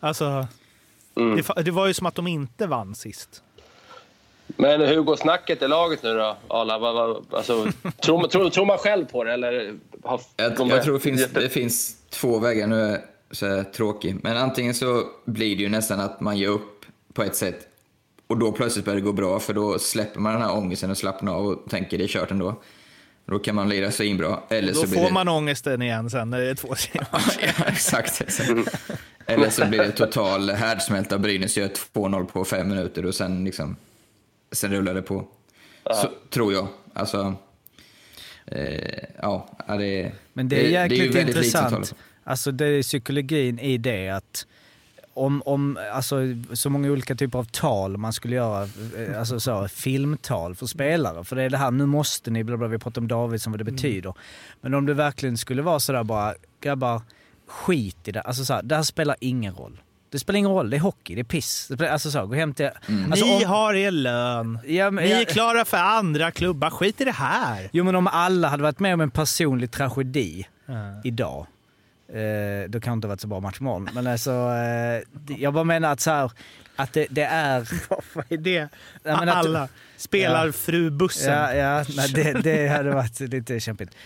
Alltså, 0.00 0.46
Mm. 1.18 1.36
det, 1.56 1.62
det 1.62 1.70
var 1.70 1.86
ju 1.86 1.94
som 1.94 2.06
att 2.06 2.14
de 2.14 2.26
inte 2.26 2.66
vann 2.66 2.94
sist. 2.94 3.42
Men 4.46 4.80
hur 4.80 5.00
går 5.02 5.16
snacket 5.16 5.62
i 5.62 5.68
laget 5.68 6.02
nu 6.02 6.14
då, 6.14 6.36
Arla? 6.48 6.74
Alltså, 7.30 7.72
tror, 8.02 8.28
tror, 8.28 8.50
tror 8.50 8.66
man 8.66 8.78
själv 8.78 9.04
på 9.04 9.24
det? 9.24 9.32
Eller 9.32 9.74
har 10.04 10.20
Jag, 10.36 10.56
de 10.56 10.68
jag 10.70 10.82
tror 10.82 10.94
det 10.94 11.00
finns, 11.00 11.26
det 11.32 11.48
finns 11.48 11.96
två 12.10 12.38
vägar. 12.38 12.66
Nu 12.66 12.80
är 12.80 12.90
jag 12.90 13.00
så 13.30 13.46
här 13.46 13.64
tråkig. 13.64 14.16
Men 14.22 14.36
antingen 14.36 14.74
så 14.74 15.02
blir 15.24 15.56
det 15.56 15.62
ju 15.62 15.68
nästan 15.68 16.00
att 16.00 16.20
man 16.20 16.36
ger 16.38 16.48
upp 16.48 16.84
på 17.12 17.22
ett 17.22 17.36
sätt 17.36 17.68
och 18.26 18.38
då 18.38 18.52
plötsligt 18.52 18.84
börjar 18.84 18.96
det 18.96 19.04
gå 19.04 19.12
bra 19.12 19.40
för 19.40 19.54
då 19.54 19.78
släpper 19.78 20.20
man 20.20 20.32
den 20.32 20.42
här 20.42 20.56
ångesten 20.56 20.90
och 20.90 20.98
slappnar 20.98 21.32
av 21.32 21.46
och 21.46 21.70
tänker 21.70 21.98
det 21.98 22.04
är 22.04 22.08
kört 22.08 22.30
ändå. 22.30 22.62
Då 23.26 23.38
kan 23.38 23.54
man 23.54 23.68
lira 23.68 23.90
svinbra. 23.90 24.40
Eller 24.48 24.72
Då 24.72 24.80
så 24.80 24.86
blir 24.86 24.98
får 24.98 25.06
det... 25.06 25.12
man 25.12 25.28
ångesten 25.28 25.82
igen 25.82 26.10
sen 26.10 26.30
när 26.30 26.40
det 26.40 26.50
är 26.50 26.54
två 26.54 26.74
serier. 26.74 27.06
ja, 27.58 27.64
exakt. 27.66 28.40
Eller 29.26 29.50
så 29.50 29.66
blir 29.66 29.78
det 29.78 29.92
total 29.92 30.50
härdsmälta. 30.50 31.18
Brynäs 31.18 31.56
gör 31.56 31.68
2-0 31.68 32.24
på 32.24 32.44
fem 32.44 32.68
minuter 32.68 33.06
och 33.06 33.14
sen, 33.14 33.44
liksom, 33.44 33.76
sen 34.52 34.72
rullar 34.72 34.94
det 34.94 35.02
på. 35.02 35.28
Så, 35.84 36.10
tror 36.30 36.52
jag. 36.52 36.68
Alltså, 36.94 37.34
eh, 38.46 39.04
ja, 39.22 39.48
det, 39.68 40.12
Men 40.32 40.48
det 40.48 40.56
är 40.56 40.64
ju 40.64 40.70
jäkligt 40.70 41.14
väldigt 41.14 41.36
likt 41.36 41.50
som 41.50 41.60
talar 41.60 41.76
intressant. 41.76 42.00
Alltså 42.24 42.52
det 42.52 42.66
är 42.66 42.82
psykologin 42.82 43.58
i 43.58 43.78
det 43.78 44.08
att 44.08 44.46
om, 45.16 45.42
om 45.46 45.78
alltså, 45.92 46.16
så 46.52 46.70
många 46.70 46.90
olika 46.90 47.14
typer 47.14 47.38
av 47.38 47.44
tal 47.44 47.96
man 47.96 48.12
skulle 48.12 48.36
göra, 48.36 48.62
eh, 48.98 49.18
alltså 49.18 49.40
så, 49.40 49.68
filmtal 49.68 50.54
för 50.54 50.66
spelare. 50.66 51.24
För 51.24 51.36
det 51.36 51.42
är 51.42 51.50
det 51.50 51.56
här, 51.58 51.70
nu 51.70 51.86
måste 51.86 52.30
ni, 52.30 52.44
bla 52.44 52.56
bla, 52.56 52.66
vi 52.68 52.78
pratar 52.78 53.00
om 53.00 53.08
Davidsson, 53.08 53.52
vad 53.52 53.60
det 53.60 53.64
betyder. 53.64 54.14
Men 54.60 54.74
om 54.74 54.86
det 54.86 54.94
verkligen 54.94 55.36
skulle 55.36 55.62
vara 55.62 55.80
sådär 55.80 56.04
bara, 56.04 56.34
grabbar, 56.60 57.02
skit 57.48 58.08
i 58.08 58.12
det. 58.12 58.20
Alltså 58.20 58.44
så 58.44 58.54
här, 58.54 58.62
det 58.62 58.76
här 58.76 58.82
spelar 58.82 59.16
ingen 59.20 59.54
roll. 59.54 59.80
Det 60.10 60.18
spelar 60.18 60.38
ingen 60.38 60.50
roll, 60.50 60.70
det 60.70 60.76
är 60.76 60.80
hockey, 60.80 61.14
det 61.14 61.20
är 61.20 61.24
piss. 61.24 61.70
Alltså 61.90 62.10
så, 62.10 62.26
gå 62.26 62.34
hem 62.34 62.54
till... 62.54 62.66
Alltså, 63.10 63.26
Ni 63.26 63.44
om- 63.44 63.50
har 63.50 63.74
er 63.74 63.90
lön. 63.90 64.58
Ja, 64.66 64.90
men- 64.90 65.04
Ni 65.04 65.10
är 65.10 65.24
klara 65.24 65.64
för 65.64 65.76
andra 65.76 66.30
klubbar. 66.30 66.70
Skit 66.70 67.00
i 67.00 67.04
det 67.04 67.12
här. 67.12 67.68
Jo 67.72 67.84
men 67.84 67.94
om 67.94 68.06
alla 68.06 68.48
hade 68.48 68.62
varit 68.62 68.78
med 68.78 68.94
om 68.94 69.00
en 69.00 69.10
personlig 69.10 69.70
tragedi 69.70 70.46
idag, 71.04 71.46
eh, 72.08 72.68
då 72.68 72.80
kan 72.80 72.92
det 72.92 72.94
inte 72.94 73.06
ha 73.06 73.08
varit 73.08 73.20
så 73.20 73.26
bra 73.26 73.40
match 73.40 73.60
imorgon. 73.60 73.88
Men 73.94 74.06
alltså, 74.06 74.30
eh, 74.30 75.36
jag 75.38 75.54
bara 75.54 75.64
menar 75.64 75.92
att 75.92 76.00
så 76.00 76.10
här, 76.10 76.30
att 76.76 76.92
det, 76.92 77.06
det 77.10 77.24
är... 77.24 77.68
Vad 78.14 78.24
är 78.28 78.36
det? 78.36 78.68
Ja, 79.02 79.32
Alla 79.32 79.68
spelar 79.96 80.52
frubussen. 80.52 81.32
Ja, 81.32 81.54
ja 81.54 81.84
nej, 81.96 82.08
det, 82.14 82.32
det 82.32 82.68
hade 82.68 82.90
varit 82.90 83.20
lite 83.20 83.60
kämpigt. 83.60 83.96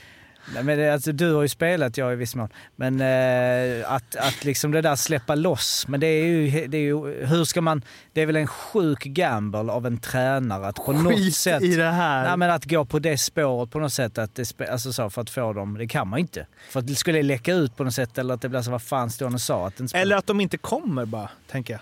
Nej, 0.54 0.64
men 0.64 0.78
det, 0.78 0.92
alltså, 0.92 1.12
du 1.12 1.32
har 1.32 1.42
ju 1.42 1.48
spelat, 1.48 1.96
jag 1.96 2.12
i 2.12 2.16
viss 2.16 2.34
mån. 2.34 2.48
Men 2.76 3.00
eh, 3.00 3.92
att, 3.92 4.16
att 4.16 4.44
liksom 4.44 4.70
det 4.70 4.80
där 4.80 4.96
släppa 4.96 5.34
loss. 5.34 5.88
Men 5.88 6.00
det 6.00 6.06
är, 6.06 6.26
ju, 6.26 6.66
det 6.66 6.76
är 6.76 6.82
ju, 6.82 7.26
hur 7.26 7.44
ska 7.44 7.60
man... 7.60 7.82
Det 8.12 8.20
är 8.20 8.26
väl 8.26 8.36
en 8.36 8.46
sjuk 8.46 9.04
gamble 9.04 9.72
av 9.72 9.86
en 9.86 9.98
tränare 9.98 10.66
att 10.66 10.76
på 10.76 10.92
något 10.92 11.14
Skit 11.14 11.36
sätt... 11.36 11.62
i 11.62 11.76
det 11.76 11.90
här. 11.90 12.28
Nej, 12.28 12.36
men 12.36 12.50
att 12.50 12.64
gå 12.64 12.84
på 12.84 12.98
det 12.98 13.18
spåret 13.18 13.70
på 13.70 13.78
något 13.78 13.92
sätt. 13.92 14.18
Att 14.18 14.34
det, 14.34 14.68
alltså 14.68 14.92
så, 14.92 15.10
för 15.10 15.22
att 15.22 15.30
få 15.30 15.52
dem, 15.52 15.78
det 15.78 15.86
kan 15.86 16.08
man 16.08 16.18
ju 16.18 16.20
inte. 16.20 16.46
För 16.70 16.80
att 16.80 16.86
det 16.86 16.94
skulle 16.94 17.22
läcka 17.22 17.54
ut 17.54 17.76
på 17.76 17.84
något 17.84 17.94
sätt 17.94 18.18
eller 18.18 18.34
att 18.34 18.42
det 18.42 18.48
blir 18.48 18.62
så, 18.62 18.70
vad 18.70 18.82
fan 18.82 19.10
han 19.20 19.34
och 19.34 19.40
sa? 19.40 19.66
Att 19.66 19.76
den 19.76 19.88
Eller 19.94 20.16
att 20.16 20.26
de 20.26 20.40
inte 20.40 20.58
kommer 20.58 21.04
bara, 21.04 21.30
tänker 21.50 21.74
jag. 21.74 21.80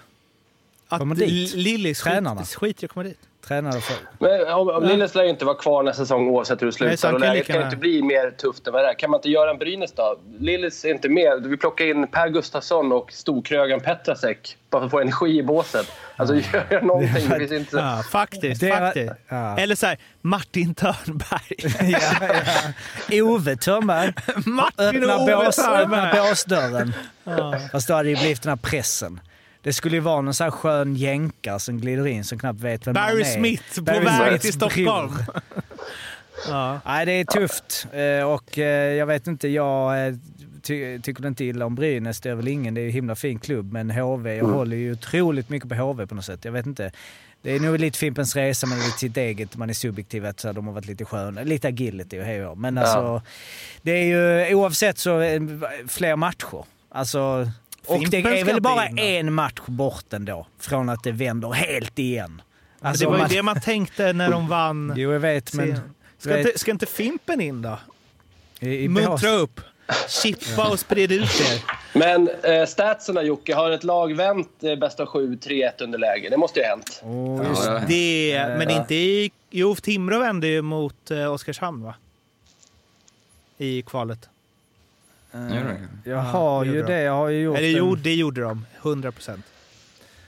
Att? 0.88 1.18
Lillis 1.18 2.00
Tränarna? 2.00 2.40
skit, 2.40 2.54
skit 2.54 2.82
i 2.82 2.86
att 2.86 2.92
komma 2.92 3.04
dit. 3.04 3.27
Tränare 3.48 3.80
för... 3.80 3.96
Men 4.18 4.52
om, 4.52 4.68
om 4.68 4.84
Lillis 4.84 5.14
lär 5.14 5.22
ju 5.24 5.30
inte 5.30 5.44
vara 5.44 5.56
kvar 5.56 5.82
nästa 5.82 6.02
säsong 6.02 6.28
oavsett 6.28 6.62
hur 6.62 6.66
det 6.66 6.76
Nej, 6.80 6.96
slutar. 6.96 7.08
han 7.08 7.14
Och 7.16 7.22
kan 7.22 7.32
läget 7.32 7.46
kan 7.46 7.56
ju 7.56 7.62
inte 7.64 7.76
bli 7.76 8.02
mer 8.02 8.30
tufft 8.30 8.66
än 8.66 8.72
vad 8.72 8.84
det 8.84 8.88
är. 8.88 8.94
Kan 8.94 9.10
man 9.10 9.18
inte 9.18 9.28
göra 9.30 9.50
en 9.50 9.58
Brynäs 9.58 9.92
då? 9.92 10.18
Lillis 10.38 10.84
är 10.84 10.90
inte 10.90 11.08
med. 11.08 11.46
Vi 11.46 11.56
plockar 11.56 11.84
in 11.84 12.06
Per 12.06 12.28
Gustafsson 12.28 12.92
och 12.92 13.12
storkrögaren 13.12 13.80
Petrasek 13.80 14.56
bara 14.70 14.80
för 14.80 14.86
att 14.86 14.90
få 14.90 15.00
energi 15.00 15.38
i 15.38 15.42
båset. 15.42 15.86
Alltså 16.16 16.34
gör 16.34 16.80
någonting. 16.82 17.28
Det 17.28 17.38
finns 17.38 17.52
inte... 17.52 17.76
Ja, 17.76 18.02
faktiskt. 18.10 18.60
Det 18.60 18.68
faktiskt. 18.78 19.12
ja. 19.28 19.58
Eller 19.58 19.74
så 19.74 19.86
här, 19.86 19.98
Martin 20.20 20.74
Törnberg. 20.74 21.54
ja, 21.92 21.98
ja. 23.10 23.22
Ove 23.24 23.56
Törnberg. 23.56 24.12
Martin 24.46 24.84
öppna, 25.02 25.16
Ove 25.16 25.36
bås, 25.36 25.58
öppna 25.58 25.78
Törnberg. 25.78 26.28
båsdörren. 26.28 26.92
Fast 27.72 27.88
då 27.88 27.94
hade 27.94 28.08
det 28.08 28.10
ju 28.10 28.16
blivit 28.16 28.42
den 28.42 28.50
här 28.50 28.56
pressen. 28.56 29.20
Det 29.68 29.72
skulle 29.72 29.96
ju 29.96 30.00
vara 30.00 30.20
någon 30.20 30.34
sån 30.34 30.44
här 30.44 30.50
skön 30.50 30.94
jänkare 30.96 31.58
som 31.60 31.80
glider 31.80 32.06
in 32.06 32.24
som 32.24 32.38
knappt 32.38 32.60
vet 32.60 32.86
vem 32.86 32.94
man 32.94 33.02
är. 33.04 33.12
Barry 33.12 33.24
Smith 33.24 33.74
på 33.76 33.82
Barry 33.82 34.04
väg 34.04 34.28
Smiths 34.28 34.42
till 34.42 34.52
Stockholm. 34.52 35.12
Ja. 36.48 36.80
Nej, 36.86 37.06
det 37.06 37.12
är 37.12 37.24
tufft. 37.24 37.86
Eh, 37.92 38.22
Och 38.22 38.58
eh, 38.58 38.94
jag 38.94 39.06
vet 39.06 39.26
inte, 39.26 39.48
jag 39.48 40.06
eh, 40.06 40.14
ty 40.62 40.98
tycker 41.00 41.26
inte 41.26 41.44
illa 41.44 41.66
om 41.66 41.74
Brynäs. 41.74 42.20
Det 42.20 42.30
är 42.30 42.34
väl 42.34 42.48
ingen. 42.48 42.74
Det 42.74 42.80
är 42.80 42.82
ju 42.82 42.88
en 42.88 42.94
himla 42.94 43.14
fin 43.14 43.38
klubb. 43.38 43.72
Men 43.72 43.90
HV, 43.90 44.36
jag 44.36 44.44
håller 44.44 44.76
ju 44.76 44.92
otroligt 44.92 45.48
mycket 45.48 45.68
på 45.68 45.74
HV 45.74 46.06
på 46.06 46.14
något 46.14 46.24
sätt. 46.24 46.44
Jag 46.44 46.52
vet 46.52 46.66
inte. 46.66 46.90
Det 47.42 47.52
är 47.56 47.60
nog 47.60 47.78
lite 47.78 47.98
Fimpens 47.98 48.36
Resa, 48.36 48.66
men 48.66 48.78
lite 48.78 48.98
sitt 48.98 49.16
eget. 49.16 49.56
Man 49.56 49.70
är 49.70 49.74
subjektiv 49.74 50.26
att 50.26 50.40
så 50.40 50.48
här, 50.48 50.52
de 50.54 50.66
har 50.66 50.74
varit 50.74 50.86
lite 50.86 51.04
sköna. 51.04 51.42
Lite 51.42 51.68
agility 51.68 52.20
och 52.20 52.24
hej. 52.24 52.54
Men 52.56 52.78
alltså, 52.78 53.22
det 53.82 53.90
är 53.92 54.04
ju 54.04 54.54
oavsett 54.54 54.98
så 54.98 55.20
fler 55.88 56.16
matcher. 56.16 56.64
Alltså, 56.88 57.50
och 57.88 58.10
det 58.10 58.16
är 58.18 58.44
väl 58.44 58.60
bara 58.60 58.86
en 58.86 59.32
match 59.32 59.60
bort 59.66 60.12
ändå 60.12 60.46
från 60.58 60.88
att 60.88 61.02
det 61.02 61.12
vänder 61.12 61.50
helt 61.52 61.98
igen. 61.98 62.42
Alltså, 62.80 63.04
det 63.04 63.10
var 63.10 63.16
ju 63.16 63.20
man- 63.22 63.30
det 63.30 63.42
man 63.42 63.60
tänkte 63.60 64.12
när 64.12 64.30
de 64.30 64.48
vann. 64.48 64.92
Jo, 64.96 65.12
jag 65.12 65.20
vet, 65.20 65.54
men... 65.54 65.80
Ska, 66.18 66.30
vet- 66.30 66.46
inte, 66.46 66.58
ska 66.58 66.70
inte 66.70 66.86
Fimpen 66.86 67.40
in 67.40 67.62
då? 67.62 67.78
I, 68.60 68.68
i 68.84 68.88
Muntra 68.88 69.30
upp. 69.30 69.60
Chippa 70.08 70.68
och 70.70 70.80
sprid 70.80 71.12
ut 71.12 71.22
er. 71.40 71.62
Men 71.98 72.30
eh, 72.42 72.66
statserna 72.66 73.22
Jocke, 73.22 73.54
har 73.54 73.70
ett 73.70 73.84
lag 73.84 74.16
vänt 74.16 74.48
eh, 74.62 74.76
bästa 74.76 75.04
7-3-1 75.04 75.82
underläge? 75.82 76.28
Det 76.30 76.36
måste 76.36 76.60
ju 76.60 76.64
ha 76.66 76.70
hänt. 76.70 77.00
Oh, 77.02 77.42
Ja, 77.42 77.48
just 77.48 77.64
ja. 77.66 77.80
Det, 77.88 78.54
men 78.58 78.70
inte 78.70 78.94
i... 78.94 79.30
Jo, 79.50 79.74
Timrå 79.74 80.18
vände 80.18 80.46
ju 80.46 80.62
mot 80.62 81.10
eh, 81.10 81.32
Oskarshamn 81.32 81.82
va? 81.84 81.94
I 83.58 83.82
kvalet. 83.82 84.28
Ja, 85.32 85.38
det 85.38 85.54
är 85.56 85.64
det. 86.04 86.10
Jag 86.10 86.18
har 86.18 86.64
det 86.64 86.70
ju 86.70 86.76
gjorde 86.76 86.92
det. 86.92 87.02
Jag 87.02 87.12
har 87.12 87.28
ju 87.28 87.42
gjort 87.42 87.58
Eller 87.58 87.68
en, 87.68 87.76
jo, 87.76 87.94
det 87.94 88.14
gjorde 88.14 88.40
de. 88.40 88.66
100 88.82 89.12
procent. 89.12 89.44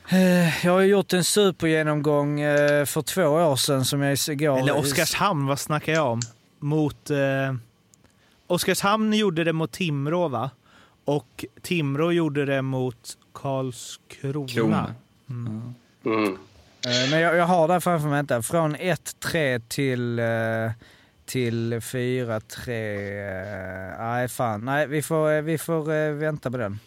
Eh, 0.08 0.66
Jag 0.66 0.72
har 0.72 0.80
ju 0.80 0.86
gjort 0.86 1.12
en 1.12 1.24
supergenomgång 1.24 2.40
eh, 2.40 2.84
för 2.84 3.02
två 3.02 3.22
år 3.22 3.56
sedan 3.56 3.84
som 3.84 4.02
jag 4.02 4.18
igår... 4.28 4.58
Eller 4.58 4.76
Oskarshamn, 4.76 5.46
vad 5.46 5.58
snackar 5.58 5.92
jag 5.92 6.06
om? 6.06 6.20
Mot... 6.58 7.10
Eh, 7.10 7.54
Oskarshamn 8.46 9.12
gjorde 9.14 9.44
det 9.44 9.52
mot 9.52 9.72
Timrå 9.72 10.28
va? 10.28 10.50
Och 11.04 11.44
Timrå 11.62 12.12
gjorde 12.12 12.44
det 12.44 12.62
mot 12.62 13.18
Karlskrona. 13.32 14.48
Krona. 14.48 14.94
Mm. 15.30 15.74
Eh, 16.04 17.10
Men 17.10 17.20
jag, 17.20 17.36
jag 17.36 17.44
har 17.46 17.68
där 17.68 17.80
framför 17.80 18.08
mig, 18.08 18.16
vänta. 18.16 18.42
Från 18.42 18.76
1-3 18.76 19.62
till, 19.68 20.18
eh, 20.18 20.24
till 21.30 21.80
4-3. 21.80 23.92
eh, 23.92 23.98
Nej, 24.04 24.28
fan. 24.28 24.64
Nej, 24.64 24.86
vi 24.86 25.02
får, 25.02 25.32
eh, 25.32 25.42
vi 25.42 25.58
får 25.58 25.92
eh, 25.92 26.12
vänta 26.12 26.50
på 26.50 26.56
den. 26.56 26.78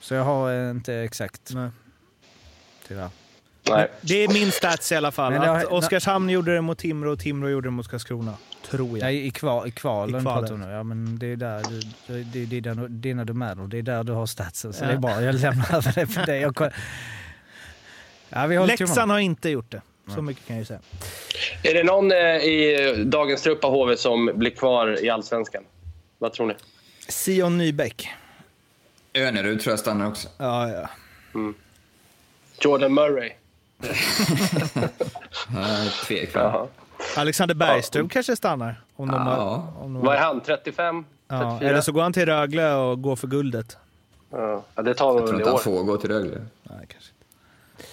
Så 0.00 0.14
jag 0.14 0.24
har 0.24 0.70
inte 0.70 0.94
exakt. 0.94 1.50
Nej. 1.54 1.70
Tyvärr. 2.88 3.08
Nej. 3.70 3.90
Det 4.00 4.24
är 4.24 4.28
min 4.32 4.52
stats 4.52 4.92
i 4.92 4.96
alla 4.96 5.12
fall. 5.12 5.32
Men 5.32 5.42
har- 5.42 5.56
Att 5.56 5.64
Oskarshamn 5.64 6.30
gjorde 6.30 6.54
det 6.54 6.60
mot 6.60 6.78
Timrå 6.78 7.12
och 7.12 7.18
Timrå 7.18 7.48
gjorde 7.48 7.66
det 7.66 7.70
mot 7.70 7.88
Karlskrona. 7.88 8.34
Tror 8.70 8.98
Ja, 8.98 9.04
jag. 9.04 9.14
i, 9.14 9.26
i, 9.26 9.30
kval, 9.30 9.68
i 9.68 9.70
kvalen 9.70 10.20
I 10.20 10.24
pratar 10.24 10.56
nu. 10.56 10.70
Ja, 10.70 10.82
men 10.82 11.18
det 11.18 11.26
är 11.26 11.36
där 11.36 11.62
du, 11.68 11.80
det, 12.22 12.44
det, 12.46 12.56
är 12.56 12.60
där, 12.60 12.88
dina 12.88 13.24
domäner. 13.24 13.66
Det 13.66 13.78
är 13.78 13.82
där 13.82 14.04
du 14.04 14.12
har 14.12 14.26
statsen. 14.26 14.72
Så 14.72 14.84
Ja. 14.84 14.88
det 14.88 14.94
är 14.94 14.98
bra. 14.98 15.22
Jag 15.22 15.34
lämnar 15.34 15.74
över 15.74 15.92
det 15.94 16.06
för 16.06 16.26
dig. 16.26 16.40
Jag, 16.40 16.56
ja, 18.28 18.46
vi. 18.46 18.66
Leksand 18.66 19.10
har 19.10 19.18
inte 19.18 19.48
gjort 19.50 19.70
det. 19.70 19.82
Så 20.14 20.22
mycket 20.22 20.46
kan 20.46 20.56
jag 20.56 20.60
ju 20.60 20.64
säga. 20.66 20.80
Är 21.62 21.74
det 21.74 21.84
någon 21.84 22.12
eh, 22.12 22.18
i 22.18 22.94
dagens 23.06 23.42
trupp 23.42 23.64
av 23.64 23.70
HV 23.72 23.96
som 23.96 24.30
blir 24.34 24.50
kvar 24.50 25.04
i 25.04 25.10
allsvenskan? 25.10 25.64
Vad 26.18 26.32
tror 26.32 26.46
ni? 26.46 26.54
Sion 27.08 27.58
Nybäck. 27.58 28.08
Önerud 29.14 29.60
tror 29.60 29.72
jag 29.72 29.78
stannar 29.78 30.06
också. 30.08 30.28
Ja, 30.38 30.68
ja. 30.70 30.88
Jordan 32.60 32.94
Murray? 32.94 33.30
Tveksam. 36.06 36.66
Alexander 37.16 37.54
Bergström 37.54 38.08
kanske 38.08 38.36
stannar. 38.36 38.80
Om 38.96 39.08
de 39.08 39.20
har, 39.26 39.36
Ja. 39.36 39.72
om 39.80 39.94
de 39.94 40.02
Vad 40.02 40.16
är 40.16 40.20
han? 40.20 40.40
35? 40.40 41.04
ja. 41.28 41.40
34? 41.40 41.70
Eller 41.70 41.80
så 41.80 41.92
går 41.92 42.02
han 42.02 42.12
till 42.12 42.26
Rögle 42.26 42.74
och 42.74 43.02
går 43.02 43.16
för 43.16 43.26
guldet. 43.26 43.76
Ja, 44.30 44.64
Ja, 44.74 44.82
det 44.82 44.94
tar 44.94 45.06
de 45.14 45.16
Jag 45.18 45.26
tror 45.26 45.26
väl 45.26 45.34
i 45.34 45.38
inte 45.38 45.48
han 45.50 45.54
år. 45.54 45.58
får 45.58 45.84
gå 45.84 45.96
till 45.96 46.10
Rögle. 46.10 46.36
Nej, 46.62 46.86
kanske 46.88 47.10
inte. 47.12 47.84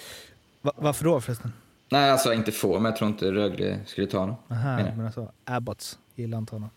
Va, 0.62 0.72
varför 0.76 1.04
då 1.04 1.20
förresten? 1.20 1.52
Nej, 1.88 2.10
alltså 2.10 2.32
inte 2.34 2.52
får, 2.52 2.80
men 2.80 2.84
jag 2.90 2.96
tror 2.96 3.10
inte 3.10 3.32
Rögle 3.32 3.78
skulle 3.86 4.06
ta 4.06 4.18
honom. 4.18 4.36
Aha, 4.50 4.76
men 4.96 5.06
alltså, 5.06 5.32
Abbots 5.44 5.98
gillar 6.14 6.38
inte 6.38 6.54
honom. 6.54 6.70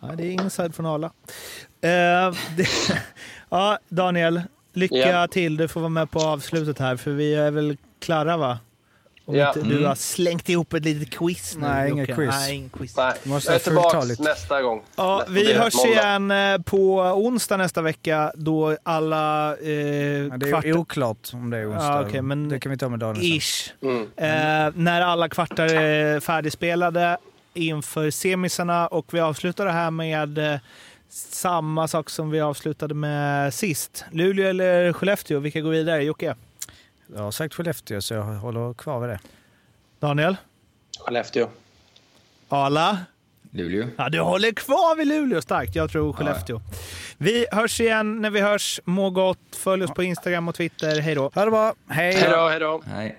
Ja, 0.00 0.08
det 0.16 0.26
är 0.26 0.30
inside 0.32 0.74
från 0.74 0.86
Arla. 0.86 1.06
Eh, 1.80 2.34
det, 2.56 2.66
ja, 3.48 3.78
Daniel, 3.88 4.42
lycka 4.72 4.96
Ja. 4.96 5.28
till. 5.28 5.56
Du 5.56 5.68
får 5.68 5.80
vara 5.80 5.88
med 5.88 6.10
på 6.10 6.20
avslutet 6.20 6.78
här, 6.78 6.96
för 6.96 7.10
vi 7.10 7.34
är 7.34 7.50
väl 7.50 7.76
klara 8.00 8.36
va? 8.36 8.58
Om 9.24 9.34
Ja. 9.34 9.48
inte 9.48 9.60
du 9.60 9.72
Mm. 9.76 9.84
har 9.88 9.94
slängt 9.94 10.48
ihop 10.48 10.72
ett 10.72 10.84
litet 10.84 11.10
quiz 11.18 11.54
nu. 11.56 11.60
Nej, 11.68 11.90
inget 11.90 12.14
quiz. 12.14 12.30
Nej, 12.30 12.54
ingen 12.56 12.70
quiz. 12.70 12.96
Nej, 12.96 13.12
Måste 13.22 13.50
jag 13.52 13.60
är 13.60 13.64
tillbaka 13.64 14.00
nästa 14.18 14.62
gång. 14.62 14.82
Ja, 14.96 15.22
Det 15.26 15.32
vi 15.32 15.52
hörs 15.52 15.74
måndag. 15.74 15.90
igen 15.92 16.30
eh, 16.30 16.58
på 16.62 16.96
onsdag 17.00 17.56
nästa 17.56 17.82
vecka 17.82 18.32
då 18.34 18.76
alla 18.82 19.56
eh, 19.56 19.70
Ja, 19.70 20.36
det 20.36 20.50
kvart... 20.50 20.64
är 20.64 20.76
oklart 20.76 21.30
om 21.32 21.50
det 21.50 21.58
är 21.58 21.70
onsdag. 21.70 21.86
Ja, 21.86 22.04
okej, 22.08 22.22
men- 22.22 22.48
Det 22.48 22.60
kan 22.60 22.72
vi 22.72 22.78
ta 22.78 22.88
med 22.88 22.98
Daniel 22.98 23.16
sen. 23.24 23.32
Ish. 23.32 23.72
Mm. 23.82 24.02
Eh, 24.16 24.72
när 24.82 25.00
alla 25.00 25.28
kvartar 25.28 25.66
är 25.66 26.20
färdigspelade 26.20 27.16
inför 27.54 28.10
semisarna 28.10 28.86
och 28.86 29.14
vi 29.14 29.20
avslutar 29.20 29.64
det 29.66 29.72
här 29.72 29.90
med 29.90 30.38
eh, 30.38 30.58
samma 31.10 31.88
sak 31.88 32.10
som 32.10 32.30
vi 32.30 32.40
avslutade 32.40 32.94
med 32.94 33.54
sist. 33.54 34.04
Luleå 34.10 34.48
eller 34.48 34.92
Skellefteå? 34.92 35.38
Vilka 35.38 35.60
går 35.60 35.70
vidare? 35.70 36.02
Jocke? 36.04 36.34
Jag 37.06 37.22
har 37.22 37.30
sagt 37.30 37.54
Skellefteå 37.54 38.00
så 38.00 38.14
jag 38.14 38.22
håller 38.22 38.74
kvar 38.74 39.00
vid 39.00 39.08
det. 39.10 39.18
Daniel? 40.00 40.36
Skellefteå. 41.00 41.48
Arla? 42.48 42.98
Luleå. 43.50 43.88
Ja, 43.98 44.08
du 44.08 44.20
håller 44.20 44.52
kvar 44.52 44.96
vid 44.96 45.06
Luleå 45.06 45.42
starkt. 45.42 45.74
Jag 45.76 45.90
tror 45.90 46.12
Skellefteå. 46.12 46.60
Vi 47.18 47.46
hörs 47.52 47.80
igen 47.80 48.20
när 48.22 48.30
vi 48.30 48.40
hörs. 48.40 48.80
Må 48.84 49.10
gott. 49.10 49.38
Följ 49.56 49.84
oss 49.84 49.90
på 49.90 50.02
Instagram 50.02 50.48
och 50.48 50.54
Twitter. 50.54 51.00
Hej 51.00 51.14
då. 51.14 51.30
Ha 51.34 51.44
det 51.44 51.50
bra. 51.50 51.74
Hej! 51.88 52.14
Hej 52.14 52.30
då, 52.30 52.48
hej 52.48 52.60
då. 52.60 52.82
Nej. 52.86 53.18